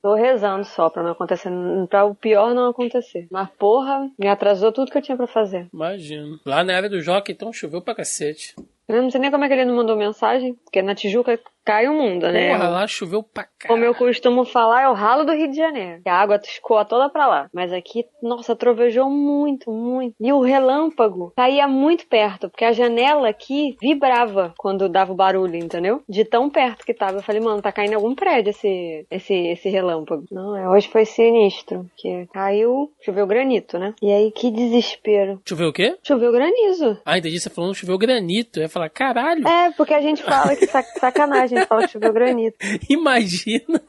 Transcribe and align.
Tô 0.00 0.14
rezando 0.14 0.64
só 0.64 0.88
pra 0.88 1.02
não 1.02 1.10
acontecer, 1.10 1.50
pra 1.88 2.04
o 2.04 2.14
pior 2.14 2.54
não 2.54 2.70
acontecer. 2.70 3.26
Mas 3.30 3.48
porra, 3.58 4.08
me 4.18 4.28
atrasou 4.28 4.72
tudo 4.72 4.90
que 4.90 4.98
eu 4.98 5.02
tinha 5.02 5.16
pra 5.16 5.26
fazer. 5.26 5.68
Imagino. 5.72 6.38
Lá 6.46 6.62
na 6.62 6.76
área 6.76 6.88
do 6.88 7.00
Jockey, 7.00 7.32
então 7.32 7.52
choveu 7.52 7.82
pra 7.82 7.94
cacete. 7.94 8.54
Eu 8.88 9.02
não 9.02 9.10
sei 9.10 9.20
nem 9.20 9.30
como 9.30 9.44
é 9.44 9.48
que 9.48 9.54
ele 9.54 9.66
não 9.66 9.76
mandou 9.76 9.96
mensagem, 9.96 10.54
porque 10.54 10.80
na 10.80 10.94
Tijuca 10.94 11.38
cai 11.68 11.86
o 11.86 11.92
mundo, 11.92 12.26
né? 12.32 12.56
Porra, 12.56 12.68
lá 12.70 12.86
choveu 12.86 13.22
pra 13.22 13.44
cá. 13.44 13.68
Como 13.68 13.84
eu 13.84 13.94
costumo 13.94 14.46
falar, 14.46 14.84
é 14.84 14.88
o 14.88 14.94
ralo 14.94 15.24
do 15.24 15.32
Rio 15.32 15.50
de 15.50 15.56
Janeiro. 15.56 16.00
Que 16.02 16.08
a 16.08 16.14
água 16.14 16.40
escoa 16.42 16.82
toda 16.82 17.10
pra 17.10 17.26
lá. 17.26 17.50
Mas 17.52 17.74
aqui, 17.74 18.06
nossa, 18.22 18.56
trovejou 18.56 19.10
muito, 19.10 19.70
muito. 19.70 20.14
E 20.18 20.32
o 20.32 20.40
relâmpago 20.40 21.30
caía 21.36 21.68
muito 21.68 22.06
perto, 22.06 22.48
porque 22.48 22.64
a 22.64 22.72
janela 22.72 23.28
aqui 23.28 23.76
vibrava 23.82 24.54
quando 24.56 24.88
dava 24.88 25.12
o 25.12 25.14
barulho, 25.14 25.56
entendeu? 25.56 26.02
De 26.08 26.24
tão 26.24 26.48
perto 26.48 26.86
que 26.86 26.94
tava. 26.94 27.18
Eu 27.18 27.22
falei, 27.22 27.42
mano, 27.42 27.60
tá 27.60 27.70
caindo 27.70 27.92
em 27.92 27.96
algum 27.96 28.14
prédio 28.14 28.48
esse, 28.48 29.06
esse, 29.10 29.34
esse 29.34 29.68
relâmpago. 29.68 30.24
Não, 30.32 30.56
é, 30.56 30.66
hoje 30.70 30.88
foi 30.88 31.04
sinistro. 31.04 31.84
Que 31.98 32.26
caiu, 32.32 32.90
choveu 33.04 33.26
granito, 33.26 33.78
né? 33.78 33.92
E 34.00 34.10
aí, 34.10 34.32
que 34.32 34.50
desespero. 34.50 35.38
Choveu 35.46 35.68
o 35.68 35.72
quê? 35.72 35.98
Choveu 36.02 36.32
granizo. 36.32 36.98
Ah, 37.04 37.18
entendi. 37.18 37.38
Você 37.38 37.50
falando 37.50 37.74
choveu 37.74 37.98
granito. 37.98 38.58
Eu 38.58 38.62
ia 38.62 38.68
falar, 38.70 38.88
caralho. 38.88 39.46
É, 39.46 39.70
porque 39.72 39.92
a 39.92 40.00
gente 40.00 40.22
fala 40.22 40.56
que 40.56 40.66
sac 40.66 40.98
sacanagem, 40.98 41.57
que 41.66 41.88
choveu 41.88 42.12
granito. 42.12 42.56
Imagina 42.88 43.80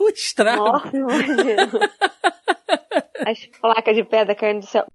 o 0.00 0.08
estrago. 0.08 0.64
Nossa, 0.64 0.96
imagina. 0.96 1.70
As 3.26 3.46
placas 3.60 3.96
de 3.96 4.04
pedra 4.04 4.34
caindo 4.34 4.60
do 4.60 4.66
céu. 4.66 4.86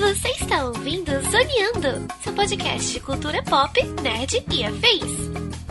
Você 0.00 0.28
está 0.30 0.64
ouvindo 0.64 1.10
Zoneando, 1.30 2.06
seu 2.22 2.32
podcast 2.32 2.92
de 2.92 3.00
cultura 3.00 3.42
pop, 3.42 3.80
nerd 4.02 4.44
e 4.52 4.64
afins. 4.64 5.67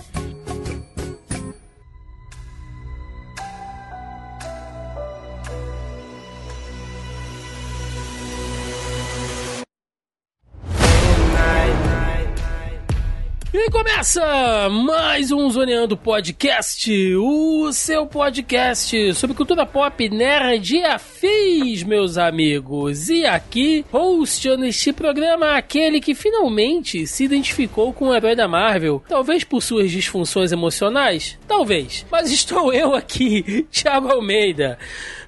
E 13.67 13.69
começa 13.69 14.69
mais 14.69 15.29
um 15.29 15.49
Zoneando 15.49 15.97
Podcast, 15.97 16.89
o 17.17 17.69
seu 17.73 18.07
podcast 18.07 19.13
sobre 19.13 19.35
cultura 19.35 19.65
pop, 19.65 20.07
nerd 20.07 20.77
e 20.77 20.85
afins, 20.85 21.83
meus 21.83 22.17
amigos. 22.17 23.09
E 23.09 23.25
aqui, 23.25 23.83
hosteando 23.91 24.63
este 24.63 24.93
programa, 24.93 25.57
aquele 25.57 25.99
que 25.99 26.15
finalmente 26.15 27.05
se 27.05 27.25
identificou 27.25 27.91
com 27.91 28.07
o 28.07 28.15
herói 28.15 28.37
da 28.37 28.47
Marvel, 28.47 29.03
talvez 29.05 29.43
por 29.43 29.61
suas 29.61 29.91
disfunções 29.91 30.53
emocionais, 30.53 31.37
talvez. 31.45 32.05
Mas 32.09 32.31
estou 32.31 32.71
eu 32.71 32.95
aqui, 32.95 33.67
Thiago 33.69 34.07
Almeida. 34.07 34.79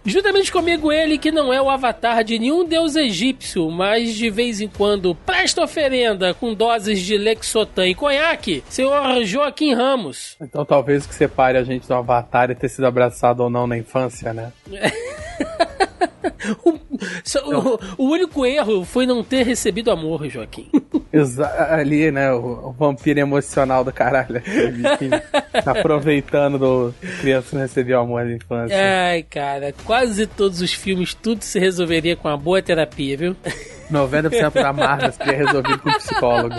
Juntamente 0.05 0.51
comigo 0.51 0.91
ele 0.91 1.17
que 1.17 1.31
não 1.31 1.53
é 1.53 1.61
o 1.61 1.69
avatar 1.69 2.23
de 2.23 2.39
nenhum 2.39 2.65
deus 2.65 2.95
egípcio, 2.95 3.69
mas 3.69 4.15
de 4.15 4.29
vez 4.29 4.61
em 4.61 4.67
quando 4.67 5.13
presta 5.13 5.63
oferenda 5.63 6.33
com 6.33 6.53
doses 6.53 7.01
de 7.01 7.17
Lexotan 7.17 7.87
e 7.87 7.95
conhaque, 7.95 8.63
senhor 8.69 9.23
Joaquim 9.25 9.73
Ramos. 9.73 10.37
Então 10.41 10.63
talvez 10.63 11.05
o 11.05 11.09
que 11.09 11.15
separe 11.15 11.57
a 11.57 11.63
gente 11.63 11.87
do 11.87 11.93
avatar 11.93 12.49
é 12.49 12.55
ter 12.55 12.69
sido 12.69 12.85
abraçado 12.85 13.41
ou 13.41 13.49
não 13.49 13.67
na 13.67 13.77
infância, 13.77 14.33
né? 14.33 14.51
o, 16.65 16.79
só- 17.23 17.39
o- 17.47 17.79
o 17.97 18.03
único 18.11 18.45
erro 18.45 18.83
foi 18.85 19.05
não 19.05 19.23
ter 19.23 19.45
recebido 19.45 19.91
amor, 19.91 20.27
Joaquim. 20.29 20.69
Exa- 21.11 21.67
ali, 21.73 22.11
né, 22.11 22.31
o, 22.33 22.69
o 22.69 22.71
vampiro 22.71 23.19
emocional 23.19 23.83
do 23.83 23.91
caralho. 23.91 24.41
tá 25.63 25.71
aproveitando 25.71 26.57
do 26.59 26.93
criança 27.21 27.55
não 27.55 27.61
recebeu 27.63 27.99
amor 27.99 28.25
na 28.25 28.33
infância. 28.33 28.75
Ai, 28.77 29.23
cara, 29.23 29.73
quase 29.85 30.27
todos 30.27 30.61
os 30.61 30.73
filmes, 30.73 31.13
tudo 31.13 31.41
se 31.43 31.59
resolveria 31.59 32.15
com 32.15 32.27
uma 32.27 32.37
boa 32.37 32.61
terapia, 32.61 33.17
viu? 33.17 33.35
90% 33.91 34.53
da 34.53 34.73
Marvel 34.73 35.11
seria 35.11 35.37
resolvido 35.37 35.79
com 35.79 35.91
psicólogo. 35.91 36.55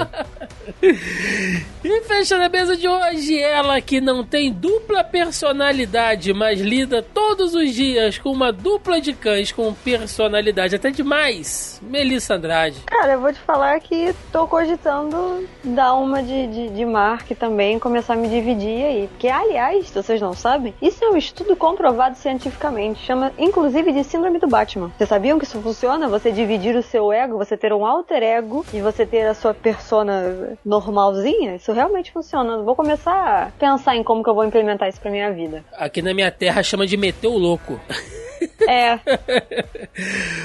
E 0.83 2.01
fechando 2.03 2.45
a 2.45 2.49
mesa 2.49 2.77
de 2.77 2.87
hoje, 2.87 3.39
ela 3.39 3.81
que 3.81 4.01
não 4.01 4.25
tem 4.25 4.53
dupla 4.53 5.03
personalidade, 5.03 6.33
mas 6.33 6.61
lida 6.61 7.03
todos 7.03 7.55
os 7.55 7.75
dias 7.75 8.19
com 8.19 8.31
uma 8.31 8.53
dupla 8.53 9.01
de 9.01 9.13
cães 9.13 9.51
com 9.51 9.73
personalidade 9.73 10.77
até 10.77 10.91
demais, 10.91 11.81
Melissa 11.83 12.35
Andrade. 12.35 12.81
Cara, 12.87 13.15
eu 13.15 13.21
vou 13.21 13.33
te 13.33 13.41
falar 13.41 13.81
que 13.81 14.15
tô 14.31 14.47
cogitando 14.47 15.49
dar 15.65 15.95
uma 15.95 16.23
de, 16.23 16.47
de, 16.47 16.69
de 16.69 16.85
Mark 16.85 17.31
também, 17.39 17.79
começar 17.79 18.15
a 18.15 18.17
me 18.17 18.29
dividir 18.29 18.85
aí. 18.85 19.11
Que, 19.19 19.29
aliás, 19.29 19.91
vocês 19.91 20.21
não 20.21 20.35
sabem, 20.35 20.75
isso 20.81 21.05
é 21.05 21.09
um 21.09 21.17
estudo 21.17 21.57
comprovado 21.57 22.17
cientificamente. 22.17 23.05
Chama, 23.05 23.33
inclusive, 23.39 23.93
de 23.93 24.05
síndrome 24.05 24.39
do 24.39 24.47
Batman. 24.47 24.91
Vocês 24.97 25.09
sabiam 25.09 25.39
que 25.39 25.45
isso 25.45 25.61
funciona? 25.61 26.09
Você 26.09 26.31
dividir 26.31 26.77
o 26.77 26.83
seu 26.83 27.13
ego, 27.13 27.20
você 27.29 27.57
ter 27.57 27.73
um 27.73 27.85
alter 27.85 28.23
ego 28.23 28.65
e 28.73 28.81
você 28.81 29.05
ter 29.05 29.27
a 29.27 29.35
sua 29.35 29.55
persona 29.55 30.57
normalzinha? 30.65 31.57
Isso 31.57 31.73
realmente 31.73 32.13
funciona. 32.13 32.63
Vou 32.63 32.77
começar 32.77 33.13
a 33.13 33.51
pensar 33.59 33.97
em 33.97 34.03
como 34.03 34.23
que 34.23 34.31
eu 34.31 34.35
vou 34.35 34.45
implementar 34.45 34.89
isso 34.89 35.01
pra 35.01 35.11
minha 35.11 35.33
vida. 35.33 35.65
Aqui 35.73 36.03
na 36.03 36.15
minha 36.15 36.31
terra 36.31 36.63
chama 36.63 36.87
de 36.87 36.97
meter 36.97 37.29
o 37.29 37.37
louco. 37.37 37.81
É. 38.69 38.99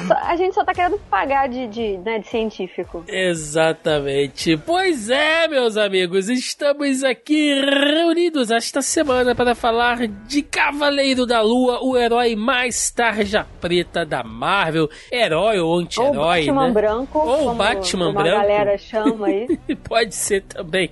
A 0.26 0.36
gente 0.36 0.56
só 0.56 0.64
tá 0.64 0.74
querendo 0.74 0.98
pagar 1.10 1.48
de, 1.48 1.68
de, 1.68 1.98
né, 1.98 2.20
de 2.20 2.28
científico. 2.28 3.04
Exatamente. 3.08 4.58
Pois 4.58 5.10
é, 5.10 5.48
meus 5.48 5.78
amigos, 5.78 6.30
estamos 6.30 7.04
aqui 7.04 7.54
reunidos 7.54 8.50
esta 8.52 8.82
semana 8.82 9.36
para 9.36 9.54
falar 9.54 10.08
de 10.08 10.42
Cavaleiro 10.42 11.26
da 11.26 11.42
Lua, 11.42 11.80
o 11.84 11.98
herói 11.98 12.36
mais 12.36 12.90
tarja 12.90 13.46
preta 13.62 14.06
da 14.06 14.24
Marvel. 14.24 14.90
Herói 15.12 15.60
ou 15.60 15.76
Ou 15.76 15.80
anti-herói, 15.80 16.46
Batman 16.46 16.68
né? 16.68 16.74
branco. 16.74 17.20
Ou 17.20 17.38
como, 17.38 17.56
Batman 17.56 18.06
como 18.06 18.24
branco. 18.24 18.42
galera 18.42 18.78
chama 18.78 19.28
aí. 19.28 19.48
Pode 19.88 20.16
ser 20.16 20.42
também. 20.44 20.92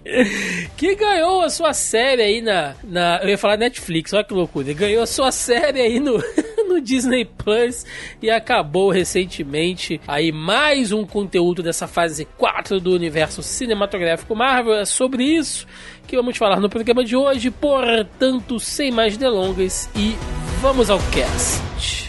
Que 0.78 0.96
ganhou 0.96 1.42
a 1.42 1.50
sua 1.50 1.74
série 1.74 2.22
aí 2.22 2.42
na, 2.42 2.76
na. 2.84 3.20
Eu 3.24 3.30
ia 3.30 3.38
falar 3.38 3.58
Netflix, 3.58 4.14
olha 4.14 4.24
que 4.24 4.34
loucura. 4.34 4.68
Ele 4.68 4.74
ganhou 4.74 5.04
a 5.04 5.08
sua 5.08 5.32
série 5.32 5.82
aí 5.82 6.00
no, 6.00 6.18
no 6.74 6.82
Disney 6.82 7.24
Plus 7.24 7.86
e 8.22 8.30
acabou 8.32 8.90
recentemente 8.90 10.02
aí 10.08 10.32
mais 10.32 10.92
um 10.92 11.06
conteúdo 11.06 11.62
dessa 11.62 11.88
fase 11.88 12.26
4 12.38 12.80
do 12.80 12.94
universo 12.94 13.44
cinematográfico 13.44 14.36
Marvel. 14.36 14.74
É 14.74 14.86
sobre 14.86 15.24
isso 15.24 15.68
que 16.08 16.16
vamos 16.16 16.36
falar 16.36 16.60
no 16.60 16.70
programa 16.70 17.04
de 17.04 17.16
hoje. 17.16 17.52
Portanto, 17.52 18.60
sem 18.60 18.92
mais 18.92 19.18
delongas 19.18 19.88
e 19.96 20.16
vamos 20.62 20.90
ao 20.90 21.00
cast. 21.12 22.03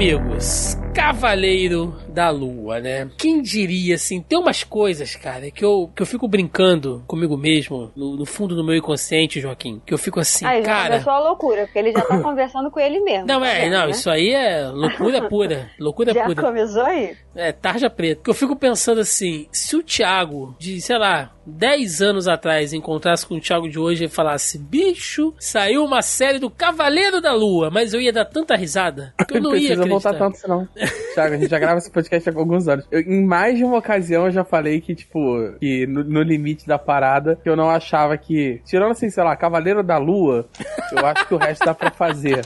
Amigos, 0.00 0.78
Cavaleiro 0.94 1.94
da 2.10 2.30
Lua, 2.30 2.80
né? 2.80 3.08
Quem 3.16 3.40
diria 3.40 3.94
assim? 3.94 4.20
Tem 4.20 4.38
umas 4.38 4.64
coisas, 4.64 5.14
cara, 5.16 5.50
que 5.50 5.64
eu, 5.64 5.90
que 5.94 6.02
eu 6.02 6.06
fico 6.06 6.28
brincando 6.28 7.02
comigo 7.06 7.36
mesmo, 7.36 7.90
no, 7.96 8.16
no 8.16 8.26
fundo 8.26 8.54
do 8.54 8.64
meu 8.64 8.74
inconsciente, 8.74 9.40
Joaquim. 9.40 9.80
Que 9.84 9.94
eu 9.94 9.98
fico 9.98 10.20
assim, 10.20 10.44
já 10.44 10.62
cara. 10.62 10.90
começou 10.90 11.12
a 11.12 11.18
loucura, 11.20 11.64
porque 11.64 11.78
ele 11.78 11.92
já 11.92 12.02
tá 12.02 12.18
conversando 12.20 12.70
com 12.70 12.80
ele 12.80 13.00
mesmo. 13.00 13.26
Não, 13.26 13.40
tá 13.40 13.46
é, 13.46 13.70
não, 13.70 13.86
né? 13.86 13.90
isso 13.90 14.10
aí 14.10 14.30
é 14.30 14.66
loucura 14.66 15.28
pura. 15.28 15.70
Loucura 15.78 16.12
Já 16.12 16.24
pura. 16.24 16.42
começou 16.42 16.82
aí? 16.82 17.16
É, 17.34 17.52
tarja 17.52 17.88
preta. 17.88 18.16
Porque 18.16 18.30
eu 18.30 18.34
fico 18.34 18.56
pensando 18.56 19.00
assim, 19.00 19.46
se 19.52 19.76
o 19.76 19.82
Thiago, 19.82 20.54
de, 20.58 20.80
sei 20.80 20.98
lá, 20.98 21.32
10 21.46 22.02
anos 22.02 22.28
atrás, 22.28 22.72
encontrasse 22.72 23.26
com 23.26 23.36
o 23.36 23.40
Thiago 23.40 23.68
de 23.68 23.78
hoje 23.78 24.04
e 24.04 24.08
falasse, 24.08 24.58
bicho, 24.58 25.34
saiu 25.38 25.84
uma 25.84 26.02
série 26.02 26.38
do 26.38 26.50
Cavaleiro 26.50 27.20
da 27.20 27.32
Lua, 27.32 27.70
mas 27.70 27.94
eu 27.94 28.00
ia 28.00 28.12
dar 28.12 28.24
tanta 28.24 28.56
risada 28.56 29.14
que 29.28 29.36
eu 29.36 29.40
não, 29.42 29.50
não 29.50 29.56
ia 29.56 29.68
precisa 29.68 29.82
acreditar. 29.82 30.10
voltar 30.10 30.18
tanto 30.18 30.36
isso 30.36 30.48
não. 30.48 30.68
Thiago, 31.14 31.34
a 31.34 31.38
gente 31.38 31.50
já 31.50 31.58
grava 31.58 31.78
esse 31.78 31.90
podcast 32.00 32.28
há 32.28 32.32
alguns 32.32 32.68
anos. 32.68 32.86
Eu, 32.90 33.00
em 33.00 33.24
mais 33.24 33.56
de 33.56 33.64
uma 33.64 33.78
ocasião 33.78 34.26
eu 34.26 34.30
já 34.30 34.44
falei 34.44 34.80
que, 34.80 34.94
tipo, 34.94 35.52
que 35.58 35.86
no, 35.86 36.02
no 36.04 36.22
limite 36.22 36.66
da 36.66 36.78
parada, 36.78 37.38
que 37.42 37.48
eu 37.48 37.56
não 37.56 37.70
achava 37.70 38.16
que. 38.16 38.60
Tirando 38.64 38.92
assim, 38.92 39.10
sei 39.10 39.22
lá, 39.22 39.36
Cavaleiro 39.36 39.82
da 39.82 39.98
Lua, 39.98 40.48
eu 40.92 41.06
acho 41.06 41.28
que 41.28 41.34
o 41.34 41.38
resto 41.38 41.64
dá 41.64 41.74
pra 41.74 41.90
fazer. 41.90 42.44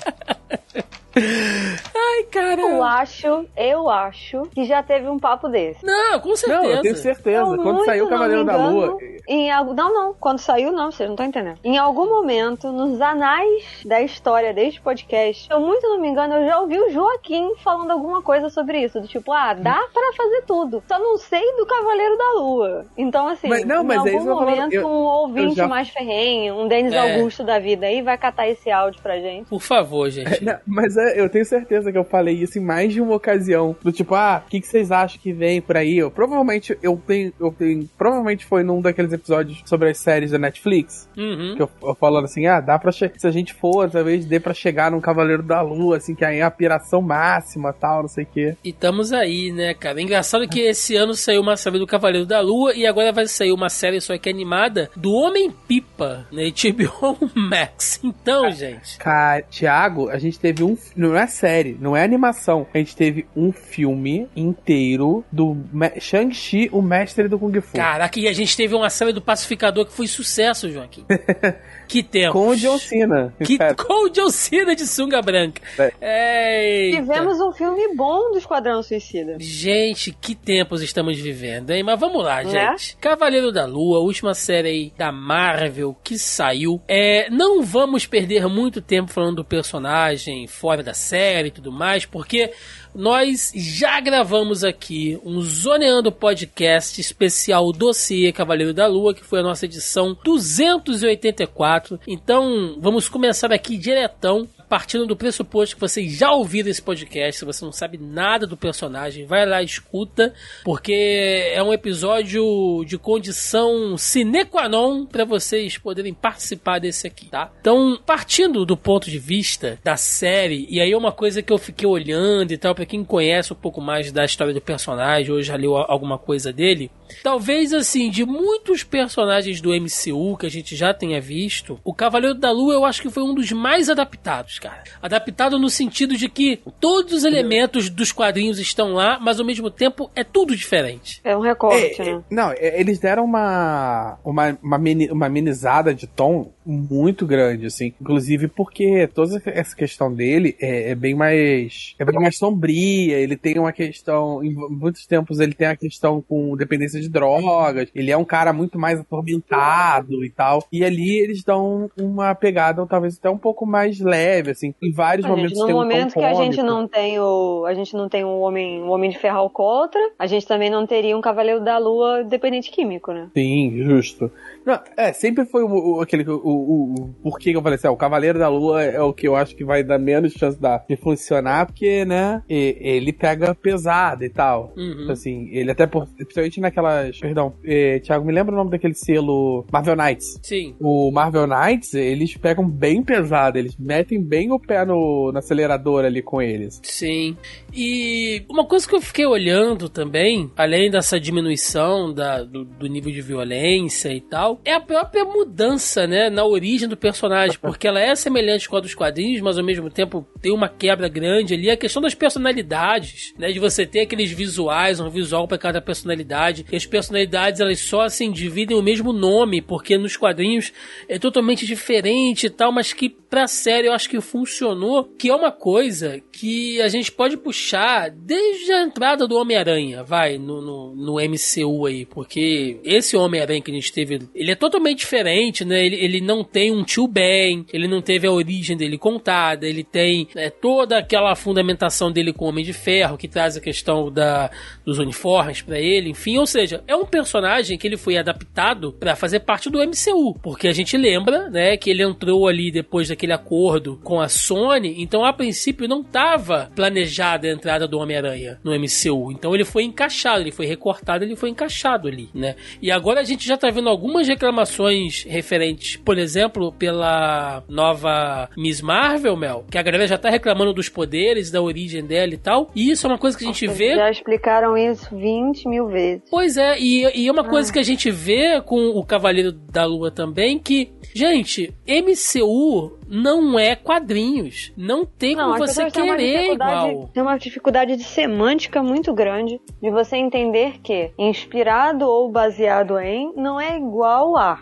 Cara. 2.34 2.60
Eu 2.60 2.82
acho, 2.82 3.46
eu 3.56 3.88
acho 3.88 4.42
que 4.54 4.64
já 4.64 4.82
teve 4.82 5.08
um 5.08 5.18
papo 5.18 5.48
desse. 5.48 5.84
Não, 5.84 6.20
com 6.20 6.34
certeza. 6.36 6.62
Não, 6.62 6.70
eu 6.70 6.82
tenho 6.82 6.96
certeza. 6.96 7.38
Eu 7.40 7.46
Quando 7.56 7.62
muito 7.74 7.84
saiu 7.84 8.06
o 8.06 8.08
Cavaleiro 8.08 8.40
me 8.42 8.46
da 8.46 8.54
engano, 8.58 8.76
Lua. 8.76 8.98
Em 9.26 9.50
algo, 9.50 9.72
não, 9.74 9.92
não. 9.92 10.14
Quando 10.14 10.38
saiu, 10.38 10.72
não, 10.72 10.90
vocês 10.90 11.08
não 11.08 11.14
estão 11.14 11.26
entendendo. 11.26 11.58
Em 11.64 11.78
algum 11.78 12.06
momento, 12.06 12.70
nos 12.72 13.00
anais 13.00 13.64
da 13.84 14.00
história 14.02 14.52
deste 14.52 14.80
podcast, 14.80 15.48
eu 15.50 15.60
muito 15.60 15.82
não 15.88 15.98
me 16.00 16.08
engano, 16.08 16.34
eu 16.34 16.46
já 16.46 16.60
ouvi 16.60 16.78
o 16.78 16.90
Joaquim 16.90 17.54
falando 17.62 17.90
alguma 17.90 18.20
coisa 18.22 18.48
sobre 18.50 18.80
isso. 18.82 19.00
Do 19.00 19.06
tipo, 19.08 19.32
ah, 19.32 19.54
dá 19.54 19.80
pra 19.92 20.12
fazer 20.16 20.42
tudo. 20.46 20.82
Só 20.88 20.98
não 20.98 21.16
sei 21.18 21.40
do 21.56 21.66
Cavaleiro 21.66 22.16
da 22.18 22.32
Lua. 22.32 22.86
Então, 22.96 23.28
assim, 23.28 23.48
Mas- 23.48 23.64
não, 23.64 23.82
mas 23.84 24.04
em 24.04 24.08
é 24.08 24.16
isso 24.16 24.28
algum 24.30 24.40
falando. 24.44 24.56
momento, 24.56 24.72
Eu- 24.74 24.86
um 24.86 25.04
ouvinte 25.04 25.54
já- 25.56 25.68
mais 25.68 25.88
ferrenho, 25.88 26.54
um 26.56 26.68
Denis 26.68 26.92
É. 26.92 26.98
Augusto 27.16 27.44
da 27.44 27.58
vida 27.58 27.86
aí, 27.86 28.02
vai 28.02 28.18
catar 28.18 28.48
esse 28.48 28.70
áudio 28.70 29.00
pra 29.02 29.18
gente. 29.20 29.48
Por 29.48 29.60
favor, 29.60 30.08
gente. 30.10 30.24
Não, 30.44 30.58
mas 30.66 30.96
é, 30.96 31.20
eu 31.20 31.28
tenho 31.28 31.44
certeza 31.44 31.90
que 31.92 31.98
eu 31.98 32.04
falei 32.04 32.23
isso 32.32 32.58
em 32.58 32.62
mais 32.62 32.92
de 32.92 33.00
uma 33.00 33.14
ocasião. 33.14 33.76
Do 33.82 33.92
tipo, 33.92 34.14
ah, 34.14 34.42
o 34.44 34.50
que, 34.50 34.60
que 34.60 34.66
vocês 34.66 34.90
acham 34.90 35.20
que 35.20 35.32
vem 35.32 35.60
por 35.60 35.76
aí? 35.76 35.98
Eu, 35.98 36.10
provavelmente 36.10 36.76
eu 36.82 37.00
tenho, 37.06 37.32
eu 37.38 37.54
tenho. 37.56 37.88
Provavelmente 37.96 38.44
foi 38.44 38.62
num 38.62 38.80
daqueles 38.80 39.12
episódios 39.12 39.62
sobre 39.64 39.90
as 39.90 39.98
séries 39.98 40.30
da 40.30 40.38
Netflix. 40.38 41.08
Uhum. 41.16 41.54
Que 41.56 41.62
eu, 41.62 41.70
eu 41.82 41.94
falando 41.94 42.24
assim, 42.24 42.46
ah, 42.46 42.60
dá 42.60 42.78
pra 42.78 42.92
Se 42.92 43.10
a 43.24 43.30
gente 43.30 43.54
for, 43.54 43.90
talvez 43.90 44.24
dê 44.24 44.40
pra 44.40 44.54
chegar 44.54 44.90
num 44.90 45.00
Cavaleiro 45.00 45.42
da 45.42 45.60
Lua, 45.60 45.96
assim, 45.96 46.14
que 46.14 46.24
aí 46.24 46.38
é 46.38 46.42
a 46.42 46.50
piração 46.50 47.00
máxima 47.00 47.72
tal, 47.72 48.02
não 48.02 48.08
sei 48.08 48.24
o 48.24 48.28
quê. 48.32 48.56
E 48.64 48.70
estamos 48.70 49.12
aí, 49.12 49.52
né, 49.52 49.74
cara? 49.74 50.00
Engraçado 50.00 50.48
que 50.48 50.60
esse 50.60 50.96
ano 50.96 51.14
saiu 51.14 51.40
uma 51.40 51.56
série 51.56 51.78
do 51.78 51.86
Cavaleiro 51.86 52.26
da 52.26 52.40
Lua 52.40 52.74
e 52.74 52.86
agora 52.86 53.12
vai 53.12 53.26
sair 53.26 53.52
uma 53.52 53.68
série 53.68 54.00
só 54.00 54.16
que 54.16 54.28
é 54.28 54.32
animada 54.32 54.90
do 54.96 55.12
Homem-Pipa 55.12 56.26
na 56.30 56.42
HBO 56.48 57.30
Max. 57.34 58.00
Então, 58.02 58.50
gente. 58.50 58.98
Cara, 58.98 59.42
Thiago, 59.42 60.08
a 60.08 60.18
gente 60.18 60.38
teve 60.38 60.62
um. 60.62 60.76
Não 60.96 61.16
é 61.16 61.26
série, 61.26 61.76
não 61.80 61.96
é 61.96 62.06
animação. 62.14 62.66
A 62.72 62.78
gente 62.78 62.96
teve 62.96 63.26
um 63.36 63.52
filme 63.52 64.28
inteiro 64.36 65.24
do 65.30 65.56
Shang-Chi, 66.00 66.68
o 66.72 66.80
mestre 66.80 67.28
do 67.28 67.38
Kung 67.38 67.60
Fu. 67.60 67.76
Caraca, 67.76 68.18
e 68.18 68.28
a 68.28 68.32
gente 68.32 68.56
teve 68.56 68.74
uma 68.74 68.88
série 68.88 69.12
do 69.12 69.20
Pacificador 69.20 69.86
que 69.86 69.92
foi 69.92 70.06
sucesso, 70.06 70.70
Joaquim. 70.70 71.04
que 71.88 72.02
tempo. 72.02 72.32
com 72.32 72.48
o 72.48 72.56
John 72.56 72.78
Cena. 72.78 73.34
Que, 73.44 73.58
com 73.74 74.06
o 74.06 74.08
John 74.10 74.30
Cena 74.30 74.74
de 74.74 74.86
sunga 74.86 75.20
branca. 75.22 75.60
Eita. 76.00 77.02
Tivemos 77.02 77.40
um 77.40 77.52
filme 77.52 77.94
bom 77.94 78.30
do 78.32 78.38
Esquadrão 78.38 78.82
Suicida. 78.82 79.36
Gente, 79.40 80.12
que 80.20 80.34
tempos 80.34 80.82
estamos 80.82 81.18
vivendo, 81.18 81.70
hein? 81.70 81.82
Mas 81.82 81.98
vamos 81.98 82.22
lá, 82.24 82.42
Né? 82.42 82.50
gente. 82.50 82.96
Cavaleiro 82.96 83.52
da 83.52 83.66
Lua, 83.66 83.98
última 84.00 84.34
série 84.34 84.68
aí 84.68 84.92
da 84.96 85.10
Marvel 85.12 85.96
que 86.02 86.18
saiu. 86.18 86.80
É, 86.88 87.28
não 87.30 87.62
vamos 87.62 88.06
perder 88.06 88.46
muito 88.48 88.80
tempo 88.80 89.10
falando 89.10 89.36
do 89.36 89.44
personagem 89.44 90.46
fora 90.46 90.82
da 90.82 90.94
série 90.94 91.48
e 91.48 91.52
tudo 91.52 91.72
mais, 91.72 92.04
porque 92.06 92.52
nós 92.94 93.52
já 93.54 93.98
gravamos 94.00 94.62
aqui 94.62 95.18
um 95.24 95.40
Zoneando 95.40 96.12
Podcast 96.12 97.00
especial 97.00 97.72
dossiê 97.72 98.32
Cavaleiro 98.32 98.72
da 98.72 98.86
Lua, 98.86 99.14
que 99.14 99.24
foi 99.24 99.40
a 99.40 99.42
nossa 99.42 99.64
edição 99.64 100.16
284. 100.24 102.00
Então, 102.06 102.76
vamos 102.80 103.08
começar 103.08 103.52
aqui 103.52 103.76
diretão 103.76 104.48
partindo 104.68 105.06
do 105.06 105.16
pressuposto 105.16 105.76
que 105.76 105.80
vocês 105.80 106.12
já 106.12 106.32
ouviram 106.32 106.70
esse 106.70 106.82
podcast, 106.82 107.38
se 107.38 107.44
você 107.44 107.64
não 107.64 107.72
sabe 107.72 107.98
nada 107.98 108.46
do 108.46 108.56
personagem, 108.56 109.26
vai 109.26 109.46
lá 109.46 109.62
escuta, 109.62 110.32
porque 110.64 111.50
é 111.52 111.62
um 111.62 111.72
episódio 111.72 112.84
de 112.86 112.98
condição 112.98 113.96
sine 113.96 114.44
qua 114.44 114.68
non 114.68 115.06
para 115.06 115.24
vocês 115.24 115.78
poderem 115.78 116.14
participar 116.14 116.78
desse 116.78 117.06
aqui, 117.06 117.26
tá? 117.26 117.52
Então, 117.60 117.98
partindo 118.04 118.64
do 118.64 118.76
ponto 118.76 119.10
de 119.10 119.18
vista 119.18 119.78
da 119.82 119.96
série, 119.96 120.66
e 120.68 120.80
aí 120.80 120.92
é 120.92 120.96
uma 120.96 121.12
coisa 121.12 121.42
que 121.42 121.52
eu 121.52 121.58
fiquei 121.58 121.86
olhando 121.86 122.52
e 122.52 122.58
tal, 122.58 122.74
para 122.74 122.86
quem 122.86 123.04
conhece 123.04 123.52
um 123.52 123.56
pouco 123.56 123.80
mais 123.80 124.10
da 124.10 124.24
história 124.24 124.54
do 124.54 124.60
personagem, 124.60 125.32
ou 125.32 125.42
já 125.42 125.56
leu 125.56 125.76
alguma 125.76 126.18
coisa 126.18 126.52
dele, 126.52 126.90
talvez 127.22 127.72
assim, 127.72 128.10
de 128.10 128.24
muitos 128.24 128.82
personagens 128.82 129.60
do 129.60 129.70
MCU 129.70 130.36
que 130.38 130.46
a 130.46 130.50
gente 130.50 130.74
já 130.76 130.92
tenha 130.94 131.20
visto, 131.20 131.78
o 131.84 131.92
Cavaleiro 131.94 132.34
da 132.38 132.50
Lua 132.50 132.74
eu 132.74 132.84
acho 132.84 133.02
que 133.02 133.10
foi 133.10 133.22
um 133.22 133.34
dos 133.34 133.50
mais 133.52 133.88
adaptados, 133.88 134.58
cara. 134.58 134.82
Adaptado 135.02 135.58
no 135.58 135.68
sentido 135.70 136.16
de 136.16 136.28
que 136.28 136.60
todos 136.80 137.12
os 137.12 137.24
elementos 137.24 137.88
dos 137.90 138.12
quadrinhos 138.12 138.58
estão 138.58 138.92
lá, 138.92 139.18
mas 139.20 139.38
ao 139.40 139.46
mesmo 139.46 139.70
tempo 139.70 140.10
é 140.14 140.24
tudo 140.24 140.56
diferente. 140.56 141.20
É 141.24 141.36
um 141.36 141.40
recorte, 141.40 142.00
É, 142.00 142.04
né? 142.04 142.10
é, 142.30 142.34
não, 142.34 142.50
é, 142.52 142.80
eles 142.80 142.98
deram 142.98 143.24
uma, 143.24 144.18
uma, 144.24 144.58
uma, 144.62 144.78
mini- 144.78 145.10
uma 145.10 145.26
amenizada 145.26 145.94
de 145.94 146.06
tom 146.06 146.52
muito 146.64 147.26
grande, 147.26 147.66
assim. 147.66 147.92
Inclusive 148.00 148.48
porque 148.48 149.06
toda 149.14 149.40
essa 149.46 149.76
questão 149.76 150.12
dele 150.12 150.56
é, 150.60 150.90
é 150.90 150.94
bem 150.94 151.14
mais. 151.14 151.94
É 151.98 152.04
bem 152.04 152.14
mais 152.18 152.36
sombria. 152.38 153.16
Ele 153.18 153.36
tem 153.36 153.58
uma 153.58 153.72
questão. 153.72 154.42
Em 154.42 154.52
muitos 154.54 155.06
tempos 155.06 155.40
ele 155.40 155.52
tem 155.54 155.66
a 155.66 155.76
questão 155.76 156.22
com 156.22 156.56
dependência 156.56 157.00
de 157.04 157.10
drogas. 157.10 157.88
Ele 157.94 158.10
é 158.10 158.16
um 158.16 158.24
cara 158.24 158.52
muito 158.52 158.78
mais 158.78 158.98
atormentado 159.00 160.24
e 160.24 160.30
tal. 160.30 160.64
E 160.72 160.84
ali 160.84 161.18
eles 161.18 161.42
dão 161.42 161.90
uma 161.98 162.34
pegada, 162.34 162.84
talvez 162.86 163.16
até 163.18 163.30
um 163.30 163.38
pouco 163.38 163.66
mais 163.66 164.00
leve, 164.00 164.50
assim. 164.50 164.74
Em 164.82 164.92
vários 164.92 165.24
Ah, 165.26 165.28
momentos 165.28 165.50
gente, 165.50 165.60
no 165.60 165.66
tem 165.66 165.74
um 165.74 165.78
momento 165.78 166.12
que 166.14 166.20
a 166.24 166.34
gente 166.34 166.56
cômico. 166.56 166.62
não 166.62 166.88
tem 166.88 167.18
o. 167.20 167.64
A 167.66 167.74
gente 167.74 167.94
não 167.96 168.08
tem 168.08 168.24
um 168.24 168.40
homem, 168.40 168.82
um 168.82 168.90
homem 168.90 169.10
de 169.10 169.18
ferro 169.18 169.38
alcoólatra, 169.38 170.00
a 170.18 170.26
gente 170.26 170.46
também 170.46 170.70
não 170.70 170.86
teria 170.86 171.16
um 171.16 171.20
Cavaleiro 171.20 171.60
da 171.62 171.78
Lua 171.78 172.24
dependente 172.24 172.70
químico, 172.70 173.12
né? 173.12 173.28
Sim, 173.34 173.82
justo. 173.84 174.30
Não, 174.64 174.80
é, 174.96 175.12
sempre 175.12 175.44
foi 175.44 175.62
o, 175.62 175.96
o- 175.96 176.00
aquele. 176.00 176.24
O, 176.28 176.36
o, 176.44 176.94
o 176.94 177.08
porquê 177.22 177.50
que 177.50 177.56
eu 177.56 177.62
falei 177.62 177.76
assim, 177.76 177.86
ah, 177.86 177.90
o 177.90 177.96
Cavaleiro 177.96 178.38
da 178.38 178.48
Lua 178.48 178.82
é 178.82 179.00
o 179.00 179.12
que 179.12 179.28
eu 179.28 179.36
acho 179.36 179.54
que 179.54 179.64
vai 179.64 179.82
dar 179.84 179.98
menos 179.98 180.32
chance 180.32 180.58
da- 180.60 180.78
de 180.88 180.96
funcionar, 180.96 181.66
porque, 181.66 182.04
né, 182.04 182.42
e- 182.48 182.76
ele 182.80 183.12
pega 183.12 183.54
pesado 183.54 184.24
e 184.24 184.30
tal. 184.30 184.72
Uhum. 184.76 185.10
Assim, 185.10 185.48
ele 185.52 185.70
até 185.70 185.86
por. 185.86 186.06
Principalmente 186.16 186.60
naquelas. 186.60 187.18
Perdão, 187.18 187.54
eh, 187.64 187.98
Thiago, 188.00 188.24
me 188.24 188.32
lembra 188.32 188.54
o 188.54 188.56
nome 188.56 188.70
daquele 188.70 188.94
selo 188.94 189.64
Marvel 189.72 189.96
Knights. 189.96 190.38
Sim. 190.42 190.74
O 190.80 191.10
Marvel 191.10 191.46
Knights, 191.46 191.92
eles 191.94 192.36
pegam 192.36 192.68
bem 192.68 193.02
pesado, 193.02 193.58
eles 193.58 193.76
metem 193.76 194.22
bem 194.22 194.50
o 194.50 194.58
pé 194.58 194.84
no, 194.84 195.30
no 195.32 195.38
acelerador 195.38 196.04
ali 196.04 196.22
com 196.22 196.40
eles. 196.40 196.80
Sim. 196.82 197.36
E 197.72 198.42
uma 198.48 198.64
coisa 198.66 198.88
que 198.88 198.94
eu 198.94 199.00
fiquei 199.00 199.26
olhando 199.26 199.88
também, 199.88 200.50
além 200.56 200.90
dessa 200.90 201.18
diminuição 201.20 202.12
da, 202.14 202.42
do, 202.42 202.64
do 202.64 202.86
nível 202.86 203.12
de 203.12 203.20
violência 203.20 204.12
e 204.12 204.20
tal, 204.20 204.53
é 204.64 204.72
a 204.72 204.80
própria 204.80 205.24
mudança, 205.24 206.06
né, 206.06 206.28
na 206.30 206.44
origem 206.44 206.88
do 206.88 206.96
personagem, 206.96 207.58
porque 207.60 207.86
ela 207.86 208.00
é 208.00 208.14
semelhante 208.14 208.68
com 208.68 208.76
a 208.76 208.80
dos 208.80 208.94
quadrinhos, 208.94 209.40
mas 209.40 209.58
ao 209.58 209.64
mesmo 209.64 209.90
tempo 209.90 210.26
tem 210.40 210.52
uma 210.52 210.68
quebra 210.68 211.08
grande 211.08 211.54
ali. 211.54 211.70
A 211.70 211.76
questão 211.76 212.02
das 212.02 212.14
personalidades, 212.14 213.34
né, 213.38 213.52
de 213.52 213.58
você 213.58 213.86
ter 213.86 214.00
aqueles 214.00 214.30
visuais, 214.30 215.00
um 215.00 215.08
visual 215.08 215.48
para 215.48 215.58
cada 215.58 215.80
personalidade. 215.80 216.66
E 216.70 216.76
as 216.76 216.86
personalidades 216.86 217.60
elas 217.60 217.80
só 217.80 218.02
assim 218.02 218.30
dividem 218.30 218.76
o 218.76 218.82
mesmo 218.82 219.12
nome, 219.12 219.62
porque 219.62 219.96
nos 219.96 220.16
quadrinhos 220.16 220.72
é 221.08 221.18
totalmente 221.18 221.66
diferente 221.66 222.46
e 222.46 222.50
tal, 222.50 222.72
mas 222.72 222.92
que 222.92 223.16
pra 223.34 223.48
série 223.48 223.88
eu 223.88 223.92
acho 223.92 224.08
que 224.08 224.20
funcionou, 224.20 225.02
que 225.02 225.28
é 225.28 225.34
uma 225.34 225.50
coisa 225.50 226.22
que 226.30 226.80
a 226.80 226.86
gente 226.86 227.10
pode 227.10 227.36
puxar 227.36 228.08
desde 228.08 228.72
a 228.72 228.84
entrada 228.84 229.26
do 229.26 229.36
Homem-Aranha, 229.36 230.04
vai, 230.04 230.38
no, 230.38 230.62
no, 230.62 230.94
no 230.94 231.14
MCU 231.14 231.84
aí, 231.84 232.06
porque 232.06 232.78
esse 232.84 233.16
Homem-Aranha 233.16 233.60
que 233.60 233.72
a 233.72 233.74
gente 233.74 233.92
teve, 233.92 234.20
ele 234.32 234.52
é 234.52 234.54
totalmente 234.54 235.00
diferente, 235.00 235.64
né? 235.64 235.84
Ele, 235.84 235.96
ele 235.96 236.20
não 236.20 236.44
tem 236.44 236.70
um 236.70 236.84
tio 236.84 237.08
Ben, 237.08 237.66
ele 237.72 237.88
não 237.88 238.00
teve 238.00 238.24
a 238.24 238.30
origem 238.30 238.76
dele 238.76 238.96
contada, 238.96 239.66
ele 239.66 239.82
tem 239.82 240.28
né, 240.32 240.48
toda 240.48 240.98
aquela 240.98 241.34
fundamentação 241.34 242.12
dele 242.12 242.32
com 242.32 242.44
o 242.44 242.48
Homem 242.50 242.64
de 242.64 242.72
Ferro, 242.72 243.18
que 243.18 243.26
traz 243.26 243.56
a 243.56 243.60
questão 243.60 244.12
da, 244.12 244.48
dos 244.84 245.00
uniformes 245.00 245.60
pra 245.60 245.80
ele, 245.80 246.10
enfim, 246.10 246.38
ou 246.38 246.46
seja, 246.46 246.84
é 246.86 246.94
um 246.94 247.04
personagem 247.04 247.76
que 247.76 247.88
ele 247.88 247.96
foi 247.96 248.16
adaptado 248.16 248.92
pra 248.92 249.16
fazer 249.16 249.40
parte 249.40 249.68
do 249.68 249.80
MCU, 249.80 250.38
porque 250.40 250.68
a 250.68 250.72
gente 250.72 250.96
lembra, 250.96 251.50
né, 251.50 251.76
que 251.76 251.90
ele 251.90 252.04
entrou 252.04 252.46
ali 252.46 252.70
depois 252.70 253.08
daquele 253.08 253.23
acordo 253.32 253.98
com 254.02 254.20
a 254.20 254.28
Sony, 254.28 255.02
então 255.02 255.24
a 255.24 255.32
princípio 255.32 255.88
não 255.88 256.00
estava 256.00 256.70
planejada 256.74 257.46
a 257.46 257.52
entrada 257.52 257.86
do 257.86 257.98
Homem-Aranha 257.98 258.58
no 258.62 258.72
MCU, 258.72 259.32
então 259.32 259.54
ele 259.54 259.64
foi 259.64 259.84
encaixado, 259.84 260.40
ele 260.40 260.52
foi 260.52 260.66
recortado, 260.66 261.24
ele 261.24 261.36
foi 261.36 261.50
encaixado 261.50 262.08
ali, 262.08 262.28
né? 262.34 262.56
E 262.80 262.90
agora 262.90 263.20
a 263.20 263.24
gente 263.24 263.46
já 263.46 263.56
tá 263.56 263.70
vendo 263.70 263.88
algumas 263.88 264.28
reclamações 264.28 265.24
referentes, 265.24 265.96
por 265.96 266.18
exemplo, 266.18 266.72
pela 266.72 267.62
nova 267.68 268.48
Miss 268.56 268.80
Marvel, 268.80 269.36
Mel, 269.36 269.64
que 269.70 269.78
a 269.78 269.82
galera 269.82 270.06
já 270.06 270.18
tá 270.18 270.30
reclamando 270.30 270.72
dos 270.72 270.88
poderes, 270.88 271.50
da 271.50 271.60
origem 271.60 272.04
dela 272.04 272.34
e 272.34 272.38
tal, 272.38 272.70
e 272.74 272.90
isso 272.90 273.06
é 273.06 273.10
uma 273.10 273.18
coisa 273.18 273.36
que 273.36 273.44
a 273.44 273.46
gente 273.46 273.66
vê 273.66 273.94
Já 273.96 274.10
explicaram 274.10 274.76
isso 274.76 275.14
20 275.16 275.68
mil 275.68 275.88
vezes. 275.88 276.22
Pois 276.30 276.56
é, 276.56 276.78
e, 276.78 277.04
e 277.14 277.28
é 277.28 277.32
uma 277.32 277.44
coisa 277.44 277.72
que 277.72 277.78
a 277.78 277.82
gente 277.82 278.10
vê 278.10 278.60
com 278.60 278.88
o 278.88 279.04
Cavaleiro 279.04 279.52
da 279.52 279.84
Lua 279.84 280.10
também, 280.10 280.58
que, 280.58 280.90
gente, 281.14 281.72
MCU 281.86 282.98
não 283.14 283.58
é 283.58 283.76
quadrinhos. 283.76 284.72
Não 284.76 285.06
tem 285.06 285.36
como 285.36 285.54
as 285.54 285.60
você 285.60 285.90
querer 285.90 286.52
igual. 286.52 287.08
Tem 287.12 287.22
uma 287.22 287.38
dificuldade 287.38 287.96
de 287.96 288.04
semântica 288.04 288.82
muito 288.82 289.14
grande 289.14 289.60
de 289.80 289.90
você 289.90 290.16
entender 290.16 290.80
que 290.82 291.12
inspirado 291.16 292.06
ou 292.06 292.30
baseado 292.30 292.98
em 292.98 293.32
não 293.36 293.60
é 293.60 293.76
igual 293.76 294.36
a. 294.36 294.60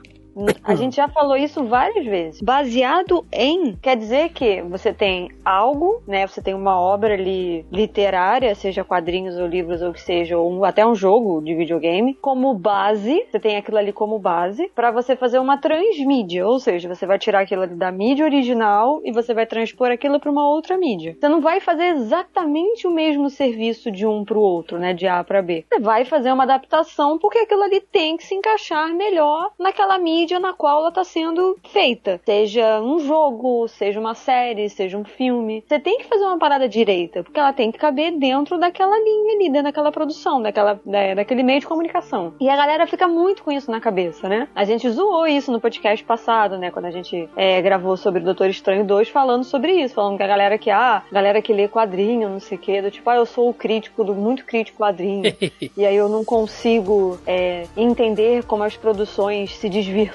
A 0.64 0.74
gente 0.74 0.96
já 0.96 1.08
falou 1.08 1.36
isso 1.36 1.64
várias 1.64 2.04
vezes. 2.06 2.40
Baseado 2.40 3.24
em 3.32 3.76
quer 3.76 3.96
dizer 3.96 4.30
que 4.30 4.62
você 4.62 4.92
tem 4.92 5.30
algo, 5.44 6.02
né? 6.06 6.26
Você 6.26 6.40
tem 6.40 6.54
uma 6.54 6.80
obra 6.80 7.14
ali 7.14 7.64
literária, 7.70 8.54
seja 8.54 8.84
quadrinhos 8.84 9.36
ou 9.38 9.46
livros 9.46 9.82
ou 9.82 9.92
que 9.92 10.00
seja, 10.00 10.38
ou 10.38 10.50
um- 10.50 10.64
até 10.64 10.86
um 10.86 10.94
jogo 10.94 11.40
de 11.42 11.54
videogame, 11.54 12.14
como 12.14 12.54
base. 12.54 13.24
Você 13.30 13.38
tem 13.38 13.56
aquilo 13.56 13.76
ali 13.78 13.92
como 13.92 14.18
base 14.18 14.70
para 14.74 14.90
você 14.90 15.16
fazer 15.16 15.38
uma 15.38 15.58
transmídia, 15.58 16.46
ou 16.46 16.58
seja, 16.58 16.88
você 16.88 17.06
vai 17.06 17.18
tirar 17.18 17.40
aquilo 17.40 17.62
ali 17.62 17.74
da 17.74 17.92
mídia 17.92 18.24
original 18.24 19.00
e 19.04 19.12
você 19.12 19.34
vai 19.34 19.46
transpor 19.46 19.90
aquilo 19.90 20.18
para 20.18 20.30
uma 20.30 20.48
outra 20.48 20.76
mídia. 20.78 21.16
Você 21.18 21.28
não 21.28 21.40
vai 21.40 21.60
fazer 21.60 21.88
exatamente 21.88 22.86
o 22.86 22.90
mesmo 22.90 23.28
serviço 23.28 23.90
de 23.90 24.06
um 24.06 24.24
para 24.24 24.38
o 24.38 24.42
outro, 24.42 24.78
né? 24.78 24.92
De 24.94 25.06
A 25.06 25.22
para 25.22 25.42
B. 25.42 25.64
Você 25.68 25.80
vai 25.80 26.04
fazer 26.04 26.32
uma 26.32 26.44
adaptação 26.44 27.18
porque 27.18 27.38
aquilo 27.38 27.62
ali 27.62 27.80
tem 27.80 28.16
que 28.16 28.24
se 28.24 28.34
encaixar 28.34 28.92
melhor 28.94 29.50
naquela 29.58 29.98
mídia 29.98 30.21
na 30.40 30.52
qual 30.52 30.80
ela 30.80 30.88
está 30.88 31.04
sendo 31.04 31.56
feita. 31.72 32.20
Seja 32.24 32.80
um 32.80 32.98
jogo, 33.00 33.66
seja 33.68 33.98
uma 34.00 34.14
série, 34.14 34.68
seja 34.68 34.96
um 34.96 35.04
filme. 35.04 35.64
Você 35.66 35.78
tem 35.78 35.98
que 35.98 36.04
fazer 36.04 36.24
uma 36.24 36.38
parada 36.38 36.68
direita, 36.68 37.22
porque 37.22 37.38
ela 37.38 37.52
tem 37.52 37.70
que 37.70 37.78
caber 37.78 38.12
dentro 38.12 38.58
daquela 38.58 38.96
linha 38.98 39.34
ali, 39.34 39.44
dentro 39.50 39.64
daquela 39.64 39.92
produção, 39.92 40.40
daquela, 40.42 40.80
da- 40.84 41.14
daquele 41.14 41.42
meio 41.42 41.60
de 41.60 41.66
comunicação. 41.66 42.34
E 42.40 42.48
a 42.48 42.56
galera 42.56 42.86
fica 42.86 43.06
muito 43.08 43.42
com 43.42 43.50
isso 43.52 43.70
na 43.70 43.80
cabeça, 43.80 44.28
né? 44.28 44.48
A 44.54 44.64
gente 44.64 44.88
zoou 44.90 45.26
isso 45.26 45.50
no 45.52 45.60
podcast 45.60 46.04
passado, 46.04 46.58
né? 46.58 46.70
Quando 46.70 46.86
a 46.86 46.90
gente 46.90 47.28
é, 47.36 47.60
gravou 47.62 47.96
sobre 47.96 48.20
o 48.20 48.24
Doutor 48.24 48.48
Estranho 48.48 48.84
2, 48.84 49.08
falando 49.08 49.44
sobre 49.44 49.72
isso, 49.82 49.94
falando 49.94 50.16
que 50.16 50.22
a 50.22 50.26
galera 50.26 50.58
que, 50.58 50.70
ah, 50.70 51.02
galera 51.12 51.40
que 51.42 51.52
lê 51.52 51.68
quadrinho, 51.68 52.28
não 52.28 52.40
sei 52.40 52.56
o 52.56 52.60
quê, 52.60 52.80
do 52.82 52.90
tipo, 52.90 53.08
ah, 53.10 53.16
eu 53.16 53.26
sou 53.26 53.48
o 53.48 53.54
crítico 53.54 54.04
do 54.04 54.14
muito 54.14 54.44
crítico 54.44 54.78
quadrinho. 54.78 55.22
e 55.76 55.84
aí 55.84 55.96
eu 55.96 56.08
não 56.08 56.24
consigo 56.24 57.18
é, 57.26 57.64
entender 57.76 58.44
como 58.44 58.62
as 58.62 58.76
produções 58.76 59.54
se 59.56 59.68
desvirtuam 59.68 60.11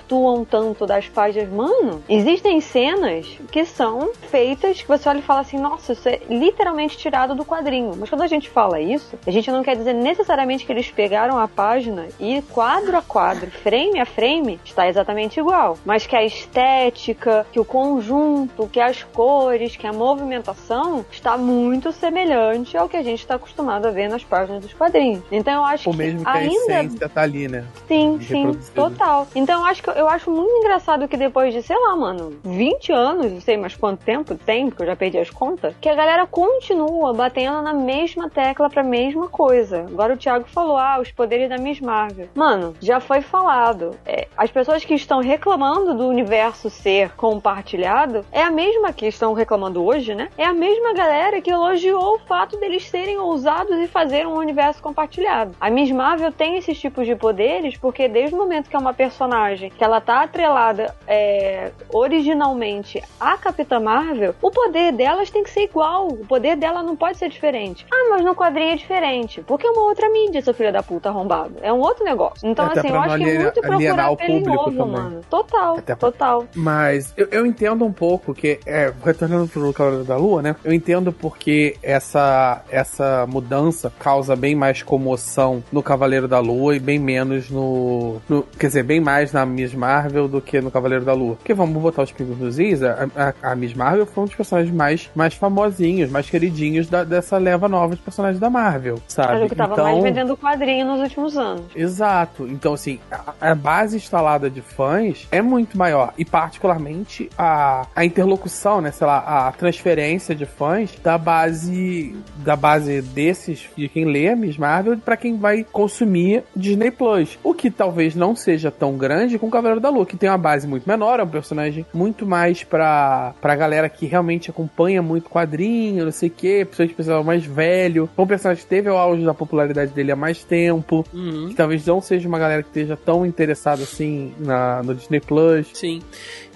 tanto 0.50 0.86
das 0.86 1.08
páginas. 1.08 1.50
Mano, 1.50 2.04
existem 2.10 2.62
cenas 2.62 3.28
que 3.52 3.66
são 3.66 4.12
feitas 4.30 4.82
que 4.82 4.88
você 4.88 5.10
olha 5.10 5.20
e 5.20 5.22
fala 5.22 5.42
assim, 5.42 5.58
nossa, 5.58 5.94
isso 5.94 6.08
é 6.08 6.20
literalmente 6.30 6.98
tirado 6.98 7.36
do 7.36 7.46
quadrinho. 7.46 7.94
Mas 7.98 8.10
quando 8.10 8.22
a 8.22 8.28
gente 8.28 8.50
fala 8.50 8.80
isso, 8.80 9.18
a 9.26 9.32
gente 9.32 9.52
não 9.52 9.64
quer 9.64 9.76
dizer 9.76 9.94
necessariamente 9.94 10.66
que 10.66 10.72
eles 10.72 10.90
pegaram 10.90 11.38
a 11.38 11.48
página 11.48 12.08
e 12.20 12.42
quadro 12.42 12.98
a 12.98 13.02
quadro, 13.02 13.50
frame 13.52 14.00
a 14.00 14.06
frame, 14.06 14.60
está 14.64 14.88
exatamente 14.88 15.40
igual. 15.40 15.78
Mas 15.86 16.06
que 16.06 16.16
a 16.16 16.24
estética, 16.24 17.46
que 17.52 17.60
o 17.60 17.66
conjunto, 17.66 18.68
que 18.68 18.80
as 18.80 19.04
cores, 19.04 19.76
que 19.76 19.88
a 19.88 19.94
movimentação 19.94 21.06
está 21.12 21.38
muito 21.38 21.92
semelhante 21.92 22.78
ao 22.78 22.90
que 22.90 22.98
a 22.98 23.04
gente 23.04 23.20
está 23.20 23.36
acostumado 23.36 23.88
a 23.88 23.92
ver 23.92 24.10
nas 24.10 24.24
páginas 24.24 24.62
dos 24.62 24.74
quadrinhos. 24.74 25.24
Então 25.32 25.54
eu 25.54 25.64
acho 25.64 25.90
O 25.90 25.92
que 25.92 25.98
mesmo 25.98 26.24
que 26.24 26.30
a 26.30 26.34
ainda 26.34 26.56
essência 26.56 27.10
tá 27.10 27.22
ali, 27.22 27.48
né? 27.48 27.66
Sim, 27.88 28.20
sim, 28.22 28.46
reproduzido. 28.46 28.76
total. 28.76 29.28
Então 29.36 29.62
eu 29.62 29.66
acho 29.66 29.84
que 29.84 29.87
eu 29.92 30.08
acho 30.10 30.32
muito 30.32 30.52
engraçado 30.58 31.08
que 31.08 31.18
depois 31.18 31.54
de, 31.54 31.62
sei 31.62 31.78
lá, 31.78 31.96
mano, 31.96 32.40
20 32.44 32.92
anos, 32.92 33.32
não 33.32 33.42
sei 33.42 33.58
mais 33.58 33.76
quanto 33.76 34.04
tempo 34.04 34.36
tem, 34.36 34.70
porque 34.70 34.84
eu 34.84 34.88
já 34.88 34.96
perdi 34.96 35.18
as 35.18 35.30
contas, 35.30 35.74
que 35.80 35.90
a 35.90 35.96
galera 35.96 36.26
continua 36.26 37.14
batendo 37.14 37.62
na 37.62 37.74
mesma 37.74 38.30
tecla 38.30 38.70
pra 38.70 38.84
mesma 38.84 39.28
coisa. 39.28 39.82
Agora 39.82 40.14
o 40.14 40.18
Thiago 40.18 40.46
falou, 40.48 40.78
ah, 40.78 41.00
os 41.00 41.12
poderes 41.12 41.50
da 41.50 41.58
Miss 41.58 41.80
Marvel. 41.80 42.28
Mano, 42.36 42.76
já 42.82 43.00
foi 43.00 43.22
falado. 43.22 43.92
É, 44.06 44.28
as 44.38 44.52
pessoas 44.52 44.84
que 44.84 44.94
estão 44.94 45.20
reclamando 45.20 45.94
do 45.94 46.08
universo 46.08 46.70
ser 46.70 47.12
compartilhado 47.16 48.26
é 48.32 48.42
a 48.42 48.52
mesma 48.52 48.94
que 48.94 49.08
estão 49.08 49.34
reclamando 49.34 49.84
hoje, 49.84 50.16
né? 50.16 50.30
É 50.38 50.46
a 50.46 50.54
mesma 50.54 50.94
galera 50.94 51.42
que 51.42 51.52
elogiou 51.52 52.16
o 52.16 52.20
fato 52.20 52.58
deles 52.58 52.88
serem 52.90 53.18
ousados 53.18 53.78
e 53.78 53.88
fazer 53.88 54.26
um 54.28 54.36
universo 54.36 54.82
compartilhado. 54.82 55.56
A 55.60 55.70
Miss 55.70 55.92
Marvel 55.92 56.32
tem 56.32 56.58
esses 56.58 56.80
tipos 56.80 57.06
de 57.06 57.16
poderes 57.16 57.78
porque 57.78 58.08
desde 58.08 58.36
o 58.36 58.38
momento 58.38 58.70
que 58.70 58.76
é 58.76 58.80
uma 58.80 58.94
personagem 58.94 59.70
que 59.78 59.84
ela 59.84 60.02
tá 60.02 60.24
atrelada 60.24 60.94
é, 61.08 61.72
originalmente 61.94 63.02
à 63.20 63.38
Capitã 63.38 63.80
Marvel, 63.80 64.34
o 64.42 64.50
poder 64.52 64.92
delas 64.92 65.30
tem 65.30 65.44
que 65.44 65.50
ser 65.50 65.64
igual. 65.66 66.08
O 66.08 66.26
poder 66.26 66.56
dela 66.58 66.82
não 66.82 66.96
pode 66.96 67.18
ser 67.18 67.30
diferente. 67.30 67.86
Ah, 67.92 68.08
mas 68.10 68.24
no 68.26 68.36
quadrinho 68.36 68.72
é 68.74 68.76
diferente. 68.76 69.42
Porque 69.46 69.66
é 69.68 69.70
uma 69.70 69.84
outra 69.84 70.10
mídia, 70.10 70.42
seu 70.42 70.54
filho 70.54 70.74
da 70.74 70.82
puta 70.82 71.10
arrombado. 71.10 71.54
É 71.62 71.72
um 71.72 71.80
outro 71.80 72.04
negócio. 72.04 72.48
Então, 72.48 72.66
Até 72.66 72.80
assim, 72.80 72.88
eu 72.90 72.94
pra 72.94 73.02
acho 73.04 73.18
que 73.18 73.30
é 73.30 73.40
muito 73.40 73.62
procurar 73.62 74.16
pelo 74.16 74.40
novo, 74.42 74.86
mano. 74.88 75.22
Total, 75.30 75.78
Até 75.78 75.96
pra- 75.96 76.12
total. 76.12 76.46
Mas 76.56 77.14
eu, 77.16 77.28
eu 77.32 77.46
entendo 77.46 77.86
um 77.86 77.92
pouco 77.94 78.34
que, 78.34 78.60
é, 78.66 78.92
retornando 79.04 79.48
pro 79.48 79.72
Cavaleiro 79.74 80.06
da 80.06 80.18
Lua, 80.18 80.42
né? 80.42 80.56
Eu 80.64 80.74
entendo 80.74 81.12
porque 81.14 81.78
essa, 81.84 82.62
essa 82.70 83.26
mudança 83.28 83.92
causa 84.00 84.36
bem 84.36 84.56
mais 84.56 84.82
comoção 84.82 85.64
no 85.72 85.84
Cavaleiro 85.84 86.28
da 86.28 86.40
Lua 86.40 86.76
e 86.76 86.80
bem 86.80 86.98
menos 87.00 87.50
no, 87.50 88.18
no- 88.28 88.44
Quer 88.58 88.68
dizer, 88.68 88.84
bem 88.84 89.00
mais 89.00 89.32
na 89.32 89.46
Miss 89.68 89.76
Marvel 89.76 90.28
do 90.28 90.42
que 90.42 90.62
no 90.62 90.72
Cavaleiro 90.72 91.04
da 91.04 91.14
Lua. 91.14 91.36
Porque 91.36 91.54
vamos 91.54 91.82
botar 91.82 92.04
os 92.04 92.12
pingos 92.12 92.38
nos 92.38 92.58
is, 92.58 92.82
a, 92.82 93.08
a, 93.44 93.52
a 93.52 93.56
Miss 93.56 93.74
Marvel 93.74 94.06
foi 94.06 94.24
um 94.24 94.28
dos 94.28 94.36
personagens 94.36 94.74
mais, 94.74 95.10
mais 95.14 95.34
famosinhos, 95.34 96.10
mais 96.10 96.30
queridinhos 96.30 96.88
da- 96.90 97.04
dessa 97.04 97.38
leva 97.38 97.68
nova 97.68 97.96
de 97.96 98.02
personagens 98.02 98.40
da 98.40 98.50
Marvel, 98.50 99.00
sabe? 99.08 99.36
Era 99.36 99.46
o 99.46 99.50
que 99.50 99.56
tava 99.56 99.74
então... 99.74 99.86
mais 99.86 100.04
vendendo 100.04 100.38
quadrinho 100.38 100.86
nos 100.86 101.02
últimos 101.02 101.38
anos. 101.38 101.66
Exato. 101.76 102.48
Então, 102.48 102.74
assim, 102.74 103.00
a, 103.12 103.34
a 103.52 103.56
base 103.56 103.98
instalada 103.98 104.50
de 104.50 104.62
fãs 104.62 105.28
é 105.32 105.42
muito 105.42 105.78
maior. 105.78 106.14
E, 106.18 106.24
particularmente, 106.24 107.30
a, 107.38 107.86
a 107.96 108.06
interlocução, 108.06 108.82
né? 108.82 108.92
Sei 108.92 109.06
lá, 109.06 109.48
a 109.48 109.52
transferência 109.52 110.34
de 110.34 110.46
fãs 110.46 110.96
da 111.04 111.18
base 111.18 112.16
da 112.38 112.56
base 112.56 113.02
desses, 113.02 113.68
de 113.76 113.90
quem 113.90 114.06
lê 114.06 114.30
a 114.30 114.36
Miss 114.36 114.58
Marvel, 114.58 114.98
pra 114.98 115.18
quem 115.18 115.38
vai 115.38 115.64
consumir 115.64 116.44
Disney 116.56 116.92
Plus. 116.92 117.38
O 117.44 117.54
que 117.54 117.70
talvez 117.70 118.16
não 118.16 118.36
seja 118.36 118.72
tão 118.72 118.98
grande 118.98 119.38
com 119.38 119.48
o 119.48 119.52
Cavaleiro 119.58 119.82
da 119.82 119.90
Lua, 119.90 120.06
que 120.06 120.16
tem 120.16 120.30
uma 120.30 120.38
base 120.38 120.68
muito 120.68 120.88
menor, 120.88 121.20
é 121.20 121.24
um 121.24 121.28
personagem 121.28 121.86
muito 121.94 122.26
mais 122.26 122.64
pra, 122.64 123.34
pra 123.42 123.56
galera 123.56 123.90
que 123.90 124.06
realmente 124.06 124.50
acompanha 124.50 125.02
muito 125.02 125.30
quadrinho, 125.30 126.06
não 126.06 126.12
sei 126.12 126.30
o 126.30 126.32
que, 126.32 126.66
pessoas 126.66 126.90
de 126.90 126.96
pessoal 126.96 127.24
mais 127.24 127.44
velho. 127.44 128.08
Um 128.18 128.28
personagem 128.28 128.64
que 128.64 128.70
teve 128.70 128.90
o 128.90 128.96
auge 128.98 129.24
da 129.26 129.34
popularidade 129.34 129.92
dele 129.92 130.12
há 130.12 130.16
mais 130.16 130.44
tempo 130.44 131.04
Uhum. 131.14 131.48
que 131.50 131.56
talvez 131.56 131.86
não 131.86 132.00
seja 132.02 132.28
uma 132.28 132.38
galera 132.40 132.62
que 132.62 132.70
esteja 132.70 132.96
tão 132.96 133.26
interessada 133.26 133.82
assim 133.84 134.34
na, 134.40 134.84
no 134.84 134.94
Disney 134.94 135.20
Plus. 135.20 135.68
Sim. 135.74 136.02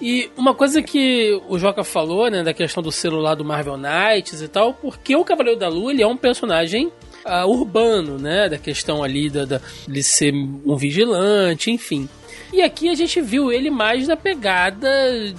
E 0.02 0.30
uma 0.38 0.54
coisa 0.54 0.82
que 0.82 1.40
o 1.50 1.58
Joca 1.58 1.84
falou, 1.84 2.30
né, 2.30 2.44
da 2.44 2.54
questão 2.54 2.82
do 2.84 2.92
celular 2.92 3.36
do 3.36 3.44
Marvel 3.46 3.78
Knights 3.78 4.42
e 4.42 4.48
tal, 4.48 4.74
porque 4.74 5.16
o 5.16 5.24
Cavaleiro 5.24 5.60
da 5.60 5.68
Lua, 5.68 5.92
ele 5.92 6.02
é 6.04 6.08
um 6.08 6.18
personagem 6.18 6.92
ah, 7.26 7.46
urbano, 7.46 8.18
né, 8.18 8.50
da 8.50 8.58
questão 8.58 9.04
ali 9.04 9.30
da, 9.30 9.46
da, 9.46 9.62
de 9.88 10.04
ser 10.04 10.34
um 10.34 10.76
vigilante, 10.76 11.72
enfim. 11.72 12.08
E 12.54 12.62
aqui 12.62 12.90
a 12.90 12.96
gente 12.96 13.22
viu 13.22 13.50
ele 13.50 13.70
mais 13.70 14.10
na 14.10 14.18
pegada 14.18 14.90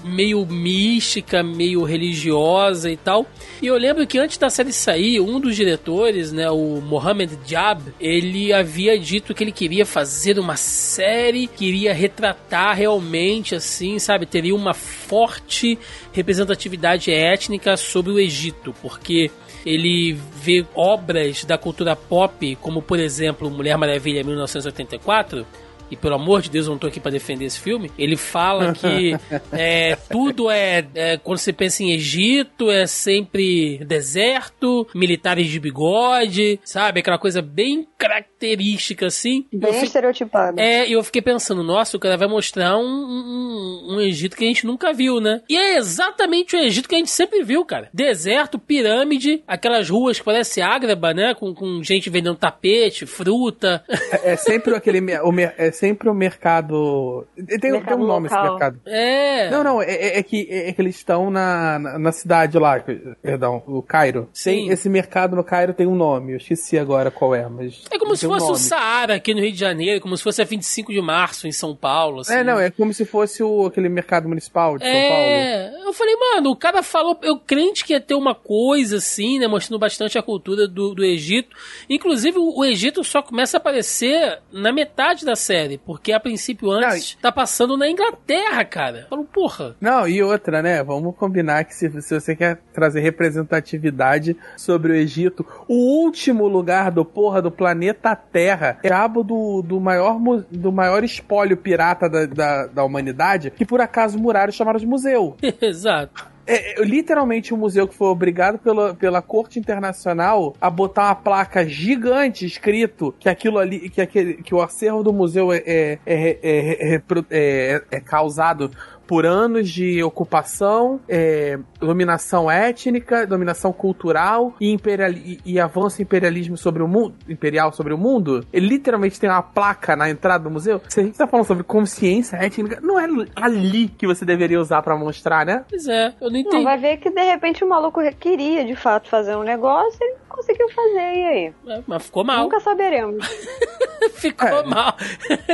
meio 0.03 0.47
mística, 0.47 1.43
meio 1.43 1.85
religiosa 1.85 2.91
e 2.91 2.97
tal. 2.97 3.27
E 3.61 3.67
eu 3.67 3.77
lembro 3.77 4.07
que 4.07 4.19
antes 4.19 4.39
da 4.39 4.49
série 4.49 4.73
sair, 4.73 5.21
um 5.21 5.39
dos 5.39 5.55
diretores, 5.55 6.33
né, 6.33 6.51
o 6.51 6.81
Mohamed 6.81 7.39
Jab, 7.45 7.83
ele 8.01 8.51
havia 8.51 8.99
dito 8.99 9.35
que 9.35 9.45
ele 9.45 9.53
queria 9.53 9.85
fazer 9.85 10.39
uma 10.39 10.57
série, 10.57 11.47
queria 11.47 11.93
retratar 11.93 12.77
realmente, 12.77 13.55
assim, 13.55 13.99
sabe, 13.99 14.25
teria 14.25 14.55
uma 14.55 14.73
forte 14.73 15.79
representatividade 16.13 17.13
étnica 17.13 17.77
sobre 17.77 18.11
o 18.11 18.19
Egito, 18.19 18.75
porque 18.81 19.31
ele 19.67 20.19
vê 20.35 20.65
obras 20.75 21.45
da 21.45 21.59
cultura 21.59 21.95
pop, 21.95 22.57
como 22.57 22.81
por 22.81 22.99
exemplo 22.99 23.51
Mulher 23.51 23.77
Maravilha 23.77 24.25
1984, 24.25 25.47
e 25.93 25.97
pelo 25.97 26.15
amor 26.15 26.41
de 26.41 26.51
Deus, 26.51 26.67
eu 26.67 26.73
não 26.73 26.79
tô 26.79 26.87
aqui 26.87 26.99
pra 26.99 27.11
defender 27.11 27.45
esse 27.45 27.61
filme. 27.61 27.91
Ele 27.99 28.17
fala 28.17 28.73
que 28.73 29.15
é, 29.53 29.97
tudo 30.11 30.51
é, 30.51 30.85
é, 30.95 31.17
Quando 31.19 31.39
você 31.39 31.53
pensa 31.53 31.83
em 31.83 31.93
Egito, 31.93 32.71
é 32.71 32.87
sempre 32.87 33.79
deserto, 33.85 34.87
militares 34.95 35.49
de 35.49 35.61
bigode, 35.61 36.59
sabe? 36.65 37.01
Aquela 37.01 37.19
coisa 37.19 37.43
bem 37.43 37.87
característica 37.99 39.07
assim. 39.07 39.45
Eu 39.53 39.61
Bem 39.61 39.73
fi- 39.75 39.85
estereotipado. 39.87 40.59
é, 40.59 40.89
e 40.89 40.93
eu 40.93 41.03
fiquei 41.05 41.23
pensando, 41.23 41.63
nossa, 41.63 41.97
o 41.97 42.01
cara 42.01 42.17
vai 42.17 42.29
mostrar 42.29 42.77
um, 42.77 42.83
um, 42.83 43.95
um 43.97 44.01
Egito 44.01 44.37
que 44.37 44.45
a 44.45 44.47
gente 44.49 44.67
nunca 44.67 44.93
viu, 44.93 45.21
né? 45.21 45.43
E 45.49 45.57
é 45.57 45.77
exatamente 45.77 46.57
o 46.57 46.59
Egito 46.59 46.89
que 46.89 46.95
a 46.95 46.99
gente 46.99 47.11
sempre 47.11 47.43
viu, 47.45 47.65
cara. 47.65 47.89
Deserto, 47.93 48.59
pirâmide, 48.59 49.43
aquelas 49.47 49.89
ruas 49.89 50.19
que 50.19 50.25
parece 50.25 50.61
Ágraba, 50.61 51.13
né? 51.13 51.35
Com, 51.35 51.55
com 51.55 51.83
gente 51.83 52.09
vendendo 52.11 52.37
tapete, 52.37 53.07
fruta. 53.07 53.85
É, 53.89 54.33
é 54.33 54.37
sempre 54.37 54.75
aquele. 54.75 55.01
O, 55.23 55.33
é 55.57 55.71
sempre 55.83 56.09
o 56.09 56.15
mercado. 56.15 57.27
Tem, 57.35 57.59
tem 57.59 57.73
Mercado 57.73 58.01
um 58.01 58.07
nome 58.07 58.29
local. 58.29 58.45
esse 58.45 58.51
mercado. 58.53 58.81
É. 58.87 59.51
Não, 59.51 59.65
não, 59.65 59.83
é, 59.83 59.93
é- 59.93 60.19
é 60.21 60.23
que, 60.23 60.47
é 60.49 60.73
que 60.73 60.81
eles 60.81 60.95
estão 60.95 61.29
na, 61.29 61.77
na, 61.77 61.99
na 61.99 62.13
cidade 62.13 62.57
lá, 62.57 62.79
perdão, 63.21 63.61
o 63.67 63.83
Cairo. 63.83 64.29
Tem, 64.45 64.67
Sim. 64.67 64.71
esse 64.71 64.89
mercado 64.89 65.35
no 65.35 65.43
Cairo 65.43 65.75
tem 65.75 65.89
um 65.89 65.97
nome, 65.97 66.35
eu 66.35 66.37
esqueci 66.37 66.79
agora 66.79 67.11
qual 67.11 67.35
é, 67.35 67.49
mas. 67.49 67.83
É 67.91 67.99
como 67.99 68.15
se 68.15 68.29
tem 68.29 68.31
um 68.31 68.39
fosse 68.39 68.53
o. 68.53 68.55
Saara 68.55 69.17
aqui 69.17 69.35
no 69.35 69.41
Rio 69.41 69.51
de 69.51 69.59
Janeiro, 69.59 70.01
como 70.01 70.17
se 70.17 70.23
fosse 70.23 70.41
a 70.41 70.45
25 70.45 70.93
de 70.93 71.01
março 71.01 71.49
em 71.49 71.53
São 71.53 71.75
Paulo. 71.75 72.21
Assim. 72.21 72.35
É, 72.35 72.45
não, 72.45 72.61
é 72.61 72.71
como 72.71 72.95
se 72.95 73.05
fosse 73.05 73.43
o, 73.43 73.67
aquele 73.67 73.89
mercado 73.89 74.29
municipal 74.29 74.79
de 74.79 74.85
São 74.85 74.93
Paulo. 74.93 75.05
É, 75.05 75.73
eu 75.85 75.93
falei, 75.93 76.15
mano, 76.17 76.51
o 76.51 76.57
cara 76.57 76.83
falou, 76.85 77.19
eu 77.23 77.39
crente 77.41 77.85
que 77.85 77.93
ia 77.93 78.01
ter 78.01 78.15
uma 78.15 78.37
coisa 78.37 78.99
assim, 78.99 79.41
né, 79.41 79.49
mostrando 79.49 79.81
bastante 79.81 80.17
a 80.17 80.23
cultura 80.23 80.69
do, 80.69 80.95
do 80.95 81.05
Egito. 81.05 81.57
Inclusive, 81.91 82.39
o, 82.39 82.61
o 82.61 82.65
Egito 82.65 83.03
só 83.03 83.21
começa 83.21 83.57
a 83.57 83.59
aparecer 83.59 84.39
na 84.53 84.73
metade 84.73 85.25
da 85.25 85.35
série, 85.35 85.62
porque 85.85 86.13
a 86.13 86.21
princípio 86.21 86.71
antes 86.71 87.15
Não, 87.15 87.23
tá 87.23 87.33
passando 87.33 87.77
na 87.77 87.89
Inglaterra, 87.89 88.65
cara. 88.65 89.07
Falou, 89.09 89.25
porra. 89.25 89.77
Não, 89.81 90.07
e 90.07 90.23
outra, 90.23 90.63
né? 90.63 90.83
Vamos 90.83 91.15
combinar 91.17 91.65
que 91.65 91.75
se, 91.75 92.03
se 92.03 92.21
você 92.21 92.37
quer 92.37 92.61
trazer 92.73 93.01
representatividade 93.01 94.37
sobre 94.57 94.93
o 94.93 94.95
Egito, 94.95 95.47
o 95.69 96.03
último 96.03 96.47
lugar 96.47 96.91
do 96.91 97.05
porra 97.05 97.43
do 97.43 97.51
planeta 97.51 98.15
Terra 98.15 98.79
é 98.83 98.89
cabo 98.89 99.23
do, 99.23 99.63
do, 99.63 99.81
maior, 99.81 100.19
do 100.51 100.73
maior 100.73 101.05
espólio 101.05 101.57
pirata 101.57 102.09
da, 102.09 102.27
da, 102.27 102.67
da 102.67 102.85
humanidade, 102.85 103.51
que 103.51 103.65
por 103.65 103.81
acaso 103.81 104.19
muraram 104.19 104.51
e 104.51 104.53
chamaram 104.53 104.79
de 104.79 104.87
museu. 104.87 105.37
Exato. 105.61 106.32
É, 106.47 106.81
é, 106.81 106.85
literalmente 106.85 107.55
um 107.55 107.57
museu 107.57 107.87
que 107.87 107.95
foi 107.95 108.09
obrigado 108.09 108.59
pela, 108.59 108.95
pela 108.95 109.23
corte 109.23 109.59
internacional 109.59 110.55
a 110.61 110.69
botar 110.69 111.07
uma 111.07 111.15
placa 111.15 111.65
gigante 111.67 112.45
escrito 112.45 113.15
que 113.19 113.29
aquilo 113.29 113.59
ali, 113.59 113.89
que, 113.89 114.01
aquele, 114.01 114.35
que 114.35 114.55
o 114.55 114.61
acervo 114.61 115.03
do 115.05 115.13
museu 115.13 115.53
é, 115.53 115.63
é, 115.65 115.99
é, 116.05 116.39
é, 116.43 116.95
é, 116.95 117.03
é- 117.31 117.83
é 117.91 118.01
causado 118.01 118.71
por 119.07 119.27
anos 119.27 119.69
de 119.71 120.03
ocupação, 120.03 121.01
é, 121.09 121.59
dominação 121.79 122.51
étnica, 122.51 123.27
dominação 123.27 123.73
cultural 123.73 124.55
e, 124.61 124.71
imperial, 124.73 125.11
e, 125.11 125.41
e 125.45 125.61
avanço 125.61 126.01
imperialismo 126.03 126.57
sobre 126.57 126.83
o 126.83 126.89
mundo, 126.89 127.15
imperial 127.29 127.73
sobre 127.73 127.93
o 127.93 127.99
mundo. 127.99 128.45
Ele 128.53 128.67
literalmente 128.69 129.19
tem 129.21 129.29
uma 129.31 129.43
placa 129.43 129.95
na 129.97 130.09
entrada 130.11 130.45
do 130.45 130.51
museu. 130.51 130.81
Se 130.89 131.01
a 131.01 131.03
gente 131.03 131.17
tá 131.19 131.27
falando 131.27 131.47
sobre 131.47 131.63
consciência 131.65 132.37
étnica, 132.37 132.81
não 132.83 132.99
é 132.99 133.07
ali 133.37 133.89
que 133.89 134.07
você 134.07 134.25
deveria 134.25 134.61
usar 134.61 134.83
pra 134.83 134.97
mostrar, 134.97 135.45
né? 135.45 135.65
Pois 135.69 135.87
é, 135.87 136.09
eu 136.21 136.31
não 136.31 136.31
Não, 136.33 136.39
entendi. 136.41 136.65
vai 136.65 136.79
ver 136.79 136.97
que 136.99 137.11
de 137.11 137.23
repente 137.23 137.65
o 137.65 137.69
maluco 137.69 138.01
queria 138.19 138.65
de 138.65 138.75
fato 138.77 139.09
fazer 139.09 139.37
um 139.37 139.43
negócio 139.43 139.99
e 140.01 140.05
ele 140.05 140.17
conseguiu 140.29 140.69
fazer, 140.71 140.93
e 141.15 141.25
aí? 141.25 141.53
É, 141.69 141.83
Mas 141.87 142.05
ficou 142.07 142.25
mal. 142.25 142.45
Nunca 142.45 142.61
saberemos. 142.61 143.25
Ficou 144.15 144.49
É. 144.49 144.63
mal. 144.67 144.97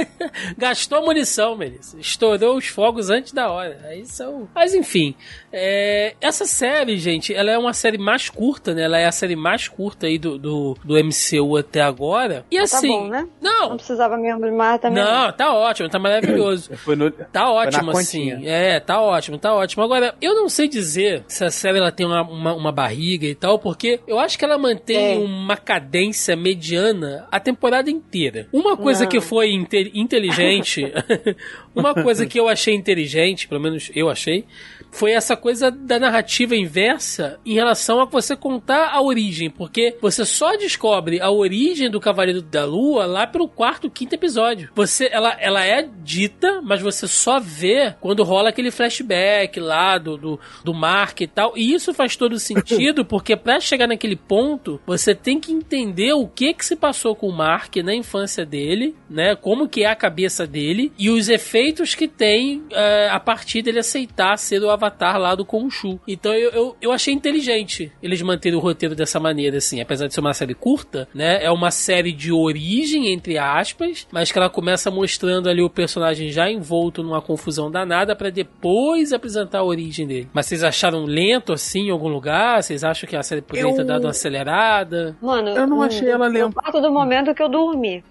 Gastou 0.57 1.05
munição, 1.05 1.57
Melissa. 1.57 1.99
Estourou 1.99 2.57
os 2.57 2.67
fogos 2.69 3.11
antes 3.11 3.33
da 3.39 3.51
hora. 3.51 3.79
Aí 3.85 4.05
são. 4.05 4.49
Mas 4.55 4.75
enfim. 4.75 5.15
é, 5.53 6.15
Essa 6.21 6.45
série, 6.45 6.99
gente, 6.99 7.33
ela 7.33 7.51
é 7.51 7.59
uma 7.59 7.73
série 7.73 7.99
mais 7.99 8.29
curta, 8.29 8.75
né? 8.75 8.83
Ela 8.83 8.99
é 8.99 9.07
a 9.07 9.13
série 9.13 9.37
mais 9.37 9.69
curta 9.69 10.07
aí 10.07 10.19
do, 10.19 10.37
do, 10.39 10.77
do 10.85 10.95
MCU 11.05 11.57
até 11.57 11.81
agora. 11.81 12.45
E 12.51 12.57
Tá 12.57 12.65
assim. 12.65 12.89
bom, 12.89 13.09
né? 13.09 13.27
Não 13.41 13.69
Não! 13.71 13.77
precisava 13.77 14.17
mesmo 14.17 14.51
mais 14.57 14.81
também. 14.81 15.03
Não, 15.03 15.33
tá 15.33 15.55
ótimo, 15.55 15.89
tá 15.89 15.99
maravilhoso. 15.99 16.75
Foi 16.79 16.97
no, 16.97 17.11
Tá 17.11 17.51
ótimo, 17.51 17.91
assim. 17.93 18.45
É, 18.47 18.81
tá 18.81 19.01
ótimo, 19.01 19.39
tá 19.39 19.55
ótimo. 19.55 19.83
Agora, 19.85 20.15
eu 20.21 20.35
não 20.35 20.49
sei 20.49 20.69
dizer 20.69 21.25
se 21.29 21.45
a 21.45 21.51
série 21.51 21.79
ela 21.79 21.93
tem 21.93 22.07
uma, 22.07 22.23
uma, 22.23 22.55
uma 22.55 22.73
barriga 22.73 23.27
e 23.27 23.35
tal, 23.35 23.59
porque 23.59 24.01
eu 24.07 24.19
acho 24.19 24.39
que 24.39 24.45
ela 24.45 24.59
mantém 24.59 25.15
É. 25.15 25.19
uma 25.19 25.57
cadência 25.57 26.35
mediana 26.37 27.27
a 27.31 27.39
temporada 27.41 27.91
inteira. 27.91 28.49
Uma 28.53 28.77
coisa 28.77 29.05
Não. 29.05 29.09
que 29.11 29.21
foi 29.21 29.51
inte- 29.53 29.91
inteligente, 29.95 30.93
uma 31.75 31.95
coisa 31.95 32.27
que 32.27 32.39
eu 32.39 32.49
achei 32.49 32.75
inteligente, 32.75 32.89
pelo 33.37 33.61
menos 33.61 33.91
eu 33.95 34.09
achei, 34.09 34.45
foi 34.91 35.13
essa 35.13 35.37
coisa 35.37 35.71
da 35.71 35.99
narrativa 35.99 36.57
inversa 36.57 37.39
em 37.45 37.55
relação 37.55 38.01
a 38.01 38.05
você 38.05 38.37
contar 38.37 38.91
a 38.93 39.03
origem, 39.03 39.51
porque 39.51 39.97
você 40.01 40.25
só 40.25 40.57
descobre 40.57 41.21
a 41.21 41.31
origem 41.31 41.91
do 41.91 42.01
Cavaleiro 42.01 42.43
da 42.43 42.65
Lua 42.65 43.07
lá 43.07 43.27
pelo 43.27 43.49
quarto, 43.49 43.91
quinto 43.91 44.15
episódio. 44.15 44.71
Você, 44.75 45.09
ela, 45.11 45.37
ela 45.41 45.65
é 45.65 45.89
dita, 46.03 46.61
mas 46.63 46.81
você 46.81 47.07
só 47.07 47.39
vê 47.39 47.95
quando 48.01 48.25
rola 48.25 48.49
aquele 48.49 48.71
flashback 48.71 49.61
lá 49.61 49.99
do, 49.99 50.17
do, 50.17 50.41
do 50.65 50.75
Mark 50.75 51.21
e 51.21 51.27
tal. 51.27 51.57
E 51.57 51.75
isso 51.75 51.95
faz 51.95 52.17
todo 52.17 52.39
sentido, 52.41 53.05
porque 53.05 53.37
pra 53.37 53.61
chegar 53.61 53.87
naquele 53.87 54.17
ponto, 54.17 54.81
você 54.87 55.15
tem 55.15 55.39
que 55.39 55.53
entender 55.53 56.13
o 56.13 56.27
que 56.27 56.55
que 56.55 56.65
se 56.65 56.77
passou 56.77 57.15
com 57.15 57.29
o 57.29 57.33
Mark 57.33 57.77
na 57.77 57.95
infância 57.95 58.45
dele, 58.45 58.95
né? 59.09 59.37
Como 59.37 59.69
que 59.69 59.85
é 59.85 59.87
a 59.87 59.97
cabeça 59.97 60.47
dele 60.47 60.93
e 60.99 61.11
os 61.11 61.29
efeitos 61.29 61.95
que 61.95 62.09
tem 62.09 62.63
é, 62.71 63.09
a 63.11 63.21
partir 63.21 63.63
dele 63.63 63.79
aceitar 63.79 64.37
ser 64.39 64.63
o 64.63 64.71
avatar 64.79 65.19
lá 65.19 65.35
do 65.35 65.45
Khonshu. 65.45 65.99
Então 66.07 66.33
eu, 66.33 66.51
eu, 66.51 66.77
eu 66.81 66.93
achei 66.93 67.13
inteligente 67.13 67.91
eles 68.03 68.23
manterem 68.23 68.57
o 68.59 68.63
roteiro 68.63 68.95
dessa 68.95 69.19
maneira, 69.21 69.59
assim. 69.59 69.81
Apesar 69.81 70.07
de 70.07 70.15
ser 70.15 70.21
uma 70.21 70.33
série 70.35 70.55
curta, 70.55 71.09
né? 71.15 71.45
É 71.45 71.51
uma 71.51 71.71
série 71.71 72.13
de 72.13 72.33
origem, 72.33 73.13
entre 73.13 73.37
aspas, 73.39 74.07
mas 74.11 74.31
que 74.33 74.39
ela 74.39 74.49
começa 74.49 74.91
mostrando 74.91 75.49
ali 75.49 75.63
o 75.63 75.69
personagem 75.71 76.31
já 76.31 76.51
envolto 76.51 77.03
numa 77.03 77.21
confusão 77.21 77.71
danada 77.71 78.15
para 78.17 78.31
depois 78.31 79.13
apresentar 79.13 79.59
a 79.59 79.65
origem 79.65 80.07
dele. 80.07 80.29
Mas 80.33 80.47
vocês 80.47 80.63
acharam 80.63 81.05
lento 81.05 81.53
assim 81.53 81.89
em 81.89 81.91
algum 81.91 82.09
lugar? 82.09 82.63
Vocês 82.63 82.85
acham 82.85 83.09
que 83.09 83.17
a 83.17 83.23
série 83.23 83.43
poderia 83.43 83.69
Eu- 83.71 83.77
ter 83.77 83.85
dado 83.85 84.05
uma 84.05 84.11
acelerada? 84.11 85.17
Mano, 85.21 85.49
Eu 85.51 85.67
não 85.67 85.79
hum, 85.79 85.83
achei 85.83 86.09
ela 86.09 86.27
lenta. 86.27 86.39
Eu 86.41 86.53
parto 86.53 86.81
do 86.81 86.91
momento 86.93 87.35
que 87.35 87.43
eu 87.43 87.49
dormi. 87.49 88.03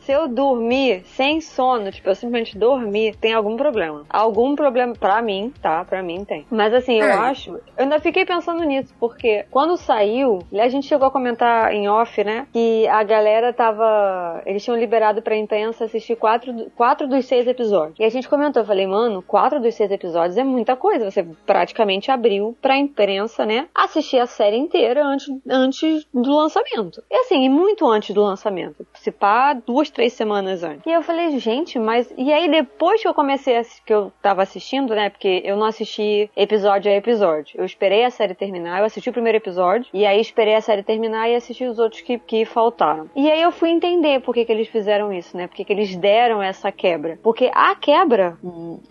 Se 0.00 0.12
eu 0.12 0.28
dormir 0.28 1.02
sem 1.04 1.40
sono, 1.40 1.90
tipo, 1.90 2.08
eu 2.08 2.14
simplesmente 2.14 2.56
dormir, 2.56 3.16
tem 3.16 3.32
algum 3.34 3.56
problema. 3.56 4.02
Algum 4.08 4.54
problema 4.54 4.94
pra 4.94 5.20
mim, 5.22 5.52
tá? 5.60 5.84
Pra 5.84 6.02
mim 6.02 6.24
tem. 6.24 6.46
Mas 6.50 6.72
assim, 6.72 7.00
eu 7.00 7.06
É. 7.06 7.12
acho. 7.12 7.50
Eu 7.52 7.60
ainda 7.78 7.98
fiquei 8.00 8.24
pensando 8.24 8.62
nisso, 8.64 8.94
porque 8.98 9.44
quando 9.50 9.76
saiu, 9.76 10.38
a 10.52 10.68
gente 10.68 10.86
chegou 10.86 11.08
a 11.08 11.10
comentar 11.10 11.72
em 11.72 11.88
off, 11.88 12.22
né? 12.24 12.46
Que 12.52 12.86
a 12.88 13.02
galera 13.02 13.52
tava. 13.52 14.42
Eles 14.46 14.62
tinham 14.64 14.78
liberado 14.78 15.22
pra 15.22 15.36
imprensa 15.36 15.84
assistir 15.84 16.16
quatro, 16.16 16.70
quatro 16.76 17.06
dos 17.08 17.24
seis 17.26 17.46
episódios. 17.46 17.98
E 17.98 18.04
a 18.04 18.08
gente 18.08 18.28
comentou, 18.28 18.62
eu 18.62 18.66
falei, 18.66 18.86
mano, 18.86 19.22
quatro 19.22 19.60
dos 19.60 19.74
seis 19.74 19.90
episódios 19.90 20.36
é 20.36 20.44
muita 20.44 20.76
coisa. 20.76 21.10
Você 21.10 21.22
praticamente 21.46 22.10
abriu 22.10 22.56
pra 22.60 22.76
imprensa, 22.76 23.44
né? 23.44 23.68
Assistir 23.74 24.18
a 24.18 24.26
série 24.26 24.56
inteira 24.56 25.04
antes, 25.04 25.28
antes 25.48 26.06
do 26.12 26.32
lançamento. 26.34 27.02
E 27.10 27.16
assim, 27.16 27.44
e 27.44 27.48
muito 27.48 27.86
antes 27.88 28.14
do 28.14 28.22
lançamento. 28.22 28.86
Se 28.94 29.10
pá, 29.10 29.54
duas, 29.74 29.90
três 29.90 30.12
semanas 30.12 30.62
antes. 30.62 30.86
E 30.86 30.90
eu 30.92 31.02
falei, 31.02 31.36
gente, 31.40 31.78
mas. 31.80 32.12
E 32.16 32.32
aí 32.32 32.48
depois 32.48 33.02
que 33.02 33.08
eu 33.08 33.14
comecei 33.14 33.56
a 33.58 33.64
que 33.84 33.92
eu 33.92 34.12
tava 34.22 34.42
assistindo, 34.42 34.94
né? 34.94 35.10
Porque 35.10 35.42
eu 35.44 35.56
não 35.56 35.66
assisti 35.66 36.30
episódio 36.36 36.92
a 36.92 36.94
episódio. 36.94 37.58
Eu 37.58 37.64
esperei 37.64 38.04
a 38.04 38.10
série 38.10 38.34
terminar, 38.34 38.78
eu 38.78 38.84
assisti 38.84 39.10
o 39.10 39.12
primeiro 39.12 39.38
episódio, 39.38 39.88
e 39.92 40.06
aí 40.06 40.20
esperei 40.20 40.54
a 40.54 40.60
série 40.60 40.82
terminar 40.82 41.28
e 41.28 41.34
assisti 41.34 41.64
os 41.64 41.78
outros 41.78 42.02
que, 42.02 42.18
que 42.18 42.44
faltaram. 42.44 43.10
E 43.16 43.28
aí 43.28 43.42
eu 43.42 43.50
fui 43.50 43.70
entender 43.70 44.20
por 44.20 44.32
que, 44.32 44.44
que 44.44 44.52
eles 44.52 44.68
fizeram 44.68 45.12
isso, 45.12 45.36
né? 45.36 45.48
Por 45.48 45.56
que, 45.56 45.64
que 45.64 45.72
eles 45.72 45.96
deram 45.96 46.40
essa 46.40 46.70
quebra. 46.70 47.18
Porque 47.22 47.50
a 47.52 47.74
quebra 47.74 48.36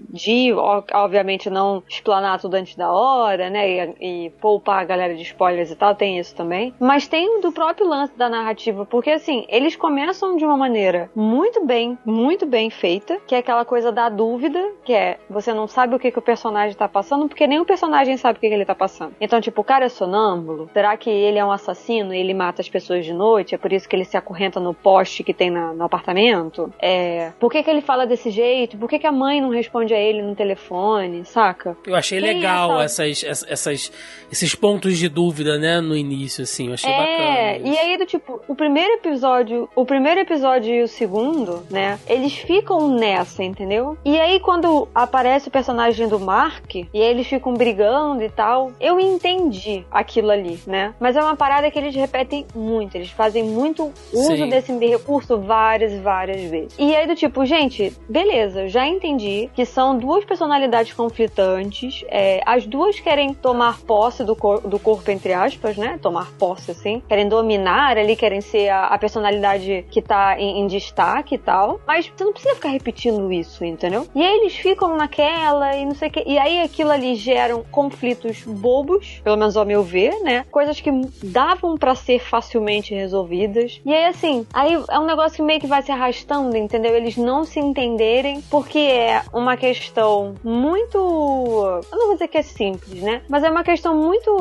de, 0.10 0.52
obviamente, 0.94 1.50
não 1.50 1.82
explanar 1.88 2.42
tudo 2.42 2.56
antes 2.56 2.76
da 2.76 2.92
hora, 2.92 3.50
né? 3.50 3.70
E, 4.02 4.26
e 4.26 4.30
poupar 4.32 4.82
a 4.82 4.86
galera 4.86 5.16
de 5.16 5.22
spoilers 5.22 5.72
e 5.72 5.76
tal, 5.76 5.96
tem 5.96 6.20
isso 6.20 6.36
também. 6.36 6.74
Mas 6.80 7.08
tem 7.08 7.40
do 7.40 7.52
próprio 7.54 7.88
lance 7.88 8.18
da 8.18 8.28
narrativa, 8.28 8.86
porque 8.86 9.12
assim, 9.12 9.46
eles 9.48 9.76
começam 9.76 10.36
de 10.36 10.44
uma 10.44 10.58
maneira 10.58 10.73
muito 11.16 11.66
bem, 11.66 11.98
muito 12.06 12.46
bem 12.46 12.70
feita, 12.70 13.18
que 13.28 13.36
é 13.36 13.40
aquela 13.40 13.66
coisa 13.66 13.92
da 13.92 14.10
dúvida, 14.10 14.60
que 14.84 14.94
é 14.94 15.18
você 15.30 15.54
não 15.54 15.68
sabe 15.68 15.96
o 15.96 16.00
que, 16.00 16.12
que 16.12 16.20
o 16.20 16.22
personagem 16.22 16.76
tá 16.76 16.88
passando, 16.88 17.28
porque 17.28 17.48
nem 17.48 17.60
o 17.60 17.66
personagem 17.66 18.18
sabe 18.18 18.38
o 18.38 18.42
que, 18.42 18.48
que 18.48 18.54
ele 18.54 18.66
tá 18.66 18.76
passando. 18.76 19.14
Então, 19.20 19.40
tipo, 19.42 19.62
o 19.62 19.64
cara 19.64 19.86
é 19.86 19.90
sonâmbulo? 19.90 20.70
Será 20.74 20.96
que 20.98 21.10
ele 21.10 21.38
é 21.40 21.46
um 21.46 21.52
assassino 21.52 22.14
e 22.14 22.18
ele 22.20 22.34
mata 22.34 22.62
as 22.62 22.70
pessoas 22.70 23.06
de 23.06 23.14
noite? 23.14 23.56
É 23.56 23.58
por 23.58 23.72
isso 23.74 23.88
que 23.88 23.96
ele 23.96 24.06
se 24.06 24.18
acorrenta 24.18 24.60
no 24.60 24.74
poste 24.74 25.24
que 25.24 25.34
tem 25.34 25.50
na- 25.50 25.74
no 25.74 25.84
apartamento? 25.84 26.72
É. 26.80 27.32
Por 27.40 27.52
que, 27.52 27.64
que 27.64 27.70
ele 27.70 27.82
fala 27.82 28.06
desse 28.06 28.30
jeito? 28.30 28.78
Por 28.78 28.90
que, 28.90 29.00
que 29.00 29.08
a 29.08 29.12
mãe 29.12 29.42
não 29.42 29.50
responde 29.50 29.94
a 29.94 30.00
ele 30.00 30.22
no 30.22 30.36
telefone, 30.36 31.26
saca? 31.26 31.76
Eu 31.86 31.96
achei 31.96 32.20
Tem 32.22 32.36
legal 32.36 32.82
essa- 32.82 33.08
essas, 33.08 33.44
essas, 33.50 33.92
esses 34.32 34.56
pontos 34.56 34.98
de 34.98 35.10
dúvida, 35.10 35.58
né, 35.58 35.82
no 35.82 35.96
início, 35.96 36.44
assim. 36.44 36.68
Eu 36.68 36.74
achei 36.74 36.92
É, 36.92 36.98
bacana. 36.98 37.58
e 37.70 37.72
isso. 37.72 37.82
aí 37.82 37.98
do 37.98 38.06
tipo, 38.06 38.42
o 38.48 38.56
primeiro 38.56 38.94
episódio, 38.94 39.70
o 39.76 39.86
primeiro 39.86 40.20
episódio 40.22 40.63
e 40.72 40.82
o 40.82 40.88
segundo, 40.88 41.64
né, 41.70 42.00
eles 42.08 42.34
ficam 42.34 42.88
nessa, 42.90 43.44
entendeu? 43.44 43.98
E 44.04 44.20
aí 44.20 44.40
quando 44.40 44.88
aparece 44.94 45.48
o 45.48 45.52
personagem 45.52 46.08
do 46.08 46.20
Mark, 46.20 46.76
e 46.76 46.88
eles 46.94 47.28
ficam 47.28 47.54
brigando 47.54 48.24
e 48.24 48.30
tal, 48.30 48.72
eu 48.80 49.00
entendi 49.00 49.86
aquilo 49.92 50.32
ali, 50.32 50.60
né? 50.68 50.94
Mas 51.00 51.16
é 51.16 51.22
uma 51.22 51.36
parada 51.36 51.70
que 51.72 51.78
eles 51.80 51.96
repetem 51.96 52.46
muito, 52.56 52.96
eles 52.96 53.10
fazem 53.12 53.44
muito 53.44 53.92
uso 54.12 54.36
Sim. 54.36 54.50
desse 54.50 54.74
recurso 54.78 55.40
várias 55.40 55.92
e 55.94 56.00
várias 56.00 56.42
vezes. 56.50 56.76
E 56.78 56.96
aí 56.96 57.08
do 57.08 57.16
tipo, 57.16 57.46
gente, 57.46 57.94
beleza, 58.10 58.68
já 58.68 58.86
entendi 58.88 59.50
que 59.54 59.66
são 59.66 59.98
duas 59.98 60.24
personalidades 60.26 60.94
conflitantes, 60.94 62.04
é, 62.10 62.42
as 62.46 62.66
duas 62.66 63.00
querem 63.00 63.34
tomar 63.34 63.80
posse 63.82 64.24
do, 64.24 64.36
cor- 64.36 64.62
do 64.62 64.80
corpo, 64.80 65.10
entre 65.12 65.34
aspas, 65.34 65.78
né? 65.78 66.00
Tomar 66.02 66.32
posse, 66.38 66.72
assim. 66.72 67.02
Querem 67.08 67.28
dominar 67.28 67.98
ali, 67.98 68.16
querem 68.16 68.42
ser 68.42 68.70
a, 68.70 68.88
a 68.88 68.98
personalidade 68.98 69.86
que 69.90 70.02
tá 70.02 70.40
em, 70.40 70.53
em, 70.60 70.68
destaque 70.68 71.36
e 71.36 71.38
tal, 71.38 71.80
mas 71.86 72.12
você 72.16 72.24
não 72.24 72.34
precisa 72.34 72.56
ficar 72.56 72.70
repetindo 72.70 73.32
isso, 73.32 73.64
entendeu? 73.64 74.08
E 74.16 74.22
aí 74.22 74.38
eles 74.40 74.56
ficam 74.56 74.96
naquela 74.96 75.76
e 75.76 75.86
não 75.86 75.96
sei 75.96 76.08
o 76.08 76.12
que. 76.12 76.24
E 76.26 76.38
aí 76.38 76.60
aquilo 76.62 76.92
ali 76.92 77.16
geram 77.16 77.64
conflitos 77.72 78.44
bobos, 78.44 79.22
pelo 79.24 79.38
menos 79.38 79.56
ao 79.58 79.66
meu 79.66 79.84
ver, 79.84 80.20
né? 80.22 80.46
Coisas 80.52 80.80
que 80.80 80.90
davam 81.24 81.78
para 81.78 81.96
ser 81.96 82.20
facilmente 82.20 82.94
resolvidas. 82.94 83.82
E 83.86 83.94
aí, 83.94 84.06
assim, 84.06 84.46
aí 84.54 84.74
é 84.90 85.00
um 85.00 85.06
negócio 85.06 85.38
que 85.38 85.42
meio 85.42 85.60
que 85.60 85.68
vai 85.68 85.82
se 85.82 85.92
arrastando, 85.92 86.56
entendeu? 86.58 86.96
Eles 86.96 87.18
não 87.18 87.44
se 87.44 87.60
entenderem, 87.60 88.42
porque 88.50 88.80
é 88.80 89.22
uma 89.34 89.56
questão 89.58 90.36
muito. 90.44 90.98
Eu 90.98 91.98
não 91.98 92.08
vou 92.08 92.14
dizer 92.14 92.28
que 92.28 92.38
é 92.38 92.42
simples, 92.42 93.02
né? 93.02 93.22
Mas 93.30 93.44
é 93.44 93.50
uma 93.50 93.64
questão 93.64 93.96
muito. 93.96 94.32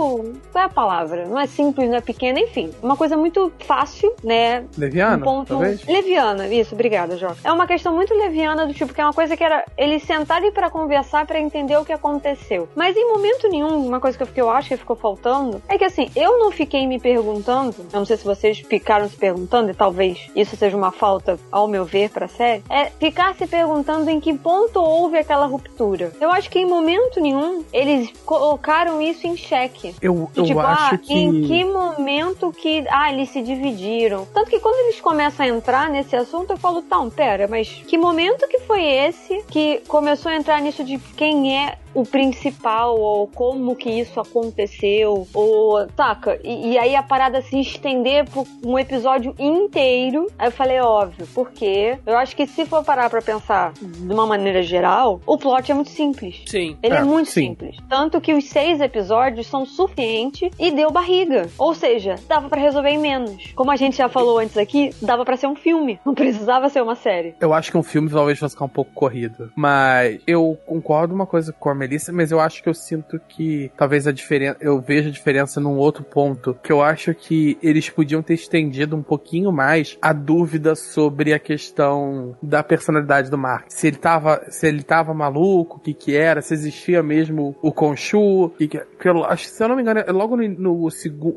Qual 0.53 0.63
é 0.63 0.67
a 0.67 0.69
palavra? 0.69 1.27
Não 1.27 1.39
é 1.39 1.47
simples, 1.47 1.89
não 1.89 1.97
é 1.97 2.01
pequena, 2.01 2.41
enfim. 2.41 2.71
Uma 2.83 2.97
coisa 2.97 3.17
muito 3.17 3.53
fácil, 3.61 4.15
né? 4.23 4.65
Leviana? 4.77 5.17
Um 5.17 5.21
ponto. 5.21 5.49
talvez? 5.49 5.87
Leviana, 6.03 6.49
isso, 6.49 6.75
obrigada, 6.75 7.17
Joca. 7.17 7.37
É 7.45 7.53
uma 7.53 7.67
questão 7.67 7.95
muito 7.95 8.13
leviana 8.13 8.67
do 8.67 8.75
tipo 8.75 8.93
que 8.93 9.01
é 9.01 9.05
uma 9.05 9.13
coisa 9.13 9.37
que 9.37 9.45
era 9.45 9.65
eles 9.79 10.03
sentarem 10.03 10.51
pra 10.51 10.69
conversar 10.69 11.25
pra 11.27 11.39
entender 11.39 11.77
o 11.77 11.85
que 11.85 11.93
aconteceu. 11.93 12.69
Mas 12.75 12.97
em 12.97 13.09
momento 13.09 13.49
nenhum, 13.49 13.87
uma 13.87 14.01
coisa 14.01 14.17
que 14.17 14.23
eu, 14.23 14.27
que 14.27 14.41
eu 14.41 14.51
acho 14.51 14.69
que 14.69 14.77
ficou 14.77 14.97
faltando 14.97 15.63
é 15.69 15.79
que 15.79 15.85
assim, 15.85 16.11
eu 16.17 16.39
não 16.39 16.51
fiquei 16.51 16.87
me 16.87 16.99
perguntando, 16.99 17.75
eu 17.93 17.99
não 17.99 18.05
sei 18.05 18.17
se 18.17 18.25
vocês 18.25 18.59
ficaram 18.59 19.09
se 19.09 19.17
perguntando, 19.17 19.71
e 19.71 19.75
talvez 19.75 20.29
isso 20.35 20.57
seja 20.57 20.77
uma 20.77 20.91
falta, 20.91 21.39
ao 21.51 21.69
meu 21.69 21.85
ver, 21.85 22.11
pra 22.11 22.27
série, 22.27 22.63
é 22.69 22.87
ficar 22.87 23.35
se 23.37 23.47
perguntando 23.47 24.11
em 24.11 24.19
que 24.19 24.37
ponto 24.37 24.81
houve 24.81 25.19
aquela 25.19 25.47
ruptura. 25.47 26.13
Eu 26.21 26.31
acho 26.31 26.51
que 26.51 26.59
em 26.59 26.67
momento 26.67 27.21
nenhum 27.21 27.65
eles 27.73 28.13
colocaram 28.27 29.01
isso 29.01 29.27
em 29.27 29.37
xeque. 29.37 29.95
Eu, 30.03 30.31
eu 30.35 30.45
tipo, 30.45 30.61
acho 30.61 30.95
ah, 30.95 30.99
que. 30.99 31.15
em 31.15 31.43
que 31.43 31.65
momento 31.65 32.53
que. 32.53 32.85
Ah, 32.91 33.13
eles 33.13 33.31
se 33.31 33.41
dividiram. 33.43 34.27
Tanto 34.33 34.51
que 34.51 34.59
quando 34.59 34.75
eles 34.87 35.01
começam 35.01 35.47
a 35.47 35.49
entrar 35.49 35.82
nesse 35.89 36.17
assunto, 36.17 36.51
eu 36.51 36.57
falo, 36.57 36.83
tá, 36.83 36.99
pera, 37.15 37.47
mas 37.49 37.69
que 37.69 37.99
momento 37.99 38.49
que 38.49 38.61
foi 38.61 38.85
esse 38.85 39.43
que 39.49 39.83
começou 39.89 40.31
a 40.31 40.37
entrar 40.37 40.61
nisso 40.61 40.85
de 40.85 40.99
quem 41.17 41.57
é 41.57 41.79
o 41.95 42.05
principal, 42.05 42.99
ou 42.99 43.27
como 43.29 43.77
que 43.77 43.91
isso 43.91 44.19
aconteceu, 44.21 45.27
ou 45.35 45.87
saca? 45.97 46.39
E, 46.45 46.73
e 46.73 46.79
aí 46.79 46.95
a 46.97 47.03
parada 47.03 47.41
se 47.43 47.59
estender 47.61 48.29
por 48.31 48.47
um 48.65 48.79
episódio 48.79 49.35
inteiro. 49.39 50.27
Aí 50.39 50.49
eu 50.49 50.53
falei, 50.53 50.81
óbvio, 50.81 51.27
porque 51.35 51.99
eu 52.07 52.17
acho 52.17 52.35
que 52.37 52.47
se 52.47 52.65
for 52.67 52.85
parar 52.85 53.09
pra 53.11 53.21
pensar 53.23 53.73
de 53.81 54.13
uma 54.13 54.27
maneira 54.27 54.63
geral, 54.63 55.21
o 55.27 55.37
plot 55.39 55.71
é 55.71 55.75
muito 55.75 55.91
simples. 55.91 56.43
Sim. 56.47 56.77
Ele 56.83 56.95
é, 56.95 56.99
É, 56.99 57.05
muito 57.05 57.31
sim. 57.31 57.49
simples. 57.49 57.77
Tanto 57.89 58.21
que 58.21 58.33
os 58.35 58.45
seis 58.49 58.81
episódios 58.81 59.47
são 59.47 59.65
suficientes 59.67 60.51
e 60.59 60.71
deu 60.71 60.91
barriga. 60.91 61.49
Ou 61.59 61.75
seja, 61.75 62.17
dava 62.29 62.49
pra 62.49 62.61
resolver 62.61 62.91
em 62.91 62.99
menos. 62.99 63.53
Como 63.55 63.71
a 63.71 63.77
gente 63.77 63.97
já 63.97 64.09
falou 64.09 64.39
antes 64.39 64.57
aqui, 64.57 64.95
dava 65.03 65.25
pra 65.25 65.37
ser 65.37 65.47
um 65.47 65.55
filme. 65.57 65.99
Não 66.05 66.15
precisava 66.15 66.69
ser 66.69 66.83
uma 66.83 66.95
série. 66.95 67.35
Eu 67.41 67.53
acho 67.53 67.71
que 67.71 67.79
um 67.79 67.83
filme 67.83 68.09
talvez 68.11 68.39
fosse 68.39 68.55
ficar 68.55 68.65
um 68.65 68.69
pouco 68.69 68.91
corrido. 68.93 69.51
Mas 69.57 70.21
eu 70.27 70.57
concordo 70.67 71.15
uma 71.15 71.27
coisa 71.27 71.53
com 71.53 71.69
a 71.69 71.75
Melissa, 71.83 72.13
mas 72.13 72.31
eu 72.31 72.39
acho 72.39 72.63
que 72.63 72.69
eu 72.69 72.75
sinto 72.75 73.21
que 73.29 73.71
talvez 73.77 74.07
a 74.07 74.13
diferença. 74.13 74.57
Eu 74.61 74.81
vejo 74.81 75.09
a 75.09 75.13
diferença 75.13 75.61
num 75.61 75.77
outro 75.77 76.05
ponto. 76.05 76.57
Que 76.63 76.73
eu 76.73 76.81
acho 76.81 77.15
que 77.15 77.59
eles 77.63 77.91
podiam 77.91 78.23
ter 78.23 78.35
estendido 78.35 78.97
um 78.97 79.03
pouquinho 79.03 79.51
mais 79.51 79.99
a 80.01 80.13
dúvida 80.13 80.75
sobre 80.75 81.33
a 81.33 81.39
questão 81.39 82.37
da 82.43 82.63
personalidade 82.63 83.31
do 83.31 83.39
Mark. 83.39 83.67
Se 83.69 83.89
ele 83.89 83.97
tava, 83.97 84.45
se 84.49 84.67
ele 84.67 84.83
tava 84.83 85.13
maluco, 85.13 85.77
o 85.77 85.81
que 85.81 85.93
que 85.93 86.17
era, 86.17 86.41
se 86.41 86.55
existia 86.55 87.03
mesmo 87.03 87.57
o 87.61 87.71
Khonshu, 87.71 88.45
o 88.45 88.51
que 88.51 88.69
que 88.69 89.09
eu 89.09 89.25
acho, 89.25 89.47
se 89.47 89.63
eu 89.63 89.69
não 89.69 89.77
me 89.77 89.83
engano, 89.83 90.01
é 90.01 90.13
logo 90.13 90.37
no, 90.37 90.49
no, 90.49 90.89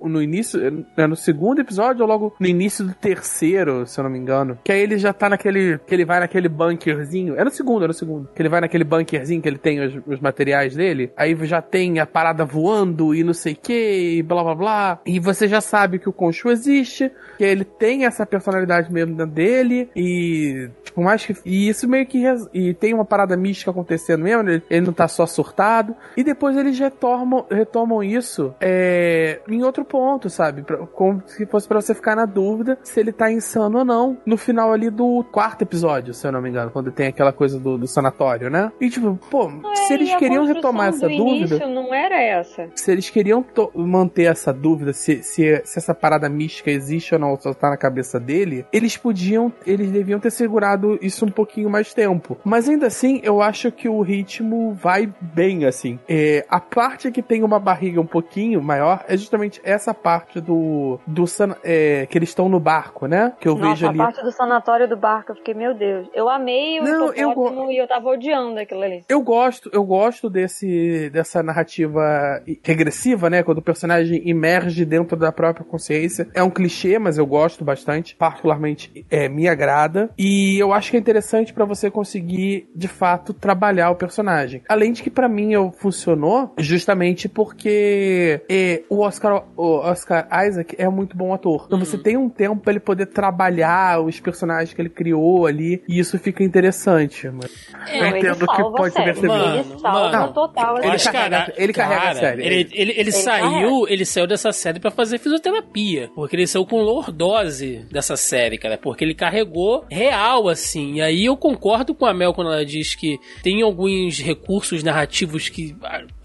no 0.04 0.22
início, 0.22 0.86
é 0.96 1.08
no 1.08 1.16
segundo 1.16 1.62
episódio 1.62 2.04
ou 2.04 2.08
logo 2.08 2.36
no 2.40 2.48
início 2.48 2.86
do 2.86 2.94
terceiro, 2.94 3.88
se 3.88 4.00
eu 4.00 4.04
não 4.04 4.12
me 4.12 4.20
engano. 4.20 4.60
Que 4.64 4.72
aí 4.72 4.82
ele 4.82 4.98
já 4.98 5.12
tá 5.12 5.30
naquele, 5.30 5.80
que 5.80 5.94
ele 5.94 6.06
vai 6.06 6.20
naquele 6.20 6.48
bunkerzinho, 6.48 7.36
é 7.36 7.44
no 7.44 7.52
segundo, 7.52 7.86
é 7.86 7.88
no 7.88 7.94
segundo. 7.94 8.30
Que 8.36 8.42
ele 8.42 8.50
vai 8.50 8.62
naquele 8.62 8.84
bunkerzinho 8.84 9.42
que 9.42 9.50
ele 9.50 9.58
tem 9.58 9.80
os, 9.80 9.96
os 10.06 10.20
materiais 10.36 10.76
dele, 10.76 11.12
aí 11.16 11.34
já 11.46 11.62
tem 11.62 12.00
a 12.00 12.06
parada 12.06 12.44
voando 12.44 13.16
e 13.16 13.24
não 13.24 13.34
sei 13.34 13.54
o 13.54 13.56
que, 13.56 14.18
e 14.18 14.22
blá 14.24 14.44
blá 14.44 14.56
blá. 14.56 15.00
E 15.06 15.18
você 15.18 15.48
já 15.48 15.62
sabe 15.62 15.98
que 15.98 16.10
o 16.10 16.14
Khonshu 16.14 16.50
existe, 16.50 17.10
que 17.38 17.44
ele 17.44 17.64
tem 17.64 18.06
essa 18.06 18.26
personalidade 18.26 18.92
mesmo 18.92 19.26
dele, 19.26 19.90
e 19.96 20.70
tipo, 20.84 21.02
mais 21.02 21.26
que. 21.26 21.36
E 21.46 21.70
isso 21.70 21.88
meio 21.88 22.06
que. 22.06 22.20
res- 22.20 22.48
E 22.54 22.74
tem 22.74 22.94
uma 22.94 23.06
parada 23.06 23.38
mística 23.38 23.72
acontecendo 23.72 24.24
mesmo, 24.24 24.50
ele, 24.50 24.62
ele 24.70 24.86
não 24.86 24.94
tá 24.94 25.08
só 25.08 25.26
surtado. 25.26 25.96
E 26.18 26.24
depois 26.24 26.58
eles 26.58 26.78
retomam, 26.78 27.46
retomam 27.50 28.04
isso 28.04 28.54
é, 28.60 29.40
em 29.48 29.64
outro 29.64 29.86
ponto, 29.86 30.30
sabe? 30.30 30.64
Pra- 30.64 30.78
como 30.88 31.24
se 31.28 31.46
fosse 31.46 31.66
pra 31.68 31.80
você 31.80 31.94
ficar 31.96 32.16
na 32.16 32.26
dúvida 32.26 32.78
se 32.84 33.00
ele 33.00 33.14
tá 33.14 33.32
insano 33.32 33.80
ou 33.80 33.86
não. 33.86 34.18
No 34.26 34.36
final 34.38 34.74
ali 34.74 34.90
do 34.90 35.24
quarto 35.32 35.62
episódio, 35.62 36.14
se 36.14 36.28
eu 36.28 36.32
não 36.32 36.42
me 36.42 36.50
engano, 36.50 36.72
quando 36.72 36.92
tem 36.92 37.08
aquela 37.08 37.32
coisa 37.32 37.58
do, 37.60 37.78
do 37.78 37.88
sanatório, 37.88 38.50
né? 38.50 38.72
E 38.82 38.90
tipo, 38.90 39.18
pô, 39.30 39.50
se 39.76 39.94
É, 39.94 39.96
eles 39.96 40.10
e 40.10 40.14
a 40.14 40.18
queriam 40.28 40.46
retomar 40.46 40.90
essa 40.90 41.08
dúvida 41.08 41.56
Início 41.56 41.68
não 41.70 41.94
era 41.94 42.22
essa. 42.22 42.70
se 42.76 42.92
eles 42.92 43.10
queriam 43.10 43.44
manter 43.74 44.24
essa 44.24 44.52
dúvida 44.54 44.94
se, 44.94 45.22
se, 45.24 45.62
se 45.64 45.80
essa 45.80 45.94
parada 45.94 46.30
mística 46.30 46.70
existe 46.72 47.14
ou 47.14 47.20
não, 47.20 47.32
ou 47.32 47.40
só 47.40 47.54
tá 47.54 47.70
na 47.70 47.78
cabeça 47.78 48.20
dele, 48.20 48.66
eles 48.72 48.98
podiam, 48.98 49.52
eles 49.66 49.92
deviam 49.92 50.20
ter 50.20 50.32
segurado 50.32 50.98
isso 51.02 51.26
um 51.26 51.30
pouquinho 51.32 51.70
mais 51.70 51.94
tempo. 51.94 52.38
Mas 52.44 52.68
ainda 52.70 52.88
assim, 52.88 53.20
eu 53.24 53.42
acho 53.42 53.72
que 53.72 53.88
o 53.90 54.02
ritmo 54.02 54.74
vai 54.74 55.12
bem, 55.22 55.66
assim. 55.66 56.00
É, 56.08 56.46
a 56.50 56.60
parte 56.60 57.12
que 57.12 57.22
tem 57.22 57.44
uma 57.44 57.60
barriga 57.60 58.00
um 58.02 58.06
pouquinho 58.06 58.62
maior 58.62 59.04
é 59.08 59.16
justamente 59.18 59.62
essa 59.64 59.94
parte 59.94 60.40
do, 60.42 61.00
do 61.06 61.26
san- 61.28 61.56
é, 61.64 62.06
que 62.10 62.18
eles 62.18 62.30
estão 62.30 62.48
no 62.50 62.60
barco, 62.60 63.08
né? 63.08 63.34
Que 63.40 63.48
eu 63.48 63.56
Nossa, 63.56 63.70
vejo 63.70 63.86
a 63.86 63.90
ali. 63.90 63.98
parte 63.98 64.24
do 64.24 64.32
sanatório 64.32 64.88
do 64.88 64.98
barco, 64.98 65.32
eu 65.32 65.36
fiquei, 65.36 65.54
meu 65.54 65.74
Deus. 65.74 66.08
Eu 66.14 66.30
amei 66.30 66.80
o 66.80 66.84
Não, 66.84 67.14
eu 67.14 67.72
e 67.72 67.78
eu 67.78 67.88
tava 67.88 68.10
odiando 68.10 68.60
aquilo 68.60 68.84
ali. 68.84 69.04
Eu 69.10 69.22
gosto, 69.22 69.70
eu 69.74 69.84
gosto 69.84 70.15
desse 70.30 71.10
dessa 71.12 71.42
narrativa 71.44 72.42
regressiva, 72.64 73.30
né? 73.30 73.44
Quando 73.44 73.60
o 73.60 73.62
personagem 73.62 74.28
emerge 74.28 74.86
dentro 74.86 75.18
da 75.18 75.32
própria 75.32 75.66
consciência. 75.66 76.28
É 76.34 76.44
um 76.44 76.50
clichê, 76.50 76.98
mas 77.00 77.18
eu 77.18 77.26
gosto 77.26 77.64
bastante. 77.64 78.16
Particularmente 78.16 79.06
é, 79.10 79.28
me 79.30 79.48
agrada. 79.48 80.10
E 80.18 80.58
eu 80.60 80.74
acho 80.74 80.92
que 80.92 80.98
é 80.98 81.00
interessante 81.00 81.54
pra 81.54 81.66
você 81.66 81.90
conseguir, 81.90 82.70
de 82.76 82.88
fato, 82.88 83.34
trabalhar 83.34 83.90
o 83.92 83.96
personagem. 83.96 84.62
Além 84.68 84.92
de 84.92 85.04
que 85.04 85.10
pra 85.10 85.30
mim 85.30 85.54
eu 85.54 85.72
funcionou 85.72 86.54
justamente 86.58 87.28
porque 87.30 88.42
é, 88.50 88.84
o 88.90 89.00
Oscar, 89.00 89.44
o 89.56 89.78
Oscar 89.80 90.28
Isaac 90.48 90.76
é 90.78 90.88
muito 90.90 91.16
bom 91.16 91.34
ator. 91.34 91.66
Então 91.68 91.80
você 91.80 91.98
tem 91.98 92.18
um 92.18 92.30
tempo 92.30 92.58
pra 92.58 92.72
ele 92.72 92.80
poder 92.80 93.08
trabalhar 93.08 94.02
os 94.02 94.20
personagens 94.20 94.74
que 94.74 94.82
ele 94.82 94.90
criou 94.90 95.46
ali. 95.46 95.84
E 95.88 96.00
isso 96.00 96.18
fica 96.20 96.44
interessante. 96.44 97.30
Mas 97.30 97.68
É, 97.88 98.02
eu 98.02 98.18
entendo 98.18 98.48
que 98.48 98.64
pode 98.64 98.94
ser 98.94 99.04
percebido. 99.04 99.34
Mano, 99.34 99.80
salva 99.80 100.05
mano, 100.12 100.34
total. 100.34 100.78
Ele 100.78 100.86
a 100.86 100.90
Mas, 100.90 101.02
série. 101.04 101.18
carrega- 101.18 101.54
ele 101.58 101.74
carrega 101.74 102.10
a 102.10 102.16
série. 102.16 102.46
Ele, 102.46 102.70
ele, 102.74 102.94
ele, 102.98 103.12
saiu, 103.12 103.88
ele 103.88 104.06
saiu 104.06 104.28
dessa 104.28 104.52
série 104.52 104.80
pra 104.80 104.92
fazer 104.92 105.18
fisioterapia. 105.20 106.10
Porque 106.16 106.36
ele 106.36 106.48
saiu 106.48 106.66
com 106.66 106.82
lordose 106.82 107.86
dessa 107.92 108.16
série, 108.18 108.58
cara. 108.58 108.78
Porque 108.78 109.04
ele 109.04 109.14
carregou 109.14 109.86
real, 109.90 110.48
assim. 110.48 110.96
E 110.96 111.02
aí 111.02 111.26
eu 111.26 111.36
concordo 111.38 111.94
com 111.96 112.06
a 112.06 112.14
Mel 112.14 112.34
quando 112.34 112.52
ela 112.52 112.66
diz 112.66 112.96
que 112.96 113.18
tem 113.44 113.62
alguns 113.62 114.20
recursos 114.20 114.84
narrativos 114.84 115.50
que. 115.50 115.76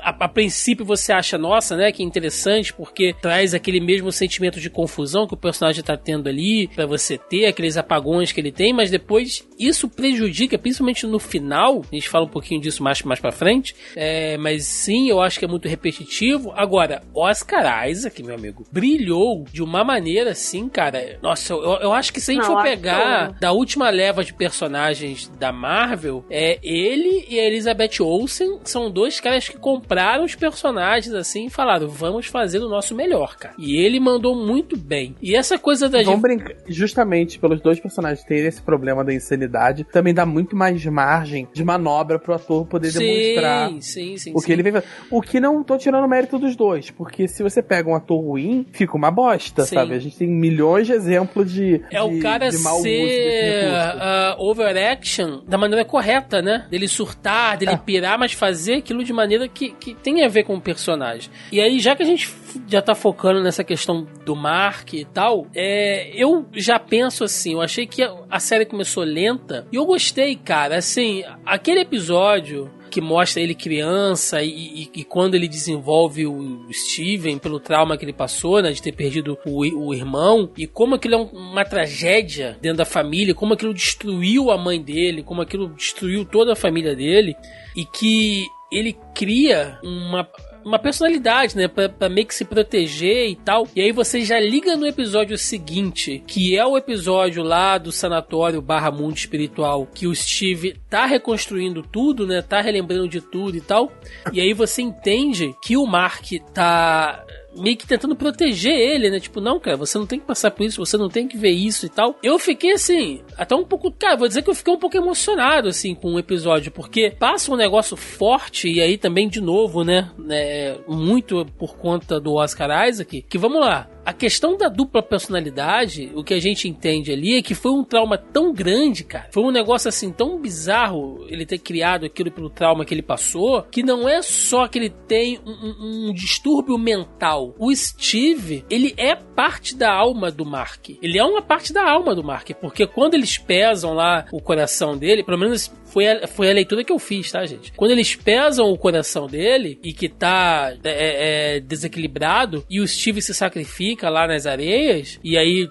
A, 0.03 0.11
a- 0.25 0.29
princípio 0.29 0.85
você 0.85 1.13
acha, 1.13 1.37
nossa, 1.37 1.77
né, 1.77 1.91
que 1.93 2.03
interessante, 2.03 2.73
porque 2.73 3.15
traz 3.21 3.53
aquele 3.55 3.81
mesmo 3.81 4.11
sentimento 4.13 4.61
de 4.61 4.71
confusão 4.71 5.27
que 5.27 5.35
o 5.35 5.37
personagem 5.37 5.83
tá 5.83 5.97
tendo 5.97 6.29
ali, 6.29 6.69
pra 6.69 6.87
você 6.87 7.19
ter 7.19 7.47
aqueles 7.47 7.77
apagões 7.77 8.33
que 8.33 8.41
ele 8.41 8.53
tem, 8.53 8.73
mas 8.73 8.91
depois 8.91 9.47
isso 9.59 9.89
prejudica, 9.89 10.57
principalmente 10.59 11.07
no 11.07 11.19
final, 11.19 11.83
a 11.91 11.95
gente 11.95 12.09
fala 12.09 12.25
um 12.25 12.29
pouquinho 12.29 12.61
disso 12.61 12.83
mais, 12.83 13.03
mais 13.03 13.21
pra 13.21 13.33
frente, 13.33 13.75
é, 13.97 14.37
mas 14.39 14.65
sim, 14.67 15.09
eu 15.09 15.21
acho 15.21 15.39
que 15.39 15.45
é 15.45 15.49
muito 15.49 15.69
repetitivo. 15.69 16.53
Agora, 16.55 17.03
Oscar 17.15 17.89
Isaac, 17.89 18.23
meu 18.23 18.35
amigo, 18.35 18.65
brilhou 18.71 19.45
de 19.53 19.63
uma 19.63 19.83
maneira 19.85 20.31
assim, 20.31 20.69
cara. 20.69 21.19
Nossa, 21.23 21.53
eu, 21.53 21.61
eu 21.81 21.93
acho 21.93 22.13
que 22.13 22.21
se 22.21 22.31
a 22.31 22.35
gente 22.35 22.47
Não, 22.47 22.55
for 22.55 22.63
pegar 22.63 23.33
da 23.41 23.53
última 23.53 23.91
leva 23.91 24.25
de 24.25 24.33
personagens 24.33 25.29
da 25.39 25.53
Marvel, 25.53 26.25
é 26.31 26.59
ele 26.63 27.27
e 27.29 27.39
a 27.39 27.45
Elizabeth 27.47 28.01
Olsen 28.01 28.59
são 28.65 28.91
dois 28.91 29.21
caras 29.21 29.49
que 29.49 29.57
compraram 29.91 30.25
os 30.25 30.35
personagens 30.37 31.13
assim 31.15 31.47
e 31.47 31.51
falaram: 31.51 31.89
vamos 31.89 32.27
fazer 32.27 32.59
o 32.61 32.69
nosso 32.69 32.95
melhor, 32.95 33.37
cara. 33.37 33.55
E 33.59 33.77
ele 33.77 33.99
mandou 33.99 34.35
muito 34.37 34.77
bem. 34.77 35.17
E 35.21 35.35
essa 35.35 35.59
coisa 35.59 35.89
da 35.89 35.99
Vamos 36.03 36.13
gente. 36.15 36.23
brincar. 36.23 36.55
Justamente 36.69 37.39
pelos 37.39 37.61
dois 37.61 37.81
personagens 37.81 38.25
terem 38.25 38.47
esse 38.47 38.63
problema 38.63 39.05
da 39.05 39.13
insanidade, 39.13 39.85
também 39.85 40.15
dá 40.15 40.25
muito 40.25 40.55
mais 40.55 40.85
margem 40.87 41.49
de 41.53 41.65
manobra 41.65 42.19
pro 42.19 42.35
ator 42.35 42.67
poder 42.67 42.93
demonstrar 42.93 43.69
Sim, 43.71 43.81
sim, 43.81 44.17
sim. 44.17 44.31
o 44.33 44.35
que 44.41 44.47
sim. 44.47 44.53
ele 44.53 44.63
vem 44.63 44.73
fazer. 44.73 44.87
O 45.11 45.21
que 45.21 45.41
não 45.41 45.63
tô 45.65 45.77
tirando 45.77 46.07
mérito 46.09 46.39
dos 46.39 46.55
dois, 46.55 46.91
porque 46.91 47.27
se 47.27 47.43
você 47.43 47.63
pega 47.63 47.89
um 47.91 47.95
ator 47.95 48.21
ruim, 48.21 48.67
fica 48.73 48.97
uma 48.97 49.11
bosta, 49.11 49.65
Sim. 49.65 49.75
sabe? 49.75 49.95
A 49.95 49.99
gente 49.99 50.17
tem 50.17 50.29
milhões 50.29 50.87
de 50.87 50.93
exemplos 50.93 51.53
de. 51.53 51.83
É 51.91 52.01
o 52.03 52.11
de- 52.11 52.21
cara 52.21 52.49
de 52.49 52.59
mau 52.59 52.81
ser 52.81 53.67
ah, 53.75 54.37
overaction 54.39 55.41
da 55.47 55.59
maneira 55.59 55.85
correta, 55.85 56.41
né? 56.41 56.67
Dele 56.71 56.87
surtar, 56.89 57.57
dele 57.57 57.73
É. 57.73 57.77
pirar, 57.77 58.19
mas 58.19 58.33
fazer 58.33 58.75
aquilo 58.75 59.03
de 59.05 59.13
maneira 59.13 59.49
que, 59.49 59.71
que 59.81 59.95
tem 59.95 60.25
a 60.25 60.29
ver 60.29 60.45
com 60.45 60.55
o 60.55 60.61
personagem. 60.61 61.31
E 61.51 61.61
aí, 61.61 61.81
já 61.81 61.97
que 61.97 62.03
a 62.03 62.07
gente 62.07 62.33
já 62.69 62.83
tá 62.83 62.95
focando 62.95 63.43
nessa 63.43 63.65
questão 63.65 64.07
do 64.25 64.37
Mark 64.37 64.93
e 64.93 65.05
tal, 65.05 65.47
é, 65.55 66.11
eu 66.15 66.47
já 66.53 66.79
penso 66.79 67.25
assim, 67.25 67.55
eu 67.55 67.63
achei 67.63 67.87
que 67.87 68.03
a, 68.03 68.39
série 68.39 68.67
começou 68.67 69.03
lenta 69.03 69.67
e 69.73 69.77
eu 69.77 69.87
gostei, 69.87 70.37
cara. 70.37 70.77
Assim, 70.77 71.25
aquele 71.45 71.81
episódio 71.81 72.71
que 72.91 73.01
mostra 73.01 73.41
ele 73.41 73.55
criança 73.55 74.43
e, 74.43 74.51
e, 74.51 74.91
e, 74.93 75.05
quando 75.05 75.37
ele 75.37 75.47
desenvolve 75.47 76.27
o 76.27 76.67
Steven 76.73 77.39
pelo 77.39 77.61
trauma 77.61 77.97
que 77.97 78.05
ele 78.05 78.13
passou, 78.13 78.61
né, 78.61 78.73
de 78.73 78.83
ter 78.83 78.93
perdido 78.93 79.39
o, 79.47 79.87
o 79.87 79.95
irmão, 79.95 80.51
e 80.59 80.67
como 80.67 80.97
aquilo 80.97 81.15
é 81.15 81.19
um, 81.19 81.27
uma 81.27 81.65
tragédia 81.65 82.59
dentro 82.61 82.79
da 82.79 82.85
família, 82.85 83.35
como 83.35 83.55
aquilo 83.55 83.73
destruiu 83.73 84.51
a 84.51 84.59
mãe 84.59 84.83
dele, 84.83 85.23
como 85.23 85.41
aquilo 85.41 85.69
destruiu 85.69 86.25
toda 86.25 86.53
a 86.53 86.57
família 86.57 86.97
dele, 86.97 87.37
e 87.77 87.85
que 87.85 88.47
ele 88.71 88.97
cria 89.15 89.79
uma 89.83 90.29
uma 90.65 90.79
personalidade, 90.79 91.57
né? 91.57 91.69
Pra, 91.69 91.89
pra, 91.89 92.09
meio 92.09 92.27
que 92.27 92.35
se 92.35 92.45
proteger 92.45 93.31
e 93.31 93.37
tal. 93.37 93.67
E 93.75 93.81
aí 93.81 93.93
você 93.93 94.23
já 94.23 94.39
liga 94.39 94.77
no 94.77 94.87
episódio 94.87 95.37
seguinte, 95.39 96.23
que 96.27 96.57
é 96.57 96.65
o 96.65 96.77
episódio 96.77 97.43
lá 97.43 97.79
do 97.79 97.91
sanatório 97.91 98.61
barra 98.61 98.91
mundo 98.91 99.17
espiritual, 99.17 99.87
que 99.87 100.07
o 100.07 100.15
Steve 100.15 100.75
tá 100.89 101.07
reconstruindo 101.07 101.83
tudo, 101.83 102.27
né? 102.27 102.43
Tá 102.43 102.61
relembrando 102.61 103.09
de 103.09 103.21
tudo 103.21 103.57
e 103.57 103.61
tal. 103.61 103.93
E 104.33 104.41
aí 104.41 104.53
você 104.53 104.83
entende 104.83 105.55
que 105.63 105.77
o 105.77 105.87
Mark 105.87 106.25
tá 106.53 107.25
meio 107.57 107.77
que 107.77 107.87
tentando 107.87 108.15
proteger 108.15 108.73
ele, 108.73 109.11
né? 109.11 109.19
Tipo, 109.19 109.41
não, 109.41 109.59
cara, 109.59 109.77
você 109.77 109.99
não 109.99 110.07
tem 110.07 110.19
que 110.19 110.27
passar 110.27 110.51
por 110.51 110.65
isso, 110.65 110.85
você 110.85 110.97
não 110.97 111.09
tem 111.09 111.27
que 111.27 111.37
ver 111.37 111.51
isso 111.51 111.87
e 111.87 111.89
tal. 111.89 112.17
Eu 112.23 112.39
fiquei 112.39 112.73
assim, 112.73 113.21
até 113.37 113.55
um 113.55 113.65
pouco, 113.65 113.91
cara, 113.91 114.17
vou 114.17 114.29
dizer 114.29 114.43
que 114.43 114.51
eu 114.51 114.55
fiquei 114.55 114.73
um 114.73 114.79
pouco 114.79 114.97
emocionado 114.97 115.69
assim 115.69 115.95
com 115.95 116.15
o 116.15 116.19
episódio, 116.19 116.71
porque 116.71 117.15
passa 117.19 117.53
um 117.53 117.57
negócio 117.57 117.97
forte 117.97 118.71
e 118.71 118.81
aí 118.81 118.97
também 118.97 119.29
de 119.29 119.41
novo, 119.41 119.85
né, 119.85 120.11
né 120.19 120.77
muito 120.87 121.47
por 121.59 121.77
conta 121.77 122.21
do 122.21 122.35
Oscar 122.35 122.89
Isaac, 122.89 123.23
que 123.23 123.39
vamos 123.39 123.61
lá, 123.61 123.89
a 124.05 124.13
questão 124.13 124.57
da 124.57 124.69
dupla 124.69 125.03
personalidade, 125.03 126.11
o 126.15 126.25
que 126.25 126.35
a 126.35 126.41
gente 126.41 126.69
entende 126.69 127.13
ali 127.13 127.37
é 127.37 127.43
que 127.43 127.55
foi 127.55 127.73
um 127.73 127.85
trauma 127.85 128.17
tão 128.17 128.53
grande, 128.53 129.05
cara. 129.05 129.29
Foi 129.31 129.43
um 129.43 129.51
negócio 129.51 129.89
assim 129.89 130.11
tão 130.11 130.41
bizarro 130.41 131.25
ele 131.29 131.47
ter 131.47 131.59
criado 131.59 132.07
aquilo 132.07 132.31
pelo 132.31 132.51
trauma 132.51 132.85
que 132.85 132.95
ele 132.95 133.03
passou, 133.03 133.63
que 133.63 133.83
não 133.83 134.09
é 134.09 134.23
só 134.23 134.67
que 134.67 134.79
ele 134.79 134.91
tem 134.91 135.39
um, 135.47 135.51
um, 135.51 136.09
um 136.09 136.13
distúrbio 136.13 136.79
mental. 136.79 137.55
O 137.59 137.75
Steve, 137.75 138.65
ele 138.71 138.95
é 138.97 139.15
parte 139.15 139.77
da 139.77 139.93
alma 139.93 140.31
do 140.31 140.45
Mark. 140.45 140.91
Ele 141.03 141.19
é 141.19 141.25
uma 141.25 141.43
parte 141.43 141.73
da 141.73 141.89
alma 141.89 142.15
do 142.15 142.25
Mark, 142.25 142.51
porque 142.61 142.87
quando 142.87 143.15
eles 143.15 143.39
pesam 143.39 143.95
lá 143.95 144.27
o 144.33 144.41
coração 144.41 144.97
dele, 144.97 145.25
pelo 145.25 145.39
menos 145.39 145.73
foi 145.91 146.07
a, 146.07 146.27
foi 146.27 146.51
a 146.51 146.55
leitura 146.55 146.85
que 146.85 146.93
eu 146.93 146.99
fiz, 146.99 147.31
tá, 147.31 147.45
gente? 147.45 147.73
Quando 147.73 147.91
eles 147.91 148.15
pesam 148.15 148.71
o 148.71 148.79
coração 148.79 149.27
dele 149.27 149.79
e 149.83 149.93
que 149.93 150.09
tá 150.09 150.73
é, 150.85 151.57
é, 151.57 151.61
desequilibrado 151.61 152.65
e 152.71 152.81
o 152.81 152.87
Steve 152.87 153.21
se 153.21 153.35
sacrifica 153.35 154.09
lá 154.09 154.27
nas 154.27 154.47
areias 154.47 155.19
e 155.23 155.37
aí 155.37 155.69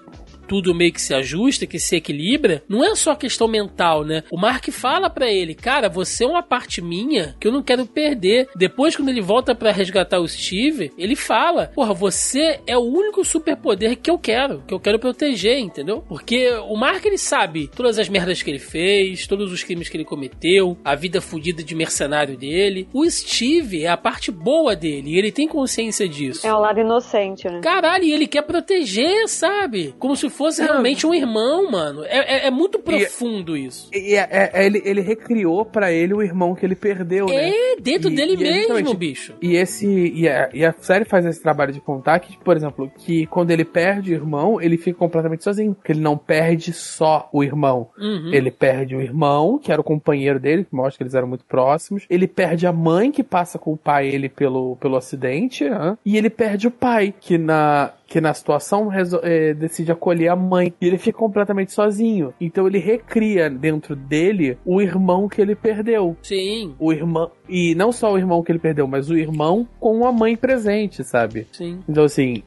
tudo 0.50 0.74
meio 0.74 0.92
que 0.92 1.00
se 1.00 1.14
ajusta, 1.14 1.64
que 1.64 1.78
se 1.78 1.94
equilibra, 1.94 2.60
não 2.68 2.84
é 2.84 2.92
só 2.96 3.14
questão 3.14 3.46
mental, 3.46 4.04
né? 4.04 4.24
O 4.32 4.36
Mark 4.36 4.68
fala 4.72 5.08
para 5.08 5.30
ele, 5.30 5.54
cara, 5.54 5.88
você 5.88 6.24
é 6.24 6.26
uma 6.26 6.42
parte 6.42 6.82
minha 6.82 7.36
que 7.38 7.46
eu 7.46 7.52
não 7.52 7.62
quero 7.62 7.86
perder. 7.86 8.48
Depois, 8.56 8.96
quando 8.96 9.10
ele 9.10 9.20
volta 9.20 9.54
para 9.54 9.70
resgatar 9.70 10.18
o 10.18 10.26
Steve, 10.26 10.90
ele 10.98 11.14
fala, 11.14 11.70
porra, 11.72 11.94
você 11.94 12.58
é 12.66 12.76
o 12.76 12.80
único 12.80 13.24
superpoder 13.24 13.96
que 13.96 14.10
eu 14.10 14.18
quero, 14.18 14.64
que 14.66 14.74
eu 14.74 14.80
quero 14.80 14.98
proteger, 14.98 15.56
entendeu? 15.56 16.04
Porque 16.08 16.50
o 16.68 16.74
Mark, 16.74 17.04
ele 17.04 17.16
sabe 17.16 17.68
todas 17.68 17.96
as 17.96 18.08
merdas 18.08 18.42
que 18.42 18.50
ele 18.50 18.58
fez, 18.58 19.28
todos 19.28 19.52
os 19.52 19.62
crimes 19.62 19.88
que 19.88 19.96
ele 19.96 20.04
cometeu, 20.04 20.76
a 20.84 20.96
vida 20.96 21.20
fodida 21.20 21.62
de 21.62 21.76
mercenário 21.76 22.36
dele. 22.36 22.88
O 22.92 23.08
Steve 23.08 23.84
é 23.84 23.88
a 23.88 23.96
parte 23.96 24.32
boa 24.32 24.74
dele, 24.74 25.10
e 25.10 25.16
ele 25.16 25.30
tem 25.30 25.46
consciência 25.46 26.08
disso. 26.08 26.44
É 26.44 26.52
o 26.52 26.58
lado 26.58 26.80
inocente, 26.80 27.46
né? 27.46 27.60
Caralho, 27.60 28.02
e 28.02 28.12
ele 28.12 28.26
quer 28.26 28.42
proteger, 28.42 29.28
sabe? 29.28 29.94
Como 29.96 30.16
se 30.16 30.28
fosse 30.40 30.62
realmente 30.62 31.06
um 31.06 31.12
irmão, 31.12 31.70
mano. 31.70 32.02
É, 32.04 32.46
é, 32.46 32.46
é 32.46 32.50
muito 32.50 32.78
profundo 32.78 33.54
e, 33.54 33.66
isso. 33.66 33.90
E 33.92 34.14
é, 34.14 34.50
é, 34.54 34.64
ele, 34.64 34.80
ele 34.86 35.02
recriou 35.02 35.66
para 35.66 35.92
ele 35.92 36.14
o 36.14 36.22
irmão 36.22 36.54
que 36.54 36.64
ele 36.64 36.74
perdeu, 36.74 37.26
né? 37.26 37.50
É, 37.50 37.76
dentro 37.78 38.10
e, 38.10 38.16
dele 38.16 38.38
mesmo, 38.38 38.94
bicho. 38.94 39.34
E 39.42 39.54
esse. 39.54 39.86
E 39.86 40.26
a, 40.26 40.48
e 40.54 40.64
a 40.64 40.72
série 40.72 41.04
faz 41.04 41.26
esse 41.26 41.42
trabalho 41.42 41.74
de 41.74 41.80
contar 41.80 42.18
que, 42.20 42.38
por 42.38 42.56
exemplo, 42.56 42.90
que 42.96 43.26
quando 43.26 43.50
ele 43.50 43.66
perde 43.66 44.12
o 44.12 44.14
irmão, 44.14 44.58
ele 44.58 44.78
fica 44.78 44.98
completamente 44.98 45.44
sozinho. 45.44 45.74
Porque 45.74 45.92
ele 45.92 46.00
não 46.00 46.16
perde 46.16 46.72
só 46.72 47.28
o 47.34 47.44
irmão. 47.44 47.90
Uhum. 47.98 48.32
Ele 48.32 48.50
perde 48.50 48.96
o 48.96 49.02
irmão, 49.02 49.58
que 49.58 49.70
era 49.70 49.80
o 49.80 49.84
companheiro 49.84 50.40
dele, 50.40 50.64
que 50.64 50.74
mostra 50.74 50.96
que 50.96 51.02
eles 51.02 51.14
eram 51.14 51.28
muito 51.28 51.44
próximos. 51.44 52.06
Ele 52.08 52.26
perde 52.26 52.66
a 52.66 52.72
mãe, 52.72 53.12
que 53.12 53.22
passa 53.22 53.58
a 53.58 53.60
culpar 53.60 54.04
ele 54.04 54.30
pelo, 54.30 54.76
pelo 54.76 54.96
acidente. 54.96 55.68
Né? 55.68 55.98
E 56.02 56.16
ele 56.16 56.30
perde 56.30 56.66
o 56.66 56.70
pai, 56.70 57.12
que 57.20 57.36
na, 57.36 57.92
que 58.10 58.20
na 58.20 58.34
situação 58.34 58.90
é, 59.22 59.54
decide 59.54 59.92
acolher 59.92 60.30
a 60.30 60.36
mãe. 60.36 60.74
E 60.80 60.86
ele 60.86 60.98
fica 60.98 61.16
completamente 61.16 61.72
sozinho. 61.72 62.34
Então 62.40 62.66
ele 62.66 62.78
recria 62.78 63.48
dentro 63.48 63.94
dele 63.94 64.58
o 64.64 64.82
irmão 64.82 65.28
que 65.28 65.40
ele 65.40 65.54
perdeu. 65.54 66.16
Sim. 66.20 66.74
O 66.80 66.92
irmão. 66.92 67.30
E 67.48 67.72
não 67.76 67.92
só 67.92 68.12
o 68.12 68.18
irmão 68.18 68.42
que 68.42 68.50
ele 68.50 68.58
perdeu, 68.58 68.88
mas 68.88 69.10
o 69.10 69.16
irmão 69.16 69.66
com 69.78 70.04
a 70.04 70.12
mãe 70.12 70.36
presente, 70.36 71.04
sabe? 71.04 71.46
Sim. 71.52 71.78
Então, 71.88 72.04
assim, 72.04 72.42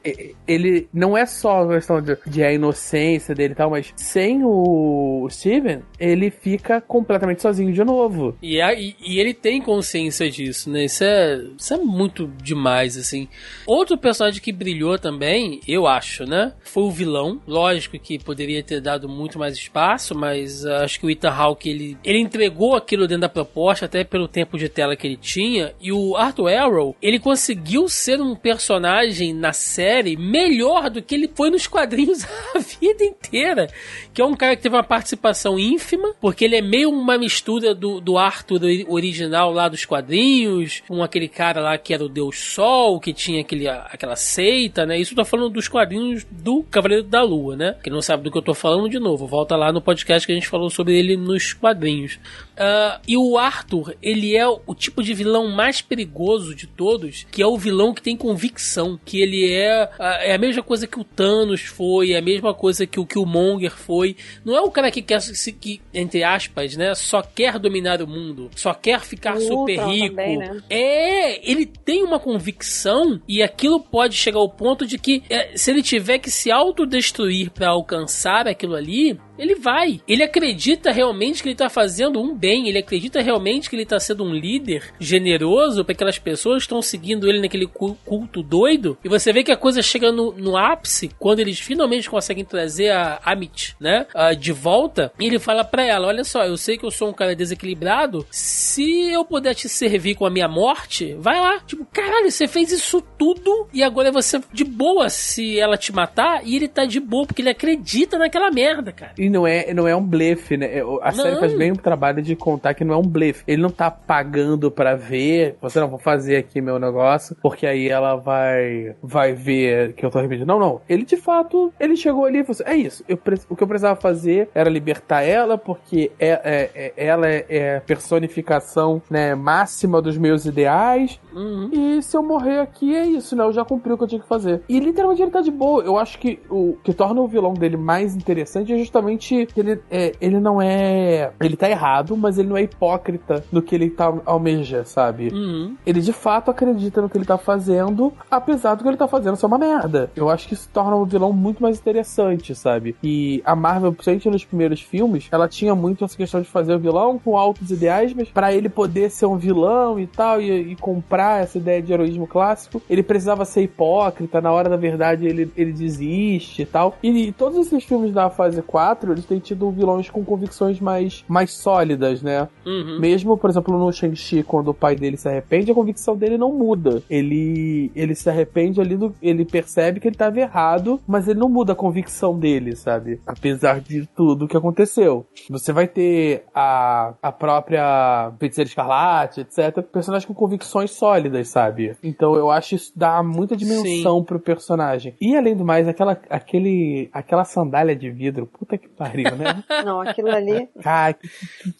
ele 0.46 0.86
não 0.92 1.16
é 1.16 1.24
só 1.24 1.62
a 1.62 1.74
questão 1.74 2.00
de, 2.00 2.16
de 2.26 2.42
a 2.42 2.52
inocência 2.52 3.34
dele 3.34 3.52
e 3.52 3.56
tal, 3.56 3.70
mas 3.70 3.92
sem 3.96 4.42
o 4.44 5.26
Steven, 5.30 5.80
ele 5.98 6.30
fica 6.30 6.80
completamente 6.80 7.40
sozinho 7.40 7.72
de 7.72 7.84
novo. 7.84 8.36
E, 8.42 8.60
a, 8.60 8.74
e, 8.74 8.94
e, 9.00 9.18
ele 9.18 9.32
tem 9.32 9.62
consciência 9.62 10.30
disso, 10.30 10.70
né? 10.70 10.84
Isso 10.84 11.04
é, 11.04 11.42
isso 11.58 11.72
é 11.72 11.78
muito 11.78 12.26
demais, 12.42 12.96
assim. 12.96 13.28
Outro 13.66 13.96
personagem 13.96 14.40
que 14.40 14.52
brilhou 14.52 14.98
também, 14.98 15.53
eu 15.66 15.86
acho, 15.86 16.24
né? 16.24 16.52
Foi 16.62 16.84
o 16.84 16.90
vilão. 16.90 17.40
Lógico 17.46 17.98
que 17.98 18.18
poderia 18.18 18.62
ter 18.62 18.80
dado 18.80 19.08
muito 19.08 19.38
mais 19.38 19.54
espaço, 19.54 20.14
mas 20.14 20.64
uh, 20.64 20.72
acho 20.84 21.00
que 21.00 21.06
o 21.06 21.10
Ethan 21.10 21.30
Hawke, 21.30 21.68
ele, 21.68 21.98
ele 22.04 22.18
entregou 22.18 22.76
aquilo 22.76 23.06
dentro 23.06 23.22
da 23.22 23.28
proposta, 23.28 23.86
até 23.86 24.04
pelo 24.04 24.28
tempo 24.28 24.58
de 24.58 24.68
tela 24.68 24.96
que 24.96 25.06
ele 25.06 25.16
tinha. 25.16 25.74
E 25.80 25.92
o 25.92 26.16
Arthur 26.16 26.48
Arrow, 26.48 26.96
ele 27.00 27.18
conseguiu 27.18 27.88
ser 27.88 28.20
um 28.20 28.34
personagem 28.34 29.32
na 29.32 29.52
série 29.52 30.16
melhor 30.16 30.90
do 30.90 31.02
que 31.02 31.14
ele 31.14 31.30
foi 31.34 31.50
nos 31.50 31.66
quadrinhos 31.66 32.24
a 32.54 32.58
vida 32.58 33.04
inteira. 33.04 33.68
Que 34.12 34.22
é 34.22 34.24
um 34.24 34.34
cara 34.34 34.56
que 34.56 34.62
teve 34.62 34.76
uma 34.76 34.82
participação 34.82 35.58
ínfima, 35.58 36.14
porque 36.20 36.44
ele 36.44 36.56
é 36.56 36.62
meio 36.62 36.90
uma 36.90 37.18
mistura 37.18 37.74
do, 37.74 38.00
do 38.00 38.16
Arthur 38.16 38.60
original 38.88 39.52
lá 39.52 39.68
dos 39.68 39.84
quadrinhos, 39.84 40.82
com 40.86 41.02
aquele 41.02 41.28
cara 41.28 41.60
lá 41.60 41.78
que 41.78 41.92
era 41.92 42.04
o 42.04 42.08
Deus 42.08 42.38
Sol, 42.38 43.00
que 43.00 43.12
tinha 43.12 43.40
aquele, 43.40 43.68
aquela 43.68 44.16
seita, 44.16 44.86
né? 44.86 44.98
Isso 44.98 45.14
tô 45.14 45.24
falando 45.44 45.50
dos 45.50 45.68
quadrinhos 45.68 46.26
do 46.30 46.62
Cavaleiro 46.62 47.04
da 47.04 47.22
Lua, 47.22 47.56
né? 47.56 47.76
Quem 47.82 47.92
não 47.92 48.02
sabe 48.02 48.22
do 48.22 48.30
que 48.30 48.38
eu 48.38 48.42
tô 48.42 48.54
falando, 48.54 48.88
de 48.88 48.98
novo, 48.98 49.26
volta 49.26 49.56
lá 49.56 49.72
no 49.72 49.80
podcast 49.80 50.26
que 50.26 50.32
a 50.32 50.34
gente 50.34 50.48
falou 50.48 50.70
sobre 50.70 50.98
ele 50.98 51.16
nos 51.16 51.52
quadrinhos. 51.52 52.18
Uh, 52.54 53.00
e 53.06 53.16
o 53.16 53.36
Arthur, 53.36 53.96
ele 54.00 54.36
é 54.36 54.46
o 54.46 54.74
tipo 54.74 55.02
de 55.02 55.12
vilão 55.12 55.48
mais 55.48 55.82
perigoso 55.82 56.54
de 56.54 56.66
todos, 56.66 57.26
que 57.30 57.42
é 57.42 57.46
o 57.46 57.58
vilão 57.58 57.92
que 57.92 58.02
tem 58.02 58.16
convicção, 58.16 58.98
que 59.04 59.20
ele 59.20 59.52
é, 59.52 59.84
uh, 59.84 60.02
é 60.22 60.34
a 60.34 60.38
mesma 60.38 60.62
coisa 60.62 60.86
que 60.86 60.98
o 60.98 61.04
Thanos 61.04 61.62
foi, 61.62 62.12
é 62.12 62.18
a 62.18 62.22
mesma 62.22 62.54
coisa 62.54 62.86
que 62.86 63.00
o 63.00 63.06
Killmonger 63.06 63.72
foi. 63.72 64.16
Não 64.44 64.56
é 64.56 64.60
o 64.60 64.70
cara 64.70 64.90
que 64.90 65.02
quer, 65.02 65.20
que, 65.60 65.80
entre 65.92 66.22
aspas, 66.22 66.76
né, 66.76 66.94
só 66.94 67.22
quer 67.22 67.58
dominar 67.58 68.00
o 68.00 68.06
mundo, 68.06 68.50
só 68.54 68.72
quer 68.72 69.00
ficar 69.00 69.38
super 69.40 69.78
rico. 69.88 70.14
Também, 70.14 70.38
né? 70.38 70.62
É, 70.70 71.50
ele 71.50 71.66
tem 71.66 72.02
uma 72.04 72.18
convicção 72.18 73.20
e 73.28 73.42
aquilo 73.42 73.80
pode 73.80 74.14
chegar 74.14 74.38
ao 74.38 74.48
ponto 74.48 74.86
de 74.86 74.98
que 74.98 75.22
se 75.54 75.70
ele 75.70 75.82
tiver 75.82 76.18
que 76.18 76.30
se 76.30 76.50
autodestruir 76.50 77.50
para 77.50 77.68
alcançar 77.68 78.46
aquilo 78.46 78.74
ali, 78.74 79.18
ele 79.38 79.54
vai. 79.54 80.00
Ele 80.06 80.22
acredita 80.22 80.90
realmente 80.90 81.42
que 81.42 81.48
ele 81.48 81.56
tá 81.56 81.68
fazendo 81.68 82.20
um 82.20 82.34
bem, 82.34 82.68
ele 82.68 82.78
acredita 82.78 83.20
realmente 83.20 83.68
que 83.68 83.76
ele 83.76 83.86
tá 83.86 83.98
sendo 83.98 84.24
um 84.24 84.32
líder 84.32 84.92
generoso 84.98 85.84
para 85.84 85.92
aquelas 85.92 86.18
pessoas 86.18 86.58
que 86.58 86.66
estão 86.66 86.82
seguindo 86.82 87.28
ele 87.28 87.40
naquele 87.40 87.66
culto 87.66 88.42
doido. 88.42 88.96
E 89.04 89.08
você 89.08 89.32
vê 89.32 89.42
que 89.42 89.52
a 89.52 89.56
coisa 89.56 89.82
chega 89.82 90.12
no, 90.12 90.32
no 90.32 90.56
ápice 90.56 91.10
quando 91.18 91.40
eles 91.40 91.58
finalmente 91.58 92.08
conseguem 92.08 92.44
trazer 92.44 92.90
a 92.90 93.20
Amit, 93.24 93.76
né, 93.80 94.06
uh, 94.14 94.36
de 94.36 94.52
volta. 94.52 95.12
E 95.18 95.26
ele 95.26 95.38
fala 95.38 95.64
para 95.64 95.84
ela: 95.84 96.08
Olha 96.08 96.24
só, 96.24 96.44
eu 96.44 96.56
sei 96.56 96.78
que 96.78 96.84
eu 96.84 96.90
sou 96.90 97.08
um 97.08 97.12
cara 97.12 97.34
desequilibrado. 97.34 98.26
Se 98.30 99.10
eu 99.10 99.24
puder 99.24 99.54
te 99.54 99.68
servir 99.68 100.14
com 100.14 100.26
a 100.26 100.30
minha 100.30 100.48
morte, 100.48 101.14
vai 101.18 101.40
lá. 101.40 101.60
Tipo, 101.60 101.86
caralho, 101.92 102.30
você 102.30 102.46
fez 102.46 102.70
isso 102.70 103.02
tudo 103.18 103.68
e 103.72 103.82
agora 103.82 104.12
você 104.12 104.40
de 104.52 104.64
boa 104.64 105.08
se 105.08 105.58
ela 105.58 105.76
te 105.76 105.92
matar. 105.92 106.46
E 106.46 106.56
ele 106.56 106.68
tá 106.68 106.84
de 106.84 107.00
boa 107.00 107.26
porque 107.26 107.42
ele 107.42 107.50
acredita 107.50 108.18
naquela 108.18 108.50
merda, 108.50 108.92
cara. 108.92 109.14
E 109.24 109.30
não 109.30 109.46
é, 109.46 109.72
não 109.74 109.86
é 109.88 109.94
um 109.96 110.02
blefe, 110.04 110.56
né? 110.56 110.68
A 111.02 111.12
série 111.12 111.32
Não. 111.32 111.40
faz 111.40 111.56
bem 111.56 111.72
o 111.72 111.76
trabalho 111.76 112.22
de 112.22 112.34
contar 112.36 112.74
que 112.74 112.84
não 112.84 112.94
é 112.94 112.98
um 112.98 113.02
blefe. 113.02 113.42
Ele 113.46 113.62
não 113.62 113.70
tá 113.70 113.90
pagando 113.90 114.70
pra 114.70 114.94
ver. 114.94 115.56
Você 115.60 115.80
não 115.80 115.88
vou 115.88 115.98
fazer 115.98 116.36
aqui 116.36 116.60
meu 116.60 116.78
negócio, 116.78 117.36
porque 117.42 117.66
aí 117.66 117.88
ela 117.88 118.16
vai 118.16 118.94
vai 119.02 119.32
ver 119.32 119.92
que 119.94 120.04
eu 120.04 120.10
tô 120.10 120.20
repetindo. 120.20 120.46
Não, 120.46 120.58
não. 120.58 120.80
Ele 120.88 121.04
de 121.04 121.16
fato, 121.16 121.72
ele 121.78 121.96
chegou 121.96 122.24
ali 122.24 122.38
e 122.40 122.44
falou 122.44 122.60
assim, 122.62 122.70
é 122.72 122.76
isso. 122.76 123.04
Eu, 123.08 123.18
o 123.48 123.56
que 123.56 123.62
eu 123.62 123.66
precisava 123.66 124.00
fazer 124.00 124.48
era 124.54 124.68
libertar 124.70 125.22
ela, 125.22 125.56
porque 125.58 126.10
é, 126.18 126.28
é- 126.28 126.70
é- 126.74 126.92
ela 126.96 127.28
é, 127.28 127.46
é 127.48 127.76
a 127.76 127.80
personificação 127.80 129.00
né, 129.10 129.34
máxima 129.34 130.00
dos 130.00 130.16
meus 130.16 130.44
ideais. 130.44 131.20
Uhum. 131.34 131.70
E 131.72 132.02
se 132.02 132.16
eu 132.16 132.22
morrer 132.22 132.58
aqui, 132.60 132.94
é 132.94 133.06
isso, 133.06 133.36
né? 133.36 133.44
Eu 133.44 133.52
já 133.52 133.64
cumpri 133.64 133.92
o 133.92 133.98
que 133.98 134.04
eu 134.04 134.08
tinha 134.08 134.20
que 134.20 134.28
fazer. 134.28 134.62
E 134.68 134.78
literalmente 134.80 135.22
ele 135.22 135.30
tá 135.30 135.40
de 135.40 135.50
boa. 135.50 135.82
Eu 135.82 135.98
acho 135.98 136.18
que 136.18 136.40
o 136.50 136.76
que 136.82 136.92
torna 136.92 137.20
o 137.20 137.28
vilão 137.28 137.54
dele 137.54 137.76
mais 137.76 138.14
interessante 138.16 138.72
é 138.72 138.78
justamente 138.78 139.13
que 139.16 139.48
ele, 139.56 139.80
é, 139.90 140.12
ele 140.20 140.38
não 140.38 140.60
é. 140.60 141.32
Ele 141.40 141.56
tá 141.56 141.68
errado, 141.68 142.16
mas 142.16 142.38
ele 142.38 142.48
não 142.48 142.56
é 142.56 142.62
hipócrita 142.62 143.44
no 143.50 143.62
que 143.62 143.74
ele 143.74 143.90
tá 143.90 144.12
almeja, 144.24 144.84
sabe? 144.84 145.28
Uhum. 145.32 145.76
Ele 145.86 146.00
de 146.00 146.12
fato 146.12 146.50
acredita 146.50 147.00
no 147.00 147.08
que 147.08 147.16
ele 147.16 147.24
tá 147.24 147.38
fazendo, 147.38 148.12
apesar 148.30 148.74
do 148.74 148.82
que 148.82 148.88
ele 148.88 148.96
tá 148.96 149.08
fazendo 149.08 149.36
ser 149.36 149.46
uma 149.46 149.58
merda. 149.58 150.10
Eu 150.14 150.28
acho 150.28 150.48
que 150.48 150.54
isso 150.54 150.68
torna 150.72 150.96
o 150.96 151.04
vilão 151.04 151.32
muito 151.32 151.62
mais 151.62 151.78
interessante, 151.78 152.54
sabe? 152.54 152.96
E 153.02 153.42
a 153.44 153.54
Marvel, 153.54 153.92
principalmente 153.92 154.30
nos 154.30 154.44
primeiros 154.44 154.80
filmes, 154.80 155.28
ela 155.30 155.48
tinha 155.48 155.74
muito 155.74 156.04
essa 156.04 156.16
questão 156.16 156.40
de 156.40 156.48
fazer 156.48 156.74
o 156.74 156.78
vilão 156.78 157.18
com 157.18 157.36
altos 157.36 157.70
ideais, 157.70 158.12
mas 158.14 158.28
pra 158.28 158.52
ele 158.52 158.68
poder 158.68 159.10
ser 159.10 159.26
um 159.26 159.36
vilão 159.36 159.98
e 159.98 160.06
tal, 160.06 160.40
e, 160.40 160.72
e 160.72 160.76
comprar 160.76 161.42
essa 161.42 161.58
ideia 161.58 161.82
de 161.82 161.92
heroísmo 161.92 162.26
clássico, 162.26 162.82
ele 162.88 163.02
precisava 163.02 163.44
ser 163.44 163.62
hipócrita, 163.62 164.40
na 164.40 164.52
hora 164.52 164.68
da 164.68 164.76
verdade 164.76 165.26
ele, 165.26 165.50
ele 165.56 165.72
desiste 165.72 166.62
e 166.62 166.66
tal. 166.66 166.96
E, 167.02 167.32
todos 167.32 167.66
esses 167.66 167.84
filmes 167.84 168.12
da 168.12 168.30
fase 168.30 168.60
4, 168.62 169.03
eles 169.12 169.26
têm 169.26 169.38
tido 169.38 169.70
vilões 169.70 170.10
com 170.10 170.24
convicções 170.24 170.80
mais, 170.80 171.24
mais 171.28 171.52
sólidas, 171.52 172.22
né? 172.22 172.48
Uhum. 172.64 172.98
Mesmo, 172.98 173.36
por 173.36 173.50
exemplo, 173.50 173.78
no 173.78 173.92
Shang-Chi, 173.92 174.42
quando 174.42 174.68
o 174.68 174.74
pai 174.74 174.96
dele 174.96 175.16
se 175.16 175.28
arrepende, 175.28 175.70
a 175.70 175.74
convicção 175.74 176.16
dele 176.16 176.38
não 176.38 176.52
muda. 176.52 177.02
Ele, 177.08 177.90
ele 177.94 178.14
se 178.14 178.28
arrepende 178.28 178.80
ali, 178.80 178.96
do, 178.96 179.14
ele 179.22 179.44
percebe 179.44 180.00
que 180.00 180.08
ele 180.08 180.14
estava 180.14 180.38
errado, 180.38 181.00
mas 181.06 181.28
ele 181.28 181.38
não 181.38 181.48
muda 181.48 181.72
a 181.72 181.76
convicção 181.76 182.38
dele, 182.38 182.76
sabe? 182.76 183.20
Apesar 183.26 183.80
de 183.80 184.06
tudo 184.14 184.48
que 184.48 184.56
aconteceu. 184.56 185.26
Você 185.50 185.72
vai 185.72 185.86
ter 185.86 186.44
a, 186.54 187.14
a 187.22 187.32
própria 187.32 188.32
Feiticeira 188.38 188.68
Escarlate, 188.68 189.40
etc. 189.40 189.82
Personagens 189.82 190.26
com 190.26 190.34
convicções 190.34 190.90
sólidas, 190.90 191.48
sabe? 191.48 191.96
Então 192.02 192.34
eu 192.34 192.50
acho 192.50 192.74
isso 192.74 192.92
dá 192.94 193.22
muita 193.22 193.56
dimensão 193.56 194.22
pro 194.22 194.38
personagem. 194.38 195.14
E 195.20 195.36
além 195.36 195.56
do 195.56 195.64
mais, 195.64 195.88
aquela, 195.88 196.18
aquele, 196.30 197.08
aquela 197.12 197.44
sandália 197.44 197.94
de 197.96 198.10
vidro, 198.10 198.46
puta 198.46 198.78
que 198.78 198.88
pariu, 198.96 199.34
né? 199.36 199.62
Não, 199.84 200.00
aquilo 200.00 200.30
ali. 200.30 200.68
Cara, 200.82 201.12
que, 201.14 201.28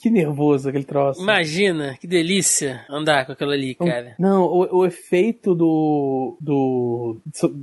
que- 0.00 0.10
nervoso 0.10 0.68
aquele 0.68 0.84
troço. 0.84 1.20
Imagina, 1.22 1.96
que 2.00 2.06
delícia 2.06 2.84
andar 2.88 3.26
com 3.26 3.32
aquilo 3.32 3.50
ali, 3.50 3.74
cara. 3.74 4.14
Não, 4.18 4.42
o, 4.44 4.78
o 4.80 4.86
efeito 4.86 5.54
do, 5.54 6.36
do. 6.40 7.20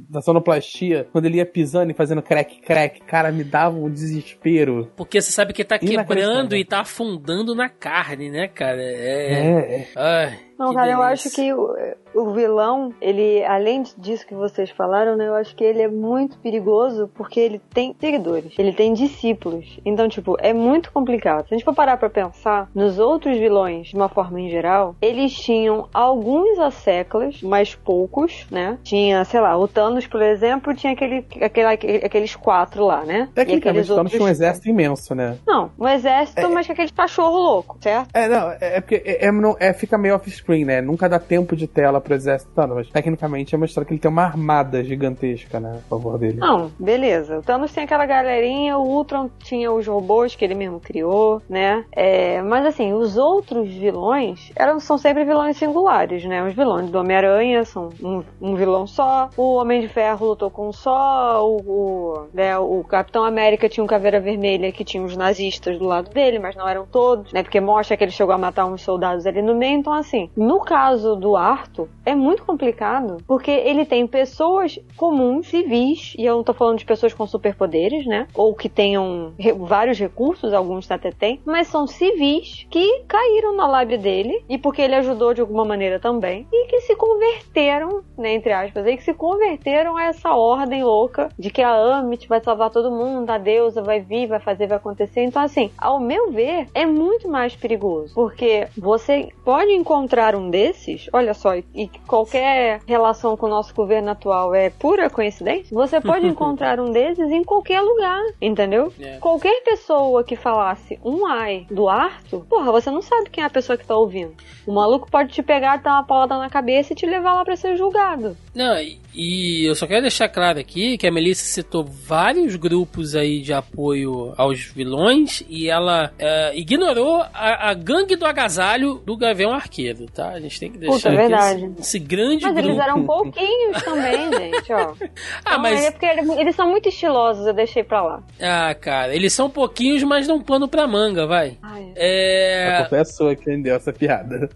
da 0.10 0.22
sonoplastia, 0.22 1.08
quando 1.12 1.26
ele 1.26 1.38
ia 1.38 1.46
pisando 1.46 1.92
e 1.92 1.96
fazendo 1.96 2.22
crack 2.22 2.62
crack, 2.62 3.02
cara, 3.02 3.32
me 3.32 3.44
dava 3.44 3.78
um 3.78 3.90
desespero. 3.90 4.92
Porque 4.96 5.22
você 5.22 5.32
sabe 5.32 5.54
que 5.54 5.64
tá 5.64 5.78
quebrando 5.80 6.56
e 6.56 6.66
tá 6.66 6.82
afundando 6.82 7.56
na 7.56 7.70
carne, 7.70 8.30
né, 8.30 8.48
cara? 8.48 8.82
É. 8.82 9.34
É, 9.34 9.76
é. 9.76 9.88
Ai, 9.96 10.40
Não, 10.62 10.74
cara, 10.74 10.92
eu 10.92 11.02
acho 11.02 11.30
que 11.32 11.54
o, 11.54 11.74
o 12.14 12.32
vilão, 12.34 12.94
ele, 13.02 13.44
além 13.46 13.84
disso 13.98 14.26
que 14.28 14.34
vocês 14.36 14.70
falaram, 14.70 15.16
né, 15.16 15.28
eu 15.28 15.36
acho 15.36 15.56
que 15.56 15.64
ele 15.64 15.82
é 15.82 15.88
muito 15.88 16.38
perigoso 16.38 17.10
porque 17.16 17.40
ele 17.40 17.60
tem 17.74 17.96
seguidores, 18.00 18.54
ele 18.58 18.74
tem 18.74 18.94
discípulos. 18.94 19.80
Então, 19.86 20.08
tipo, 20.08 20.36
é 20.40 20.54
muito 20.54 20.92
complicado. 20.92 21.48
Se 21.48 21.54
a 21.54 21.58
gente 21.58 21.66
for 21.66 21.74
parar 21.74 21.98
pra 21.98 22.10
pensar 22.10 22.70
nos 22.76 23.00
outros 23.00 23.38
vilões, 23.38 23.88
de 23.88 23.96
uma 23.96 24.10
forma 24.10 24.40
em 24.40 24.50
geral, 24.50 24.96
eles 25.02 25.34
tinham 25.34 25.88
alguns 25.94 26.60
asseclas, 26.60 27.42
mas 27.42 27.74
poucos, 27.76 28.46
né? 28.52 28.78
Tinha, 28.84 29.24
sei 29.26 29.40
lá, 29.40 29.58
o 29.58 29.68
Thanos, 29.68 30.06
por 30.08 30.22
exemplo, 30.22 30.74
tinha 30.74 30.94
aquele, 30.94 31.26
aquele, 31.42 31.68
aqueles 32.06 32.36
quatro 32.36 32.86
lá, 32.86 33.04
né? 33.04 33.30
Tecnicamente, 33.34 33.68
aqueles 33.70 33.88
Thanos 33.88 34.12
tinha 34.12 34.22
um 34.22 34.26
outros- 34.26 34.40
exército 34.40 34.70
imenso, 34.70 35.16
né? 35.16 35.38
Não, 35.48 35.72
um 35.80 35.88
exército, 35.88 36.50
mas 36.52 36.68
com 36.68 36.74
aquele 36.74 36.92
cachorro 36.92 37.38
louco, 37.38 37.78
certo? 37.82 38.10
É, 38.14 38.28
não, 38.28 38.52
é, 38.52 38.58
é 38.62 38.82
porque 38.82 39.02
é, 39.06 39.26
é, 39.26 39.32
não- 39.32 39.56
é, 39.60 39.74
fica 39.74 39.98
meio 39.98 40.16
off-screen, 40.52 40.66
né? 40.66 40.82
Nunca 40.82 41.08
dá 41.08 41.20
tempo 41.20 41.56
de 41.56 41.68
tela 41.68 42.02
pro 42.02 42.14
exército 42.14 42.52
Thanos, 42.54 42.76
mas 42.76 42.90
tecnicamente 42.90 43.56
é 43.56 43.60
história 43.62 43.88
que 43.88 43.94
ele 43.94 44.00
tem 44.00 44.12
uma 44.12 44.24
armada 44.24 44.84
gigantesca, 44.84 45.60
né? 45.60 45.80
A 45.86 45.90
favor 45.90 46.18
dele. 46.18 46.38
Não, 46.38 46.72
beleza. 46.78 47.40
O 47.40 47.42
Thanos 47.42 47.72
tem 47.72 47.84
aquela 47.84 48.06
galerinha, 48.06 48.78
o 48.78 48.84
Ultron 48.84 49.30
tinha 49.40 49.72
os 49.72 49.88
robôs 49.88 50.36
que 50.36 50.44
ele 50.44 50.56
mesmo 50.56 50.80
criou, 50.80 51.42
né? 51.50 51.86
É, 51.92 52.42
mas 52.42 52.66
assim, 52.66 52.94
os 52.94 53.18
outros 53.18 53.70
vilões 53.70 54.52
eram, 54.56 54.80
são 54.80 54.98
sempre 54.98 55.24
vilões 55.24 55.58
singulares, 55.58 56.26
né? 56.26 56.44
Os 56.44 56.54
vilões 56.54 56.90
do 56.90 57.00
Homem-Aranha 57.00 57.64
são 57.64 57.90
um, 58.02 58.24
um 58.42 58.56
vilão 58.56 58.86
só, 58.86 59.30
o 59.38 59.56
Homem 59.56 59.82
de 59.82 59.88
Ferro 59.88 60.28
lutou 60.28 60.50
com 60.50 60.70
um 60.70 60.74
só, 60.74 61.46
o, 61.46 61.58
o, 61.62 62.28
né, 62.34 62.58
o 62.58 62.84
Capitão 62.84 63.24
América 63.24 63.70
tinha 63.70 63.84
um 63.84 63.88
caveira 63.88 64.20
vermelha 64.20 64.72
que 64.72 64.84
tinha 64.84 65.04
os 65.04 65.16
nazistas 65.16 65.78
do 65.78 65.86
lado 65.86 66.10
dele, 66.10 66.40
mas 66.40 66.56
não 66.56 66.68
eram 66.68 66.86
todos, 66.86 67.32
né? 67.32 67.44
Porque 67.44 67.60
mostra 67.60 67.96
que 67.96 68.04
ele 68.04 68.12
chegou 68.12 68.34
a 68.34 68.38
matar 68.38 68.66
uns 68.66 68.82
soldados 68.82 69.26
ali 69.26 69.42
no 69.42 69.56
meio. 69.56 69.78
Então, 69.78 69.94
assim, 69.94 70.30
no 70.42 70.60
caso 70.60 71.16
do 71.16 71.36
Arthur, 71.36 71.88
é 72.06 72.16
muito 72.16 72.44
complicado, 72.44 73.18
porque 73.28 73.52
ele 73.52 73.86
tem 73.86 74.08
pessoas 74.08 74.80
comuns, 74.98 75.48
civis, 75.48 76.14
e 76.18 76.26
eu 76.26 76.36
não 76.36 76.44
tô 76.44 76.54
falando 76.54 76.78
de 76.80 76.86
pessoas 76.86 77.14
com 77.14 77.28
superpoderes, 77.28 78.06
né? 78.06 78.28
Ou 78.34 78.54
que 78.56 78.68
tenham 78.68 79.34
re- 79.38 79.54
vários 79.54 80.00
recursos, 80.00 80.54
alguns 80.54 80.90
até 80.90 81.12
têm, 81.12 81.40
mas 81.46 81.68
são 81.68 81.86
civis 81.86 82.66
que 82.70 83.04
caíram 83.08 83.56
na 83.56 83.68
lábia 83.68 83.98
dele, 83.98 84.44
e 84.50 84.58
porque 84.58 84.82
ele 84.82 84.96
ajudou 84.96 85.34
de 85.34 85.42
alguma 85.42 85.64
maneira 85.64 86.00
também, 86.00 86.48
e 86.52 86.68
que 86.68 86.82
se 86.82 86.96
converteram, 86.96 88.02
né, 88.18 88.34
entre 88.34 88.52
aspas, 88.52 88.86
e 88.86 88.98
que 88.98 89.04
se 89.04 89.14
converteram 89.14 89.96
a 89.98 90.06
essa 90.06 90.34
ordem 90.34 90.84
louca 90.84 91.30
de 91.38 91.50
que 91.50 91.62
a 91.62 91.98
Amit 92.00 92.28
vai 92.28 92.42
salvar 92.42 92.70
todo 92.70 92.92
mundo, 92.92 93.30
a 93.30 93.38
deusa 93.38 93.82
vai 93.82 94.00
vir, 94.00 94.28
vai 94.28 94.40
fazer, 94.40 94.68
vai 94.68 94.78
acontecer. 94.78 95.22
Então, 95.24 95.42
assim, 95.42 95.70
ao 95.78 96.00
meu 96.00 96.32
ver, 96.32 96.68
é 96.74 96.86
muito 96.86 97.30
mais 97.30 97.56
perigoso, 97.56 98.14
porque 98.16 98.68
você 98.78 99.30
pode 99.46 99.72
encontrar 99.72 100.21
um 100.36 100.50
desses, 100.50 101.10
olha 101.12 101.34
só, 101.34 101.56
e, 101.56 101.90
qualquer 102.08 102.82
relação 102.86 103.36
com 103.36 103.48
o 103.48 103.50
nosso 103.50 103.74
governo 103.74 104.12
atual 104.12 104.54
é 104.54 104.70
pura 104.70 105.10
coincidência, 105.10 105.76
você 105.76 106.00
pode 106.00 106.26
encontrar 106.28 106.80
um 106.80 106.92
desses 106.92 107.30
em 107.32 107.44
qualquer 107.44 107.82
lugar, 107.82 108.22
entendeu? 108.42 108.94
É. 109.00 109.18
Qualquer 109.18 109.64
pessoa 109.64 110.24
que 110.24 110.36
falasse 110.36 111.00
um 111.04 111.26
ai 111.26 111.66
do 111.70 111.90
Arthur, 111.90 112.46
porra, 112.46 112.72
você 112.72 112.92
não 112.92 113.02
sabe 113.02 113.30
quem 113.30 113.44
é 113.44 113.48
a 113.48 113.50
pessoa 113.50 113.78
que 113.78 113.86
tá 113.86 113.96
ouvindo. 113.96 114.34
O 114.66 114.72
maluco 114.72 115.10
pode 115.10 115.34
te 115.34 115.42
pegar, 115.42 115.78
dar 115.78 115.94
uma 115.94 116.04
paulada 116.04 116.38
na 116.38 116.50
cabeça 116.50 116.94
e 116.94 116.96
te 116.96 117.06
levar 117.06 117.34
lá 117.34 117.44
pra 117.44 117.56
ser 117.56 117.76
julgado. 117.76 118.38
Não, 118.54 118.78
e, 118.78 119.00
e 119.14 119.66
eu 119.68 119.76
só 119.76 119.88
quero 119.88 120.02
deixar 120.02 120.30
claro 120.30 120.60
aqui 120.60 120.98
que 120.98 121.08
a 121.08 121.12
Melissa 121.12 121.44
citou 121.44 121.84
vários 121.84 122.56
grupos 122.56 123.16
aí 123.16 123.42
de 123.42 123.54
apoio 123.54 124.34
aos 124.38 124.66
vilões 124.66 125.44
e 125.50 125.70
ela 125.70 126.12
é, 126.20 126.58
ignorou 126.58 127.22
a, 127.34 127.70
a 127.70 127.74
gangue 127.74 128.16
do 128.16 128.26
agasalho 128.26 129.02
do 129.06 129.18
Gavião 129.18 129.52
Arqueiro, 129.54 130.06
tá? 130.14 130.30
A 130.30 130.40
gente 130.40 130.60
tem 130.60 130.72
que 130.72 130.78
deixar 130.78 130.94
Puta, 130.96 131.10
é 131.10 131.12
aqui 131.12 131.18
verdade. 131.22 131.66
Esse, 131.66 131.82
esse 131.82 132.00
grande 132.00 132.44
Mas 132.46 132.54
grupo. 132.54 132.70
eles 132.70 132.80
eram 132.80 133.06
pouquinhos 133.06 133.84
também, 133.84 134.32
gente, 134.38 134.74
ó. 134.74 134.94
Ah, 135.02 135.08
Então, 135.42 135.60
mas 135.60 135.84
É 135.84 135.92
porque 135.92 136.06
eles, 136.06 136.56
são 136.56 136.70
muito 136.70 136.90
estilosos, 136.90 137.46
eu 137.48 137.54
deixei 137.54 137.84
pra 137.84 138.02
lá. 138.02 138.24
ah, 138.42 138.74
cara, 138.76 139.16
eles 139.16 139.34
são 139.34 139.50
pouquinhos, 139.50 140.04
mas 140.04 140.28
dão 140.28 140.42
pano 140.42 140.68
pra 140.68 140.88
manga, 140.88 141.26
vai. 141.28 141.58
Ai, 141.62 141.84
A 141.90 141.94
É, 141.96 142.78
culpa 142.82 142.98
é 142.98 143.04
sua 143.06 143.36
que 143.36 143.46
vendeu 143.46 143.76
essa 143.76 143.92
piada. 143.94 144.50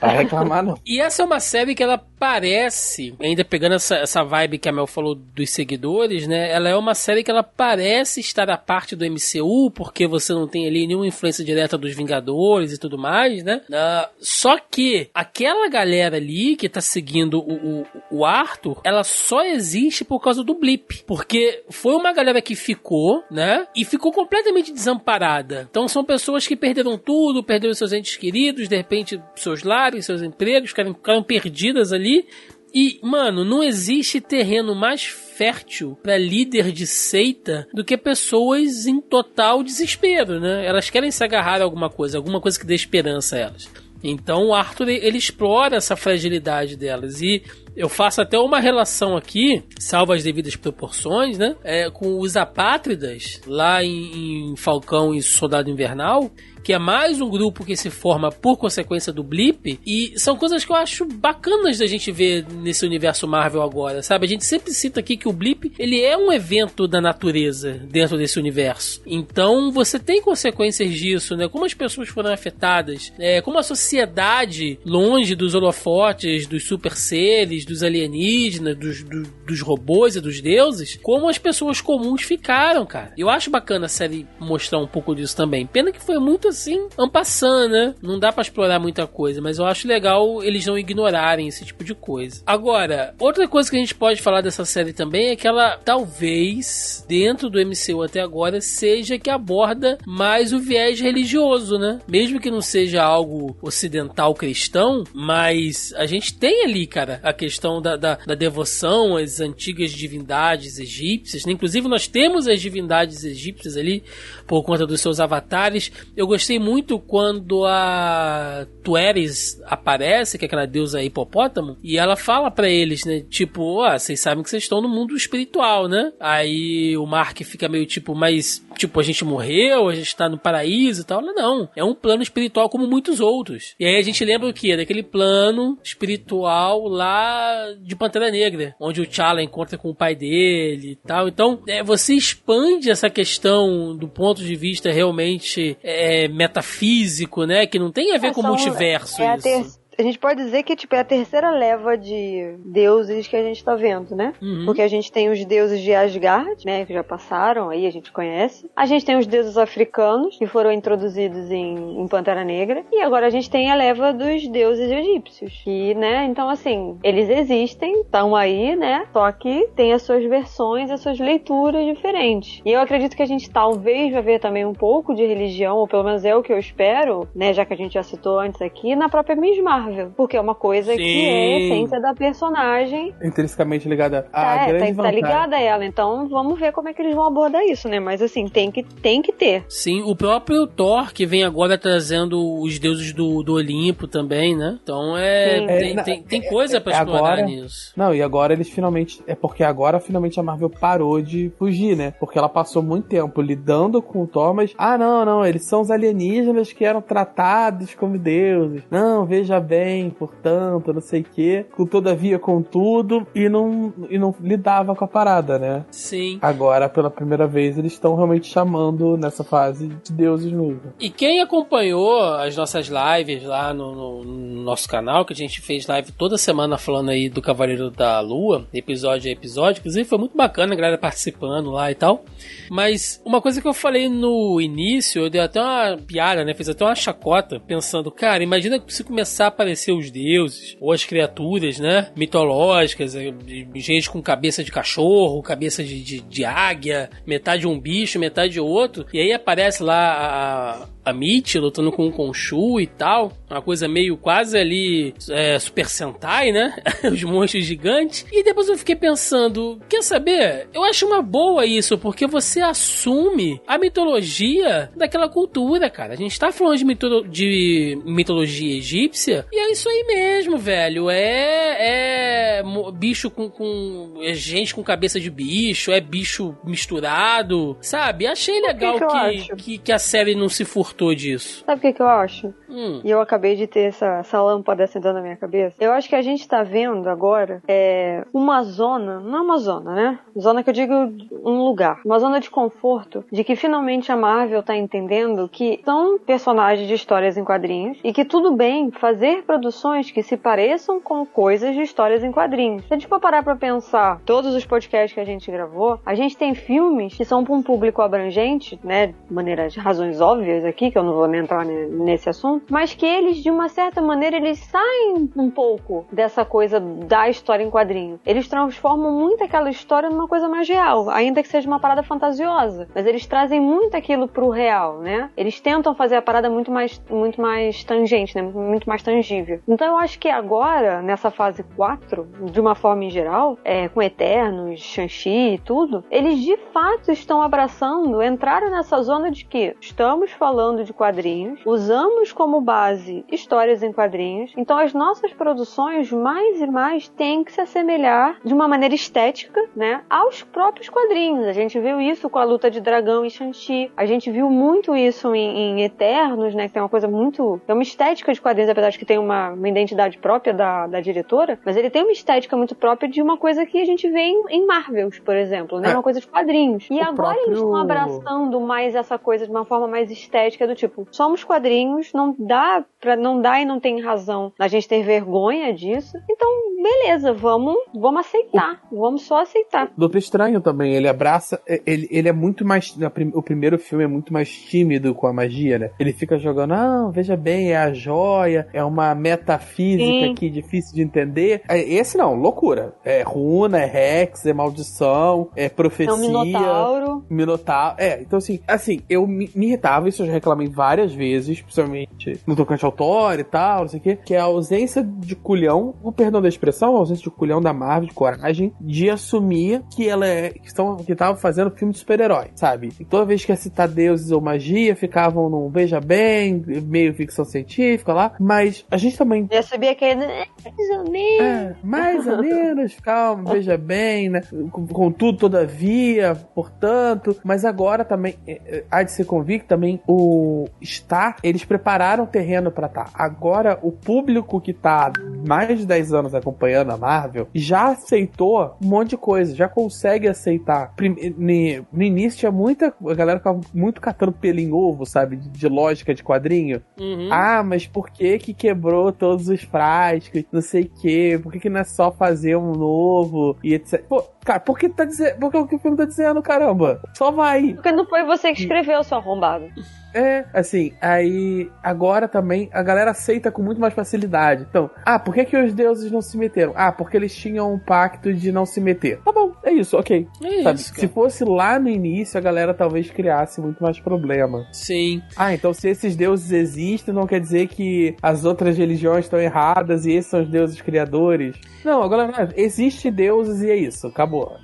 Vai 0.00 0.16
reclamar, 0.18 0.62
não. 0.62 0.78
E 0.86 1.00
essa 1.00 1.22
é 1.22 1.24
uma 1.24 1.40
série 1.40 1.74
que 1.74 1.82
ela 1.82 1.98
parece, 2.18 3.14
ainda 3.20 3.44
pegando 3.44 3.74
essa, 3.74 3.96
essa 3.96 4.22
vibe 4.24 4.58
que 4.58 4.68
a 4.68 4.72
Mel 4.72 4.86
falou 4.86 5.14
dos 5.14 5.50
seguidores, 5.50 6.26
né? 6.26 6.50
Ela 6.50 6.68
é 6.68 6.76
uma 6.76 6.94
série 6.94 7.22
que 7.22 7.30
ela 7.30 7.42
parece 7.42 8.20
estar 8.20 8.48
a 8.50 8.56
parte 8.56 8.94
do 8.96 9.04
MCU, 9.04 9.70
porque 9.70 10.06
você 10.06 10.32
não 10.32 10.46
tem 10.48 10.66
ali 10.66 10.86
nenhuma 10.86 11.06
influência 11.06 11.44
direta 11.44 11.76
dos 11.78 11.94
Vingadores 11.94 12.72
e 12.72 12.78
tudo 12.78 12.96
mais, 12.98 13.42
né? 13.44 13.60
Ah, 13.72 14.08
só 14.20 14.58
que 14.58 14.83
aquela 15.12 15.68
galera 15.68 16.16
ali 16.16 16.56
que 16.56 16.68
tá 16.68 16.80
seguindo 16.80 17.38
o, 17.38 17.80
o, 17.80 17.86
o 18.10 18.24
Arthur, 18.24 18.80
ela 18.84 19.04
só 19.04 19.44
existe 19.44 20.04
por 20.04 20.20
causa 20.20 20.42
do 20.42 20.54
Blip. 20.54 21.04
Porque 21.06 21.62
foi 21.70 21.94
uma 21.94 22.12
galera 22.12 22.40
que 22.40 22.54
ficou, 22.54 23.22
né? 23.30 23.66
E 23.74 23.84
ficou 23.84 24.12
completamente 24.12 24.72
desamparada. 24.72 25.66
Então 25.70 25.88
são 25.88 26.04
pessoas 26.04 26.46
que 26.46 26.56
perderam 26.56 26.98
tudo, 26.98 27.44
perderam 27.44 27.74
seus 27.74 27.92
entes 27.92 28.16
queridos, 28.16 28.68
de 28.68 28.76
repente 28.76 29.20
seus 29.36 29.62
lares, 29.62 30.06
seus 30.06 30.22
empregos, 30.22 30.70
ficaram, 30.70 30.94
ficaram 30.94 31.22
perdidas 31.22 31.92
ali. 31.92 32.26
E, 32.74 32.98
mano, 33.00 33.44
não 33.44 33.62
existe 33.62 34.20
terreno 34.20 34.74
mais 34.74 35.04
fértil 35.04 35.96
pra 36.02 36.18
líder 36.18 36.72
de 36.72 36.88
seita 36.88 37.68
do 37.72 37.84
que 37.84 37.96
pessoas 37.96 38.86
em 38.86 39.00
total 39.00 39.62
desespero, 39.62 40.40
né? 40.40 40.66
Elas 40.66 40.90
querem 40.90 41.12
se 41.12 41.22
agarrar 41.22 41.60
a 41.60 41.64
alguma 41.64 41.88
coisa, 41.88 42.18
alguma 42.18 42.40
coisa 42.40 42.58
que 42.58 42.66
dê 42.66 42.74
esperança 42.74 43.36
a 43.36 43.38
elas. 43.38 43.70
Então 44.04 44.48
o 44.48 44.54
Arthur 44.54 44.90
ele 44.90 45.16
explora 45.16 45.76
essa 45.76 45.96
fragilidade 45.96 46.76
delas 46.76 47.22
e 47.22 47.42
Eu 47.74 47.88
faço 47.88 48.20
até 48.20 48.38
uma 48.38 48.60
relação 48.60 49.16
aqui, 49.16 49.64
salvo 49.80 50.12
as 50.12 50.22
devidas 50.22 50.54
proporções, 50.54 51.38
né? 51.38 51.56
É, 51.64 51.90
com 51.90 52.20
os 52.20 52.36
apátridas 52.36 53.40
lá 53.48 53.82
em, 53.82 54.52
em 54.52 54.56
Falcão 54.56 55.12
e 55.12 55.20
Soldado 55.20 55.68
Invernal 55.68 56.30
que 56.64 56.72
é 56.72 56.78
mais 56.78 57.20
um 57.20 57.28
grupo 57.28 57.62
que 57.62 57.76
se 57.76 57.90
forma 57.90 58.32
por 58.32 58.56
consequência 58.56 59.12
do 59.12 59.22
blip, 59.22 59.78
e 59.86 60.14
são 60.16 60.34
coisas 60.34 60.64
que 60.64 60.72
eu 60.72 60.76
acho 60.76 61.04
bacanas 61.04 61.78
da 61.78 61.86
gente 61.86 62.10
ver 62.10 62.46
nesse 62.50 62.86
universo 62.86 63.28
Marvel 63.28 63.62
agora, 63.62 64.02
sabe? 64.02 64.24
A 64.24 64.28
gente 64.28 64.46
sempre 64.46 64.72
cita 64.72 65.00
aqui 65.00 65.14
que 65.14 65.28
o 65.28 65.32
blip, 65.32 65.70
ele 65.78 66.00
é 66.00 66.16
um 66.16 66.32
evento 66.32 66.88
da 66.88 67.02
natureza 67.02 67.74
dentro 67.90 68.16
desse 68.16 68.38
universo. 68.38 69.02
Então, 69.04 69.70
você 69.70 69.98
tem 69.98 70.22
consequências 70.22 70.90
disso, 70.94 71.36
né? 71.36 71.48
Como 71.48 71.66
as 71.66 71.74
pessoas 71.74 72.08
foram 72.08 72.32
afetadas, 72.32 73.12
é, 73.18 73.42
como 73.42 73.58
a 73.58 73.62
sociedade, 73.62 74.78
longe 74.86 75.34
dos 75.34 75.54
holofotes, 75.54 76.46
dos 76.46 76.64
super 76.64 76.96
seres, 76.96 77.66
dos 77.66 77.82
alienígenas, 77.82 78.74
dos, 78.74 79.02
do, 79.02 79.22
dos 79.46 79.60
robôs 79.60 80.16
e 80.16 80.20
dos 80.20 80.40
deuses, 80.40 80.98
como 81.02 81.28
as 81.28 81.36
pessoas 81.36 81.82
comuns 81.82 82.22
ficaram, 82.22 82.86
cara. 82.86 83.12
Eu 83.18 83.28
acho 83.28 83.50
bacana 83.50 83.84
a 83.84 83.88
série 83.88 84.26
mostrar 84.40 84.78
um 84.78 84.86
pouco 84.86 85.14
disso 85.14 85.36
também. 85.36 85.66
Pena 85.66 85.92
que 85.92 86.00
foi 86.00 86.18
muito 86.18 86.53
assim, 86.54 86.88
ampassando, 86.98 87.68
né? 87.68 87.94
Não 88.02 88.18
dá 88.18 88.32
para 88.32 88.42
explorar 88.42 88.78
muita 88.78 89.06
coisa, 89.06 89.40
mas 89.40 89.58
eu 89.58 89.66
acho 89.66 89.86
legal 89.86 90.42
eles 90.42 90.66
não 90.66 90.78
ignorarem 90.78 91.48
esse 91.48 91.64
tipo 91.64 91.84
de 91.84 91.94
coisa. 91.94 92.42
Agora, 92.46 93.14
outra 93.18 93.46
coisa 93.46 93.70
que 93.70 93.76
a 93.76 93.80
gente 93.80 93.94
pode 93.94 94.22
falar 94.22 94.40
dessa 94.40 94.64
série 94.64 94.92
também 94.92 95.30
é 95.30 95.36
que 95.36 95.46
ela 95.46 95.76
talvez, 95.84 97.04
dentro 97.08 97.50
do 97.50 97.58
MCU 97.58 98.02
até 98.02 98.20
agora, 98.20 98.60
seja 98.60 99.18
que 99.18 99.30
aborda 99.30 99.98
mais 100.06 100.52
o 100.52 100.58
viés 100.58 101.00
religioso, 101.00 101.78
né? 101.78 102.00
Mesmo 102.08 102.40
que 102.40 102.50
não 102.50 102.60
seja 102.60 103.02
algo 103.02 103.56
ocidental 103.60 104.34
cristão, 104.34 105.04
mas 105.12 105.92
a 105.96 106.06
gente 106.06 106.34
tem 106.34 106.64
ali, 106.64 106.86
cara, 106.86 107.20
a 107.22 107.32
questão 107.32 107.80
da, 107.80 107.96
da, 107.96 108.16
da 108.26 108.34
devoção 108.34 109.16
às 109.16 109.40
antigas 109.40 109.90
divindades 109.90 110.78
egípcias. 110.78 111.44
Né? 111.44 111.52
Inclusive, 111.52 111.88
nós 111.88 112.06
temos 112.06 112.46
as 112.46 112.60
divindades 112.60 113.24
egípcias 113.24 113.76
ali 113.76 114.02
por 114.46 114.62
conta 114.62 114.86
dos 114.86 115.00
seus 115.00 115.20
avatares. 115.20 115.90
Eu 116.16 116.26
gostei 116.26 116.43
muito 116.58 116.98
quando 116.98 117.64
a 117.66 118.66
Tueres 118.82 119.60
aparece, 119.66 120.38
que 120.38 120.44
é 120.44 120.46
aquela 120.46 120.66
deusa 120.66 121.02
hipopótamo, 121.02 121.76
e 121.82 121.98
ela 121.98 122.16
fala 122.16 122.50
para 122.50 122.68
eles, 122.68 123.04
né? 123.04 123.20
Tipo, 123.28 123.82
ah, 123.82 123.98
vocês 123.98 124.20
sabem 124.20 124.42
que 124.42 124.50
vocês 124.50 124.62
estão 124.62 124.80
no 124.80 124.88
mundo 124.88 125.16
espiritual, 125.16 125.88
né? 125.88 126.12
Aí 126.20 126.96
o 126.96 127.06
Mark 127.06 127.40
fica 127.42 127.68
meio 127.68 127.86
tipo, 127.86 128.14
mas, 128.14 128.64
tipo, 128.78 128.98
a 129.00 129.02
gente 129.02 129.24
morreu, 129.24 129.88
a 129.88 129.94
gente 129.94 130.14
tá 130.14 130.28
no 130.28 130.38
paraíso 130.38 131.02
e 131.02 131.04
tal. 131.04 131.20
Não, 131.22 131.68
é 131.76 131.82
um 131.84 131.94
plano 131.94 132.22
espiritual 132.22 132.68
como 132.68 132.86
muitos 132.86 133.20
outros. 133.20 133.74
E 133.78 133.86
aí 133.86 133.96
a 133.96 134.02
gente 134.02 134.24
lembra 134.24 134.48
o 134.48 134.52
que? 134.52 134.76
Daquele 134.76 135.02
plano 135.02 135.78
espiritual 135.82 136.86
lá 136.88 137.72
de 137.80 137.96
Pantera 137.96 138.30
Negra, 138.30 138.74
onde 138.80 139.00
o 139.00 139.06
T'Challa 139.06 139.42
encontra 139.42 139.76
com 139.78 139.90
o 139.90 139.94
pai 139.94 140.14
dele 140.14 140.92
e 140.92 140.96
tal. 140.96 141.28
Então, 141.28 141.60
é, 141.66 141.82
você 141.82 142.14
expande 142.14 142.90
essa 142.90 143.08
questão 143.10 143.96
do 143.96 144.08
ponto 144.08 144.42
de 144.42 144.54
vista 144.56 144.90
realmente 144.92 145.76
é, 145.82 146.28
metafísico, 146.28 147.44
né? 147.44 147.66
Que 147.66 147.78
não 147.78 147.90
tem 147.90 148.14
a 148.14 148.18
ver 148.18 148.28
É, 148.28 148.32
com 148.32 148.40
são- 148.42 148.50
multiverso 148.50 149.22
é 149.22 149.28
a 149.28 149.34
isso. 149.36 149.42
ter- 149.42 149.83
a 149.98 150.02
gente 150.02 150.18
pode 150.18 150.42
dizer 150.42 150.62
que 150.62 150.76
tipo, 150.76 150.94
é 150.94 151.00
a 151.00 151.04
terceira 151.04 151.50
leva 151.50 151.96
de 151.96 152.56
deuses 152.64 153.26
que 153.26 153.36
a 153.36 153.42
gente 153.42 153.62
tá 153.64 153.74
vendo, 153.74 154.14
né? 154.14 154.32
Uhum. 154.40 154.64
Porque 154.66 154.82
a 154.82 154.88
gente 154.88 155.10
tem 155.10 155.30
os 155.30 155.44
deuses 155.44 155.80
de 155.80 155.94
Asgard, 155.94 156.64
né? 156.64 156.84
Que 156.84 156.92
já 156.92 157.04
passaram, 157.04 157.70
aí 157.70 157.86
a 157.86 157.90
gente 157.90 158.12
conhece. 158.12 158.70
A 158.74 158.86
gente 158.86 159.04
tem 159.04 159.16
os 159.16 159.26
deuses 159.26 159.56
africanos, 159.56 160.36
que 160.36 160.46
foram 160.46 160.72
introduzidos 160.72 161.50
em, 161.50 162.00
em 162.00 162.08
Pantera 162.08 162.44
Negra. 162.44 162.84
E 162.92 163.00
agora 163.00 163.26
a 163.26 163.30
gente 163.30 163.50
tem 163.50 163.70
a 163.70 163.74
leva 163.74 164.12
dos 164.12 164.46
deuses 164.48 164.90
egípcios. 164.90 165.62
E, 165.66 165.94
né? 165.94 166.24
Então, 166.24 166.48
assim, 166.48 166.98
eles 167.02 167.28
existem, 167.28 168.00
estão 168.00 168.34
aí, 168.34 168.76
né? 168.76 169.06
Só 169.12 169.30
que 169.32 169.68
tem 169.76 169.92
as 169.92 170.02
suas 170.02 170.24
versões, 170.24 170.90
as 170.90 171.00
suas 171.00 171.18
leituras 171.18 171.84
diferentes. 171.86 172.60
E 172.64 172.72
eu 172.72 172.80
acredito 172.80 173.16
que 173.16 173.22
a 173.22 173.26
gente 173.26 173.50
talvez 173.50 174.12
vai 174.12 174.22
ver 174.22 174.38
também 174.40 174.64
um 174.64 174.74
pouco 174.74 175.14
de 175.14 175.24
religião, 175.24 175.76
ou 175.76 175.86
pelo 175.86 176.04
menos 176.04 176.24
é 176.24 176.34
o 176.34 176.42
que 176.42 176.52
eu 176.52 176.58
espero, 176.58 177.28
né? 177.34 177.52
Já 177.52 177.64
que 177.64 177.74
a 177.74 177.76
gente 177.76 177.94
já 177.94 178.02
citou 178.02 178.38
antes 178.38 178.60
aqui, 178.60 178.96
na 178.96 179.08
própria 179.08 179.36
Miss 179.36 179.58
Marvel. 179.62 179.83
Porque 180.16 180.36
é 180.36 180.40
uma 180.40 180.54
coisa 180.54 180.92
que 180.96 181.02
Sim. 181.02 181.26
é 181.26 181.54
a 181.54 181.58
essência 181.60 182.00
da 182.00 182.14
personagem 182.14 183.14
Intrinsecamente 183.22 183.88
ligada 183.88 184.26
à 184.32 184.44
Tá, 184.44 184.64
é, 184.68 184.72
grande 184.72 184.94
tá, 184.96 185.02
tá 185.02 185.10
ligada 185.10 185.56
a 185.56 185.60
ela, 185.60 185.84
então 185.84 186.28
vamos 186.28 186.58
ver 186.58 186.72
como 186.72 186.88
é 186.88 186.94
que 186.94 187.02
eles 187.02 187.14
vão 187.14 187.26
abordar 187.26 187.62
isso, 187.64 187.88
né? 187.88 187.98
Mas 188.00 188.20
assim, 188.22 188.46
tem 188.48 188.70
que, 188.70 188.82
tem 188.82 189.20
que 189.22 189.32
ter. 189.32 189.64
Sim, 189.68 190.02
o 190.02 190.14
próprio 190.14 190.66
Thor 190.66 191.12
que 191.12 191.24
vem 191.26 191.44
agora 191.44 191.76
trazendo 191.78 192.38
os 192.60 192.78
deuses 192.78 193.12
do, 193.12 193.42
do 193.42 193.54
Olimpo 193.54 194.06
também, 194.06 194.56
né? 194.56 194.78
Então 194.82 195.16
é. 195.16 195.58
Sim. 195.58 195.66
Tem, 195.66 195.98
É, 195.98 196.02
tem, 196.02 196.22
tem 196.22 196.42
coisa 196.48 196.80
pra 196.80 196.92
é 196.92 196.96
explorar 196.96 197.18
agora- 197.34 197.42
nisso. 197.42 197.92
Não, 197.96 198.14
e 198.14 198.22
agora 198.22 198.52
eles 198.52 198.68
finalmente. 198.68 199.22
É 199.26 199.34
porque 199.34 199.62
agora 199.64 199.98
finalmente 200.00 200.38
a 200.38 200.42
Marvel 200.42 200.70
parou 200.70 201.20
de 201.20 201.50
fugir, 201.58 201.96
né? 201.96 202.12
Porque 202.20 202.38
ela 202.38 202.48
passou 202.48 202.82
muito 202.82 203.08
tempo 203.08 203.40
lidando 203.40 204.00
com 204.02 204.22
o 204.22 204.26
Thor, 204.26 204.54
mas. 204.54 204.72
Ah, 204.76 204.96
não, 204.98 205.24
não, 205.24 205.44
eles 205.44 205.66
são 205.66 205.80
os 205.80 205.90
alienígenas 205.90 206.72
que 206.72 206.84
eram 206.84 207.00
tratados 207.00 207.94
como 207.94 208.18
deuses. 208.18 208.82
Não, 208.90 209.24
veja 209.24 209.58
bem, 209.60 209.73
portanto, 210.10 210.92
não 210.92 211.00
sei 211.00 211.20
o 211.20 211.24
quê. 211.24 211.66
Com 211.76 211.86
todavia, 211.86 212.38
contudo, 212.38 213.26
e 213.34 213.48
não, 213.48 213.92
e 214.08 214.18
não 214.18 214.34
lidava 214.40 214.94
com 214.94 215.04
a 215.04 215.08
parada, 215.08 215.58
né? 215.58 215.84
Sim. 215.90 216.38
Agora, 216.42 216.88
pela 216.88 217.10
primeira 217.10 217.46
vez, 217.46 217.76
eles 217.78 217.92
estão 217.92 218.14
realmente 218.14 218.46
chamando 218.50 219.16
nessa 219.16 219.44
fase 219.44 219.88
de 219.88 220.12
deuses 220.12 220.52
mesmo. 220.52 220.80
E 221.00 221.10
quem 221.10 221.40
acompanhou 221.40 222.20
as 222.34 222.56
nossas 222.56 222.88
lives 222.88 223.42
lá 223.44 223.72
no, 223.72 223.94
no- 223.94 224.24
no 224.24 224.62
nosso 224.64 224.88
canal, 224.88 225.24
que 225.24 225.32
a 225.32 225.36
gente 225.36 225.60
fez 225.60 225.86
live 225.86 226.12
toda 226.12 226.38
semana 226.38 226.78
falando 226.78 227.10
aí 227.10 227.28
do 227.28 227.42
Cavaleiro 227.42 227.90
da 227.90 228.20
Lua, 228.20 228.66
episódio 228.72 229.28
a 229.28 229.32
episódio, 229.32 229.80
inclusive 229.80 230.08
foi 230.08 230.18
muito 230.18 230.36
bacana 230.36 230.72
a 230.72 230.76
galera 230.76 230.98
participando 230.98 231.70
lá 231.70 231.90
e 231.90 231.94
tal. 231.94 232.24
Mas 232.70 233.20
uma 233.24 233.40
coisa 233.40 233.60
que 233.60 233.68
eu 233.68 233.74
falei 233.74 234.08
no 234.08 234.60
início, 234.60 235.22
eu 235.24 235.30
dei 235.30 235.40
até 235.40 235.60
uma 235.60 235.96
piada, 235.98 236.44
né? 236.44 236.54
Fiz 236.54 236.68
até 236.68 236.84
uma 236.84 236.94
chacota, 236.94 237.60
pensando, 237.60 238.10
cara, 238.10 238.42
imagina 238.42 238.82
se 238.88 239.04
começar 239.04 239.48
a 239.48 239.50
aparecer 239.64 239.92
os 239.92 240.10
deuses, 240.10 240.76
ou 240.78 240.92
as 240.92 241.04
criaturas, 241.04 241.78
né? 241.78 242.10
Mitológicas, 242.14 243.16
eh, 243.16 243.32
gente 243.74 244.10
com 244.10 244.22
cabeça 244.22 244.62
de 244.62 244.70
cachorro, 244.70 245.42
cabeça 245.42 245.82
de, 245.82 246.02
de, 246.02 246.20
de 246.20 246.44
águia, 246.44 247.10
metade 247.26 247.66
um 247.66 247.80
bicho, 247.80 248.18
metade 248.18 248.60
outro, 248.60 249.06
e 249.12 249.18
aí 249.18 249.32
aparece 249.32 249.82
lá 249.82 250.88
a, 251.04 251.12
Mitty 251.12 251.58
lutando 251.58 251.92
com 251.92 252.06
o 252.06 252.10
Khonshu 252.10 252.80
e 252.80 252.86
tal, 252.86 253.32
uma 253.50 253.62
coisa 253.62 253.86
meio 253.86 254.16
quase 254.16 254.58
ali 254.58 255.14
é, 255.30 255.58
Super 255.58 255.88
Sentai, 255.88 256.50
né? 256.52 256.74
Os 257.04 257.22
monstros 257.22 257.64
gigantes. 257.64 258.26
E 258.32 258.42
depois 258.42 258.68
eu 258.68 258.76
fiquei 258.76 258.96
pensando, 258.96 259.80
quer 259.88 260.02
saber? 260.02 260.68
Eu 260.72 260.82
acho 260.84 261.06
uma 261.06 261.22
boa 261.22 261.64
isso, 261.66 261.96
porque 261.98 262.26
você 262.26 262.60
assume 262.60 263.60
a 263.66 263.78
mitologia 263.78 264.90
daquela 264.96 265.28
cultura, 265.28 265.88
cara. 265.90 266.14
A 266.14 266.16
gente 266.16 266.38
tá 266.38 266.50
falando 266.50 266.78
de, 266.78 266.84
mitolo- 266.84 267.26
de 267.28 267.98
mitologia 268.04 268.76
egípcia 268.76 269.46
e 269.52 269.58
é 269.58 269.70
isso 269.72 269.88
aí 269.88 270.04
mesmo, 270.06 270.56
velho. 270.58 271.10
É, 271.10 272.58
é 272.58 272.62
bicho 272.94 273.30
com, 273.30 273.48
com 273.50 274.14
é 274.22 274.34
gente 274.34 274.74
com 274.74 274.82
cabeça 274.82 275.20
de 275.20 275.30
bicho, 275.30 275.90
é 275.90 276.00
bicho 276.00 276.56
misturado, 276.64 277.76
sabe? 277.80 278.26
Achei 278.26 278.60
legal 278.60 278.98
que 278.98 279.24
que, 279.24 279.56
que, 279.56 279.78
que 279.78 279.92
a 279.92 279.98
série 279.98 280.34
não 280.34 280.48
se 280.48 280.64
furtou 280.64 280.93
disso. 281.14 281.64
Sabe 281.64 281.78
o 281.78 281.80
que, 281.80 281.92
que 281.92 282.02
eu 282.02 282.08
acho? 282.08 282.54
Hum. 282.68 283.00
E 283.02 283.10
eu 283.10 283.20
acabei 283.20 283.56
de 283.56 283.66
ter 283.66 283.88
essa, 283.88 284.18
essa 284.18 284.40
lâmpada 284.42 284.84
acendendo 284.84 285.14
na 285.14 285.22
minha 285.22 285.36
cabeça. 285.36 285.76
Eu 285.80 285.92
acho 285.92 286.08
que 286.08 286.14
a 286.14 286.22
gente 286.22 286.46
tá 286.46 286.62
vendo 286.62 287.08
agora 287.08 287.62
é, 287.66 288.24
uma 288.32 288.62
zona, 288.62 289.20
não 289.20 289.38
é 289.38 289.40
uma 289.40 289.58
zona, 289.58 289.94
né? 289.94 290.18
Zona 290.38 290.62
que 290.62 290.70
eu 290.70 290.74
digo 290.74 290.94
um 290.94 291.64
lugar. 291.64 292.00
Uma 292.04 292.18
zona 292.18 292.40
de 292.40 292.50
conforto 292.50 293.24
de 293.32 293.42
que 293.44 293.56
finalmente 293.56 294.10
a 294.10 294.16
Marvel 294.16 294.62
tá 294.62 294.76
entendendo 294.76 295.48
que 295.48 295.80
são 295.84 296.18
personagens 296.18 296.86
de 296.86 296.94
histórias 296.94 297.36
em 297.36 297.44
quadrinhos 297.44 297.98
e 298.02 298.12
que 298.12 298.24
tudo 298.24 298.52
bem 298.52 298.90
fazer 298.90 299.42
produções 299.44 300.10
que 300.10 300.22
se 300.22 300.36
pareçam 300.36 301.00
com 301.00 301.24
coisas 301.26 301.74
de 301.74 301.82
histórias 301.82 302.22
em 302.22 302.32
quadrinhos. 302.32 302.84
Se 302.86 302.94
a 302.94 302.96
gente 302.96 303.08
for 303.08 303.20
parar 303.20 303.42
pra 303.42 303.56
pensar 303.56 304.20
todos 304.24 304.54
os 304.54 304.64
podcasts 304.64 305.12
que 305.12 305.20
a 305.20 305.24
gente 305.24 305.50
gravou, 305.50 306.00
a 306.04 306.14
gente 306.14 306.36
tem 306.36 306.54
filmes 306.54 307.14
que 307.14 307.24
são 307.24 307.44
pra 307.44 307.54
um 307.54 307.62
público 307.62 308.02
abrangente, 308.02 308.78
né? 308.82 309.08
De 309.08 309.32
maneira 309.32 309.68
de 309.68 309.78
razões 309.78 310.20
óbvias 310.20 310.64
aqui, 310.64 310.83
que 310.90 310.98
eu 310.98 311.02
não 311.02 311.14
vou 311.14 311.26
nem 311.26 311.40
entrar 311.40 311.64
ne- 311.64 311.86
nesse 311.86 312.28
assunto, 312.28 312.66
mas 312.70 312.94
que 312.94 313.06
eles, 313.06 313.36
de 313.38 313.50
uma 313.50 313.68
certa 313.68 314.00
maneira, 314.00 314.36
eles 314.36 314.58
saem 314.58 315.30
um 315.36 315.50
pouco 315.50 316.06
dessa 316.12 316.44
coisa 316.44 316.78
da 316.80 317.28
história 317.28 317.62
em 317.64 317.70
quadrinho. 317.70 318.18
Eles 318.26 318.48
transformam 318.48 319.12
muito 319.12 319.42
aquela 319.44 319.70
história 319.70 320.08
numa 320.10 320.28
coisa 320.28 320.48
mais 320.48 320.68
real, 320.68 321.08
ainda 321.10 321.42
que 321.42 321.48
seja 321.48 321.66
uma 321.68 321.80
parada 321.80 322.02
fantasiosa. 322.02 322.88
Mas 322.94 323.06
eles 323.06 323.26
trazem 323.26 323.60
muito 323.60 323.96
aquilo 323.96 324.26
pro 324.28 324.48
real, 324.48 324.98
né? 324.98 325.30
Eles 325.36 325.60
tentam 325.60 325.94
fazer 325.94 326.16
a 326.16 326.22
parada 326.22 326.48
muito 326.50 326.70
mais, 326.70 327.00
muito 327.10 327.40
mais 327.40 327.84
tangente, 327.84 328.34
né? 328.36 328.42
Muito 328.42 328.88
mais 328.88 329.02
tangível. 329.02 329.60
Então 329.68 329.86
eu 329.86 329.96
acho 329.98 330.18
que 330.18 330.28
agora, 330.28 331.02
nessa 331.02 331.30
fase 331.30 331.62
4, 331.76 332.26
de 332.50 332.60
uma 332.60 332.74
forma 332.74 333.04
em 333.04 333.10
geral, 333.10 333.58
é, 333.64 333.88
com 333.88 334.02
Eternos, 334.02 334.80
Shang-Chi 334.80 335.54
e 335.54 335.58
tudo, 335.58 336.04
eles 336.10 336.38
de 336.40 336.56
fato 336.72 337.10
estão 337.12 337.40
abraçando, 337.42 338.22
entraram 338.22 338.70
nessa 338.70 339.00
zona 339.02 339.30
de 339.30 339.44
que 339.44 339.74
estamos 339.80 340.30
falando 340.32 340.73
falando 340.74 340.84
de 340.84 340.92
quadrinhos, 340.92 341.60
usamos 341.64 342.32
como 342.32 342.60
base 342.60 343.24
histórias 343.30 343.82
em 343.82 343.92
quadrinhos, 343.92 344.52
então 344.56 344.76
as 344.76 344.92
nossas 344.92 345.32
produções 345.32 346.10
mais 346.10 346.60
e 346.60 346.66
mais 346.66 347.08
têm 347.08 347.44
que 347.44 347.52
se 347.52 347.60
assemelhar 347.60 348.38
de 348.44 348.52
uma 348.52 348.66
maneira 348.66 348.94
estética, 348.94 349.64
né, 349.76 350.02
aos 350.10 350.42
próprios 350.42 350.88
quadrinhos. 350.88 351.46
A 351.46 351.52
gente 351.52 351.78
viu 351.78 352.00
isso 352.00 352.28
com 352.28 352.38
a 352.38 352.44
luta 352.44 352.70
de 352.70 352.80
dragão 352.80 353.24
e 353.24 353.30
Shang-Chi. 353.30 353.92
A 353.96 354.04
gente 354.04 354.30
viu 354.30 354.50
muito 354.50 354.96
isso 354.96 355.34
em, 355.34 355.78
em, 355.78 355.82
Eternos, 355.82 356.54
né, 356.54 356.66
que 356.66 356.74
tem 356.74 356.82
uma 356.82 356.88
coisa 356.88 357.06
muito, 357.06 357.60
é 357.68 357.72
uma 357.72 357.82
estética 357.82 358.32
de 358.32 358.40
quadrinhos, 358.40 358.70
apesar 358.70 358.90
de 358.90 358.98
que 358.98 359.04
tem 359.04 359.18
uma, 359.18 359.50
uma 359.50 359.68
identidade 359.68 360.18
própria 360.18 360.52
da, 360.52 360.86
da 360.86 361.00
diretora, 361.00 361.58
mas 361.64 361.76
ele 361.76 361.90
tem 361.90 362.02
uma 362.02 362.12
estética 362.12 362.56
muito 362.56 362.74
própria 362.74 363.08
de 363.08 363.22
uma 363.22 363.36
coisa 363.36 363.64
que 363.64 363.80
a 363.80 363.84
gente 363.84 364.08
vê 364.10 364.20
em, 364.20 364.42
em 364.48 364.66
Marvels, 364.66 365.20
por 365.20 365.36
exemplo, 365.36 365.78
né, 365.78 365.90
é. 365.90 365.94
uma 365.94 366.02
coisa 366.02 366.20
de 366.20 366.26
quadrinhos. 366.26 366.88
E 366.90 366.94
o 366.94 367.02
agora 367.02 367.14
próprio... 367.14 367.46
eles 367.46 367.58
estão 367.58 367.76
abraçando 367.76 368.60
mais 368.60 368.94
essa 368.94 369.18
coisa 369.18 369.44
de 369.44 369.50
uma 369.50 369.64
forma 369.64 369.86
mais 369.86 370.10
estética 370.10 370.63
do 370.66 370.74
tipo, 370.74 371.06
somos 371.10 371.44
quadrinhos, 371.44 372.12
não 372.12 372.34
dá 372.38 372.84
para 373.00 373.16
não 373.16 373.40
dá 373.40 373.60
e 373.60 373.64
não 373.64 373.78
tem 373.78 374.00
razão 374.00 374.52
a 374.58 374.68
gente 374.68 374.88
ter 374.88 375.02
vergonha 375.02 375.72
disso. 375.72 376.16
Então, 376.30 376.48
beleza, 376.82 377.32
vamos, 377.32 377.76
vamos 377.94 378.20
aceitar, 378.20 378.80
o... 378.90 379.00
vamos 379.00 379.22
só 379.22 379.42
aceitar. 379.42 379.90
Doutor 379.96 380.18
Estranho 380.18 380.60
também, 380.60 380.94
ele 380.94 381.08
abraça, 381.08 381.60
é, 381.66 381.82
ele, 381.86 382.08
ele 382.10 382.28
é 382.28 382.32
muito 382.32 382.64
mais, 382.64 382.96
o 383.34 383.42
primeiro 383.42 383.78
filme 383.78 384.04
é 384.04 384.08
muito 384.08 384.32
mais 384.32 384.50
tímido 384.50 385.14
com 385.14 385.26
a 385.26 385.32
magia, 385.32 385.78
né? 385.78 385.90
Ele 385.98 386.12
fica 386.12 386.38
jogando, 386.38 386.70
não, 386.70 387.10
veja 387.10 387.36
bem, 387.36 387.72
é 387.72 387.76
a 387.76 387.92
joia, 387.92 388.68
é 388.72 388.82
uma 388.82 389.14
metafísica 389.14 390.04
Sim. 390.04 390.32
aqui 390.32 390.50
difícil 390.50 390.94
de 390.94 391.02
entender. 391.02 391.62
É, 391.68 391.78
esse 391.78 392.16
não, 392.16 392.34
loucura. 392.34 392.94
É 393.04 393.22
runa, 393.22 393.80
é 393.80 393.86
rex, 393.86 394.46
é 394.46 394.52
maldição, 394.52 395.48
é 395.56 395.68
profecia. 395.68 396.10
É 396.10 396.14
um 396.14 396.18
minotauro. 396.18 397.24
Minotauro. 397.28 397.96
É, 397.98 398.20
então 398.20 398.38
assim, 398.38 398.60
assim, 398.66 399.00
eu 399.08 399.26
me, 399.26 399.50
me 399.54 399.66
irritava, 399.66 400.08
isso 400.08 400.22
eu 400.22 400.26
já 400.26 400.32
reclamei 400.32 400.53
várias 400.68 401.12
vezes, 401.14 401.60
principalmente 401.60 402.40
no 402.46 402.56
tocante 402.56 402.84
ao 402.84 402.92
Thor 402.92 403.38
e 403.38 403.44
tal, 403.44 403.82
não 403.82 403.88
sei 403.88 404.00
o 404.00 404.02
quê, 404.02 404.18
que 404.24 404.34
é 404.34 404.38
a 404.38 404.44
ausência 404.44 405.02
de 405.02 405.34
culhão, 405.34 405.94
o 406.02 406.12
perdão 406.12 406.40
da 406.40 406.48
expressão, 406.48 406.96
a 406.96 406.98
ausência 406.98 407.24
de 407.24 407.30
culhão 407.30 407.60
da 407.60 407.72
Marvel, 407.72 408.08
de 408.08 408.14
coragem, 408.14 408.72
de 408.80 409.10
assumir 409.10 409.82
que 409.94 410.08
ela 410.08 410.26
é, 410.26 410.50
que, 410.50 410.66
estão, 410.66 410.96
que 410.96 411.14
tava 411.14 411.36
fazendo 411.36 411.70
filme 411.70 411.92
de 411.92 411.98
super-herói, 411.98 412.48
sabe? 412.54 412.92
E 412.98 413.04
toda 413.04 413.24
vez 413.24 413.44
que 413.44 413.52
ia 413.52 413.56
citar 413.56 413.88
deuses 413.88 414.30
ou 414.30 414.40
magia, 414.40 414.94
ficavam 414.96 415.48
num 415.48 415.68
beija 415.68 416.00
bem, 416.00 416.62
meio 416.66 417.14
ficção 417.14 417.44
científica 417.44 418.12
lá, 418.12 418.32
mas 418.38 418.84
a 418.90 418.96
gente 418.96 419.16
também... 419.16 419.46
Eu 419.50 419.62
sabia 419.62 419.94
que 419.94 420.14
mais 420.14 420.90
ou 420.90 421.10
menos... 421.10 421.40
É, 421.40 421.76
mais 421.82 422.26
ou 422.26 422.38
menos, 422.38 423.00
calma, 423.00 423.52
veja 423.52 423.76
bem, 423.76 424.28
né? 424.28 424.42
Contudo, 424.70 425.38
todavia, 425.38 426.34
portanto, 426.54 427.36
mas 427.44 427.64
agora 427.64 428.04
também, 428.04 428.36
é, 428.46 428.60
é, 428.66 428.84
há 428.90 429.02
de 429.02 429.12
ser 429.12 429.24
convicto 429.24 429.68
também, 429.68 430.00
o 430.06 430.33
Star, 430.82 431.36
eles 431.42 431.64
prepararam 431.64 432.24
o 432.24 432.26
terreno 432.26 432.70
para 432.70 432.88
tá. 432.88 433.10
Agora, 433.14 433.78
o 433.82 433.90
público 433.90 434.60
que 434.60 434.72
tá 434.72 435.12
mais 435.46 435.78
de 435.78 435.86
10 435.86 436.12
anos 436.12 436.34
acompanhando 436.34 436.90
a 436.90 436.96
Marvel 436.96 437.48
já 437.54 437.88
aceitou 437.88 438.76
um 438.82 438.88
monte 438.88 439.10
de 439.10 439.16
coisa, 439.16 439.54
já 439.54 439.68
consegue 439.68 440.28
aceitar. 440.28 440.94
No 440.98 442.02
início 442.02 442.40
tinha 442.40 442.52
muita. 442.52 442.94
A 443.06 443.14
galera 443.14 443.38
ficava 443.38 443.60
muito 443.72 444.00
catando 444.00 444.32
pelo 444.32 444.60
em 444.60 444.72
ovo, 444.72 445.04
sabe? 445.04 445.36
De, 445.36 445.48
de 445.48 445.68
lógica 445.68 446.14
de 446.14 446.22
quadrinho. 446.22 446.82
Uhum. 446.98 447.28
Ah, 447.30 447.62
mas 447.62 447.86
por 447.86 448.10
que 448.10 448.38
que 448.38 448.54
quebrou 448.54 449.12
todos 449.12 449.48
os 449.48 449.62
frascos? 449.62 450.44
Não 450.50 450.60
sei 450.60 450.82
o 450.82 450.88
que. 450.88 451.38
Por 451.38 451.52
que, 451.52 451.60
que 451.60 451.70
não 451.70 451.80
é 451.80 451.84
só 451.84 452.10
fazer 452.10 452.56
um 452.56 452.72
novo? 452.72 453.56
E 453.62 453.74
etc. 453.74 454.02
Pô, 454.08 454.22
cara, 454.44 454.60
por 454.60 454.78
que 454.78 454.88
tá 454.88 455.04
dizendo. 455.04 455.38
Por 455.38 455.50
que 455.50 455.74
o 455.74 455.78
filme 455.78 455.96
tá 455.96 456.04
dizendo, 456.04 456.42
caramba? 456.42 457.00
Só 457.14 457.30
vai. 457.30 457.74
Porque 457.74 457.92
não 457.92 458.06
foi 458.06 458.24
você 458.24 458.52
que 458.52 458.62
escreveu, 458.62 459.02
seu 459.02 459.18
arrombado. 459.18 459.66
É, 460.14 460.44
assim, 460.52 460.92
aí 461.00 461.68
agora 461.82 462.28
também 462.28 462.70
a 462.72 462.82
galera 462.82 463.10
aceita 463.10 463.50
com 463.50 463.62
muito 463.62 463.80
mais 463.80 463.92
facilidade. 463.92 464.64
Então, 464.68 464.88
ah, 465.04 465.18
por 465.18 465.34
que, 465.34 465.44
que 465.44 465.56
os 465.56 465.74
deuses 465.74 466.10
não 466.10 466.22
se 466.22 466.38
meteram? 466.38 466.72
Ah, 466.76 466.92
porque 466.92 467.16
eles 467.16 467.34
tinham 467.34 467.74
um 467.74 467.78
pacto 467.78 468.32
de 468.32 468.52
não 468.52 468.64
se 468.64 468.80
meter. 468.80 469.18
Tá 469.24 469.32
bom, 469.32 469.52
é 469.64 469.72
isso, 469.72 469.96
ok. 469.96 470.28
É 470.42 470.62
Sabe, 470.62 470.78
isso, 470.78 470.94
se 470.94 471.08
fosse 471.08 471.44
lá 471.44 471.78
no 471.78 471.88
início, 471.88 472.38
a 472.38 472.40
galera 472.40 472.72
talvez 472.72 473.10
criasse 473.10 473.60
muito 473.60 473.82
mais 473.82 473.98
problema. 473.98 474.66
Sim. 474.72 475.20
Ah, 475.36 475.52
então 475.52 475.74
se 475.74 475.88
esses 475.88 476.14
deuses 476.14 476.52
existem, 476.52 477.12
não 477.12 477.26
quer 477.26 477.40
dizer 477.40 477.66
que 477.66 478.16
as 478.22 478.44
outras 478.44 478.78
religiões 478.78 479.24
estão 479.24 479.40
erradas 479.40 480.06
e 480.06 480.12
esses 480.12 480.30
são 480.30 480.42
os 480.42 480.48
deuses 480.48 480.80
criadores. 480.80 481.56
Não, 481.84 482.02
agora 482.02 482.48
existe 482.56 483.10
deuses 483.10 483.62
e 483.62 483.70
é 483.70 483.76
isso, 483.76 484.06
acabou. 484.06 484.56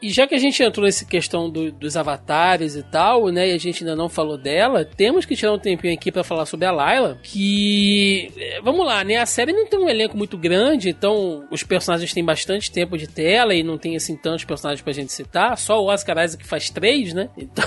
E 0.00 0.10
já 0.10 0.26
que 0.26 0.34
a 0.34 0.38
gente 0.38 0.62
entrou 0.62 0.86
nessa 0.86 1.04
questão 1.04 1.50
do, 1.50 1.72
dos 1.72 1.96
avatares 1.96 2.76
e 2.76 2.82
tal, 2.82 3.28
né, 3.28 3.48
e 3.48 3.52
a 3.52 3.58
gente 3.58 3.82
ainda 3.82 3.96
não 3.96 4.08
falou 4.08 4.38
dela, 4.38 4.84
temos 4.84 5.24
que 5.24 5.34
tirar 5.34 5.52
um 5.52 5.58
tempinho 5.58 5.92
aqui 5.92 6.12
para 6.12 6.22
falar 6.22 6.46
sobre 6.46 6.66
a 6.66 6.72
Layla, 6.72 7.18
que 7.22 8.30
eh, 8.36 8.60
vamos 8.62 8.86
lá, 8.86 9.02
né, 9.02 9.16
a 9.16 9.26
série 9.26 9.52
não 9.52 9.66
tem 9.66 9.78
um 9.78 9.88
elenco 9.88 10.16
muito 10.16 10.38
grande, 10.38 10.90
então 10.90 11.44
os 11.50 11.62
personagens 11.62 12.12
têm 12.12 12.24
bastante 12.24 12.70
tempo 12.70 12.96
de 12.96 13.08
tela 13.08 13.54
e 13.54 13.62
não 13.62 13.76
tem 13.76 13.96
assim 13.96 14.16
tantos 14.16 14.44
personagens 14.44 14.82
pra 14.82 14.92
gente 14.92 15.12
citar, 15.12 15.58
só 15.58 15.82
o 15.82 15.86
Oscar 15.86 16.24
Isaac 16.24 16.42
que 16.42 16.48
faz 16.48 16.70
três, 16.70 17.12
né? 17.12 17.28
Então, 17.48 17.64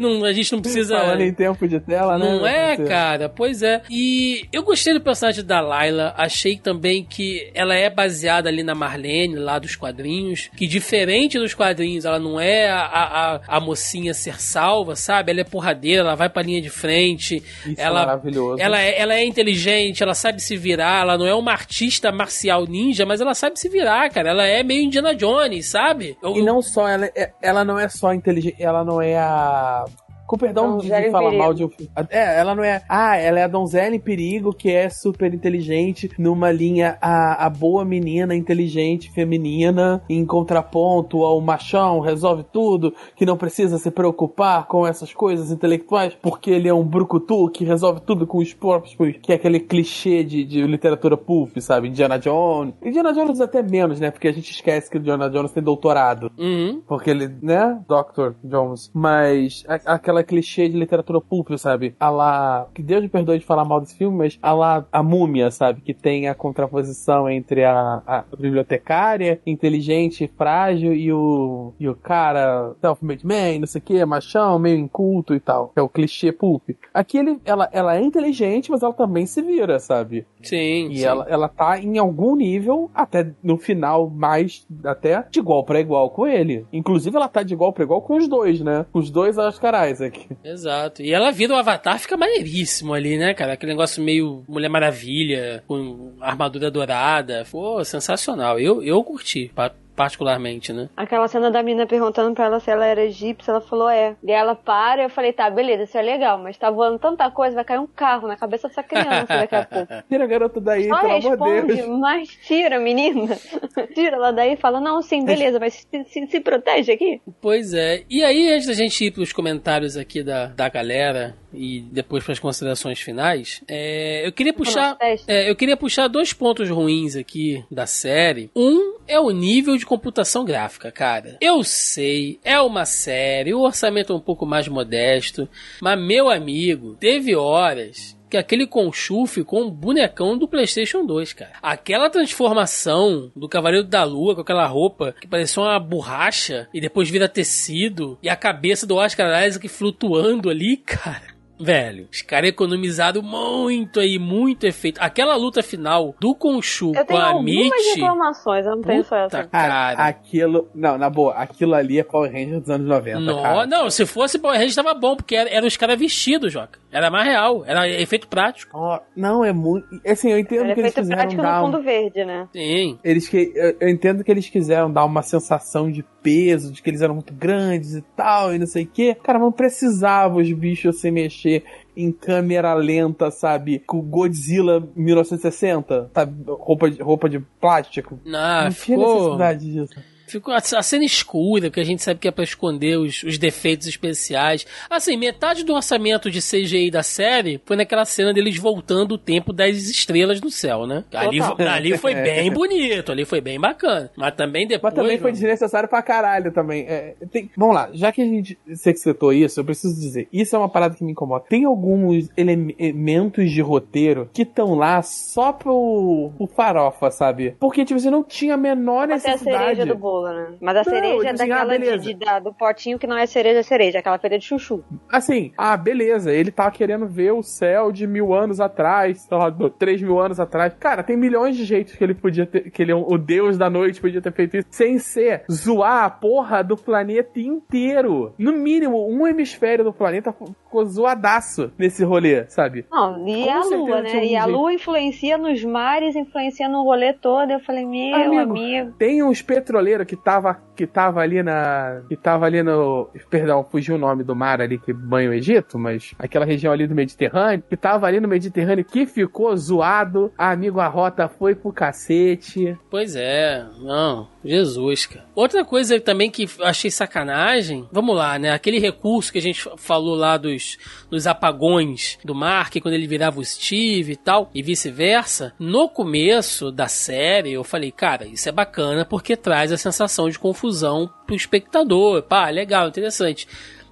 não, 0.00 0.24
a 0.24 0.32
gente 0.32 0.52
não 0.52 0.60
precisa 0.60 0.98
Falando 0.98 1.20
em 1.20 1.32
tempo 1.32 1.68
de 1.68 1.78
tela, 1.78 2.18
né? 2.18 2.24
Não 2.24 2.46
é, 2.46 2.76
cara, 2.76 3.28
pois 3.28 3.62
é. 3.62 3.82
E 3.88 4.46
eu 4.52 4.64
gostei 4.64 4.92
do 4.92 5.00
personagem 5.00 5.44
da 5.44 5.60
Layla, 5.60 6.12
achei 6.16 6.58
também 6.58 7.04
que 7.04 7.50
ela 7.54 7.74
é 7.74 7.88
baseada 7.88 8.48
ali 8.48 8.64
na 8.64 8.74
Marlene, 8.74 9.36
lá 9.36 9.58
dos 9.58 9.76
quadrinhos, 9.76 10.50
que 10.56 10.66
diferente 10.66 11.13
diferente 11.14 11.38
dos 11.38 11.54
quadrinhos, 11.54 12.04
ela 12.04 12.18
não 12.18 12.40
é 12.40 12.68
a, 12.68 12.80
a, 12.82 13.40
a 13.46 13.60
mocinha 13.60 14.12
ser 14.12 14.40
salva, 14.40 14.96
sabe? 14.96 15.30
Ela 15.30 15.40
é 15.40 15.44
porradeira, 15.44 16.00
ela 16.00 16.14
vai 16.14 16.28
pra 16.28 16.42
linha 16.42 16.60
de 16.60 16.70
frente. 16.70 17.36
Isso 17.36 17.74
ela, 17.80 18.02
é 18.02 18.06
maravilhoso. 18.06 18.60
Ela 18.60 18.80
é, 18.80 19.00
ela 19.00 19.14
é 19.14 19.24
inteligente, 19.24 20.02
ela 20.02 20.14
sabe 20.14 20.42
se 20.42 20.56
virar, 20.56 21.02
ela 21.02 21.16
não 21.16 21.26
é 21.26 21.34
uma 21.34 21.52
artista 21.52 22.10
marcial 22.10 22.66
ninja, 22.66 23.06
mas 23.06 23.20
ela 23.20 23.34
sabe 23.34 23.58
se 23.58 23.68
virar, 23.68 24.10
cara. 24.10 24.30
Ela 24.30 24.46
é 24.46 24.62
meio 24.62 24.82
Indiana 24.82 25.14
Jones, 25.14 25.66
sabe? 25.66 26.16
Eu, 26.22 26.36
e 26.36 26.42
não 26.42 26.60
só, 26.60 26.88
ela, 26.88 27.06
é, 27.06 27.30
ela 27.40 27.64
não 27.64 27.78
é 27.78 27.88
só 27.88 28.12
inteligente, 28.12 28.56
ela 28.58 28.84
não 28.84 29.00
é 29.00 29.16
a 29.16 29.84
com 30.26 30.36
perdão 30.36 30.78
de, 30.78 30.88
de 30.88 31.10
falar 31.10 31.32
mal 31.32 31.54
de 31.54 31.64
um 31.64 31.68
filme. 31.68 31.90
É, 32.10 32.38
ela 32.40 32.54
não 32.54 32.64
é. 32.64 32.82
Ah, 32.88 33.16
ela 33.16 33.40
é 33.40 33.44
a 33.44 33.48
donzela 33.48 33.94
em 33.94 34.00
perigo 34.00 34.52
que 34.52 34.70
é 34.70 34.88
super 34.88 35.32
inteligente 35.32 36.10
numa 36.18 36.50
linha 36.50 36.96
a, 37.00 37.46
a 37.46 37.50
boa 37.50 37.84
menina 37.84 38.34
inteligente 38.34 39.10
feminina 39.12 40.02
em 40.08 40.24
contraponto 40.24 41.22
ao 41.22 41.40
machão, 41.40 42.00
resolve 42.00 42.44
tudo, 42.52 42.94
que 43.16 43.26
não 43.26 43.36
precisa 43.36 43.78
se 43.78 43.90
preocupar 43.90 44.66
com 44.66 44.86
essas 44.86 45.12
coisas 45.12 45.50
intelectuais, 45.50 46.16
porque 46.20 46.50
ele 46.50 46.68
é 46.68 46.74
um 46.74 46.84
brucutu 46.84 47.48
que 47.50 47.64
resolve 47.64 48.00
tudo 48.00 48.26
com 48.26 48.38
os 48.38 48.52
próprios, 48.52 48.96
que 49.22 49.32
é 49.32 49.34
aquele 49.34 49.60
clichê 49.60 50.22
de, 50.22 50.44
de 50.44 50.62
literatura 50.66 51.16
pulp, 51.16 51.58
sabe? 51.58 51.88
Indiana 51.88 52.18
Jones. 52.18 52.74
Indiana 52.82 53.12
Jones 53.12 53.40
até 53.40 53.62
menos, 53.62 54.00
né? 54.00 54.10
Porque 54.10 54.28
a 54.28 54.32
gente 54.32 54.50
esquece 54.50 54.90
que 54.90 54.96
o 54.96 55.00
Indiana 55.00 55.28
Jones 55.30 55.52
tem 55.52 55.62
doutorado. 55.62 56.30
Uhum. 56.38 56.82
Porque 56.86 57.10
ele, 57.10 57.28
né? 57.42 57.80
Dr. 57.88 58.34
Jones. 58.42 58.90
Mas 58.94 59.64
a, 59.66 59.94
aquela 59.94 60.13
clichê 60.22 60.68
de 60.68 60.76
literatura 60.76 61.20
pulp, 61.20 61.50
sabe? 61.56 61.94
A 61.98 62.10
lá. 62.10 62.66
Que 62.74 62.82
Deus 62.82 63.02
me 63.02 63.08
perdoe 63.08 63.38
de 63.38 63.44
falar 63.44 63.64
mal 63.64 63.80
desse 63.80 63.96
filme, 63.96 64.16
mas 64.16 64.38
a 64.42 64.52
lá 64.52 64.86
a 64.92 65.02
múmia, 65.02 65.50
sabe? 65.50 65.80
Que 65.80 65.94
tem 65.94 66.28
a 66.28 66.34
contraposição 66.34 67.28
entre 67.28 67.64
a, 67.64 68.02
a 68.06 68.24
bibliotecária, 68.36 69.40
inteligente, 69.46 70.30
frágil, 70.36 70.92
e 70.92 71.12
o. 71.12 71.72
e 71.78 71.88
o 71.88 71.94
cara 71.94 72.74
self-made 72.80 73.26
man, 73.26 73.58
não 73.60 73.66
sei 73.66 73.80
o 73.80 73.84
que, 73.84 74.04
machão, 74.04 74.58
meio 74.58 74.78
inculto 74.78 75.34
e 75.34 75.40
tal. 75.40 75.72
É 75.74 75.82
o 75.82 75.88
clichê 75.88 76.32
pulp. 76.32 76.70
Aqui 76.92 77.18
ele, 77.18 77.40
ela, 77.44 77.68
ela 77.72 77.96
é 77.96 78.02
inteligente, 78.02 78.70
mas 78.70 78.82
ela 78.82 78.92
também 78.92 79.26
se 79.26 79.42
vira, 79.42 79.78
sabe? 79.78 80.26
Sim. 80.42 80.88
E 80.90 80.98
sim. 80.98 81.04
Ela, 81.04 81.26
ela 81.28 81.48
tá 81.48 81.78
em 81.78 81.98
algum 81.98 82.36
nível, 82.36 82.90
até 82.94 83.30
no 83.42 83.56
final, 83.56 84.10
mais 84.10 84.66
até 84.84 85.24
de 85.30 85.38
igual 85.38 85.64
para 85.64 85.80
igual 85.80 86.10
com 86.10 86.26
ele. 86.26 86.66
Inclusive, 86.72 87.16
ela 87.16 87.28
tá 87.28 87.42
de 87.42 87.54
igual 87.54 87.72
para 87.72 87.84
igual 87.84 88.02
com 88.02 88.16
os 88.16 88.28
dois, 88.28 88.60
né? 88.60 88.86
Os 88.92 89.10
dois 89.10 89.38
Oscar 89.38 89.74
Isaac. 90.04 90.28
Exato. 90.44 91.02
E 91.02 91.12
ela 91.12 91.30
vira 91.30 91.54
o 91.54 91.56
Avatar, 91.56 91.98
fica 91.98 92.16
maneiríssimo 92.16 92.92
ali, 92.94 93.16
né, 93.16 93.34
cara? 93.34 93.54
Aquele 93.54 93.72
negócio 93.72 94.02
meio 94.02 94.44
Mulher 94.48 94.68
Maravilha, 94.68 95.62
com 95.66 96.12
armadura 96.20 96.70
dourada. 96.70 97.46
Pô, 97.50 97.84
sensacional. 97.84 98.58
Eu, 98.58 98.82
eu 98.82 99.02
curti 99.02 99.50
particularmente, 99.94 100.72
né? 100.72 100.88
Aquela 100.96 101.28
cena 101.28 101.50
da 101.50 101.62
mina 101.62 101.86
perguntando 101.86 102.34
pra 102.34 102.46
ela 102.46 102.60
se 102.60 102.70
ela 102.70 102.86
era 102.86 103.04
egípcia, 103.04 103.52
ela 103.52 103.60
falou 103.60 103.88
é. 103.88 104.16
E 104.22 104.30
ela 104.32 104.54
para, 104.54 105.02
eu 105.04 105.10
falei, 105.10 105.32
tá, 105.32 105.48
beleza, 105.50 105.84
isso 105.84 105.96
é 105.98 106.02
legal, 106.02 106.38
mas 106.38 106.56
tá 106.56 106.70
voando 106.70 106.98
tanta 106.98 107.30
coisa, 107.30 107.54
vai 107.54 107.64
cair 107.64 107.78
um 107.78 107.86
carro 107.86 108.28
na 108.28 108.36
cabeça 108.36 108.68
dessa 108.68 108.82
criança 108.82 109.26
daqui 109.26 109.54
a 109.54 109.64
pouco. 109.66 109.92
Tira 110.08 110.24
a 110.24 110.26
garota 110.26 110.60
daí, 110.60 110.88
Só 110.88 111.00
pelo 111.00 111.12
responde, 111.14 111.42
amor 111.42 111.66
de 111.66 111.74
Deus. 111.74 111.98
mas 111.98 112.28
tira, 112.46 112.78
menina. 112.78 113.36
tira 113.94 114.16
ela 114.16 114.32
daí 114.32 114.54
e 114.54 114.56
fala, 114.56 114.80
não, 114.80 115.00
sim, 115.02 115.24
beleza, 115.24 115.58
mas 115.58 115.74
se, 115.74 116.04
se, 116.06 116.26
se, 116.26 116.40
protege 116.40 116.92
aqui. 116.92 117.20
Pois 117.40 117.72
é. 117.72 118.02
E 118.10 118.22
aí, 118.24 118.52
antes 118.52 118.66
da 118.66 118.74
gente 118.74 119.04
ir 119.04 119.10
pros 119.12 119.32
comentários 119.32 119.96
aqui 119.96 120.22
da, 120.22 120.46
da 120.46 120.68
galera 120.68 121.36
e 121.52 121.80
depois 121.92 122.24
para 122.24 122.32
as 122.32 122.38
considerações 122.38 123.00
finais, 123.00 123.62
é, 123.68 124.26
eu 124.26 124.32
queria 124.32 124.52
puxar, 124.52 124.96
é, 125.28 125.48
eu 125.48 125.54
queria 125.54 125.76
puxar 125.76 126.08
dois 126.08 126.32
pontos 126.32 126.68
ruins 126.68 127.16
aqui 127.16 127.64
da 127.70 127.86
série. 127.86 128.50
Um 128.56 128.98
é 129.06 129.20
o 129.20 129.30
nível 129.30 129.76
de 129.76 129.83
de 129.84 129.86
computação 129.86 130.44
gráfica, 130.44 130.90
cara. 130.90 131.36
Eu 131.40 131.62
sei, 131.62 132.40
é 132.42 132.58
uma 132.60 132.86
série, 132.86 133.54
o 133.54 133.60
orçamento 133.60 134.12
é 134.12 134.16
um 134.16 134.20
pouco 134.20 134.46
mais 134.46 134.66
modesto, 134.66 135.48
mas 135.80 136.00
meu 136.00 136.30
amigo, 136.30 136.96
teve 136.98 137.36
horas 137.36 138.16
que 138.30 138.38
aquele 138.38 138.66
Conchu 138.66 139.26
ficou 139.26 139.64
um 139.64 139.70
bonecão 139.70 140.36
do 140.36 140.48
PlayStation 140.48 141.06
2, 141.06 141.32
cara. 141.34 141.52
Aquela 141.62 142.10
transformação 142.10 143.30
do 143.36 143.48
Cavaleiro 143.48 143.86
da 143.86 144.02
Lua 144.02 144.34
com 144.34 144.40
aquela 144.40 144.66
roupa 144.66 145.14
que 145.20 145.28
parecia 145.28 145.62
uma 145.62 145.78
borracha 145.78 146.66
e 146.74 146.80
depois 146.80 147.08
vira 147.08 147.28
tecido 147.28 148.18
e 148.20 148.28
a 148.28 148.34
cabeça 148.34 148.86
do 148.86 148.96
Oscar 148.96 149.46
Isaac 149.46 149.68
flutuando 149.68 150.50
ali, 150.50 150.78
cara. 150.84 151.33
Velho, 151.58 152.08
os 152.10 152.20
caras 152.22 152.50
economizaram 152.50 153.22
muito 153.22 154.00
aí, 154.00 154.18
muito 154.18 154.64
efeito. 154.64 154.98
Aquela 155.00 155.36
luta 155.36 155.62
final 155.62 156.14
do 156.20 156.34
Conchu 156.34 156.92
Eu 156.94 157.00
com 157.02 157.14
tenho 157.14 157.20
a 157.20 157.42
Mitch. 157.42 157.70
reclamações, 157.94 158.66
eu 158.66 158.76
não 158.76 158.82
tenho 158.82 159.04
só 159.04 159.16
essa. 159.16 159.44
Cara, 159.44 159.48
Cara. 159.94 160.08
aquilo. 160.08 160.68
Não, 160.74 160.98
na 160.98 161.08
boa, 161.08 161.34
aquilo 161.34 161.74
ali 161.74 161.98
é 161.98 162.04
Power 162.04 162.30
Ranger 162.32 162.60
dos 162.60 162.70
anos 162.70 162.86
90. 162.88 163.20
Não, 163.20 163.42
cara. 163.42 163.66
não, 163.66 163.88
se 163.90 164.04
fosse 164.04 164.38
Power 164.38 164.56
Rangers 164.56 164.74
tava 164.74 164.94
bom, 164.94 165.14
porque 165.16 165.36
eram 165.36 165.50
era 165.50 165.66
os 165.66 165.76
caras 165.76 165.98
vestidos, 165.98 166.52
Joca. 166.52 166.78
Era 166.90 167.10
mais 167.10 167.26
real, 167.26 167.64
era 167.66 167.88
efeito 167.88 168.28
prático. 168.28 168.76
Ó, 168.76 169.00
não, 169.16 169.44
é 169.44 169.52
muito. 169.52 169.86
Assim, 170.06 170.30
eu 170.30 170.38
entendo 170.38 170.70
é 170.70 170.74
que 170.74 170.80
eles 170.80 170.94
quiseram 170.94 171.18
prático 171.20 171.42
dar. 171.42 171.60
no 171.60 171.68
um- 171.68 171.72
fundo 171.72 171.82
verde, 171.82 172.24
né? 172.24 172.48
Sim. 172.52 172.98
Eles 173.04 173.28
que, 173.28 173.52
eu, 173.54 173.76
eu 173.80 173.88
entendo 173.88 174.22
que 174.24 174.30
eles 174.30 174.48
quiseram 174.48 174.90
dar 174.92 175.04
uma 175.04 175.22
sensação 175.22 175.90
de 175.90 176.04
peso, 176.24 176.72
de 176.72 176.82
que 176.82 176.88
eles 176.88 177.02
eram 177.02 177.14
muito 177.14 177.34
grandes 177.34 177.94
e 177.94 178.00
tal, 178.16 178.54
e 178.54 178.58
não 178.58 178.66
sei 178.66 178.84
o 178.84 178.86
quê. 178.86 179.14
Cara, 179.22 179.38
não 179.38 179.52
precisava 179.52 180.38
os 180.38 180.50
bichos 180.50 180.98
se 180.98 181.10
mexer 181.10 181.62
em 181.94 182.10
câmera 182.10 182.72
lenta, 182.72 183.30
sabe? 183.30 183.78
Com 183.80 184.00
Godzilla 184.00 184.88
1960, 184.96 186.10
sabe? 186.14 186.44
Roupa 186.48 186.90
de, 186.90 187.02
roupa 187.02 187.28
de 187.28 187.38
plástico. 187.60 188.18
Não 188.24 188.70
tinha 188.70 188.70
ficou, 188.72 189.22
necessidade 189.22 189.70
disso. 189.70 190.13
Ficou 190.38 190.54
a, 190.54 190.58
a 190.58 190.82
cena 190.82 191.04
escura, 191.04 191.68
porque 191.68 191.80
a 191.80 191.84
gente 191.84 192.02
sabe 192.02 192.20
que 192.20 192.28
é 192.28 192.30
pra 192.30 192.44
esconder 192.44 192.96
os, 192.98 193.22
os 193.22 193.38
defeitos 193.38 193.86
especiais. 193.86 194.66
Assim, 194.88 195.16
metade 195.16 195.64
do 195.64 195.74
orçamento 195.74 196.30
de 196.30 196.40
CGI 196.40 196.90
da 196.90 197.02
série 197.02 197.60
foi 197.64 197.76
naquela 197.76 198.04
cena 198.04 198.32
deles 198.32 198.56
voltando 198.56 199.12
o 199.12 199.18
tempo 199.18 199.52
das 199.52 199.76
estrelas 199.76 200.40
no 200.40 200.50
céu, 200.50 200.86
né? 200.86 201.04
Ali, 201.12 201.38
ali 201.40 201.96
foi 201.98 202.14
bem 202.22 202.50
bonito, 202.52 203.10
ali 203.12 203.24
foi 203.24 203.40
bem 203.40 203.58
bacana. 203.58 204.10
Mas 204.16 204.34
também 204.34 204.66
depois. 204.66 204.92
Mas 204.94 205.02
também 205.02 205.18
foi 205.18 205.30
mano, 205.30 205.40
desnecessário 205.40 205.88
pra 205.88 206.02
caralho 206.02 206.52
também. 206.52 206.82
É, 206.88 207.14
tem- 207.30 207.50
Vamos 207.56 207.74
lá, 207.74 207.88
já 207.92 208.12
que 208.12 208.22
a 208.22 208.24
gente 208.26 208.58
você 208.66 208.92
que 208.92 208.98
citou 208.98 209.32
isso, 209.32 209.60
eu 209.60 209.64
preciso 209.64 209.94
dizer, 210.00 210.28
isso 210.32 210.54
é 210.54 210.58
uma 210.58 210.68
parada 210.68 210.94
que 210.94 211.04
me 211.04 211.12
incomoda. 211.12 211.44
Tem 211.48 211.64
alguns 211.64 212.28
ele- 212.36 212.74
elementos 212.78 213.50
de 213.50 213.60
roteiro 213.60 214.28
que 214.32 214.42
estão 214.42 214.74
lá 214.74 215.02
só 215.02 215.52
pro, 215.52 216.30
pro 216.36 216.46
farofa, 216.46 217.10
sabe? 217.10 217.54
Porque, 217.58 217.84
tipo, 217.84 217.98
você 217.98 218.10
não 218.10 218.22
tinha 218.22 218.54
a 218.54 218.56
menor 218.56 219.04
Até 219.04 219.12
a 219.12 219.16
necessidade. 219.16 219.58
cereja 219.64 219.86
do 219.86 219.94
bolo, 219.96 220.23
né? 220.32 220.54
Mas 220.60 220.76
a 220.76 220.78
Não, 220.80 220.84
cereja 220.84 221.26
é 221.26 221.30
ah, 221.30 221.32
daquela 221.32 221.64
de, 221.78 221.78
beleza. 221.84 222.04
de- 222.04 222.14
da- 222.14 222.38
do 222.38 222.52
potinho 222.52 222.98
que 222.98 223.06
não 223.06 223.16
é 223.16 223.26
cereja, 223.26 223.60
é 223.60 223.62
cereja, 223.62 223.98
aquela 223.98 224.18
feira 224.18 224.38
de 224.38 224.44
chuchu. 224.44 224.82
Assim, 225.10 225.52
ah, 225.56 225.76
beleza, 225.76 226.32
ele 226.32 226.50
tá 226.50 226.70
querendo 226.70 227.06
ver 227.06 227.32
o 227.32 227.42
céu 227.42 227.90
de 227.92 228.06
mil 228.06 228.32
anos 228.34 228.60
atrás, 228.60 229.22
sei 229.22 229.36
lá, 229.38 229.54
três 229.78 230.00
mil 230.02 230.18
anos 230.18 230.38
atrás. 230.40 230.74
Cara, 230.78 231.02
tem 231.02 231.16
milhões 231.16 231.56
de 231.56 231.64
jeitos 231.64 231.94
que 231.94 232.02
ele 232.04 232.14
podia 232.14 232.46
ter, 232.46 232.70
que 232.70 232.82
ele, 232.82 232.92
é 232.92 232.94
o 232.94 233.18
deus 233.18 233.56
da 233.58 233.68
noite 233.70 234.00
podia 234.00 234.20
ter 234.22 234.32
feito 234.32 234.56
isso, 234.56 234.66
sem 234.70 234.98
ser 234.98 235.44
zoar 235.50 236.04
a 236.04 236.10
porra 236.10 236.62
do 236.62 236.76
planeta 236.76 237.38
inteiro. 237.40 238.34
No 238.38 238.52
mínimo, 238.52 239.06
um 239.08 239.26
hemisfério 239.26 239.84
do 239.84 239.92
planeta 239.92 240.32
ficou 240.32 240.84
zoadaço 240.84 241.72
nesse 241.78 242.04
rolê, 242.04 242.44
sabe? 242.48 242.84
Não, 242.90 243.26
e 243.28 243.44
Com 243.44 243.50
a 243.50 243.64
lua, 243.64 244.02
né? 244.02 244.12
um 244.14 244.22
E 244.24 244.36
a 244.36 244.44
lua 244.44 244.72
influencia 244.72 245.38
nos 245.38 245.64
mares, 245.64 246.14
influencia 246.16 246.68
no 246.68 246.82
rolê 246.82 247.12
todo. 247.12 247.50
Eu 247.50 247.60
falei, 247.60 247.84
meu 247.84 248.14
amigo. 248.16 248.50
Amigo, 248.54 248.92
Tem 248.98 249.22
uns 249.22 249.42
petroleiros 249.42 250.06
que 250.06 250.13
tava, 250.16 250.58
que 250.76 250.86
tava 250.86 251.20
ali 251.20 251.42
na. 251.42 252.02
Que 252.08 252.16
tava 252.16 252.46
ali 252.46 252.62
no. 252.62 253.08
Perdão, 253.30 253.66
fugiu 253.70 253.94
o 253.94 253.98
nome 253.98 254.24
do 254.24 254.34
mar 254.34 254.60
ali 254.60 254.78
que 254.78 254.92
banha 254.92 255.30
o 255.30 255.34
Egito, 255.34 255.78
mas 255.78 256.12
aquela 256.18 256.44
região 256.44 256.72
ali 256.72 256.86
do 256.86 256.94
Mediterrâneo, 256.94 257.64
que 257.68 257.76
tava 257.76 258.06
ali 258.06 258.20
no 258.20 258.28
Mediterrâneo 258.28 258.84
que 258.84 259.06
ficou 259.06 259.56
zoado. 259.56 260.32
Ah, 260.36 260.50
amigo, 260.50 260.80
a 260.80 260.88
rota 260.88 261.28
foi 261.28 261.54
pro 261.54 261.72
cacete. 261.72 262.76
Pois 262.90 263.16
é, 263.16 263.64
não, 263.80 264.28
Jesus, 264.44 265.06
cara. 265.06 265.24
Outra 265.34 265.64
coisa 265.64 265.98
também 266.00 266.30
que 266.30 266.46
achei 266.62 266.90
sacanagem, 266.90 267.88
vamos 267.90 268.14
lá, 268.14 268.38
né? 268.38 268.52
Aquele 268.52 268.78
recurso 268.78 269.32
que 269.32 269.38
a 269.38 269.42
gente 269.42 269.68
falou 269.76 270.14
lá 270.14 270.36
dos, 270.36 270.78
dos 271.10 271.26
apagões 271.26 272.18
do 272.24 272.34
Mark, 272.34 272.74
quando 272.80 272.94
ele 272.94 273.06
virava 273.06 273.40
o 273.40 273.44
Steve 273.44 274.12
e 274.12 274.16
tal, 274.16 274.50
e 274.54 274.62
vice-versa. 274.62 275.54
No 275.58 275.88
começo 275.88 276.70
da 276.70 276.88
série, 276.88 277.52
eu 277.52 277.64
falei, 277.64 277.90
cara, 277.90 278.26
isso 278.26 278.48
é 278.48 278.52
bacana 278.52 279.04
porque 279.04 279.36
traz 279.36 279.72
a 279.72 279.76
sensação 279.76 279.93
de 280.30 280.38
confusão 280.38 281.10
pro 281.26 281.36
espectador. 281.36 282.22
Pá, 282.22 282.48
legal, 282.50 282.88
interessante. 282.88 283.46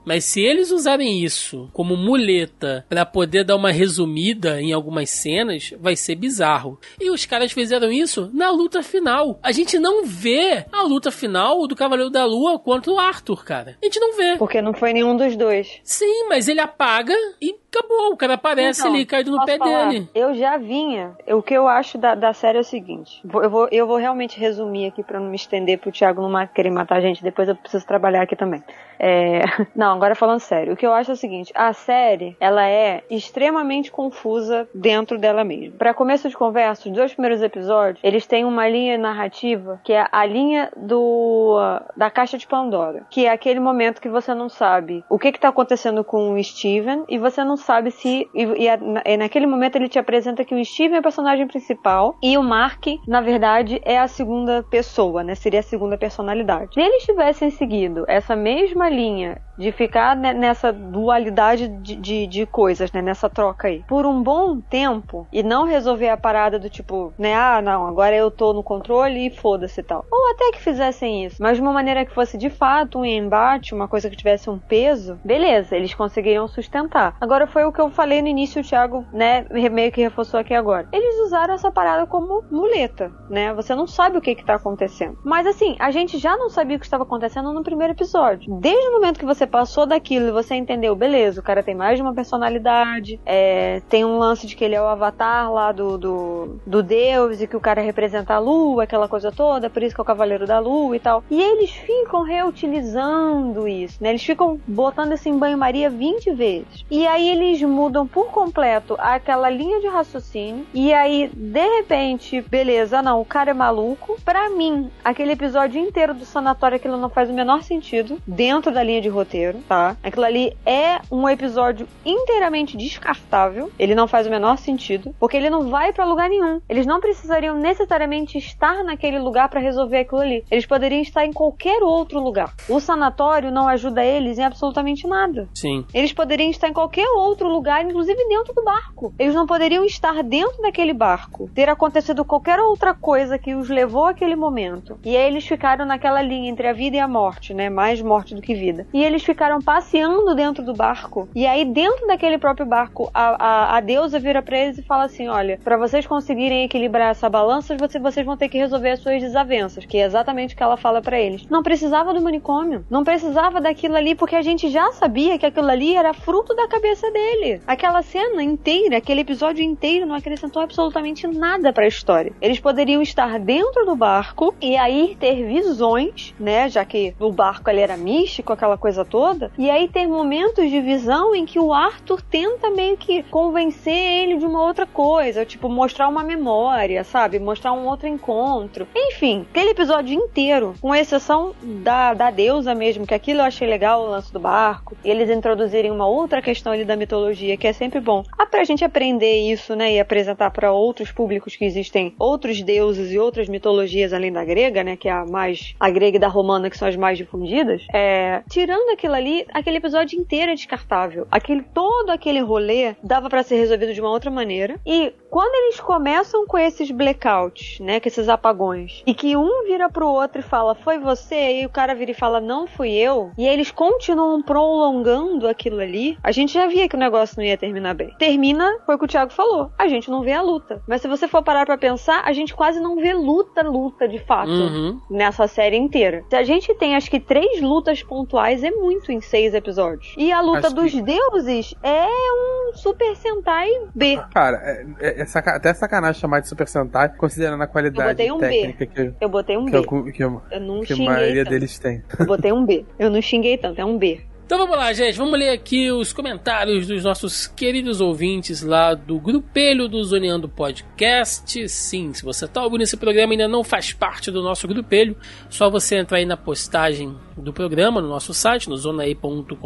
Mas 0.04 0.24
se 0.24 0.40
eles 0.40 0.70
usarem 0.70 1.22
isso 1.22 1.68
como 1.72 1.96
muleta 1.96 2.84
pra 2.88 3.06
poder 3.06 3.44
dar 3.44 3.56
uma 3.56 3.70
resumida 3.70 4.60
em 4.60 4.72
algumas 4.72 5.10
cenas, 5.10 5.72
vai 5.80 5.94
ser 5.94 6.16
bizarro. 6.16 6.78
E 7.00 7.10
os 7.10 7.24
caras 7.24 7.52
fizeram 7.52 7.90
isso 7.90 8.30
na 8.32 8.50
luta 8.50 8.82
final. 8.82 9.38
A 9.42 9.52
gente 9.52 9.78
não 9.78 10.04
vê 10.04 10.66
a 10.72 10.82
luta 10.82 11.10
final 11.10 11.66
do 11.66 11.76
Cavaleiro 11.76 12.10
da 12.10 12.24
Lua 12.24 12.58
contra 12.58 12.90
o 12.90 12.98
Arthur, 12.98 13.44
cara. 13.44 13.78
A 13.80 13.84
gente 13.84 14.00
não 14.00 14.16
vê. 14.16 14.36
Porque 14.36 14.60
não 14.60 14.74
foi 14.74 14.92
nenhum 14.92 15.16
dos 15.16 15.36
dois. 15.36 15.80
Sim, 15.84 16.26
mas 16.28 16.48
ele 16.48 16.60
apaga 16.60 17.14
e 17.40 17.54
acabou. 17.72 18.12
O 18.12 18.16
cara 18.16 18.34
aparece 18.34 18.80
Então, 18.80 18.92
ali 18.92 19.06
caído 19.06 19.30
no 19.30 19.44
pé 19.44 19.56
falar? 19.58 19.88
dele. 19.88 20.08
Eu 20.14 20.34
já 20.34 20.56
vinha. 20.56 21.16
O 21.28 21.42
que 21.42 21.54
eu 21.54 21.66
acho 21.66 21.98
da, 21.98 22.14
da 22.14 22.32
série 22.32 22.58
é 22.58 22.60
o 22.60 22.64
seguinte: 22.64 23.20
eu 23.24 23.50
vou, 23.50 23.68
eu 23.70 23.86
vou 23.86 23.96
realmente 23.96 24.38
resumir 24.38 24.86
aqui 24.86 25.02
pra 25.02 25.18
não 25.18 25.28
me 25.28 25.36
estender 25.36 25.78
pro 25.78 25.90
Thiago 25.92 26.20
não 26.26 26.46
querer 26.46 26.70
matar 26.70 26.96
a 26.96 27.00
gente. 27.00 27.22
Depois 27.22 27.48
eu 27.48 27.56
preciso 27.56 27.86
trabalhar 27.86 28.22
aqui 28.22 28.36
também. 28.36 28.62
É, 28.98 29.42
Não, 29.74 29.94
agora 29.94 30.14
falando 30.14 30.40
sério. 30.40 30.74
O 30.74 30.76
que 30.76 30.86
eu 30.86 30.92
acho 30.92 31.10
é 31.10 31.14
o 31.14 31.16
seguinte: 31.16 31.52
a 31.54 31.72
série 31.72 32.36
ela 32.38 32.68
é 32.68 33.02
extremamente 33.10 33.90
confusa 33.90 34.68
dentro 34.74 35.18
dela 35.18 35.42
mesma. 35.42 35.76
Pra 35.76 35.94
começo 35.94 36.28
de 36.28 36.36
conversa, 36.36 36.88
os 36.88 36.94
dois 36.94 37.12
primeiros 37.12 37.42
episódios 37.42 37.98
eles 38.02 38.26
têm 38.26 38.44
uma 38.44 38.68
linha 38.68 38.96
narrativa 38.98 39.80
que 39.84 39.92
é 39.92 40.06
a 40.10 40.24
linha 40.24 40.70
do 40.76 41.58
da 41.96 42.10
caixa 42.10 42.38
de 42.38 42.46
Pandora, 42.46 43.04
que 43.10 43.26
é 43.26 43.30
aquele 43.30 43.60
momento 43.60 44.00
que 44.00 44.08
você 44.08 44.34
não 44.34 44.48
sabe 44.48 45.04
o 45.08 45.18
que 45.18 45.32
que 45.32 45.40
tá 45.40 45.48
acontecendo 45.48 46.04
com 46.04 46.34
o 46.34 46.42
Steven 46.42 47.04
e 47.08 47.18
você 47.18 47.42
não 47.42 47.56
sabe 47.62 47.90
se 47.90 48.28
e, 48.34 48.44
e 48.44 48.68
é- 48.68 48.78
é 49.04 49.16
naquele 49.16 49.46
momento 49.46 49.76
ele 49.76 49.88
te 49.88 49.98
apresenta 49.98 50.44
que 50.44 50.54
o 50.54 50.64
Steven 50.64 50.96
é 50.96 51.00
o 51.00 51.02
personagem 51.02 51.46
principal 51.46 52.16
e 52.22 52.36
o 52.36 52.42
Mark, 52.42 52.84
na 53.06 53.20
verdade, 53.20 53.80
é 53.84 53.98
a 53.98 54.08
segunda 54.08 54.62
pessoa, 54.62 55.22
né? 55.24 55.34
Seria 55.34 55.60
a 55.60 55.62
segunda 55.62 55.96
personalidade. 55.96 56.74
Se 56.74 56.80
eles 56.80 57.04
tivessem 57.04 57.50
seguido 57.50 58.04
essa 58.08 58.36
mesma 58.36 58.88
linha 58.88 59.40
de 59.62 59.72
ficar 59.72 60.16
ne- 60.16 60.34
nessa 60.34 60.72
dualidade 60.72 61.68
de, 61.68 61.96
de, 61.96 62.26
de 62.26 62.46
coisas, 62.46 62.90
né? 62.92 63.00
Nessa 63.00 63.28
troca 63.30 63.68
aí, 63.68 63.82
por 63.88 64.04
um 64.06 64.22
bom 64.22 64.60
tempo 64.60 65.26
e 65.32 65.42
não 65.42 65.64
resolver 65.64 66.08
a 66.08 66.16
parada 66.16 66.58
do 66.58 66.68
tipo, 66.68 67.12
né? 67.18 67.34
Ah, 67.34 67.60
não, 67.62 67.86
agora 67.86 68.14
eu 68.16 68.30
tô 68.30 68.52
no 68.52 68.62
controle 68.62 69.26
e 69.26 69.30
foda-se 69.30 69.80
e 69.80 69.84
tal. 69.84 70.04
Ou 70.10 70.30
até 70.32 70.52
que 70.52 70.60
fizessem 70.62 71.24
isso, 71.24 71.36
mas 71.40 71.56
de 71.56 71.62
uma 71.62 71.72
maneira 71.72 72.04
que 72.04 72.14
fosse 72.14 72.36
de 72.36 72.50
fato 72.50 72.98
um 72.98 73.04
embate, 73.04 73.74
uma 73.74 73.88
coisa 73.88 74.10
que 74.10 74.16
tivesse 74.16 74.50
um 74.50 74.58
peso, 74.58 75.18
beleza, 75.24 75.76
eles 75.76 75.94
conseguiriam 75.94 76.48
sustentar. 76.48 77.16
Agora 77.20 77.46
foi 77.46 77.64
o 77.64 77.72
que 77.72 77.80
eu 77.80 77.90
falei 77.90 78.20
no 78.22 78.28
início, 78.28 78.60
o 78.60 78.64
Thiago, 78.64 79.04
né, 79.12 79.46
meio 79.70 79.92
que 79.92 80.00
reforçou 80.02 80.40
aqui 80.40 80.54
agora. 80.54 80.88
Eles 80.92 81.26
usaram 81.26 81.54
essa 81.54 81.70
parada 81.70 82.06
como 82.06 82.42
muleta, 82.50 83.12
né? 83.30 83.52
Você 83.54 83.74
não 83.74 83.86
sabe 83.86 84.18
o 84.18 84.20
que 84.20 84.34
que 84.34 84.44
tá 84.44 84.54
acontecendo. 84.54 85.16
Mas 85.24 85.46
assim, 85.46 85.76
a 85.78 85.90
gente 85.90 86.18
já 86.18 86.36
não 86.36 86.48
sabia 86.50 86.76
o 86.76 86.80
que 86.80 86.86
estava 86.86 87.04
acontecendo 87.04 87.52
no 87.52 87.62
primeiro 87.62 87.92
episódio. 87.92 88.58
Desde 88.60 88.88
o 88.88 88.92
momento 88.92 89.18
que 89.18 89.24
você 89.26 89.46
passou 89.52 89.84
daquilo 89.84 90.28
e 90.28 90.32
você 90.32 90.54
entendeu, 90.54 90.96
beleza, 90.96 91.40
o 91.40 91.44
cara 91.44 91.62
tem 91.62 91.74
mais 91.74 91.96
de 91.96 92.02
uma 92.02 92.14
personalidade, 92.14 93.20
é, 93.26 93.82
tem 93.88 94.02
um 94.02 94.16
lance 94.18 94.46
de 94.46 94.56
que 94.56 94.64
ele 94.64 94.74
é 94.74 94.80
o 94.80 94.86
avatar 94.86 95.52
lá 95.52 95.70
do, 95.70 95.98
do, 95.98 96.56
do 96.66 96.82
deus 96.82 97.42
e 97.42 97.46
que 97.46 97.56
o 97.56 97.60
cara 97.60 97.82
representa 97.82 98.34
a 98.34 98.38
lua, 98.38 98.84
aquela 98.84 99.06
coisa 99.06 99.30
toda, 99.30 99.68
por 99.68 99.82
isso 99.82 99.94
que 99.94 100.00
é 100.00 100.04
o 100.04 100.06
cavaleiro 100.06 100.46
da 100.46 100.58
lua 100.58 100.96
e 100.96 101.00
tal. 101.00 101.22
E 101.30 101.40
eles 101.40 101.70
ficam 101.70 102.22
reutilizando 102.22 103.68
isso, 103.68 104.02
né? 104.02 104.08
Eles 104.08 104.24
ficam 104.24 104.58
botando 104.66 105.12
isso 105.12 105.28
em 105.28 105.36
banho-maria 105.36 105.90
20 105.90 106.32
vezes. 106.32 106.84
E 106.90 107.06
aí 107.06 107.28
eles 107.28 107.60
mudam 107.62 108.06
por 108.06 108.30
completo 108.30 108.96
aquela 108.98 109.50
linha 109.50 109.80
de 109.80 109.88
raciocínio. 109.88 110.66
E 110.72 110.94
aí, 110.94 111.30
de 111.34 111.76
repente, 111.76 112.40
beleza, 112.40 113.02
não, 113.02 113.20
o 113.20 113.24
cara 113.24 113.50
é 113.50 113.54
maluco. 113.54 114.16
Pra 114.24 114.48
mim, 114.48 114.90
aquele 115.04 115.32
episódio 115.32 115.78
inteiro 115.78 116.14
do 116.14 116.24
sanatório, 116.24 116.76
aquilo 116.76 116.96
não 116.96 117.10
faz 117.10 117.28
o 117.28 117.34
menor 117.34 117.62
sentido 117.62 118.18
dentro 118.26 118.72
da 118.72 118.82
linha 118.82 119.00
de 119.02 119.08
roteiro. 119.08 119.31
Roteiro, 119.32 119.58
tá? 119.66 119.96
Aquilo 120.02 120.26
ali 120.26 120.56
é 120.66 121.00
um 121.10 121.28
episódio 121.28 121.88
inteiramente 122.04 122.76
descartável. 122.76 123.70
Ele 123.78 123.94
não 123.94 124.06
faz 124.06 124.26
o 124.26 124.30
menor 124.30 124.58
sentido, 124.58 125.14
porque 125.18 125.36
ele 125.36 125.48
não 125.48 125.70
vai 125.70 125.92
para 125.92 126.04
lugar 126.04 126.28
nenhum. 126.28 126.60
Eles 126.68 126.86
não 126.86 127.00
precisariam 127.00 127.56
necessariamente 127.56 128.36
estar 128.36 128.84
naquele 128.84 129.18
lugar 129.18 129.48
para 129.48 129.60
resolver 129.60 130.00
aquilo 130.00 130.20
ali. 130.20 130.44
Eles 130.50 130.66
poderiam 130.66 131.00
estar 131.00 131.24
em 131.24 131.32
qualquer 131.32 131.82
outro 131.82 132.20
lugar. 132.20 132.54
O 132.68 132.78
sanatório 132.78 133.50
não 133.50 133.68
ajuda 133.68 134.04
eles 134.04 134.38
em 134.38 134.44
absolutamente 134.44 135.06
nada. 135.06 135.48
Sim. 135.54 135.86
Eles 135.94 136.12
poderiam 136.12 136.50
estar 136.50 136.68
em 136.68 136.72
qualquer 136.72 137.08
outro 137.16 137.48
lugar, 137.48 137.84
inclusive 137.84 138.28
dentro 138.28 138.52
do 138.52 138.62
barco. 138.62 139.14
Eles 139.18 139.34
não 139.34 139.46
poderiam 139.46 139.84
estar 139.84 140.22
dentro 140.22 140.60
daquele 140.60 140.92
barco, 140.92 141.50
ter 141.54 141.68
acontecido 141.68 142.24
qualquer 142.24 142.60
outra 142.60 142.92
coisa 142.94 143.38
que 143.38 143.54
os 143.54 143.68
levou 143.68 144.06
àquele 144.06 144.36
momento. 144.36 144.98
E 145.04 145.16
aí 145.16 145.26
eles 145.26 145.46
ficaram 145.46 145.86
naquela 145.86 146.20
linha 146.20 146.50
entre 146.50 146.68
a 146.68 146.72
vida 146.72 146.96
e 146.96 147.00
a 147.00 147.08
morte, 147.08 147.54
né? 147.54 147.70
Mais 147.70 148.02
morte 148.02 148.34
do 148.34 148.42
que 148.42 148.54
vida. 148.54 148.86
E 148.92 149.02
eles 149.02 149.21
ficaram 149.24 149.60
passeando 149.60 150.34
dentro 150.34 150.64
do 150.64 150.74
barco. 150.74 151.28
E 151.34 151.46
aí, 151.46 151.64
dentro 151.64 152.06
daquele 152.06 152.38
próprio 152.38 152.66
barco, 152.66 153.10
a, 153.12 153.44
a, 153.44 153.76
a 153.76 153.80
deusa 153.80 154.18
vira 154.18 154.42
pra 154.42 154.58
eles 154.58 154.78
e 154.78 154.82
fala 154.82 155.04
assim: 155.04 155.28
olha, 155.28 155.58
para 155.62 155.76
vocês 155.76 156.06
conseguirem 156.06 156.64
equilibrar 156.64 157.10
essa 157.10 157.28
balança, 157.28 157.76
você, 157.76 157.98
vocês 157.98 158.24
vão 158.24 158.36
ter 158.36 158.48
que 158.48 158.58
resolver 158.58 158.90
as 158.90 159.00
suas 159.00 159.20
desavenças. 159.20 159.84
Que 159.84 159.98
é 159.98 160.04
exatamente 160.04 160.54
o 160.54 160.56
que 160.56 160.62
ela 160.62 160.76
fala 160.76 161.00
para 161.00 161.18
eles. 161.18 161.46
Não 161.48 161.62
precisava 161.62 162.12
do 162.12 162.20
manicômio. 162.20 162.84
Não 162.90 163.04
precisava 163.04 163.60
daquilo 163.60 163.96
ali, 163.96 164.14
porque 164.14 164.36
a 164.36 164.42
gente 164.42 164.68
já 164.68 164.92
sabia 164.92 165.38
que 165.38 165.46
aquilo 165.46 165.70
ali 165.70 165.94
era 165.94 166.12
fruto 166.12 166.54
da 166.54 166.68
cabeça 166.68 167.10
dele. 167.10 167.60
Aquela 167.66 168.02
cena 168.02 168.42
inteira, 168.42 168.96
aquele 168.96 169.20
episódio 169.20 169.62
inteiro, 169.62 170.06
não 170.06 170.14
acrescentou 170.14 170.62
absolutamente 170.62 171.26
nada 171.26 171.72
para 171.72 171.84
a 171.84 171.88
história. 171.88 172.32
Eles 172.40 172.60
poderiam 172.60 173.02
estar 173.02 173.38
dentro 173.38 173.84
do 173.84 173.96
barco 173.96 174.54
e 174.60 174.76
aí 174.76 175.16
ter 175.18 175.46
visões, 175.46 176.34
né? 176.38 176.68
Já 176.68 176.84
que 176.84 177.14
o 177.18 177.32
barco 177.32 177.68
ali 177.70 177.80
era 177.80 177.96
místico, 177.96 178.52
aquela 178.52 178.76
coisa 178.76 179.04
toda. 179.12 179.52
E 179.58 179.68
aí 179.68 179.86
ter 179.88 180.06
momentos 180.06 180.70
de 180.70 180.80
visão 180.80 181.34
em 181.34 181.44
que 181.44 181.58
o 181.58 181.70
Arthur 181.70 182.22
tenta 182.22 182.70
meio 182.70 182.96
que 182.96 183.22
convencer 183.24 183.92
ele 183.94 184.38
de 184.38 184.46
uma 184.46 184.64
outra 184.64 184.86
coisa, 184.86 185.44
tipo 185.44 185.68
mostrar 185.68 186.08
uma 186.08 186.22
memória, 186.22 187.04
sabe? 187.04 187.38
Mostrar 187.38 187.74
um 187.74 187.86
outro 187.86 188.08
encontro. 188.08 188.88
Enfim, 188.96 189.46
aquele 189.50 189.70
episódio 189.70 190.14
inteiro, 190.14 190.74
com 190.80 190.94
exceção 190.94 191.54
da, 191.62 192.14
da 192.14 192.30
deusa 192.30 192.74
mesmo, 192.74 193.06
que 193.06 193.12
aquilo 193.12 193.40
eu 193.40 193.44
achei 193.44 193.68
legal, 193.68 194.02
o 194.02 194.10
lance 194.10 194.32
do 194.32 194.40
barco, 194.40 194.96
eles 195.04 195.28
introduzirem 195.28 195.90
uma 195.90 196.06
outra 196.06 196.40
questão 196.40 196.72
ali 196.72 196.84
da 196.84 196.96
mitologia, 196.96 197.56
que 197.58 197.66
é 197.66 197.72
sempre 197.74 198.00
bom. 198.00 198.24
Ah, 198.38 198.46
pra 198.46 198.64
gente 198.64 198.82
aprender 198.82 199.42
isso, 199.52 199.76
né, 199.76 199.92
e 199.92 200.00
apresentar 200.00 200.50
para 200.50 200.72
outros 200.72 201.12
públicos 201.12 201.54
que 201.54 201.66
existem 201.66 202.14
outros 202.18 202.62
deuses 202.62 203.12
e 203.12 203.18
outras 203.18 203.46
mitologias 203.46 204.14
além 204.14 204.32
da 204.32 204.42
grega, 204.42 204.82
né, 204.82 204.96
que 204.96 205.08
é 205.08 205.12
a 205.12 205.26
mais 205.26 205.74
a 205.78 205.90
grega 205.90 206.16
e 206.16 206.20
da 206.20 206.28
romana 206.28 206.70
que 206.70 206.78
são 206.78 206.88
as 206.88 206.96
mais 206.96 207.18
difundidas. 207.18 207.82
É, 207.92 208.42
tirando 208.48 208.90
aquilo 209.02 209.14
ali, 209.14 209.46
aquele 209.52 209.78
episódio 209.78 210.18
inteiro 210.18 210.52
é 210.52 210.54
descartável. 210.54 211.26
Aquele 211.30 211.62
todo 211.62 212.10
aquele 212.10 212.40
rolê 212.40 212.94
dava 213.02 213.28
para 213.28 213.42
ser 213.42 213.56
resolvido 213.56 213.92
de 213.92 214.00
uma 214.00 214.10
outra 214.10 214.30
maneira. 214.30 214.78
E 214.86 215.12
quando 215.32 215.54
eles 215.54 215.80
começam 215.80 216.46
com 216.46 216.58
esses 216.58 216.90
blackouts, 216.90 217.80
né, 217.80 217.98
com 217.98 218.06
esses 218.06 218.28
apagões, 218.28 219.02
e 219.06 219.14
que 219.14 219.34
um 219.34 219.64
vira 219.64 219.88
pro 219.88 220.06
outro 220.06 220.40
e 220.40 220.42
fala, 220.42 220.74
foi 220.74 220.98
você, 220.98 221.62
e 221.62 221.64
o 221.64 221.70
cara 221.70 221.94
vira 221.94 222.10
e 222.10 222.14
fala, 222.14 222.38
não 222.38 222.66
fui 222.66 222.90
eu, 222.92 223.30
e 223.38 223.46
eles 223.48 223.70
continuam 223.70 224.42
prolongando 224.42 225.48
aquilo 225.48 225.80
ali, 225.80 226.18
a 226.22 226.30
gente 226.32 226.52
já 226.52 226.66
via 226.66 226.86
que 226.86 226.94
o 226.96 226.98
negócio 226.98 227.36
não 227.38 227.44
ia 227.44 227.56
terminar 227.56 227.94
bem. 227.94 228.14
Termina, 228.18 228.78
foi 228.84 228.94
o 228.94 228.98
que 228.98 229.06
o 229.06 229.08
Thiago 229.08 229.32
falou, 229.32 229.70
a 229.78 229.88
gente 229.88 230.10
não 230.10 230.20
vê 230.20 230.32
a 230.32 230.42
luta. 230.42 230.82
Mas 230.86 231.00
se 231.00 231.08
você 231.08 231.26
for 231.26 231.42
parar 231.42 231.64
pra 231.64 231.78
pensar, 231.78 232.20
a 232.26 232.32
gente 232.34 232.54
quase 232.54 232.78
não 232.78 232.96
vê 232.96 233.14
luta, 233.14 233.62
luta 233.62 234.06
de 234.06 234.18
fato, 234.18 234.50
Uhum. 234.50 235.00
nessa 235.10 235.46
série 235.48 235.78
inteira. 235.78 236.24
Se 236.28 236.36
a 236.36 236.42
gente 236.44 236.74
tem, 236.74 236.94
acho 236.94 237.10
que, 237.10 237.18
três 237.18 237.58
lutas 237.62 238.02
pontuais, 238.02 238.62
é 238.62 238.70
muito 238.70 239.10
em 239.10 239.22
seis 239.22 239.54
episódios. 239.54 240.14
E 240.18 240.30
a 240.30 240.42
luta 240.42 240.66
Acho 240.66 240.76
dos 240.76 240.92
que- 240.92 241.00
deuses 241.00 241.74
é 241.82 242.04
um 242.06 242.72
Super 242.74 243.16
Sentai 243.16 243.68
B. 243.94 244.20
Cara, 244.34 244.58
é, 244.62 244.86
é- 245.00 245.21
é 245.22 245.26
saca- 245.26 245.56
até 245.56 245.72
sacanagem 245.74 246.20
chamar 246.20 246.40
de 246.40 246.48
Super 246.48 246.68
Sentai, 246.68 247.08
considerando 247.16 247.62
a 247.62 247.66
qualidade 247.66 248.08
botei 248.10 248.30
um 248.32 248.38
B. 248.38 248.48
técnica 248.48 248.86
que, 248.86 249.12
Eu 249.20 249.28
botei 249.28 249.56
um 249.56 249.64
que, 249.66 249.70
B. 249.72 249.76
eu- 249.78 250.12
que, 250.12 250.22
eu- 250.24 250.42
Eu 250.50 250.60
não 250.60 250.80
que 250.82 250.92
a 250.92 250.96
maioria 250.96 251.44
tanto. 251.44 251.52
deles 251.52 251.78
tem. 251.78 252.02
Eu 252.18 252.26
botei 252.26 252.52
um 252.52 252.64
B. 252.64 252.84
Eu 252.98 253.10
não 253.10 253.20
xinguei 253.22 253.56
tanto, 253.56 253.80
é 253.80 253.84
um 253.84 253.96
B. 253.98 254.20
Então 254.52 254.66
vamos 254.66 254.76
lá, 254.76 254.92
gente. 254.92 255.16
Vamos 255.16 255.38
ler 255.38 255.48
aqui 255.48 255.90
os 255.90 256.12
comentários 256.12 256.86
dos 256.86 257.02
nossos 257.02 257.46
queridos 257.46 258.02
ouvintes 258.02 258.60
lá 258.60 258.92
do 258.92 259.18
grupelho 259.18 259.88
do 259.88 260.04
Zoneando 260.04 260.46
Podcast. 260.46 261.66
Sim, 261.70 262.12
se 262.12 262.22
você 262.22 262.44
está 262.44 262.62
ouvindo 262.62 262.82
esse 262.82 262.98
programa 262.98 263.32
e 263.32 263.40
ainda 263.40 263.48
não 263.48 263.64
faz 263.64 263.94
parte 263.94 264.30
do 264.30 264.42
nosso 264.42 264.68
grupelho, 264.68 265.16
só 265.48 265.70
você 265.70 265.96
entrar 265.96 266.18
aí 266.18 266.26
na 266.26 266.36
postagem 266.36 267.16
do 267.34 267.50
programa 267.50 268.00
no 268.02 268.08
nosso 268.08 268.34
site, 268.34 268.68
no 268.68 268.76
zonaí.com.br. 268.76 269.56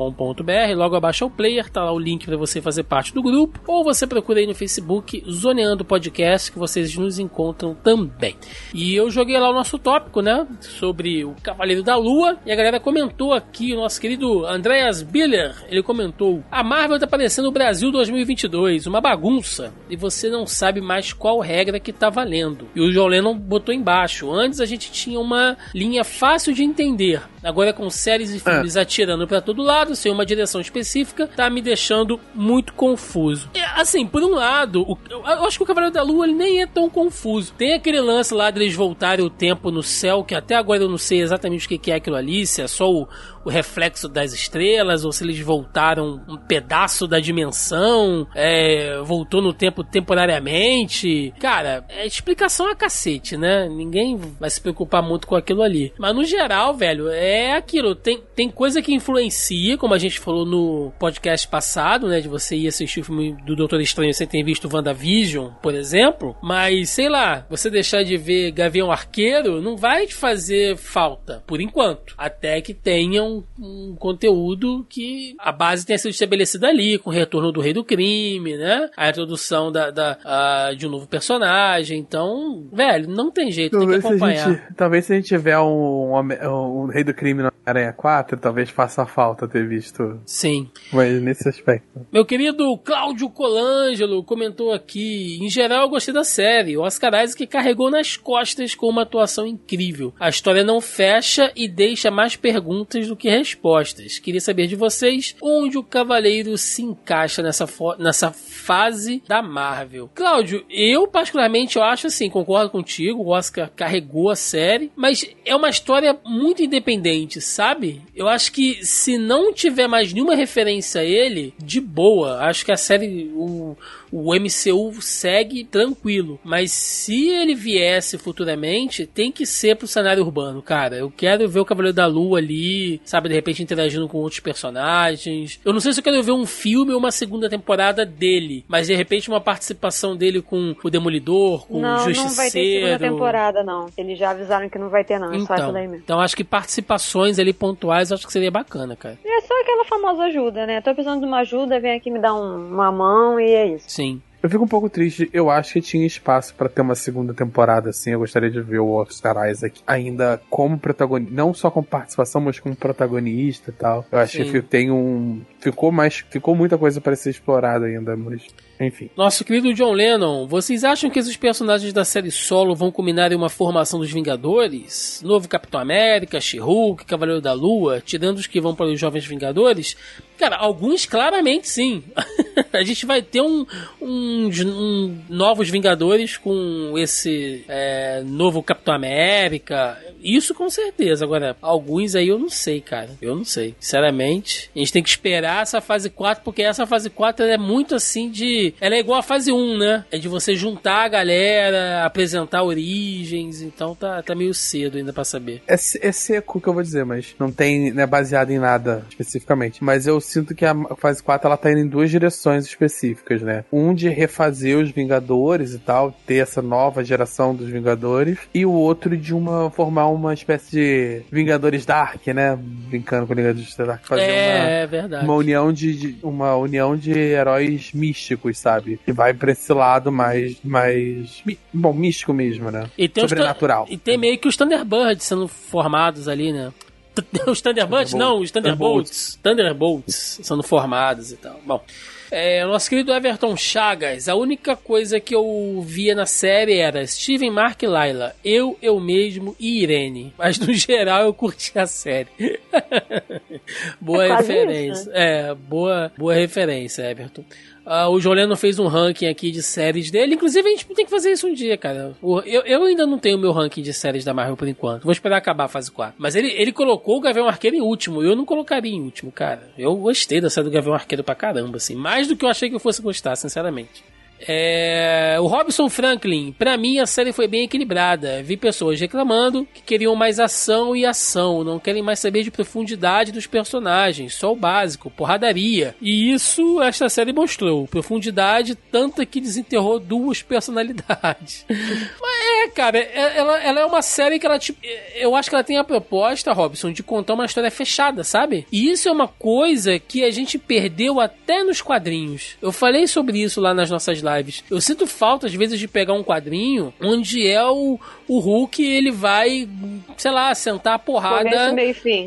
Logo 0.76 0.94
abaixo 0.94 1.24
é 1.24 1.26
o 1.26 1.30
player, 1.30 1.68
tá 1.68 1.82
lá 1.82 1.92
o 1.92 1.98
link 1.98 2.24
para 2.24 2.36
você 2.36 2.60
fazer 2.60 2.84
parte 2.84 3.12
do 3.12 3.20
grupo. 3.20 3.60
Ou 3.66 3.82
você 3.82 4.06
procura 4.06 4.38
aí 4.38 4.46
no 4.46 4.54
Facebook 4.54 5.24
Zoneando 5.28 5.84
Podcast, 5.84 6.52
que 6.52 6.60
vocês 6.60 6.94
nos 6.96 7.18
encontram 7.18 7.74
também. 7.74 8.36
E 8.72 8.94
eu 8.94 9.10
joguei 9.10 9.36
lá 9.36 9.50
o 9.50 9.54
nosso 9.54 9.80
tópico, 9.80 10.20
né? 10.20 10.46
Sobre 10.60 11.24
o 11.24 11.34
Cavaleiro 11.42 11.82
da 11.82 11.96
Lua. 11.96 12.38
E 12.46 12.52
a 12.52 12.56
galera 12.56 12.78
comentou 12.78 13.32
aqui, 13.32 13.72
o 13.72 13.76
nosso 13.76 14.00
querido 14.00 14.46
Andreas 14.76 15.00
Biller, 15.02 15.54
ele 15.70 15.82
comentou: 15.82 16.44
A 16.50 16.62
Marvel 16.62 16.98
tá 16.98 17.06
parecendo 17.06 17.48
o 17.48 17.52
Brasil 17.52 17.90
2022, 17.90 18.86
uma 18.86 19.00
bagunça. 19.00 19.72
E 19.88 19.96
você 19.96 20.28
não 20.28 20.46
sabe 20.46 20.82
mais 20.82 21.14
qual 21.14 21.40
regra 21.40 21.80
que 21.80 21.92
tá 21.94 22.10
valendo. 22.10 22.68
E 22.74 22.80
o 22.82 22.92
John 22.92 23.06
Lennon 23.06 23.34
botou 23.38 23.74
embaixo: 23.74 24.30
Antes 24.30 24.60
a 24.60 24.66
gente 24.66 24.92
tinha 24.92 25.18
uma 25.18 25.56
linha 25.74 26.04
fácil 26.04 26.52
de 26.52 26.62
entender. 26.62 27.22
Agora 27.42 27.72
com 27.72 27.88
séries 27.88 28.34
e 28.34 28.40
filmes 28.40 28.76
atirando 28.76 29.26
pra 29.26 29.40
todo 29.40 29.62
lado, 29.62 29.94
sem 29.96 30.12
uma 30.12 30.26
direção 30.26 30.60
específica, 30.60 31.26
tá 31.26 31.48
me 31.48 31.62
deixando 31.62 32.20
muito 32.34 32.72
confuso. 32.74 33.48
É, 33.54 33.64
assim, 33.80 34.04
por 34.06 34.22
um 34.22 34.34
lado, 34.34 34.82
o- 34.82 34.98
eu 35.10 35.24
acho 35.46 35.56
que 35.56 35.62
o 35.62 35.66
Cavaleiro 35.66 35.94
da 35.94 36.02
Lua 36.02 36.26
ele 36.26 36.34
nem 36.34 36.60
é 36.60 36.66
tão 36.66 36.90
confuso. 36.90 37.52
Tem 37.56 37.72
aquele 37.72 38.00
lance 38.00 38.34
lá 38.34 38.50
deles 38.50 38.74
voltarem 38.74 39.24
o 39.24 39.30
tempo 39.30 39.70
no 39.70 39.82
céu, 39.82 40.22
que 40.24 40.34
até 40.34 40.54
agora 40.56 40.82
eu 40.82 40.88
não 40.88 40.98
sei 40.98 41.22
exatamente 41.22 41.66
o 41.66 41.68
que 41.68 41.78
que 41.78 41.90
é 41.92 41.94
aquilo 41.94 42.16
ali, 42.16 42.44
se 42.46 42.60
é 42.60 42.66
só 42.66 42.90
o, 42.92 43.06
o 43.46 43.48
reflexo 43.48 44.08
das 44.08 44.32
estrelas, 44.32 45.04
ou 45.04 45.12
se 45.12 45.22
eles 45.22 45.38
voltaram 45.38 46.20
um 46.28 46.36
pedaço 46.36 47.06
da 47.06 47.20
dimensão, 47.20 48.26
é, 48.34 48.98
voltou 49.04 49.40
no 49.40 49.52
tempo 49.52 49.84
temporariamente. 49.84 51.32
Cara, 51.38 51.84
é 51.88 52.04
explicação 52.04 52.68
a 52.68 52.74
cacete, 52.74 53.36
né? 53.36 53.68
Ninguém 53.68 54.16
vai 54.16 54.50
se 54.50 54.60
preocupar 54.60 55.00
muito 55.00 55.28
com 55.28 55.36
aquilo 55.36 55.62
ali. 55.62 55.92
Mas 55.96 56.12
no 56.12 56.24
geral, 56.24 56.74
velho, 56.74 57.08
é 57.08 57.52
aquilo. 57.52 57.94
Tem, 57.94 58.20
tem 58.34 58.50
coisa 58.50 58.82
que 58.82 58.92
influencia, 58.92 59.78
como 59.78 59.94
a 59.94 59.98
gente 59.98 60.18
falou 60.18 60.44
no 60.44 60.92
podcast 60.98 61.46
passado, 61.46 62.08
né? 62.08 62.20
De 62.20 62.26
você 62.26 62.56
ir 62.56 62.66
assistir 62.66 62.98
o 62.98 63.04
filme 63.04 63.36
do 63.44 63.54
Doutor 63.54 63.80
Estranho 63.80 64.12
sem 64.12 64.26
ter 64.26 64.42
visto 64.42 64.68
WandaVision, 64.68 65.52
por 65.62 65.72
exemplo. 65.72 66.34
Mas, 66.42 66.90
sei 66.90 67.08
lá, 67.08 67.46
você 67.48 67.70
deixar 67.70 68.02
de 68.02 68.16
ver 68.16 68.50
Gavião 68.50 68.90
Arqueiro 68.90 69.62
não 69.62 69.76
vai 69.76 70.04
te 70.04 70.14
fazer 70.14 70.76
falta, 70.76 71.44
por 71.46 71.60
enquanto. 71.60 72.12
Até 72.18 72.60
que 72.60 72.74
tenha 72.74 73.22
um, 73.58 73.90
um 73.92 73.96
conteúdo 73.96 74.84
que 74.88 75.34
a 75.38 75.52
base 75.52 75.84
tenha 75.86 75.98
sido 75.98 76.10
estabelecida 76.10 76.68
ali, 76.68 76.98
com 76.98 77.10
o 77.10 77.12
retorno 77.12 77.52
do 77.52 77.60
Rei 77.60 77.72
do 77.72 77.84
Crime, 77.84 78.56
né? 78.56 78.88
A 78.96 79.08
introdução 79.08 79.70
da, 79.70 79.90
da, 79.90 80.18
ah, 80.24 80.72
de 80.76 80.86
um 80.86 80.90
novo 80.90 81.06
personagem. 81.06 81.98
Então, 81.98 82.68
velho, 82.72 83.08
não 83.08 83.30
tem 83.30 83.50
jeito, 83.50 83.78
tem 83.78 83.88
que 83.88 84.00
Talvez 84.00 84.02
se, 84.02 84.06
a 84.06 84.10
acompanhar. 84.10 84.50
gente, 84.60 84.74
talvez 84.76 85.04
se 85.04 85.12
a 85.12 85.16
gente 85.16 85.26
tiver 85.28 85.58
um, 85.58 86.12
Home- 86.12 86.38
um 86.46 86.86
Rei 86.86 87.04
do 87.04 87.14
Crime 87.14 87.42
no 87.42 87.52
Aranha 87.64 87.92
4, 87.92 88.38
talvez 88.38 88.70
faça 88.70 89.04
falta 89.06 89.46
ter 89.48 89.66
visto. 89.66 90.20
Sim. 90.24 90.68
Mas 90.92 91.20
nesse 91.20 91.48
aspecto. 91.48 92.06
Meu 92.12 92.24
querido 92.24 92.76
Cláudio 92.78 93.28
Colangelo 93.28 94.22
comentou 94.22 94.72
aqui: 94.72 95.38
em 95.40 95.48
geral, 95.50 95.82
eu 95.82 95.88
gostei 95.88 96.14
da 96.14 96.24
série. 96.24 96.76
O 96.76 96.82
Oscar 96.82 97.12
Isaac 97.22 97.46
carregou 97.46 97.90
nas 97.90 98.16
costas 98.16 98.74
com 98.74 98.88
uma 98.88 99.02
atuação 99.02 99.46
incrível. 99.46 100.14
A 100.18 100.28
história 100.28 100.62
não 100.64 100.80
fecha 100.80 101.52
e 101.56 101.68
deixa 101.68 102.10
mais 102.10 102.36
perguntas 102.36 103.08
do 103.08 103.16
que 103.16 103.25
respostas. 103.30 104.18
Queria 104.18 104.40
saber 104.40 104.66
de 104.66 104.76
vocês 104.76 105.34
onde 105.42 105.78
o 105.78 105.82
Cavaleiro 105.82 106.56
se 106.56 106.82
encaixa 106.82 107.42
nessa, 107.42 107.68
nessa 107.98 108.30
fase 108.32 109.22
da 109.26 109.42
Marvel. 109.42 110.10
Cláudio, 110.14 110.64
eu 110.70 111.06
particularmente 111.06 111.76
eu 111.76 111.82
acho 111.82 112.06
assim, 112.06 112.28
concordo 112.28 112.70
contigo, 112.70 113.22
o 113.22 113.28
Oscar 113.28 113.70
carregou 113.74 114.30
a 114.30 114.36
série, 114.36 114.90
mas 114.96 115.24
é 115.44 115.54
uma 115.54 115.68
história 115.68 116.18
muito 116.24 116.62
independente, 116.62 117.40
sabe? 117.40 118.02
Eu 118.14 118.28
acho 118.28 118.52
que 118.52 118.84
se 118.84 119.18
não 119.18 119.52
tiver 119.52 119.86
mais 119.86 120.12
nenhuma 120.12 120.34
referência 120.34 121.00
a 121.00 121.04
ele, 121.04 121.54
de 121.58 121.80
boa, 121.80 122.40
acho 122.40 122.64
que 122.64 122.72
a 122.72 122.76
série, 122.76 123.30
o, 123.34 123.76
o 124.10 124.34
MCU 124.34 125.00
segue 125.00 125.64
tranquilo. 125.64 126.38
Mas 126.44 126.72
se 126.72 127.28
ele 127.28 127.54
viesse 127.54 128.18
futuramente, 128.18 129.06
tem 129.06 129.30
que 129.30 129.46
ser 129.46 129.76
pro 129.76 129.86
cenário 129.86 130.22
urbano, 130.22 130.62
cara. 130.62 130.96
Eu 130.96 131.10
quero 131.10 131.48
ver 131.48 131.60
o 131.60 131.64
Cavaleiro 131.64 131.94
da 131.94 132.06
Lua 132.06 132.38
ali, 132.38 133.00
sabe, 133.04 133.15
de 133.28 133.34
repente 133.34 133.62
interagindo 133.62 134.08
com 134.08 134.18
outros 134.18 134.40
personagens. 134.40 135.60
Eu 135.64 135.72
não 135.72 135.80
sei 135.80 135.92
se 135.92 136.00
eu 136.00 136.04
quero 136.04 136.22
ver 136.22 136.32
um 136.32 136.46
filme 136.46 136.92
ou 136.92 136.98
uma 136.98 137.10
segunda 137.10 137.48
temporada 137.48 138.04
dele, 138.04 138.64
mas 138.68 138.86
de 138.86 138.94
repente 138.94 139.28
uma 139.28 139.40
participação 139.40 140.16
dele 140.16 140.40
com 140.42 140.74
o 140.82 140.90
Demolidor, 140.90 141.66
com 141.66 141.78
o 141.78 141.80
não, 141.80 141.98
Justiceiro. 141.98 142.28
não 142.28 142.34
vai 142.36 142.50
ter 142.50 142.80
segunda 142.80 142.98
temporada, 142.98 143.62
não. 143.62 143.86
Eles 143.96 144.18
já 144.18 144.30
avisaram 144.30 144.68
que 144.68 144.78
não 144.78 144.88
vai 144.88 145.04
ter, 145.04 145.18
não. 145.18 145.32
É 145.32 145.36
Então, 145.36 145.74
então 145.94 146.20
acho 146.20 146.36
que 146.36 146.44
participações 146.44 147.38
ali 147.38 147.52
pontuais 147.52 148.12
acho 148.12 148.26
que 148.26 148.32
seria 148.32 148.50
bacana, 148.50 148.94
cara. 148.96 149.18
É 149.24 149.40
só 149.40 149.54
famosa 149.86 150.24
ajuda, 150.24 150.66
né? 150.66 150.80
Tô 150.80 150.92
precisando 150.94 151.20
de 151.20 151.26
uma 151.26 151.38
ajuda, 151.40 151.80
vem 151.80 151.92
aqui 151.96 152.10
me 152.10 152.18
dar 152.18 152.34
um- 152.34 152.68
uma 152.68 152.92
mão 152.92 153.40
e 153.40 153.44
é 153.50 153.66
isso. 153.74 153.84
Sim. 153.88 154.20
Eu 154.46 154.50
fico 154.50 154.62
um 154.62 154.68
pouco 154.68 154.88
triste, 154.88 155.28
eu 155.32 155.50
acho 155.50 155.72
que 155.72 155.80
tinha 155.80 156.06
espaço 156.06 156.54
pra 156.54 156.68
ter 156.68 156.80
uma 156.80 156.94
segunda 156.94 157.34
temporada 157.34 157.90
assim. 157.90 158.12
Eu 158.12 158.20
gostaria 158.20 158.48
de 158.48 158.60
ver 158.60 158.78
o 158.78 158.90
Oscar 158.90 159.50
Isaac 159.50 159.80
ainda 159.84 160.40
como 160.48 160.78
protagonista, 160.78 161.34
não 161.34 161.52
só 161.52 161.68
como 161.68 161.84
participação, 161.84 162.40
mas 162.40 162.60
como 162.60 162.76
protagonista 162.76 163.70
e 163.70 163.72
tal. 163.72 164.06
Eu 164.12 164.20
acho 164.20 164.44
Sim. 164.44 164.52
que 164.52 164.62
tem 164.62 164.88
um. 164.88 165.42
Ficou 165.58 165.90
mais. 165.90 166.24
Ficou 166.30 166.54
muita 166.54 166.78
coisa 166.78 167.00
pra 167.00 167.16
ser 167.16 167.30
explorada 167.30 167.86
ainda, 167.86 168.16
mas. 168.16 168.46
Enfim. 168.80 169.10
Nosso 169.16 169.44
querido 169.44 169.72
John 169.72 169.92
Lennon, 169.92 170.46
vocês 170.46 170.84
acham 170.84 171.08
que 171.08 171.18
esses 171.18 171.36
personagens 171.36 171.92
da 171.92 172.04
série 172.04 172.30
solo 172.30 172.74
vão 172.74 172.90
culminar 172.90 173.32
em 173.32 173.36
uma 173.36 173.48
formação 173.48 173.98
dos 173.98 174.10
Vingadores? 174.10 175.22
Novo 175.24 175.48
Capitão 175.48 175.80
América, 175.80 176.40
She-Hulk, 176.40 177.04
Cavaleiro 177.04 177.40
da 177.40 177.52
Lua, 177.52 178.02
tirando 178.04 178.38
os 178.38 178.46
que 178.46 178.60
vão 178.60 178.74
para 178.74 178.86
os 178.86 179.00
Jovens 179.00 179.26
Vingadores? 179.26 179.96
Cara, 180.38 180.56
alguns 180.56 181.06
claramente 181.06 181.68
sim. 181.68 182.04
a 182.72 182.82
gente 182.82 183.06
vai 183.06 183.22
ter 183.22 183.40
um, 183.40 183.66
uns 184.00 184.60
um 184.60 185.16
novos 185.28 185.70
Vingadores 185.70 186.36
com 186.36 186.94
esse 186.96 187.64
é, 187.68 188.22
novo 188.24 188.62
Capitão 188.62 188.94
América. 188.94 189.98
Isso 190.22 190.54
com 190.54 190.68
certeza. 190.68 191.24
Agora, 191.24 191.56
alguns 191.62 192.14
aí 192.14 192.28
eu 192.28 192.38
não 192.38 192.50
sei, 192.50 192.80
cara. 192.80 193.10
Eu 193.20 193.34
não 193.34 193.44
sei. 193.44 193.74
Sinceramente, 193.80 194.70
a 194.76 194.78
gente 194.78 194.92
tem 194.92 195.02
que 195.02 195.08
esperar 195.08 195.62
essa 195.62 195.80
fase 195.80 196.10
4, 196.10 196.44
porque 196.44 196.62
essa 196.62 196.86
fase 196.86 197.08
4 197.08 197.44
ela 197.44 197.54
é 197.54 197.58
muito 197.58 197.94
assim 197.94 198.30
de. 198.30 198.65
Ela 198.80 198.94
é 198.96 199.00
igual 199.00 199.18
a 199.18 199.22
fase 199.22 199.50
1, 199.52 199.78
né? 199.78 200.04
É 200.10 200.18
de 200.18 200.28
você 200.28 200.54
juntar 200.54 201.04
a 201.04 201.08
galera, 201.08 202.04
apresentar 202.04 202.62
origens. 202.62 203.62
Então 203.62 203.94
tá, 203.94 204.22
tá 204.22 204.34
meio 204.34 204.54
cedo 204.54 204.98
ainda 204.98 205.12
pra 205.12 205.24
saber. 205.24 205.62
É, 205.66 205.74
é 205.74 206.12
seco 206.12 206.58
o 206.58 206.60
que 206.60 206.68
eu 206.68 206.74
vou 206.74 206.82
dizer, 206.82 207.04
mas 207.04 207.34
não 207.38 207.50
tem, 207.50 207.90
não 207.92 208.02
é 208.02 208.06
baseado 208.06 208.50
em 208.50 208.58
nada 208.58 209.04
especificamente. 209.10 209.82
Mas 209.82 210.06
eu 210.06 210.20
sinto 210.20 210.54
que 210.54 210.64
a 210.64 210.74
fase 210.96 211.22
4 211.22 211.46
ela 211.46 211.56
tá 211.56 211.70
indo 211.70 211.80
em 211.80 211.88
duas 211.88 212.10
direções 212.10 212.64
específicas, 212.66 213.42
né? 213.42 213.64
Um 213.72 213.94
de 213.94 214.08
refazer 214.08 214.78
os 214.78 214.90
Vingadores 214.90 215.74
e 215.74 215.78
tal, 215.78 216.14
ter 216.26 216.36
essa 216.36 216.62
nova 216.62 217.04
geração 217.04 217.54
dos 217.54 217.68
Vingadores, 217.68 218.38
e 218.54 218.64
o 218.64 218.72
outro 218.72 219.16
de 219.16 219.34
uma 219.34 219.70
formar 219.70 220.06
uma 220.08 220.32
espécie 220.32 220.70
de 220.70 221.22
Vingadores 221.30 221.84
Dark, 221.84 222.26
né? 222.28 222.56
Brincando 222.58 223.26
com 223.26 223.34
Vingadores 223.34 223.74
Dark, 223.76 224.04
fazer 224.06 224.22
uma 224.22 224.30
é, 224.30 224.82
é 224.82 224.86
verdade. 224.86 225.24
uma 225.24 225.34
união 225.34 225.72
de, 225.72 225.94
de- 225.94 226.18
uma 226.22 226.56
união 226.56 226.96
de 226.96 227.12
heróis 227.12 227.90
místicos, 227.92 228.55
sabe? 228.56 228.98
Que 229.04 229.12
vai 229.12 229.32
pra 229.34 229.52
esse 229.52 229.72
lado 229.72 230.10
mais 230.10 230.56
mais 230.62 231.42
bom, 231.72 231.92
místico 231.92 232.32
mesmo, 232.32 232.70
né? 232.70 232.88
E 232.96 233.10
Sobrenatural. 233.20 233.86
E 233.88 233.96
tem 233.96 234.16
meio 234.16 234.38
que 234.38 234.48
os 234.48 234.56
Thunderbirds 234.56 235.24
sendo 235.24 235.46
formados 235.48 236.28
ali, 236.28 236.52
né? 236.52 236.72
Os 237.46 237.62
Thunderbirds? 237.62 238.12
Não, 238.12 238.40
os 238.40 238.50
Thunderbolts. 238.50 239.38
Thunderbolts 239.42 240.38
sendo 240.42 240.62
formados 240.62 241.32
e 241.32 241.36
tal. 241.36 241.58
Bom. 241.64 241.82
É, 242.30 242.64
nosso 242.66 242.90
querido 242.90 243.12
Everton 243.12 243.56
Chagas, 243.56 244.28
a 244.28 244.34
única 244.34 244.74
coisa 244.76 245.20
que 245.20 245.34
eu 245.34 245.80
via 245.86 246.14
na 246.14 246.26
série 246.26 246.76
era 246.76 247.06
Steven, 247.06 247.50
Mark 247.50 247.82
e 247.82 247.86
Layla. 247.86 248.34
Eu, 248.44 248.76
eu 248.82 248.98
mesmo 249.00 249.54
e 249.60 249.82
Irene. 249.82 250.34
Mas 250.36 250.58
no 250.58 250.72
geral 250.74 251.22
eu 251.22 251.32
curti 251.32 251.78
a 251.78 251.86
série. 251.86 252.28
boa 254.00 254.26
É 254.26 254.36
referência. 254.36 255.00
isso, 255.02 255.10
É, 255.12 255.54
boa, 255.54 256.12
boa 256.18 256.34
referência, 256.34 257.08
Everton. 257.10 257.44
Ah, 257.88 258.08
o 258.08 258.18
Joleno 258.20 258.56
fez 258.56 258.80
um 258.80 258.88
ranking 258.88 259.26
aqui 259.28 259.52
de 259.52 259.62
séries 259.62 260.10
dele. 260.10 260.34
Inclusive, 260.34 260.66
a 260.66 260.70
gente 260.72 260.86
tem 260.88 261.04
que 261.04 261.10
fazer 261.10 261.30
isso 261.30 261.46
um 261.46 261.54
dia, 261.54 261.76
cara. 261.76 262.16
O- 262.20 262.40
Eu, 262.40 262.62
eu 262.62 262.82
ainda 262.82 263.06
não 263.06 263.16
tenho 263.16 263.38
meu 263.38 263.52
ranking 263.52 263.80
de 263.80 263.92
séries 263.92 264.24
da 264.24 264.34
Marvel 264.34 264.56
por 264.56 264.66
enquanto. 264.66 265.04
Vou 265.04 265.12
esperar 265.12 265.36
acabar 265.36 265.64
a 265.64 265.68
fase 265.68 265.90
4. 265.92 266.14
Mas 266.18 266.34
ele, 266.34 266.48
ele 266.56 266.72
colocou 266.72 267.16
o 267.16 267.20
Gavião 267.20 267.46
Arqueiro 267.46 267.76
em 267.76 267.80
último. 267.80 268.20
Eu 268.22 268.34
não 268.34 268.44
colocaria 268.44 268.92
em 268.92 269.00
último, 269.00 269.30
cara. 269.30 269.70
Eu 269.78 269.94
gostei 269.94 270.40
da 270.40 270.50
série 270.50 270.64
do 270.66 270.72
Gavião 270.72 270.94
Arqueiro 270.94 271.22
pra 271.22 271.36
caramba, 271.36 271.76
assim. 271.76 271.94
Mais 271.94 272.26
do 272.26 272.36
que 272.36 272.44
eu 272.44 272.48
achei 272.48 272.68
que 272.68 272.74
eu 272.74 272.80
fosse 272.80 273.00
gostar, 273.00 273.36
sinceramente. 273.36 274.02
É, 274.40 275.36
o 275.40 275.46
Robson 275.46 275.88
Franklin, 275.88 276.54
pra 276.58 276.76
mim 276.76 276.98
a 276.98 277.06
série 277.06 277.32
foi 277.32 277.46
bem 277.48 277.64
equilibrada. 277.64 278.42
Vi 278.42 278.56
pessoas 278.56 279.00
reclamando 279.00 279.66
que 279.72 279.82
queriam 279.82 280.14
mais 280.14 280.38
ação 280.40 280.94
e 280.94 281.04
ação, 281.06 281.62
não 281.64 281.78
querem 281.78 282.02
mais 282.02 282.18
saber 282.18 282.42
de 282.42 282.50
profundidade 282.50 283.32
dos 283.32 283.46
personagens, 283.46 284.34
só 284.34 284.52
o 284.52 284.56
básico, 284.56 285.10
porradaria. 285.10 285.94
E 286.00 286.32
isso 286.32 286.82
esta 286.82 287.08
série 287.08 287.32
mostrou, 287.32 287.86
profundidade 287.86 288.74
tanta 288.74 289.24
que 289.24 289.40
desenterrou 289.40 289.98
duas 289.98 290.42
personalidades. 290.42 291.64
Mas 291.68 292.64
é, 292.64 292.68
cara, 292.68 292.98
é- 292.98 293.34
ela, 293.36 293.58
ela 293.62 293.80
é 293.80 293.84
uma 293.84 294.02
série 294.02 294.38
que 294.38 294.46
ela 294.46 294.58
tipo, 294.58 294.78
eu 295.14 295.34
acho 295.34 295.48
que 295.48 295.54
ela 295.54 295.64
tem 295.64 295.78
a 295.78 295.84
proposta, 295.84 296.52
Robson, 296.52 296.92
de 296.92 297.02
contar 297.02 297.34
uma 297.34 297.44
história 297.46 297.70
fechada, 297.70 298.22
sabe? 298.24 298.66
E 298.70 298.90
isso 298.90 299.08
é 299.08 299.12
uma 299.12 299.28
coisa 299.28 299.98
que 299.98 300.24
a 300.24 300.30
gente 300.30 300.58
perdeu 300.58 301.20
até 301.20 301.62
nos 301.62 301.80
quadrinhos. 301.82 302.56
Eu 302.60 302.72
falei 302.72 303.06
sobre 303.06 303.42
isso 303.42 303.60
lá 303.60 303.72
nas 303.74 303.90
nossas 303.90 304.22
lives. 304.26 304.64
Eu 304.70 304.80
sinto 304.80 305.06
falta, 305.06 305.46
às 305.46 305.54
vezes, 305.54 305.78
de 305.78 305.88
pegar 305.88 306.14
um 306.14 306.24
quadrinho 306.24 306.92
onde 307.00 307.46
é 307.46 307.64
o, 307.64 307.98
o 308.28 308.38
Hulk, 308.38 308.82
ele 308.84 309.10
vai, 309.10 309.68
sei 310.16 310.30
lá, 310.30 310.54
sentar 310.54 310.94
a 310.94 310.98
porrada 310.98 311.74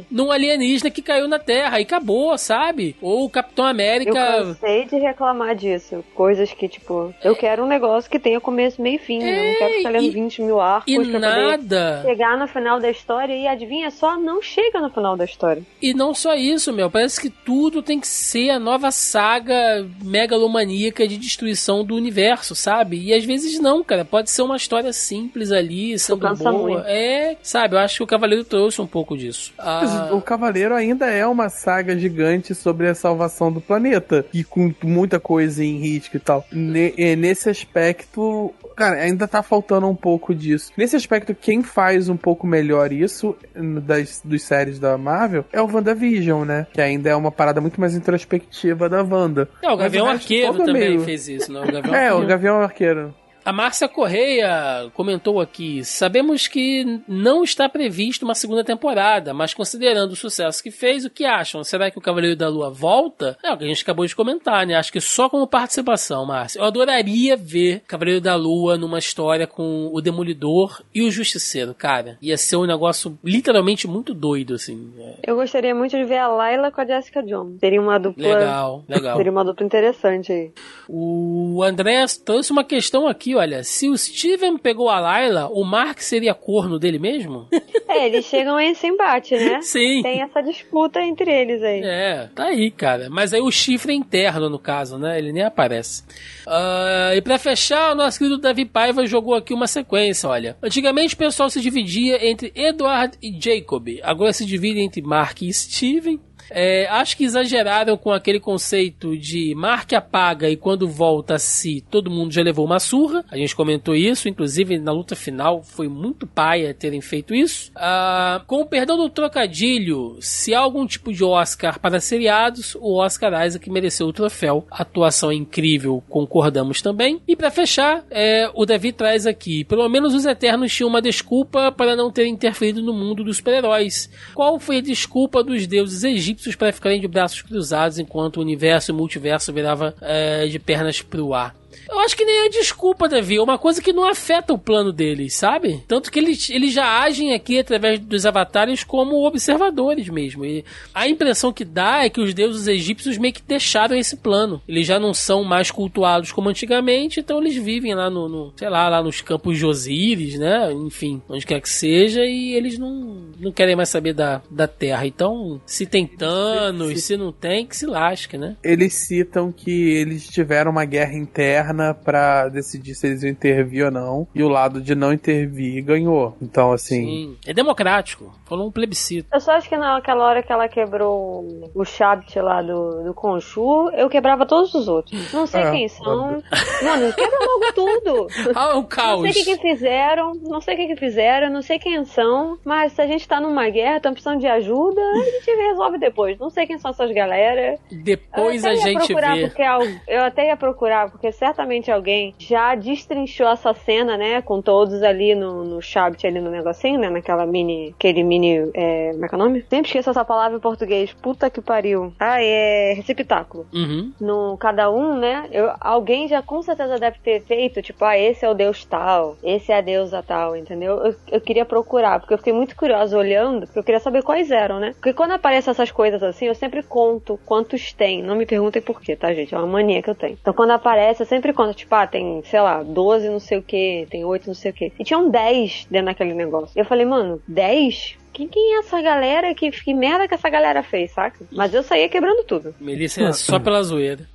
num 0.09 0.31
alienígena 0.31 0.89
que 0.89 1.01
caiu 1.01 1.27
na 1.27 1.39
Terra 1.39 1.79
e 1.79 1.83
acabou, 1.83 2.37
sabe? 2.37 2.95
Ou 3.01 3.25
o 3.25 3.29
Capitão 3.29 3.65
Eu 3.65 3.71
América. 3.71 4.13
cansei 4.13 4.85
de 4.85 4.95
reclamar 4.97 5.55
disso. 5.55 6.03
Coisas 6.15 6.51
que, 6.53 6.67
tipo, 6.67 7.13
eu 7.23 7.35
quero 7.35 7.63
um 7.63 7.67
negócio 7.67 8.09
que 8.09 8.19
tenha 8.19 8.39
começo, 8.39 8.81
meio 8.81 8.95
e 8.95 8.99
fim. 8.99 9.19
né? 9.19 9.39
Eu 9.39 9.51
não 9.51 9.57
quero 9.59 9.73
ficar 9.75 9.89
lendo 9.89 10.03
e- 10.05 10.09
20 10.11 10.41
mil 10.41 10.59
arcos 10.59 10.93
E 10.93 11.09
pra 11.09 11.19
nada. 11.19 12.01
chegar 12.05 12.37
no 12.37 12.47
final 12.47 12.79
da 12.79 12.89
história 12.89 13.33
e 13.33 13.47
adivinha 13.47 13.91
só, 13.91 14.17
não 14.17 14.41
chega 14.41 14.79
no 14.79 14.89
final 14.89 15.15
da 15.17 15.25
história. 15.25 15.63
E 15.81 15.93
não 15.93 16.13
só 16.13 16.33
isso, 16.35 16.71
meu. 16.73 16.89
Parece 16.89 17.19
que 17.21 17.29
tudo 17.29 17.81
tem 17.81 17.99
que 17.99 18.07
ser 18.07 18.49
a 18.51 18.59
nova 18.59 18.91
saga 18.91 19.85
megalomaníaca 20.01 21.07
de 21.07 21.17
destruição 21.17 21.83
do 21.83 21.95
universo, 21.95 22.55
sabe? 22.55 22.97
E 23.01 23.13
às 23.13 23.23
vezes 23.25 23.59
não, 23.59 23.83
cara. 23.83 24.05
Pode 24.05 24.29
ser 24.29 24.41
uma 24.41 24.55
história 24.57 24.93
simples 24.93 25.51
ali, 25.51 25.88
sendo 25.97 26.35
boa. 26.35 26.51
muito. 26.53 26.83
É, 26.87 27.35
sabe? 27.41 27.75
Eu 27.75 27.79
acho 27.79 27.97
que 27.97 28.03
o 28.03 28.07
Cavaleiro 28.07 28.43
trouxe 28.43 28.81
um 28.81 28.87
pouco 28.87 29.17
disso. 29.17 29.53
Mas 29.57 29.89
Ah, 29.91 30.09
O 30.13 30.21
Cavaleiro 30.21 30.75
ainda 30.75 31.07
é 31.07 31.25
uma 31.25 31.49
saga 31.49 31.97
gigante 31.97 32.53
sobre 32.53 32.87
a 32.87 32.95
salvação 32.95 33.51
do 33.51 33.61
planeta. 33.61 34.25
E 34.33 34.43
com 34.43 34.73
muita 34.83 35.19
coisa 35.19 35.63
em 35.63 35.77
risco 35.77 36.17
e 36.17 36.19
tal. 36.19 36.45
Ne- 36.51 36.93
é, 36.97 37.15
nesse 37.15 37.49
aspecto, 37.49 38.53
cara, 38.75 38.97
ainda 39.01 39.27
tá 39.27 39.41
faltando 39.41 39.87
um 39.87 39.95
pouco 39.95 40.33
disso. 40.35 40.71
Nesse 40.77 40.95
aspecto, 40.95 41.33
quem 41.33 41.63
faz 41.63 42.09
um 42.09 42.17
pouco 42.17 42.45
melhor 42.45 42.91
isso 42.91 43.35
das 43.55 44.21
dos 44.23 44.43
séries 44.43 44.79
da 44.79 44.97
Marvel 44.97 45.45
é 45.51 45.61
o 45.61 45.65
WandaVision, 45.71 46.43
né? 46.45 46.67
Que 46.73 46.81
ainda 46.81 47.09
é 47.09 47.15
uma 47.15 47.31
parada 47.31 47.61
muito 47.61 47.79
mais 47.79 47.95
introspectiva 47.95 48.89
da 48.89 49.01
Wanda. 49.03 49.47
é, 49.63 49.69
o 49.71 49.77
Gavião 49.77 50.07
Arqueiro 50.07 50.57
também 50.65 50.89
meio- 50.89 51.01
fez 51.01 51.27
isso, 51.27 51.51
não? 51.51 51.63
O 51.63 51.71
Gavião 51.71 51.95
É, 51.95 51.99
o 51.99 52.05
Arqueiro. 52.07 52.27
Gavião 52.27 52.61
Arqueiro. 52.61 53.15
A 53.49 53.51
Márcia 53.51 53.87
Correia 53.87 54.91
comentou 54.93 55.41
aqui: 55.41 55.83
sabemos 55.83 56.47
que 56.47 57.01
não 57.07 57.43
está 57.43 57.67
previsto 57.67 58.21
uma 58.21 58.35
segunda 58.35 58.63
temporada, 58.63 59.33
mas 59.33 59.55
considerando 59.55 60.11
o 60.11 60.15
sucesso 60.15 60.61
que 60.61 60.69
fez, 60.69 61.03
o 61.03 61.09
que 61.09 61.25
acham? 61.25 61.63
Será 61.63 61.89
que 61.89 61.97
o 61.97 62.01
Cavaleiro 62.01 62.35
da 62.35 62.47
Lua 62.47 62.69
volta? 62.69 63.35
É 63.43 63.51
o 63.51 63.57
que 63.57 63.63
a 63.63 63.67
gente 63.67 63.81
acabou 63.81 64.05
de 64.05 64.15
comentar, 64.15 64.67
né? 64.67 64.75
Acho 64.75 64.91
que 64.91 65.01
só 65.01 65.27
como 65.27 65.47
participação, 65.47 66.27
Márcia. 66.27 66.59
Eu 66.59 66.65
adoraria 66.65 67.35
ver 67.35 67.81
Cavaleiro 67.87 68.21
da 68.21 68.35
Lua 68.35 68.77
numa 68.77 68.99
história 68.99 69.47
com 69.47 69.89
o 69.91 69.99
Demolidor 69.99 70.83
e 70.93 71.01
o 71.01 71.09
Justiceiro, 71.09 71.73
cara. 71.73 72.19
Ia 72.21 72.37
ser 72.37 72.55
um 72.57 72.67
negócio 72.67 73.17
literalmente 73.23 73.87
muito 73.87 74.13
doido, 74.13 74.53
assim. 74.53 74.93
É, 74.99 75.15
Eu 75.23 75.35
gostaria 75.35 75.73
muito 75.73 75.97
de 75.97 76.03
ver 76.03 76.19
a 76.19 76.27
Layla 76.27 76.69
com 76.69 76.81
a 76.81 76.85
Jessica 76.85 77.23
Jones. 77.23 77.59
Seria 77.59 77.81
uma 77.81 77.97
dupla. 77.97 78.27
legal, 78.27 78.83
legal. 78.87 79.17
Seria 79.17 79.31
uma 79.31 79.43
dupla 79.43 79.65
interessante 79.65 80.31
aí. 80.31 80.51
O 80.87 81.63
André 81.63 82.05
trouxe 82.23 82.51
uma 82.51 82.63
questão 82.63 83.07
aqui, 83.07 83.38
olha. 83.39 83.63
Se 83.63 83.89
o 83.89 83.97
Steven 83.97 84.57
pegou 84.57 84.89
a 84.89 84.99
Layla, 84.99 85.47
o 85.47 85.63
Mark 85.63 85.99
seria 85.99 86.33
corno 86.33 86.77
dele 86.77 86.99
mesmo? 86.99 87.47
É, 87.87 88.05
eles 88.05 88.25
chegam 88.25 88.55
a 88.55 88.63
esse 88.63 88.85
embate, 88.87 89.35
né? 89.35 89.61
Sim. 89.63 90.01
Tem 90.03 90.21
essa 90.21 90.41
disputa 90.41 91.01
entre 91.01 91.31
eles 91.31 91.61
aí. 91.63 91.81
É, 91.83 92.29
tá 92.35 92.45
aí, 92.45 92.69
cara. 92.69 93.09
Mas 93.09 93.33
aí 93.33 93.41
o 93.41 93.51
chifre 93.51 93.93
é 93.93 93.95
interno, 93.95 94.49
no 94.49 94.59
caso, 94.59 94.97
né? 94.97 95.17
Ele 95.17 95.31
nem 95.31 95.43
aparece. 95.43 96.03
Ah, 96.45 97.11
e 97.15 97.21
pra 97.21 97.37
fechar, 97.39 97.93
o 97.93 97.95
nosso 97.95 98.19
querido 98.19 98.37
Davi 98.37 98.65
Paiva 98.65 99.05
jogou 99.05 99.33
aqui 99.33 99.53
uma 99.53 99.67
sequência, 99.67 100.29
olha. 100.29 100.57
Antigamente 100.61 101.15
o 101.15 101.17
pessoal 101.17 101.49
se 101.49 101.61
dividia 101.61 102.27
entre 102.27 102.51
Edward 102.55 103.17
e 103.21 103.37
Jacob. 103.39 103.87
Agora 104.03 104.33
se 104.33 104.45
divide 104.45 104.79
entre 104.81 105.01
Mark 105.01 105.41
e 105.41 105.53
Steven. 105.53 106.19
É, 106.51 106.87
acho 106.89 107.15
que 107.15 107.23
exageraram 107.23 107.97
com 107.97 108.11
aquele 108.11 108.39
conceito 108.39 109.17
de 109.17 109.53
Mark 109.55 109.91
apaga 109.93 110.49
e 110.49 110.55
quando 110.55 110.87
volta 110.87 111.35
a 111.35 111.39
si, 111.39 111.83
todo 111.89 112.09
mundo 112.09 112.31
já 112.31 112.41
levou 112.41 112.65
uma 112.65 112.79
surra. 112.79 113.23
A 113.29 113.37
gente 113.37 113.55
comentou 113.55 113.95
isso, 113.95 114.27
inclusive 114.27 114.77
na 114.79 114.91
luta 114.91 115.15
final 115.15 115.63
foi 115.63 115.87
muito 115.87 116.25
paia 116.25 116.73
terem 116.73 117.01
feito 117.01 117.33
isso. 117.33 117.71
Ah, 117.75 118.41
com 118.47 118.61
o 118.61 118.65
perdão 118.65 118.97
do 118.97 119.09
trocadilho, 119.09 120.17
se 120.19 120.53
há 120.53 120.59
algum 120.59 120.85
tipo 120.85 121.13
de 121.13 121.23
Oscar 121.23 121.79
para 121.79 121.99
seriados, 121.99 122.75
o 122.75 122.97
Oscar 122.97 123.45
Isaac 123.45 123.69
mereceu 123.69 124.07
o 124.07 124.13
troféu. 124.13 124.65
Atuação 124.71 125.31
incrível, 125.31 126.03
concordamos 126.09 126.81
também. 126.81 127.21
E 127.27 127.35
para 127.35 127.51
fechar, 127.51 128.03
é, 128.09 128.49
o 128.53 128.65
Davi 128.65 128.91
traz 128.91 129.25
aqui: 129.25 129.63
pelo 129.63 129.87
menos 129.89 130.13
os 130.13 130.25
Eternos 130.25 130.73
tinham 130.73 130.89
uma 130.89 131.01
desculpa 131.01 131.71
para 131.71 131.95
não 131.95 132.11
ter 132.11 132.25
interferido 132.27 132.81
no 132.81 132.93
mundo 132.93 133.23
dos 133.23 133.37
super-heróis. 133.37 134.09
Qual 134.33 134.59
foi 134.59 134.77
a 134.77 134.81
desculpa 134.81 135.43
dos 135.43 135.67
deuses 135.67 136.03
egípcios? 136.03 136.38
Egípcios 136.39 136.55
para 136.55 136.71
ficarem 136.71 137.01
de 137.01 137.07
braços 137.07 137.41
cruzados 137.41 137.99
enquanto 137.99 138.37
o 138.37 138.41
universo 138.41 138.91
e 138.91 138.93
o 138.93 138.95
multiverso 138.95 139.51
virava 139.51 139.93
é, 140.01 140.47
de 140.47 140.57
pernas 140.57 141.01
pro 141.01 141.33
ar. 141.33 141.58
Eu 141.89 141.99
acho 141.99 142.15
que 142.15 142.25
nem 142.25 142.45
é 142.45 142.49
desculpa, 142.49 143.07
Davi. 143.07 143.37
É 143.37 143.41
uma 143.41 143.57
coisa 143.57 143.81
que 143.81 143.93
não 143.93 144.05
afeta 144.05 144.53
o 144.53 144.57
plano 144.57 144.91
deles, 144.91 145.35
sabe? 145.35 145.83
Tanto 145.87 146.11
que 146.11 146.19
eles, 146.19 146.49
eles 146.49 146.73
já 146.73 147.01
agem 147.01 147.33
aqui 147.33 147.59
através 147.59 147.99
dos 147.99 148.25
avatares 148.25 148.83
como 148.83 149.25
observadores 149.25 150.07
mesmo. 150.09 150.45
E 150.45 150.63
a 150.93 151.07
impressão 151.07 151.53
que 151.53 151.65
dá 151.65 152.03
é 152.03 152.09
que 152.09 152.21
os 152.21 152.33
deuses 152.33 152.67
egípcios 152.67 153.17
meio 153.17 153.33
que 153.33 153.41
deixaram 153.41 153.95
esse 153.95 154.17
plano. 154.17 154.61
Eles 154.67 154.85
já 154.85 154.99
não 154.99 155.13
são 155.13 155.43
mais 155.43 155.71
cultuados 155.71 156.31
como 156.31 156.49
antigamente, 156.49 157.19
então 157.19 157.39
eles 157.39 157.55
vivem 157.55 157.93
lá 157.93 158.09
no, 158.09 158.27
no 158.27 158.53
sei 158.55 158.69
lá, 158.69 158.87
lá 158.89 159.01
nos 159.01 159.21
campos 159.21 159.57
de 159.57 159.65
Osíris, 159.65 160.37
né? 160.37 160.71
Enfim, 160.71 161.21
onde 161.27 161.45
quer 161.45 161.61
que 161.61 161.69
seja, 161.69 162.23
e 162.25 162.53
eles 162.53 162.77
não, 162.77 163.31
não 163.39 163.51
querem 163.51 163.75
mais 163.75 163.89
saber 163.89 164.13
da, 164.13 164.41
da 164.49 164.67
Terra. 164.67 165.05
Então, 165.05 165.61
se 165.65 165.85
tem 165.85 166.05
Thanos, 166.05 167.03
se 167.03 167.17
não 167.17 167.31
tem, 167.31 167.65
que 167.65 167.75
se 167.75 167.85
lasque, 167.85 168.37
né? 168.37 168.55
Eles 168.63 168.93
citam 168.93 169.51
que 169.51 169.71
eles 169.71 170.27
tiveram 170.27 170.71
uma 170.71 170.85
guerra 170.85 171.15
interna 171.15 171.58
para 172.03 172.49
decidir 172.49 172.95
se 172.95 173.07
eles 173.07 173.23
iam 173.23 173.31
intervir 173.31 173.85
ou 173.85 173.91
não. 173.91 174.27
E 174.33 174.43
o 174.43 174.49
lado 174.49 174.81
de 174.81 174.95
não 174.95 175.13
intervir 175.13 175.83
ganhou. 175.83 176.35
Então, 176.41 176.71
assim. 176.71 177.05
Sim. 177.05 177.37
É 177.45 177.53
democrático. 177.53 178.33
Falou 178.45 178.67
um 178.67 178.71
plebiscito. 178.71 179.27
Eu 179.31 179.39
só 179.39 179.51
acho 179.51 179.69
que 179.69 179.77
naquela 179.77 180.25
hora 180.25 180.41
que 180.41 180.51
ela 180.51 180.67
quebrou 180.67 181.69
o 181.73 181.85
chat 181.85 182.39
lá 182.39 182.61
do, 182.61 183.03
do 183.03 183.13
Conchu, 183.13 183.89
eu 183.93 184.09
quebrava 184.09 184.45
todos 184.45 184.73
os 184.73 184.87
outros. 184.87 185.31
Não 185.31 185.45
sei 185.45 185.61
é, 185.61 185.71
quem 185.71 185.87
são. 185.87 186.41
Mano, 186.83 187.13
quebra 187.13 187.39
logo 187.39 187.73
tudo. 187.73 188.27
Ah, 188.59 188.77
o 188.77 188.83
caos. 188.83 189.23
Não 189.23 189.31
sei 189.31 189.41
o 189.43 189.45
que, 189.45 189.57
que 189.57 189.61
fizeram, 189.61 190.33
não 190.41 190.59
sei 190.59 190.73
o 190.73 190.77
que, 190.77 190.87
que 190.87 190.95
fizeram, 190.95 191.49
não 191.49 191.61
sei 191.61 191.77
quem 191.77 192.03
são, 192.03 192.57
mas 192.65 192.93
se 192.93 193.01
a 193.01 193.07
gente 193.07 193.27
tá 193.27 193.39
numa 193.39 193.69
guerra, 193.69 193.97
estamos 193.97 194.15
precisando 194.15 194.39
de 194.39 194.47
ajuda, 194.47 195.01
a 195.01 195.23
gente 195.23 195.55
resolve 195.55 195.97
depois. 195.97 196.37
Não 196.39 196.49
sei 196.49 196.65
quem 196.65 196.77
são 196.77 196.91
essas 196.91 197.11
galera. 197.11 197.77
Depois 197.91 198.65
a 198.65 198.75
gente 198.75 199.13
vê. 199.13 199.47
Porque 199.47 199.63
eu 200.07 200.23
até 200.23 200.47
ia 200.47 200.57
procurar, 200.57 201.09
porque 201.11 201.31
certamente 201.31 201.48
certamente 201.49 201.91
alguém 201.91 202.33
já 202.37 202.75
destrinchou 202.75 203.47
essa 203.47 203.73
cena, 203.73 204.17
né? 204.17 204.41
Com 204.41 204.61
todos 204.61 205.01
ali 205.01 205.33
no, 205.35 205.63
no 205.63 205.81
Shabbat, 205.81 206.25
ali 206.25 206.39
no 206.39 206.51
negocinho, 206.51 206.99
né? 206.99 207.09
Naquela 207.09 207.45
mini. 207.45 207.93
Aquele 207.97 208.23
mini. 208.23 208.69
É, 208.73 209.11
como 209.11 209.25
é 209.25 209.27
que 209.27 209.35
é 209.35 209.37
o 209.37 209.41
nome? 209.41 209.65
Sempre 209.69 209.87
esqueço 209.87 210.09
essa 210.09 210.25
palavra 210.25 210.57
em 210.57 210.61
português. 210.61 211.13
Puta 211.13 211.49
que 211.49 211.61
pariu. 211.61 212.13
Ah, 212.19 212.41
é. 212.41 212.93
Receptáculo. 212.93 213.65
Uhum. 213.73 214.11
No 214.19 214.57
cada 214.57 214.91
um, 214.91 215.17
né? 215.17 215.47
Eu, 215.51 215.71
alguém 215.79 216.27
já 216.27 216.41
com 216.41 216.61
certeza 216.61 216.97
deve 216.97 217.17
ter 217.19 217.41
feito, 217.41 217.81
tipo, 217.81 218.03
ah, 218.03 218.17
esse 218.17 218.45
é 218.45 218.49
o 218.49 218.53
deus 218.53 218.83
tal, 218.85 219.37
esse 219.43 219.71
é 219.71 219.77
a 219.77 219.81
deusa 219.81 220.21
tal, 220.21 220.55
entendeu? 220.55 220.97
Eu, 220.97 221.15
eu 221.31 221.41
queria 221.41 221.65
procurar, 221.65 222.19
porque 222.19 222.33
eu 222.33 222.37
fiquei 222.37 222.53
muito 222.53 222.75
curiosa 222.75 223.17
olhando, 223.17 223.65
porque 223.65 223.79
eu 223.79 223.83
queria 223.83 223.99
saber 223.99 224.23
quais 224.23 224.51
eram, 224.51 224.79
né? 224.79 224.91
Porque 224.93 225.13
quando 225.13 225.31
aparecem 225.31 225.71
essas 225.71 225.91
coisas 225.91 226.21
assim, 226.21 226.45
eu 226.45 226.55
sempre 226.55 226.83
conto 226.83 227.39
quantos 227.45 227.93
tem. 227.93 228.21
Não 228.21 228.35
me 228.35 228.45
perguntem 228.45 228.81
por 228.81 229.01
quê, 229.01 229.15
tá, 229.15 229.33
gente? 229.33 229.53
É 229.53 229.57
uma 229.57 229.67
mania 229.67 230.01
que 230.01 230.09
eu 230.09 230.15
tenho. 230.15 230.37
Então 230.39 230.53
quando 230.53 230.71
aparece, 230.71 231.21
eu 231.21 231.27
sempre 231.27 231.38
conto 231.53 231.73
tipo, 231.73 231.93
ah, 231.95 232.07
tem, 232.07 232.41
sei 232.45 232.61
lá, 232.61 232.83
12 232.83 233.29
não 233.29 233.39
sei 233.39 233.57
o 233.57 233.63
que, 233.63 234.07
tem 234.09 234.23
8 234.23 234.47
não 234.47 234.53
sei 234.53 234.71
o 234.71 234.73
que. 234.73 234.91
E 234.99 235.03
tinham 235.03 235.29
10 235.29 235.87
dentro 235.89 236.07
daquele 236.07 236.33
negócio. 236.33 236.71
Eu 236.75 236.85
falei, 236.85 237.05
mano, 237.05 237.41
10? 237.47 238.17
Quem, 238.33 238.47
quem 238.47 238.75
é 238.75 238.79
essa 238.79 239.01
galera? 239.01 239.53
Que, 239.53 239.71
que 239.71 239.93
merda 239.93 240.27
que 240.27 240.33
essa 240.33 240.49
galera 240.49 240.83
fez, 240.83 241.11
saca? 241.11 241.45
Mas 241.51 241.73
eu 241.73 241.83
saía 241.83 242.09
quebrando 242.09 242.43
tudo. 242.43 242.75
Melissa 242.79 243.23
é 243.23 243.31
só 243.33 243.59
pela 243.59 243.81
zoeira. 243.83 244.27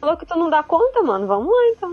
Falou 0.00 0.16
que 0.16 0.26
tu 0.26 0.38
não 0.38 0.48
dá 0.48 0.62
conta, 0.62 1.02
mano. 1.02 1.26
Vamos 1.26 1.48
lá, 1.48 1.72
então. 1.76 1.92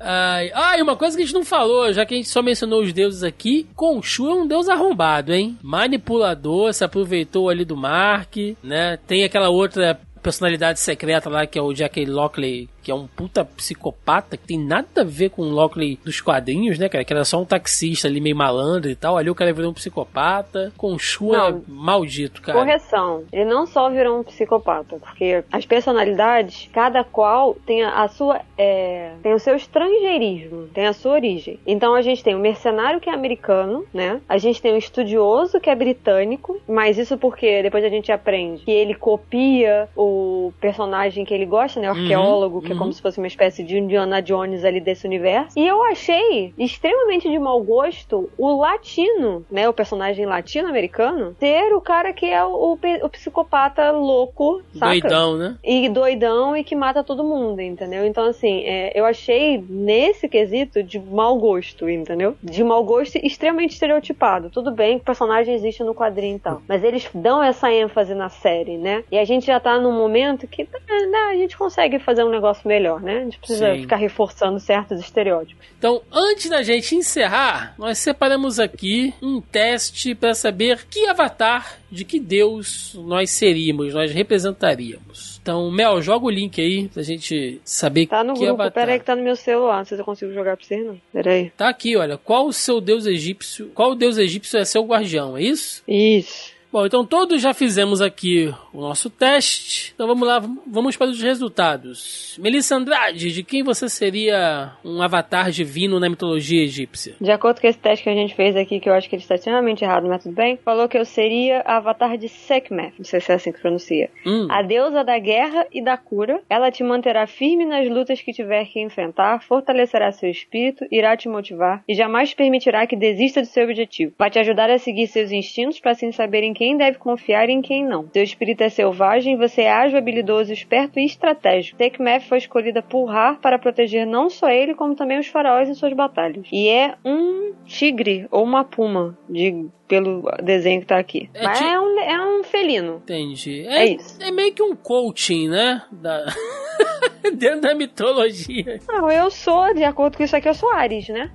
Ai, 0.00 0.50
ah, 0.54 0.78
e 0.78 0.82
uma 0.82 0.96
coisa 0.96 1.16
que 1.16 1.22
a 1.22 1.26
gente 1.26 1.34
não 1.34 1.44
falou, 1.44 1.92
já 1.92 2.06
que 2.06 2.14
a 2.14 2.16
gente 2.16 2.28
só 2.28 2.42
mencionou 2.42 2.80
os 2.80 2.92
deuses 2.92 3.22
aqui, 3.22 3.68
Khonshu 3.76 4.30
é 4.30 4.34
um 4.34 4.46
deus 4.46 4.68
arrombado, 4.68 5.32
hein? 5.32 5.58
Manipulador, 5.62 6.72
se 6.72 6.84
aproveitou 6.84 7.50
ali 7.50 7.64
do 7.64 7.76
Mark, 7.76 8.34
né? 8.62 8.98
Tem 9.06 9.24
aquela 9.24 9.50
outra 9.50 10.00
personalidade 10.28 10.78
secreta 10.78 11.30
lá, 11.30 11.46
que 11.46 11.58
é 11.58 11.62
o 11.62 11.72
Jack 11.72 12.04
Lockley, 12.04 12.68
que 12.82 12.90
é 12.90 12.94
um 12.94 13.06
puta 13.06 13.44
psicopata, 13.44 14.36
que 14.36 14.46
tem 14.46 14.58
nada 14.58 15.02
a 15.02 15.04
ver 15.04 15.30
com 15.30 15.42
o 15.42 15.50
Lockley 15.50 15.98
dos 16.04 16.20
quadrinhos, 16.20 16.78
né, 16.78 16.88
cara? 16.88 17.04
Que 17.04 17.12
era 17.12 17.24
só 17.24 17.40
um 17.40 17.44
taxista 17.44 18.08
ali 18.08 18.20
meio 18.20 18.36
malandro 18.36 18.90
e 18.90 18.94
tal. 18.94 19.16
Ali 19.16 19.30
o 19.30 19.34
cara 19.34 19.52
virou 19.52 19.70
um 19.70 19.74
psicopata, 19.74 20.72
com 20.76 20.98
chua 20.98 21.60
maldito, 21.66 22.40
cara. 22.40 22.58
Correção. 22.58 23.24
Ele 23.32 23.44
não 23.44 23.66
só 23.66 23.90
virou 23.90 24.20
um 24.20 24.22
psicopata, 24.22 24.96
porque 24.98 25.44
as 25.52 25.66
personalidades, 25.66 26.68
cada 26.72 27.04
qual 27.04 27.54
tem 27.54 27.82
a, 27.82 28.08
sua. 28.08 28.40
É, 28.56 29.12
tem 29.22 29.34
o 29.34 29.38
seu 29.38 29.54
estrangeirismo, 29.54 30.68
tem 30.68 30.86
a 30.86 30.92
sua 30.92 31.12
origem. 31.12 31.58
Então 31.66 31.94
a 31.94 32.02
gente 32.02 32.22
tem 32.22 32.34
o 32.34 32.38
mercenário 32.38 33.00
que 33.00 33.10
é 33.10 33.14
americano, 33.14 33.84
né? 33.92 34.20
A 34.28 34.38
gente 34.38 34.62
tem 34.62 34.72
o 34.72 34.78
estudioso 34.78 35.60
que 35.60 35.70
é 35.70 35.74
britânico, 35.74 36.60
mas 36.66 36.98
isso 36.98 37.18
porque 37.18 37.62
depois 37.62 37.84
a 37.84 37.88
gente 37.88 38.10
aprende 38.10 38.64
que 38.64 38.70
ele 38.70 38.94
copia 38.94 39.88
o 39.96 40.52
personagem 40.60 41.24
que 41.24 41.34
ele 41.34 41.46
gosta, 41.46 41.80
né? 41.80 41.90
O 41.90 41.94
uhum. 41.94 42.00
arqueólogo, 42.00 42.56
uhum, 42.56 42.62
que 42.62 42.72
é 42.72 42.77
como 42.78 42.92
se 42.92 43.02
fosse 43.02 43.18
uma 43.18 43.26
espécie 43.26 43.62
de 43.62 43.78
Indiana 43.78 44.22
Jones 44.22 44.64
ali 44.64 44.80
desse 44.80 45.06
universo. 45.06 45.58
E 45.58 45.66
eu 45.66 45.82
achei 45.84 46.52
extremamente 46.58 47.28
de 47.28 47.38
mau 47.38 47.62
gosto 47.62 48.30
o 48.38 48.60
latino, 48.60 49.44
né? 49.50 49.68
O 49.68 49.72
personagem 49.72 50.26
latino-americano, 50.26 51.34
ser 51.38 51.74
o 51.74 51.80
cara 51.80 52.12
que 52.12 52.26
é 52.26 52.44
o, 52.44 52.50
o, 52.50 52.78
o 53.02 53.08
psicopata 53.08 53.90
louco, 53.90 54.62
saca? 54.74 55.00
Doidão, 55.00 55.36
né? 55.36 55.56
E 55.62 55.88
doidão 55.88 56.56
e 56.56 56.64
que 56.64 56.74
mata 56.74 57.04
todo 57.04 57.24
mundo, 57.24 57.60
entendeu? 57.60 58.06
Então, 58.06 58.24
assim, 58.24 58.62
é, 58.64 58.98
eu 58.98 59.04
achei 59.04 59.62
nesse 59.68 60.28
quesito 60.28 60.82
de 60.82 60.98
mau 60.98 61.36
gosto, 61.36 61.88
entendeu? 61.88 62.36
De 62.42 62.62
mau 62.62 62.82
gosto 62.84 63.16
extremamente 63.16 63.72
estereotipado. 63.72 64.50
Tudo 64.50 64.70
bem 64.70 64.98
que 64.98 65.02
o 65.02 65.06
personagem 65.06 65.54
existe 65.54 65.82
no 65.82 65.94
quadrinho 65.94 66.36
e 66.36 66.40
tal, 66.40 66.62
mas 66.68 66.82
eles 66.84 67.08
dão 67.14 67.42
essa 67.42 67.72
ênfase 67.72 68.14
na 68.14 68.28
série, 68.28 68.76
né? 68.76 69.04
E 69.10 69.18
a 69.18 69.24
gente 69.24 69.46
já 69.46 69.58
tá 69.58 69.78
num 69.78 69.92
momento 69.92 70.46
que 70.46 70.64
né, 70.64 71.18
a 71.30 71.34
gente 71.34 71.56
consegue 71.56 71.98
fazer 71.98 72.24
um 72.24 72.30
negócio 72.30 72.57
melhor, 72.66 73.00
né? 73.00 73.18
A 73.18 73.24
gente 73.24 73.38
precisa 73.38 73.74
Sim. 73.74 73.82
ficar 73.82 73.96
reforçando 73.96 74.58
certos 74.58 74.98
estereótipos. 75.00 75.66
Então, 75.78 76.02
antes 76.10 76.48
da 76.50 76.62
gente 76.62 76.94
encerrar, 76.96 77.74
nós 77.78 77.98
separamos 77.98 78.58
aqui 78.58 79.12
um 79.22 79.40
teste 79.40 80.14
para 80.14 80.34
saber 80.34 80.86
que 80.90 81.06
avatar 81.06 81.78
de 81.90 82.04
que 82.04 82.18
deus 82.18 82.94
nós 83.06 83.30
seríamos, 83.30 83.94
nós 83.94 84.10
representaríamos. 84.12 85.38
Então, 85.40 85.70
Mel, 85.70 86.02
joga 86.02 86.26
o 86.26 86.30
link 86.30 86.60
aí 86.60 86.88
pra 86.88 87.02
gente 87.02 87.60
saber 87.64 88.06
Tá 88.06 88.22
no 88.22 88.34
que 88.34 88.40
grupo, 88.40 88.54
avatar. 88.62 88.72
pera 88.72 88.92
aí 88.92 88.98
que 88.98 89.04
tá 89.06 89.16
no 89.16 89.22
meu 89.22 89.36
celular, 89.36 89.78
não 89.78 89.84
sei 89.84 89.96
se 89.96 90.00
eu 90.02 90.04
consigo 90.04 90.32
jogar 90.32 90.56
pra 90.56 90.66
vocês 90.66 90.84
não. 90.84 91.00
Pera 91.12 91.32
aí. 91.32 91.50
Tá 91.56 91.68
aqui, 91.68 91.96
olha, 91.96 92.18
qual 92.18 92.46
o 92.46 92.52
seu 92.52 92.80
deus 92.80 93.06
egípcio, 93.06 93.70
qual 93.74 93.94
deus 93.94 94.18
egípcio 94.18 94.58
é 94.58 94.64
seu 94.64 94.84
guardião, 94.84 95.36
é 95.36 95.42
isso? 95.42 95.82
Isso. 95.88 96.52
Bom, 96.70 96.84
então 96.84 97.02
todos 97.02 97.40
já 97.40 97.54
fizemos 97.54 98.02
aqui 98.02 98.52
o 98.74 98.80
nosso 98.82 99.08
teste. 99.08 99.92
Então 99.94 100.06
vamos 100.06 100.28
lá, 100.28 100.38
vamos 100.66 100.98
para 100.98 101.06
os 101.06 101.22
resultados. 101.22 102.38
Melissa 102.38 102.76
Andrade, 102.76 103.32
de 103.32 103.42
quem 103.42 103.62
você 103.62 103.88
seria 103.88 104.72
um 104.84 105.00
avatar 105.00 105.50
divino 105.50 105.98
na 105.98 106.10
mitologia 106.10 106.62
egípcia? 106.62 107.14
De 107.18 107.30
acordo 107.30 107.62
com 107.62 107.66
esse 107.66 107.78
teste 107.78 108.04
que 108.04 108.10
a 108.10 108.14
gente 108.14 108.34
fez 108.34 108.54
aqui, 108.54 108.80
que 108.80 108.88
eu 108.88 108.92
acho 108.92 109.08
que 109.08 109.16
ele 109.16 109.22
está 109.22 109.36
extremamente 109.36 109.82
errado, 109.82 110.06
mas 110.06 110.22
tudo 110.22 110.34
bem, 110.34 110.58
falou 110.62 110.86
que 110.88 110.98
eu 110.98 111.06
seria 111.06 111.60
a 111.60 111.78
avatar 111.78 112.18
de 112.18 112.28
Sekhmet, 112.28 112.92
não 112.98 113.04
sei 113.04 113.20
se 113.20 113.32
é 113.32 113.36
assim 113.36 113.50
que 113.50 113.62
pronuncia. 113.62 114.10
Hum. 114.26 114.46
A 114.50 114.60
deusa 114.60 115.02
da 115.02 115.18
guerra 115.18 115.66
e 115.72 115.82
da 115.82 115.96
cura. 115.96 116.42
Ela 116.50 116.70
te 116.70 116.84
manterá 116.84 117.26
firme 117.26 117.64
nas 117.64 117.88
lutas 117.88 118.20
que 118.20 118.32
tiver 118.32 118.66
que 118.66 118.78
enfrentar, 118.78 119.42
fortalecerá 119.42 120.12
seu 120.12 120.30
espírito, 120.30 120.84
irá 120.90 121.16
te 121.16 121.30
motivar 121.30 121.82
e 121.88 121.94
jamais 121.94 122.34
permitirá 122.34 122.86
que 122.86 122.94
desista 122.94 123.40
do 123.40 123.46
seu 123.46 123.64
objetivo. 123.64 124.12
Vai 124.18 124.30
te 124.30 124.38
ajudar 124.38 124.68
a 124.70 124.78
seguir 124.78 125.06
seus 125.06 125.32
instintos 125.32 125.80
para 125.80 125.92
assim 125.92 126.12
saber 126.12 126.42
em 126.42 126.57
quem 126.58 126.76
deve 126.76 126.98
confiar 126.98 127.48
e 127.48 127.52
em 127.52 127.62
quem 127.62 127.84
não. 127.84 128.08
Seu 128.12 128.24
espírito 128.24 128.64
é 128.64 128.68
selvagem, 128.68 129.36
você 129.36 129.62
é 129.62 129.70
ágil, 129.70 129.96
habilidoso, 129.96 130.52
esperto 130.52 130.98
e 130.98 131.04
estratégico. 131.04 131.78
Sekhmet 131.78 132.26
foi 132.26 132.38
escolhida 132.38 132.82
por 132.82 133.04
Ra 133.04 133.34
para 133.40 133.60
proteger 133.60 134.04
não 134.04 134.28
só 134.28 134.50
ele, 134.50 134.74
como 134.74 134.96
também 134.96 135.20
os 135.20 135.28
faraós 135.28 135.68
em 135.68 135.74
suas 135.74 135.92
batalhas. 135.92 136.48
E 136.50 136.68
é 136.68 136.96
um 137.04 137.52
tigre 137.64 138.26
ou 138.32 138.42
uma 138.42 138.64
puma, 138.64 139.16
de 139.30 139.68
pelo 139.88 140.30
desenho 140.42 140.80
que 140.80 140.86
tá 140.86 140.98
aqui. 140.98 141.28
É, 141.34 141.42
Mas 141.42 141.60
é, 141.60 141.80
um, 141.80 141.98
é 141.98 142.20
um 142.20 142.44
felino. 142.44 142.96
Entendi. 143.04 143.66
É, 143.66 143.78
é, 143.78 143.86
isso. 143.94 144.18
É 144.20 144.30
meio 144.30 144.52
que 144.52 144.62
um 144.62 144.76
coaching, 144.76 145.48
né? 145.48 145.82
Da... 145.90 146.26
Dentro 147.34 147.60
da 147.60 147.74
mitologia. 147.74 148.78
Não, 148.88 149.10
eu 149.10 149.30
sou, 149.30 149.74
de 149.74 149.84
acordo 149.84 150.16
com 150.16 150.22
isso 150.22 150.36
aqui, 150.36 150.48
eu 150.48 150.54
sou 150.54 150.70
Ares, 150.72 151.08
né? 151.08 151.30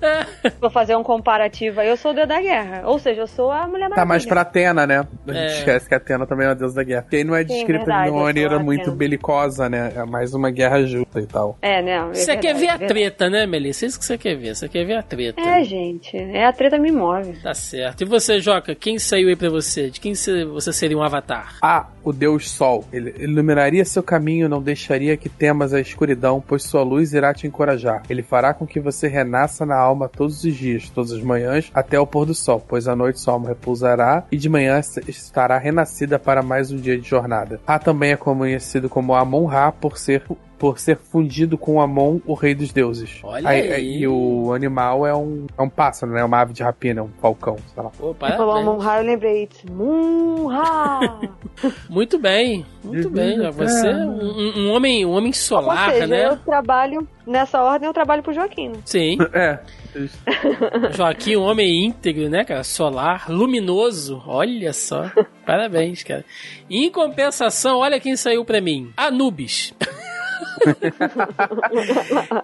Vou 0.60 0.70
fazer 0.70 0.96
um 0.96 1.02
comparativo 1.02 1.80
aí, 1.80 1.88
eu 1.88 1.96
sou 1.96 2.10
o 2.10 2.14
deus 2.14 2.28
da 2.28 2.40
guerra. 2.40 2.82
Ou 2.84 2.98
seja, 2.98 3.22
eu 3.22 3.26
sou 3.26 3.50
a 3.50 3.66
mulher 3.66 3.88
maravilha. 3.88 3.96
Tá 3.96 4.04
mais 4.04 4.26
pra 4.26 4.42
Atena, 4.42 4.86
né? 4.86 5.06
A 5.26 5.32
gente 5.32 5.38
é. 5.38 5.58
esquece 5.58 5.88
que 5.88 5.94
a 5.94 5.96
Atena 5.96 6.26
também 6.26 6.46
é 6.46 6.50
a 6.50 6.54
deusa 6.54 6.74
da 6.74 6.82
guerra. 6.82 7.06
Aí 7.12 7.24
não 7.24 7.34
é 7.34 7.44
descrita 7.44 7.84
de 7.84 8.10
uma 8.10 8.24
maneira 8.24 8.58
muito 8.58 8.90
belicosa, 8.92 9.68
né? 9.68 9.92
É 9.96 10.04
mais 10.04 10.34
uma 10.34 10.50
guerra 10.50 10.84
justa 10.84 11.20
e 11.20 11.26
tal. 11.26 11.56
É, 11.62 11.82
né? 11.82 11.96
É 11.96 12.14
você 12.14 12.36
quer 12.36 12.54
ver 12.54 12.68
a 12.68 12.78
treta, 12.78 13.30
né, 13.30 13.46
Melissa? 13.46 13.84
É 13.84 13.88
isso 13.88 13.98
que 13.98 14.04
você 14.04 14.18
quer 14.18 14.36
ver. 14.36 14.54
Você 14.54 14.68
quer 14.68 14.84
ver 14.84 14.96
a 14.96 15.02
treta. 15.02 15.40
É, 15.40 15.62
gente. 15.64 16.16
É 16.16 16.46
a 16.46 16.52
treta 16.52 16.78
me 16.78 16.90
move. 16.90 17.34
Tá 17.42 17.54
certo. 17.54 17.97
E 18.00 18.04
você, 18.04 18.40
Joca, 18.40 18.76
quem 18.76 18.96
saiu 18.96 19.28
aí 19.28 19.34
pra 19.34 19.50
você? 19.50 19.90
De 19.90 19.98
quem 19.98 20.12
você 20.14 20.72
seria 20.72 20.96
um 20.96 21.02
avatar? 21.02 21.56
Ah, 21.60 21.86
o 22.04 22.12
deus 22.12 22.48
Sol. 22.48 22.84
Ele 22.92 23.12
iluminaria 23.18 23.84
seu 23.84 24.04
caminho, 24.04 24.48
não 24.48 24.62
deixaria 24.62 25.16
que 25.16 25.28
temas 25.28 25.74
a 25.74 25.80
escuridão, 25.80 26.42
pois 26.46 26.62
sua 26.62 26.84
luz 26.84 27.12
irá 27.12 27.34
te 27.34 27.48
encorajar. 27.48 28.04
Ele 28.08 28.22
fará 28.22 28.54
com 28.54 28.64
que 28.64 28.78
você 28.78 29.08
renasça 29.08 29.66
na 29.66 29.76
alma 29.76 30.08
todos 30.08 30.44
os 30.44 30.54
dias, 30.54 30.88
todas 30.88 31.10
as 31.10 31.22
manhãs, 31.22 31.72
até 31.74 31.98
o 31.98 32.06
pôr 32.06 32.24
do 32.24 32.34
sol, 32.34 32.64
pois 32.66 32.86
à 32.86 32.94
noite 32.94 33.18
sua 33.18 33.34
alma 33.34 33.48
repousará 33.48 34.24
e 34.30 34.36
de 34.36 34.48
manhã 34.48 34.80
estará 35.08 35.58
renascida 35.58 36.20
para 36.20 36.40
mais 36.40 36.70
um 36.70 36.76
dia 36.76 36.96
de 36.96 37.08
jornada. 37.08 37.60
Ra 37.66 37.80
também 37.80 38.12
é 38.12 38.16
conhecido 38.16 38.88
como 38.88 39.12
Amon-Ra 39.12 39.72
por 39.72 39.98
ser 39.98 40.22
por 40.58 40.78
ser 40.78 40.96
fundido 40.96 41.56
com 41.56 41.80
Amon, 41.80 42.18
o 42.26 42.34
rei 42.34 42.54
dos 42.54 42.72
deuses. 42.72 43.20
Olha 43.22 43.48
aí. 43.48 43.72
aí. 43.72 43.98
E 44.00 44.08
o 44.08 44.52
animal 44.52 45.06
é 45.06 45.14
um, 45.14 45.46
é 45.56 45.62
um 45.62 45.68
pássaro, 45.68 46.12
né? 46.12 46.24
Uma 46.24 46.40
ave 46.40 46.52
de 46.52 46.62
rapina, 46.62 47.02
um 47.02 47.10
falcão, 47.20 47.56
sei 47.72 47.82
lá. 47.82 47.90
Pô, 47.90 48.12
Você 48.12 48.36
falou 48.36 48.56
Amon-Ra, 48.56 49.00
eu 49.00 49.06
lembrei. 49.06 49.48
Munra! 49.70 51.00
muito 51.88 52.18
bem, 52.18 52.66
muito 52.82 53.08
bem. 53.08 53.38
Você 53.52 53.88
é 53.88 53.94
um, 53.94 54.58
um, 54.58 54.72
homem, 54.72 55.06
um 55.06 55.12
homem 55.12 55.32
solar, 55.32 55.92
seja, 55.92 56.06
né? 56.06 56.26
Eu 56.26 56.36
trabalho, 56.38 57.06
nessa 57.26 57.62
ordem, 57.62 57.86
eu 57.86 57.94
trabalho 57.94 58.22
pro 58.22 58.32
Joaquim. 58.32 58.72
Sim. 58.84 59.18
É. 59.32 59.60
Joaquim, 60.96 61.36
um 61.36 61.42
homem 61.42 61.86
íntegro, 61.86 62.28
né, 62.28 62.44
cara? 62.44 62.64
Solar, 62.64 63.30
luminoso. 63.30 64.22
Olha 64.26 64.72
só. 64.72 65.10
Parabéns, 65.46 66.02
cara. 66.02 66.24
Em 66.68 66.90
compensação, 66.90 67.78
olha 67.78 68.00
quem 68.00 68.16
saiu 68.16 68.44
pra 68.44 68.60
mim. 68.60 68.92
Anubis. 68.96 69.72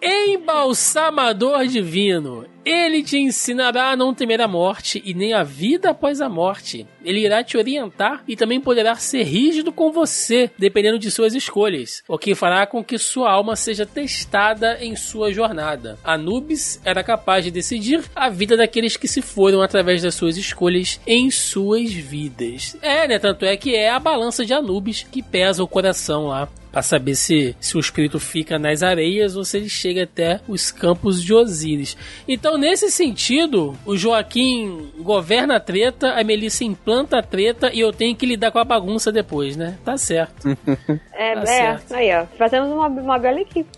Embalsamador 0.02 1.66
divino. 1.66 2.46
Ele 2.64 3.02
te 3.02 3.18
ensinará 3.18 3.90
a 3.90 3.96
não 3.96 4.14
temer 4.14 4.40
a 4.40 4.48
morte 4.48 5.02
e 5.04 5.12
nem 5.12 5.34
a 5.34 5.42
vida 5.42 5.90
após 5.90 6.20
a 6.22 6.30
morte. 6.30 6.86
Ele 7.04 7.20
irá 7.20 7.44
te 7.44 7.58
orientar 7.58 8.24
e 8.26 8.34
também 8.34 8.58
poderá 8.58 8.94
ser 8.94 9.22
rígido 9.22 9.70
com 9.70 9.92
você, 9.92 10.50
dependendo 10.58 10.98
de 10.98 11.10
suas 11.10 11.34
escolhas, 11.34 12.02
o 12.08 12.16
que 12.16 12.34
fará 12.34 12.66
com 12.66 12.82
que 12.82 12.96
sua 12.96 13.30
alma 13.30 13.54
seja 13.54 13.84
testada 13.84 14.78
em 14.80 14.96
sua 14.96 15.30
jornada. 15.30 15.98
Anubis 16.02 16.80
era 16.84 17.04
capaz 17.04 17.44
de 17.44 17.50
decidir 17.50 18.02
a 18.14 18.30
vida 18.30 18.56
daqueles 18.56 18.96
que 18.96 19.06
se 19.06 19.20
foram 19.20 19.60
através 19.60 20.02
das 20.02 20.14
suas 20.14 20.38
escolhas 20.38 20.98
em 21.06 21.30
suas 21.30 21.92
vidas. 21.92 22.78
É, 22.80 23.06
né? 23.06 23.18
Tanto 23.18 23.44
é 23.44 23.58
que 23.58 23.74
é 23.74 23.90
a 23.90 24.00
balança 24.00 24.44
de 24.44 24.54
Anubis 24.54 25.02
que 25.02 25.22
pesa 25.22 25.62
o 25.62 25.68
coração 25.68 26.28
lá 26.28 26.48
para 26.74 26.82
saber 26.82 27.14
se, 27.14 27.54
se 27.60 27.76
o 27.76 27.80
espírito 27.80 28.18
fica 28.18 28.58
nas 28.58 28.82
areias 28.82 29.36
ou 29.36 29.44
se 29.44 29.58
ele 29.58 29.68
chega 29.68 30.02
até 30.02 30.40
os 30.48 30.72
campos 30.72 31.22
de 31.22 31.32
Osíris. 31.32 31.96
Então, 32.26 32.58
nesse 32.58 32.90
sentido, 32.90 33.78
o 33.86 33.96
Joaquim 33.96 34.90
governa 34.98 35.54
a 35.54 35.60
treta, 35.60 36.18
a 36.18 36.24
Melissa 36.24 36.64
implanta 36.64 37.20
a 37.20 37.22
treta 37.22 37.70
e 37.72 37.78
eu 37.78 37.92
tenho 37.92 38.16
que 38.16 38.26
lidar 38.26 38.50
com 38.50 38.58
a 38.58 38.64
bagunça 38.64 39.12
depois, 39.12 39.56
né? 39.56 39.78
Tá 39.84 39.96
certo. 39.96 40.48
é, 41.14 41.34
tá 41.34 41.42
é 41.42 41.46
certo. 41.46 41.94
aí 41.94 42.12
ó, 42.12 42.26
fazemos 42.36 42.68
uma, 42.68 42.88
uma 42.88 43.18
bela 43.20 43.40
equipe. 43.40 43.70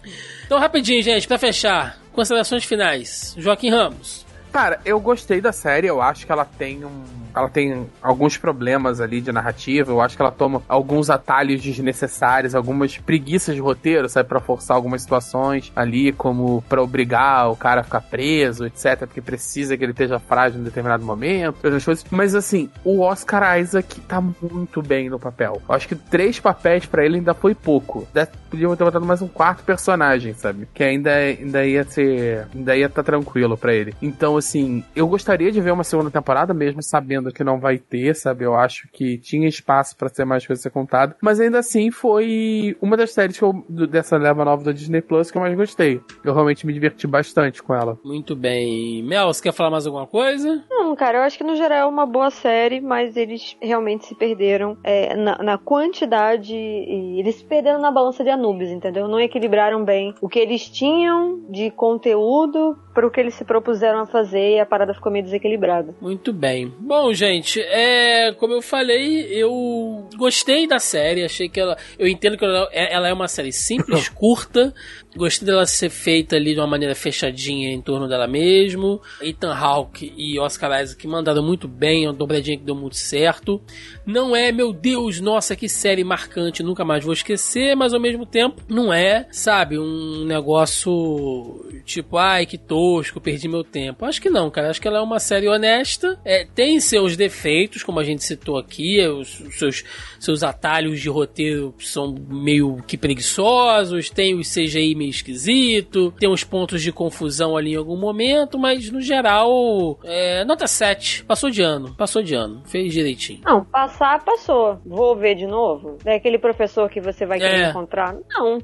Então, 0.47 0.59
rapidinho, 0.59 1.03
gente, 1.03 1.29
para 1.29 1.37
fechar, 1.37 1.99
considerações 2.15 2.65
finais. 2.65 3.35
Joaquim 3.37 3.69
Ramos. 3.69 4.25
Cara, 4.51 4.81
eu 4.87 4.99
gostei 4.99 5.39
da 5.39 5.53
série, 5.53 5.87
eu 5.87 6.01
acho 6.01 6.25
que 6.25 6.33
ela 6.33 6.47
tem 6.47 6.83
um 6.83 7.26
ela 7.37 7.51
tem 7.51 7.87
alguns 8.03 8.39
problemas 8.39 9.01
ali 9.01 9.21
de 9.21 9.31
narrativa. 9.31 9.93
Eu 9.93 10.01
acho 10.01 10.17
que 10.17 10.23
ela 10.23 10.33
toma 10.33 10.63
alguns 10.67 11.11
atalhos 11.11 11.61
desnecessários, 11.61 12.55
algumas 12.55 12.97
preguiças 12.97 13.55
de 13.55 13.61
roteiro, 13.61 14.09
sabe, 14.09 14.29
para 14.29 14.41
forçar 14.41 14.77
algumas 14.77 15.03
situações 15.03 15.71
ali, 15.77 16.13
como 16.13 16.63
para 16.69 16.83
obrigar 16.83 17.51
o 17.51 17.57
cara 17.57 17.83
a 17.83 17.85
ficar 17.85 18.01
preso, 18.01 18.65
etc, 18.65 19.01
porque 19.01 19.21
precisa 19.21 19.77
que 19.77 19.85
ele 19.85 19.93
esteja 19.93 20.19
frágil 20.19 20.61
em 20.61 20.65
determinado 20.65 21.05
momento, 21.05 21.57
outras 21.63 21.85
coisas. 21.85 22.05
Mas 22.11 22.35
assim, 22.35 22.71
o 22.83 23.01
Oscar 23.01 23.59
Isaac 23.59 24.01
tá 24.01 24.21
muito 24.21 24.83
bem 24.83 25.11
no 25.11 25.19
papel. 25.19 25.61
Eu 25.69 25.75
acho 25.75 25.87
que 25.87 25.95
três 25.95 26.41
papéis 26.41 26.87
para 26.87 27.05
ele 27.05 27.17
ainda 27.17 27.35
foi 27.35 27.55
pouco. 27.55 28.09
Podiam 28.51 28.75
ter 28.75 28.85
botado 28.85 29.05
mais 29.05 29.21
um 29.21 29.29
quarto 29.29 29.63
personagem, 29.65 30.33
sabe? 30.33 30.67
Que 30.73 30.83
ainda, 30.83 31.13
ainda 31.15 31.67
ia 31.67 31.85
ser. 31.85 32.47
Ainda 32.55 32.77
ia 32.77 32.89
tá 32.89 33.03
tranquilo 33.03 33.57
para 33.57 33.75
ele. 33.75 33.95
Então, 34.01 34.37
assim, 34.37 34.83
eu 34.95 35.07
gostaria 35.07 35.53
de 35.53 35.61
ver 35.61 35.73
uma 35.73 35.85
segunda 35.85 36.11
temporada, 36.11 36.55
mesmo 36.55 36.83
sabendo 36.83 37.26
que 37.33 37.45
não 37.45 37.59
vai 37.59 37.79
ter, 37.79 38.15
sabe? 38.15 38.45
Eu 38.45 38.55
acho 38.55 38.89
que 38.93 39.19
tinha 39.19 39.49
espaço 39.49 39.97
para 39.97 40.09
ser 40.09 40.25
mais 40.25 40.47
coisa 40.47 40.63
ser 40.63 40.71
contada. 40.71 41.17
Mas 41.21 41.41
ainda 41.41 41.59
assim 41.59 41.91
foi 41.91 42.77
uma 42.81 42.97
das 42.97 43.13
séries 43.13 43.41
eu, 43.41 43.65
dessa 43.69 44.17
leva 44.17 44.45
nova 44.45 44.65
da 44.65 44.73
Disney 44.73 45.01
Plus 45.01 45.31
que 45.31 45.37
eu 45.37 45.43
mais 45.43 45.57
gostei. 45.57 46.01
Eu 46.25 46.35
realmente 46.35 46.67
me 46.67 46.73
diverti 46.73 47.07
bastante 47.07 47.63
com 47.63 47.75
ela. 47.75 47.99
Muito 48.05 48.35
bem. 48.35 49.03
Mel, 49.03 49.27
você 49.33 49.43
quer 49.43 49.53
falar 49.53 49.71
mais 49.71 49.87
alguma 49.87 50.07
coisa? 50.07 50.65
Não, 50.71 50.95
cara, 50.97 51.19
eu 51.19 51.23
acho 51.23 51.39
que 51.39 51.45
no 51.45 51.57
geral 51.57 51.79
é 51.79 51.87
uma 51.87 52.07
boa 52.07 52.31
série, 52.31 52.81
mas 52.81 53.17
eles 53.17 53.57
realmente 53.61 54.07
se 54.07 54.15
perderam 54.15 54.77
é, 54.83 55.17
na, 55.17 55.39
na, 55.43 55.59
quantidade 55.59 56.55
e 56.55 57.19
eles 57.19 57.37
se 57.37 57.45
perderam 57.45 57.81
na 57.81 57.91
balança 57.91 58.23
de 58.23 58.31
Anubis, 58.31 58.71
entendeu? 58.71 59.09
Não 59.09 59.21
equilibraram 59.21 59.85
bem 59.85 60.15
o 60.21 60.29
que 60.29 60.39
eles 60.39 60.69
tinham 60.69 61.41
de 61.51 61.71
conteúdo 61.71 62.77
o 63.05 63.11
que 63.11 63.21
eles 63.21 63.35
se 63.35 63.45
propuseram 63.45 64.01
a 64.01 64.07
fazer 64.07 64.57
e 64.57 64.61
a 64.61 64.67
parada 64.67 64.95
ficou 64.95 65.11
meio 65.11 65.25
desequilibrada. 65.25 65.95
Muito 66.01 66.33
bem. 66.33 66.73
Bom, 66.79 67.13
gente, 67.13 67.61
é, 67.61 68.33
como 68.33 68.55
eu 68.55 68.63
falei, 68.63 69.27
eu 69.31 70.09
gostei 70.17 70.67
da 70.67 70.79
série, 70.79 71.25
achei 71.25 71.49
que 71.49 71.61
ela. 71.61 71.77
Eu 71.99 72.07
entendo 72.07 72.37
que 72.37 72.45
ela, 72.45 72.69
é, 72.73 72.95
ela 72.95 73.09
é 73.09 73.13
uma 73.13 73.29
série 73.29 73.53
simples, 73.53 74.09
curta, 74.11 74.73
Gostei 75.17 75.47
dela 75.47 75.65
ser 75.65 75.89
feita 75.89 76.37
ali 76.37 76.53
de 76.53 76.61
uma 76.61 76.67
maneira 76.67 76.95
fechadinha 76.95 77.73
em 77.73 77.81
torno 77.81 78.07
dela 78.07 78.29
mesmo. 78.29 79.01
Ethan 79.23 79.55
Hawke 79.55 80.13
e 80.15 80.39
Oscar 80.39 80.83
Isaac 80.83 81.07
mandaram 81.09 81.43
muito 81.43 81.67
bem, 81.67 82.07
uma 82.07 82.13
dobradinha 82.13 82.59
que 82.59 82.65
deu 82.65 82.75
muito 82.75 82.97
certo. 82.97 83.61
Não 84.05 84.37
é, 84.37 84.53
meu 84.53 84.75
Deus, 84.75 85.19
nossa, 85.19 85.57
que 85.57 85.71
série 85.71 86.05
marcante, 86.05 86.63
nunca 86.63 86.85
mais 86.85 87.03
vou 87.03 87.15
esquecer, 87.15 87.75
mas 87.75 87.95
ao 87.95 88.01
mesmo 88.01 88.27
tempo 88.27 88.63
não 88.69 88.93
é, 88.93 89.27
sabe, 89.31 89.79
um 89.79 90.25
negócio 90.27 91.65
tipo, 91.85 92.19
ai 92.19 92.45
que 92.45 92.59
tosco, 92.87 93.21
perdi 93.21 93.49
meu 93.49 93.65
tempo. 93.65 94.05
Acho 94.05 94.21
que 94.21 94.31
não, 94.31 94.51
cara. 94.51 94.71
Acho 94.71 94.81
que 94.81 94.89
ela 94.89 94.99
é 94.99 95.03
uma 95.03 95.19
série 95.19 95.49
honesta. 95.49 96.19
É, 96.25 96.45
tem 96.45 96.79
seus 96.79 97.17
defeitos, 97.17 97.83
como 97.83 97.99
a 97.99 98.05
gente 98.05 98.23
citou 98.23 98.59
aqui, 98.59 99.01
os, 99.07 99.41
os 99.41 99.59
seus, 99.59 99.85
seus 100.21 100.43
atalhos 100.43 101.01
de 101.01 101.09
roteiro 101.09 101.75
são 101.79 102.15
meio 102.29 102.83
que 102.87 102.97
preguiçosos, 102.97 104.11
tem 104.11 104.35
os 104.35 104.53
CGI 104.53 104.95
meio 104.95 105.07
meio 105.07 105.11
esquisito, 105.11 106.13
tem 106.19 106.29
uns 106.29 106.43
pontos 106.43 106.83
de 106.83 106.93
confusão 106.93 107.57
ali 107.57 107.73
em 107.73 107.77
algum 107.77 107.97
momento, 107.97 108.59
mas 108.59 108.91
no 108.91 109.01
geral, 109.01 109.99
é, 110.05 110.45
nota 110.45 110.67
7. 110.67 111.25
Passou 111.25 111.51
de 111.51 111.63
ano, 111.63 111.95
passou 111.95 112.23
de 112.23 112.35
ano, 112.35 112.63
fez 112.67 112.93
direitinho. 112.93 113.41
Não, 113.45 113.65
passar, 113.65 114.23
passou. 114.25 114.79
Vou 114.85 115.17
ver 115.17 115.37
de 115.37 115.47
novo? 115.47 115.97
É 116.05 116.17
aquele 116.17 116.39
professor 116.39 116.91
que 116.91 117.01
você 117.01 117.25
vai 117.25 117.39
querer 117.39 117.61
é. 117.61 117.71
encontrar? 117.71 118.17
Não. 118.31 118.59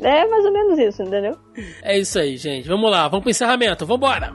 É 0.00 0.26
mais 0.26 0.44
ou 0.44 0.52
menos 0.52 0.78
isso, 0.78 1.02
entendeu? 1.02 1.36
É 1.82 1.98
isso 1.98 2.18
aí, 2.18 2.36
gente. 2.36 2.68
Vamos 2.68 2.90
lá, 2.90 3.08
vamos 3.08 3.22
pro 3.22 3.30
encerramento. 3.30 3.67
Vambora! 3.76 4.32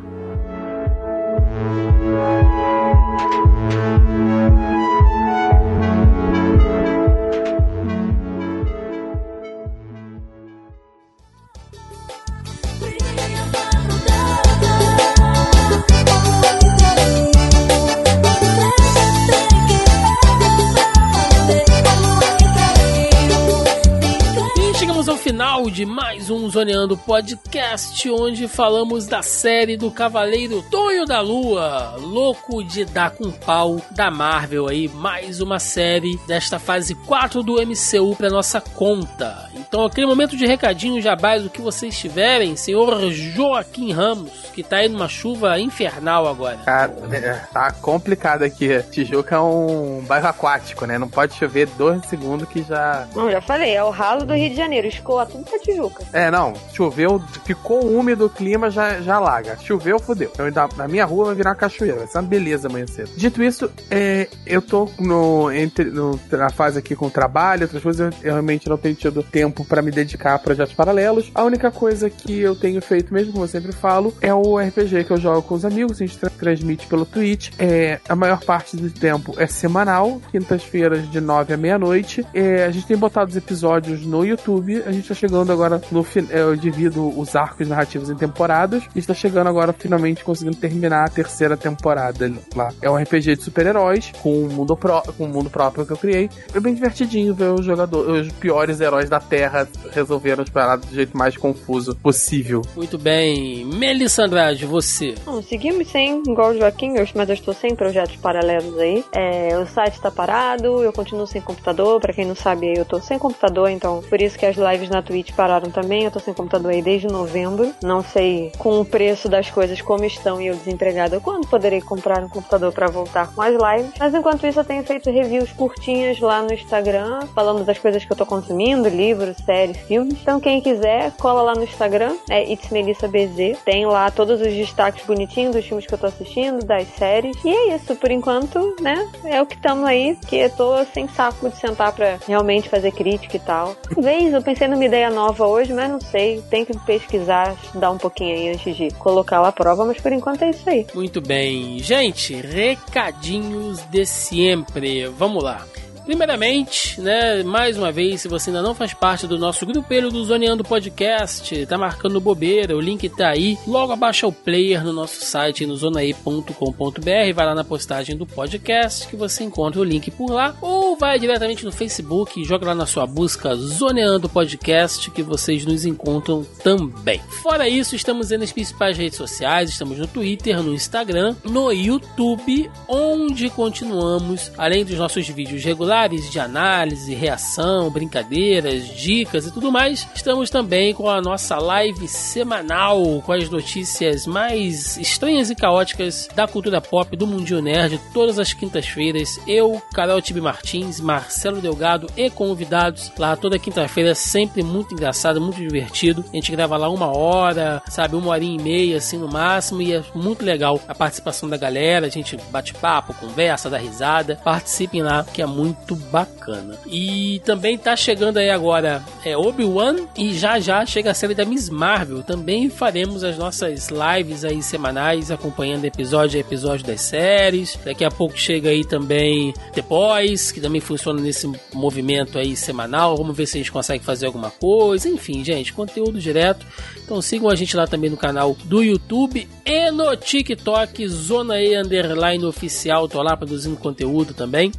Final 25.34 25.68
de 25.68 25.84
mais 25.84 26.30
um 26.30 26.48
Zoneando 26.48 26.96
Podcast, 26.96 28.08
onde 28.12 28.48
falamos 28.48 29.08
da 29.08 29.24
série 29.24 29.76
do 29.76 29.90
Cavaleiro 29.90 30.62
Tonho 30.70 31.08
da 31.08 31.22
Lua, 31.22 31.96
louco 31.98 32.64
de 32.64 32.86
dar 32.86 33.10
com 33.10 33.32
pau 33.32 33.82
da 33.90 34.12
Marvel 34.12 34.68
aí, 34.68 34.88
mais 34.88 35.42
uma 35.42 35.58
série 35.58 36.20
desta 36.28 36.60
fase 36.60 36.94
4 36.94 37.42
do 37.42 37.56
MCU 37.56 38.16
para 38.16 38.30
nossa 38.30 38.62
conta. 38.62 39.50
Então, 39.56 39.86
aquele 39.86 40.06
momento 40.06 40.38
de 40.38 40.46
recadinho 40.46 41.02
jabás, 41.02 41.44
o 41.44 41.50
que 41.50 41.62
vocês 41.64 41.98
tiverem, 41.98 42.56
senhor 42.56 43.12
Joaquim 43.12 43.92
Ramos, 43.92 44.32
que 44.54 44.62
tá 44.62 44.78
aí 44.78 44.88
numa 44.88 45.10
chuva 45.10 45.60
infernal 45.60 46.28
agora. 46.28 46.58
Cara, 46.58 46.94
é, 47.12 47.34
tá 47.52 47.72
complicado 47.72 48.44
aqui. 48.44 48.84
Tijuca 48.92 49.36
é 49.36 49.40
um 49.40 50.04
bairro 50.08 50.28
aquático, 50.28 50.86
né? 50.86 51.00
Não 51.00 51.10
pode 51.10 51.34
chover 51.34 51.68
dois 51.70 52.06
segundos 52.06 52.48
que 52.48 52.62
já. 52.62 53.08
Não, 53.16 53.32
já 53.32 53.42
falei, 53.42 53.74
é 53.74 53.84
o 53.84 53.90
ralo 53.90 54.26
do 54.26 54.36
Rio 54.36 54.52
de 54.52 54.56
Janeiro, 54.56 54.88
escoa 54.88 55.24
tudo 55.34 55.44
pra 55.46 55.60
Tijuca. 55.60 56.04
É, 56.14 56.30
não, 56.30 56.54
choveu, 56.74 57.22
ficou 57.44 57.86
úmido 57.86 58.28
o 58.28 58.30
clima, 58.30 58.70
já, 58.70 59.02
já 59.02 59.20
laga. 59.20 59.58
Choveu, 59.58 60.00
fodeu. 60.00 60.32
Então, 60.34 60.70
na 60.78 60.88
minha 60.88 61.06
rua 61.06 61.26
vai 61.26 61.36
virar 61.36 61.56
cachoeira, 61.56 61.98
vai 61.98 62.08
ser 62.08 62.20
uma 62.20 62.28
beleza 62.28 62.68
amanhã 62.68 62.86
cedo. 62.88 63.12
Dito 63.16 63.44
isso, 63.44 63.70
é, 63.90 64.28
eu 64.46 64.62
tô 64.62 64.90
no, 65.00 65.52
entre, 65.52 65.86
no, 65.86 66.20
na 66.32 66.50
fase 66.50 66.78
aqui 66.80 66.96
com 66.96 67.08
o 67.08 67.12
trabalho, 67.12 67.64
outras 67.64 67.82
coisas, 67.82 68.14
eu, 68.22 68.28
eu 68.28 68.34
realmente 68.34 68.70
não 68.70 68.78
tenho 68.78 68.96
tido 68.96 69.24
tempo 69.24 69.66
para 69.66 69.82
me 69.82 69.92
dedicar 69.92 70.36
a 70.36 70.40
projetos 70.40 70.74
paralelos. 70.74 71.32
A 71.34 71.44
única 71.44 71.72
coisa 71.72 72.10
que 72.10 72.40
eu 72.40 72.56
tenho 72.56 72.82
feito, 72.82 73.14
mesmo 73.14 73.34
como 73.34 73.46
eu 73.46 73.48
sempre 73.48 73.72
falo, 73.72 74.14
é 74.22 74.34
o 74.34 74.58
RPG 74.58 75.06
que 75.06 75.12
eu 75.12 75.18
jogo 75.18 75.42
com 75.42 75.56
os 75.56 75.66
amigos. 75.66 76.02
A 76.02 76.06
gente 76.06 76.18
transmite 76.18 76.88
pelo 76.88 77.06
Twitch. 77.06 77.52
É, 77.58 78.00
a 78.08 78.16
maior 78.16 78.44
parte 78.44 78.76
do 78.78 78.90
tempo 78.90 79.34
é 79.38 79.48
semanal, 79.48 80.22
quintas-feiras 80.32 81.10
de 81.10 81.20
9 81.20 81.54
à 81.54 81.58
meia-noite. 81.58 82.26
É, 82.34 82.66
a 82.66 82.72
gente 82.72 82.86
tem 82.86 82.98
botado 82.98 83.32
os 83.32 83.38
episódios 83.38 84.06
no 84.06 84.26
YouTube. 84.26 84.84
A 84.86 84.92
gente 84.92 85.12
tá 85.14 85.20
chegando 85.20 85.51
agora 85.51 85.82
no 85.91 86.03
final. 86.03 86.32
É, 86.32 86.41
eu 86.41 86.55
divido 86.55 87.07
os 87.20 87.36
arcos 87.36 87.68
narrativos 87.68 88.09
em 88.09 88.16
temporadas. 88.16 88.84
E 88.95 88.99
está 88.99 89.14
chegando 89.14 89.47
agora 89.47 89.74
finalmente 89.74 90.24
conseguindo 90.24 90.57
terminar 90.57 91.05
a 91.05 91.09
terceira 91.09 91.55
temporada 91.55 92.32
lá. 92.55 92.70
É 92.82 92.89
um 92.89 92.95
RPG 92.95 93.36
de 93.36 93.43
super-heróis 93.43 94.11
com 94.22 94.43
um 94.43 94.47
mundo, 94.47 94.76
pró 94.76 95.01
com 95.18 95.26
um 95.26 95.30
mundo 95.30 95.49
próprio 95.49 95.86
que 95.86 95.93
eu 95.93 95.97
criei. 95.97 96.30
É 96.53 96.59
bem 96.59 96.74
divertidinho 96.74 97.34
ver 97.34 97.51
os 97.51 97.66
jogadores, 97.66 98.28
os 98.28 98.34
piores 98.34 98.80
heróis 98.80 99.09
da 99.09 99.20
Terra 99.20 99.68
resolveram 99.91 100.43
as 100.43 100.49
paradas 100.49 100.86
do 100.86 100.95
jeito 100.95 101.16
mais 101.16 101.38
confuso 101.38 101.95
possível. 101.95 102.61
Muito 102.76 102.97
bem. 102.97 103.66
Melissa 103.66 104.24
Andrade, 104.24 104.66
você? 104.66 105.16
Bom, 105.26 105.41
seguimos 105.41 105.89
sem, 105.89 106.22
igual 106.28 106.51
o 106.51 106.57
Joaquim, 106.57 106.93
mas 107.16 107.30
eu 107.30 107.36
estou 107.36 107.53
sem 107.53 107.76
projetos 107.76 108.16
paralelos 108.18 108.78
aí. 108.80 109.03
É, 109.11 109.57
o 109.57 109.66
site 109.66 109.93
está 109.93 110.09
parado, 110.09 110.84
eu 110.84 110.91
continuo 110.91 111.28
sem 111.28 111.41
computador. 111.41 111.99
Para 111.99 112.14
quem 112.14 112.26
não 112.26 112.36
sabe, 112.36 112.74
eu 112.76 112.86
tô 112.86 112.99
sem 112.99 113.20
computador, 113.20 113.70
então 113.70 114.01
por 114.09 114.22
isso 114.22 114.38
que 114.38 114.45
as 114.45 114.55
lives 114.55 114.89
na 114.89 115.03
Twitch 115.04 115.34
pararam 115.34 115.70
também. 115.70 116.04
Eu 116.04 116.12
tô 116.12 116.20
sem 116.20 116.34
computador 116.34 116.72
aí 116.72 116.82
desde 116.82 117.08
novembro. 117.08 117.74
Não 117.84 118.04
sei 118.04 118.51
com 118.58 118.80
o 118.80 118.86
preço 118.86 119.30
das 119.30 119.49
coisas 119.49 119.82
como 119.82 120.04
estão 120.06 120.41
e 120.41 120.47
eu 120.47 120.56
desempregada 120.56 121.20
quando 121.20 121.47
poderei 121.47 121.82
comprar 121.82 122.24
um 122.24 122.30
computador 122.30 122.72
para 122.72 122.88
voltar 122.88 123.28
com 123.34 123.41
as 123.41 123.54
lives. 123.54 123.93
Mas 123.99 124.14
enquanto 124.14 124.45
isso, 124.47 124.60
eu 124.60 124.66
tenho 124.66 124.84
feito 124.84 125.10
reviews 125.10 125.52
curtinhas 125.52 126.19
lá 126.19 126.41
no 126.41 126.53
Instagram, 126.53 127.22
falando 127.34 127.64
das 127.64 127.78
coisas 127.78 128.03
que 128.03 128.11
eu 128.11 128.18
tô 128.18 128.26
consumindo, 128.26 128.88
livros, 128.90 129.38
séries, 129.38 129.78
filmes. 129.78 130.18
Então 130.22 130.40
quem 130.40 130.61
quiser, 130.61 131.11
cola 131.19 131.41
lá 131.41 131.53
no 131.53 131.64
Instagram, 131.64 132.15
é 132.30 132.52
It's 132.52 132.69
Melissa 132.69 133.07
BZ. 133.07 133.57
Tem 133.64 133.86
lá 133.86 134.10
todos 134.10 134.41
os 134.41 134.53
destaques 134.53 135.06
bonitinhos 135.06 135.56
dos 135.56 135.65
filmes 135.65 135.86
que 135.86 135.94
eu 135.94 135.98
tô 135.98 136.07
assistindo, 136.07 136.65
das 136.65 136.88
séries. 136.95 137.36
E 137.44 137.49
é 137.49 137.76
isso, 137.76 137.95
por 137.95 138.11
enquanto, 138.11 138.76
né? 138.82 139.07
É 139.26 139.41
o 139.41 139.45
que 139.45 139.56
estamos 139.56 139.86
aí, 139.86 140.18
que 140.28 140.38
eu 140.38 140.49
tô 140.49 140.84
sem 140.86 141.07
saco 141.07 141.49
de 141.49 141.57
sentar 141.57 141.91
pra 141.94 142.18
realmente 142.28 142.69
fazer 142.69 142.91
crítica 142.91 143.38
e 143.38 143.40
tal. 143.40 143.76
Talvez 143.94 144.34
eu 144.34 144.41
pensei 144.41 144.68
numa 144.68 144.86
ideia 144.94 145.10
nova 145.10 145.48
hoje, 145.48 145.74
mas 145.74 145.90
não 145.90 145.99
sei. 145.99 146.44
Tem 146.49 146.64
que 146.64 146.78
pesquisar, 146.82 147.56
dar 147.74 147.90
um 147.90 147.98
pouquinho 147.98 148.36
aí 148.36 148.49
antes 148.49 148.76
de 148.76 148.91
colocar 148.91 149.41
lá 149.41 149.48
a 149.48 149.52
prova, 149.52 149.84
mas 149.86 149.99
por 149.99 150.11
enquanto 150.11 150.44
é 150.44 150.52
isso 150.52 150.70
aí. 150.70 150.86
Muito 150.94 151.20
bem. 151.20 151.80
Gente, 151.80 152.36
recadinhos 152.36 153.82
de 153.90 154.06
sempre. 154.06 155.07
Vamos 155.07 155.44
lá. 155.44 155.65
Primeiramente, 156.06 157.00
né, 157.00 157.44
mais 157.44 157.78
uma 157.78 157.92
vez, 157.92 158.22
se 158.22 158.28
você 158.28 158.50
ainda 158.50 158.62
não 158.62 158.76
faz 158.76 158.94
parte 158.94 159.26
do 159.26 159.40
nosso 159.40 159.66
grupelho 159.66 160.12
do 160.12 160.24
Zoneando 160.24 160.64
Podcast, 160.64 161.66
tá 161.66 161.78
marcando 161.78 162.20
bobeira, 162.20 162.76
o 162.76 162.82
link 162.82 163.08
tá 163.08 163.30
aí. 163.30 163.58
Logo 163.66 163.94
abaixo 163.94 164.28
o 164.28 164.32
player 164.32 164.84
no 164.84 164.92
nosso 164.92 165.24
site 165.24 165.66
no 165.66 165.78
zonae.com.br, 165.78 167.34
vai 167.34 167.46
lá 167.46 167.56
na 167.56 167.64
postagem 167.64 168.18
do 168.18 168.26
podcast 168.26 169.08
que 169.08 169.16
você 169.16 169.46
encontra 169.46 169.80
o 169.80 169.84
link 169.84 170.12
por 170.12 170.30
lá, 170.30 170.54
ou 170.62 170.98
vai 170.98 171.18
diretamente 171.18 171.64
no 171.64 171.72
Facebook 171.72 172.42
e 172.42 172.44
joga 172.44 172.68
lá 172.68 172.76
na 172.76 172.86
sua 172.86 173.08
busca 173.08 173.56
Zoneando 173.56 174.28
Podcast 174.28 175.10
que 175.10 175.24
vocês 175.24 175.66
nos 175.66 175.86
encontram 175.86 176.46
também. 176.64 177.22
Fora 177.42 177.70
isso, 177.70 177.96
estamos 177.96 178.30
nas 178.32 178.52
principais 178.52 178.98
redes 178.98 179.18
sociais, 179.18 179.70
estamos 179.70 179.98
no 179.98 180.08
Twitter, 180.08 180.62
no 180.62 180.74
Instagram, 180.74 181.36
no 181.46 181.72
YouTube, 181.72 182.70
onde 182.90 183.50
continuamos, 183.50 184.52
além 184.58 184.84
dos 184.84 184.98
nossos 184.98 185.26
vídeos 185.30 185.64
regulares 185.64 185.93
de 186.32 186.40
análise, 186.40 187.14
reação, 187.14 187.90
brincadeiras, 187.90 188.88
dicas 188.88 189.45
e 189.45 189.52
tudo 189.52 189.72
mais, 189.72 190.07
estamos 190.15 190.49
também 190.49 190.91
com 190.91 191.07
a 191.07 191.22
nossa 191.22 191.57
live 191.60 192.07
semanal 192.07 193.22
com 193.24 193.32
as 193.32 193.48
notícias 193.48 194.26
mais 194.26 194.98
estranhas 194.98 195.52
e 195.52 195.56
caóticas 195.56 196.28
da 196.36 196.48
cultura 196.48 196.82
pop 196.82 197.15
do 197.15 197.28
Mundinho 197.28 197.61
Nerd, 197.61 198.02
todas 198.11 198.40
as 198.40 198.53
quintas-feiras. 198.53 199.40
Eu, 199.45 199.82
Carol 199.94 200.20
Tibi 200.20 200.41
Martins, 200.41 200.99
Marcelo 200.99 201.61
Delgado 201.61 202.07
e 202.18 202.28
convidados 202.30 203.11
lá 203.15 203.36
toda 203.36 203.60
quinta-feira, 203.60 204.15
sempre 204.15 204.64
muito 204.64 204.95
engraçado, 204.95 205.40
muito 205.40 205.60
divertido. 205.60 206.26
A 206.34 206.36
gente 206.36 206.52
grava 206.52 206.76
lá 206.76 206.90
uma 206.90 207.15
hora, 207.15 207.84
sabe, 207.88 208.15
uma 208.15 208.32
horinha 208.32 208.60
e 208.60 208.64
meia 208.64 208.98
assim 208.98 209.18
no 209.18 209.32
máximo 209.32 209.82
e 209.82 209.94
é 209.94 210.03
muito 210.15 210.44
legal 210.44 210.82
a 210.88 210.95
participação 210.95 211.48
da 211.48 211.56
galera. 211.56 212.07
A 212.07 212.10
gente 212.10 212.36
bate 212.49 212.74
papo, 212.74 213.14
conversa, 213.14 213.70
dá 213.70 213.78
risada. 213.78 214.40
Participem 214.44 215.03
lá, 215.03 215.24
que 215.24 215.41
é 215.41 215.45
muito 215.45 215.82
muito 215.84 215.95
bacana. 215.95 216.77
E 216.88 217.41
também 217.45 217.77
tá 217.77 217.95
chegando 217.95 218.38
aí 218.38 218.49
agora 218.49 219.03
é 219.23 219.38
Obi-Wan 219.38 220.07
e 220.18 220.34
já 220.34 220.60
já 220.60 220.85
chega 220.85 221.11
a 221.11 221.14
série 221.14 221.35
da 221.35 221.45
Miss 221.45 221.69
Marvel. 221.69 222.23
Também 222.23 222.69
faremos 222.69 223.23
as 223.23 223.38
nossas 223.38 223.89
lives 223.89 224.45
aí 224.45 224.64
semanais 224.64 225.30
acompanhando 225.30 225.85
episódio 225.85 226.38
a 226.38 226.41
episódio 226.41 226.85
das 226.85 227.01
séries. 227.01 227.77
Daqui 227.84 228.05
a 228.05 228.11
pouco 228.11 228.38
chega 228.38 228.69
aí 228.69 228.85
também 228.85 229.53
The 229.73 229.81
Boys, 229.81 230.51
que 230.51 230.61
também 230.61 230.81
funciona 230.81 231.22
nesse 231.22 231.51
movimento 231.73 232.39
aí 232.39 232.55
semanal. 232.55 233.18
Vamos 233.18 233.35
ver 233.35 233.45
se 233.45 233.57
a 233.57 233.60
gente 233.60 233.72
consegue 233.72 234.03
fazer 234.03 234.26
alguma 234.26 234.49
coisa. 234.49 235.10
Enfim, 235.10 235.43
gente, 235.43 235.73
conteúdo 235.73 236.19
direto. 236.19 236.65
Então 237.03 237.22
sigam 237.22 237.49
a 237.49 237.55
gente 237.55 237.76
lá 237.76 237.85
também 237.85 238.10
no 238.10 238.18
canal 238.18 238.55
do 238.64 238.81
YouTube 238.81 239.47
e 239.65 239.91
no 239.91 240.15
TikTok, 240.15 241.05
Zona 241.07 241.61
E 241.61 241.76
Underline 241.76 242.45
Oficial. 242.45 243.07
Tô 243.07 243.22
lá 243.22 243.35
produzindo 243.35 243.76
conteúdo 243.76 244.34
também 244.34 244.72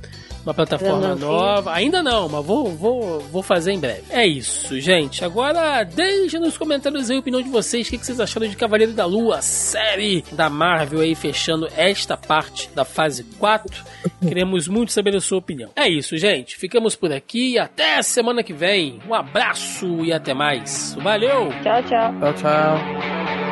uma 0.45 0.55
plataforma 0.55 1.15
nova. 1.15 1.73
Ainda 1.73 2.03
não, 2.03 2.29
mas 2.29 2.45
vou, 2.45 2.71
vou, 2.71 3.21
vou 3.21 3.43
fazer 3.43 3.73
em 3.73 3.79
breve. 3.79 4.05
É 4.11 4.27
isso, 4.27 4.79
gente. 4.81 5.25
Agora, 5.25 5.83
deixe 5.85 6.39
nos 6.39 6.57
comentários 6.57 7.11
aí 7.11 7.17
a 7.17 7.21
opinião 7.21 7.43
de 7.43 7.49
vocês. 7.49 7.87
O 7.87 7.91
que, 7.91 7.99
vocês 7.99 8.21
acharam 8.21 8.47
de 8.47 8.57
Cavaleiro 8.57 8.93
da 8.93 9.07
Lua, 9.07 9.41
série 9.41 10.25
da 10.33 10.51
Marvel 10.51 11.01
aí, 11.01 11.15
fechando 11.15 11.69
esta 11.77 12.17
parte 12.17 12.71
da 12.75 12.85
fase 12.85 13.25
4. 13.39 13.85
Queremos 14.21 14.69
muito 14.69 14.93
saber 14.93 15.17
a 15.17 15.21
sua 15.21 15.39
opinião. 15.39 15.71
É 15.75 15.89
isso, 15.89 16.17
gente. 16.17 16.57
Ficamos 16.57 16.95
por 16.95 17.13
aqui 17.13 17.53
e 17.53 17.59
até 17.59 18.03
semana 18.03 18.43
que 18.43 18.53
vem. 18.53 19.01
Um 19.09 19.15
abraço 19.15 20.05
e 20.05 20.13
até 20.13 20.35
mais. 20.35 20.95
Valeu! 21.01 21.49
Tchau, 21.63 21.83
tchau. 21.83 22.15
Tchau, 22.21 22.35
tchau. 22.35 23.44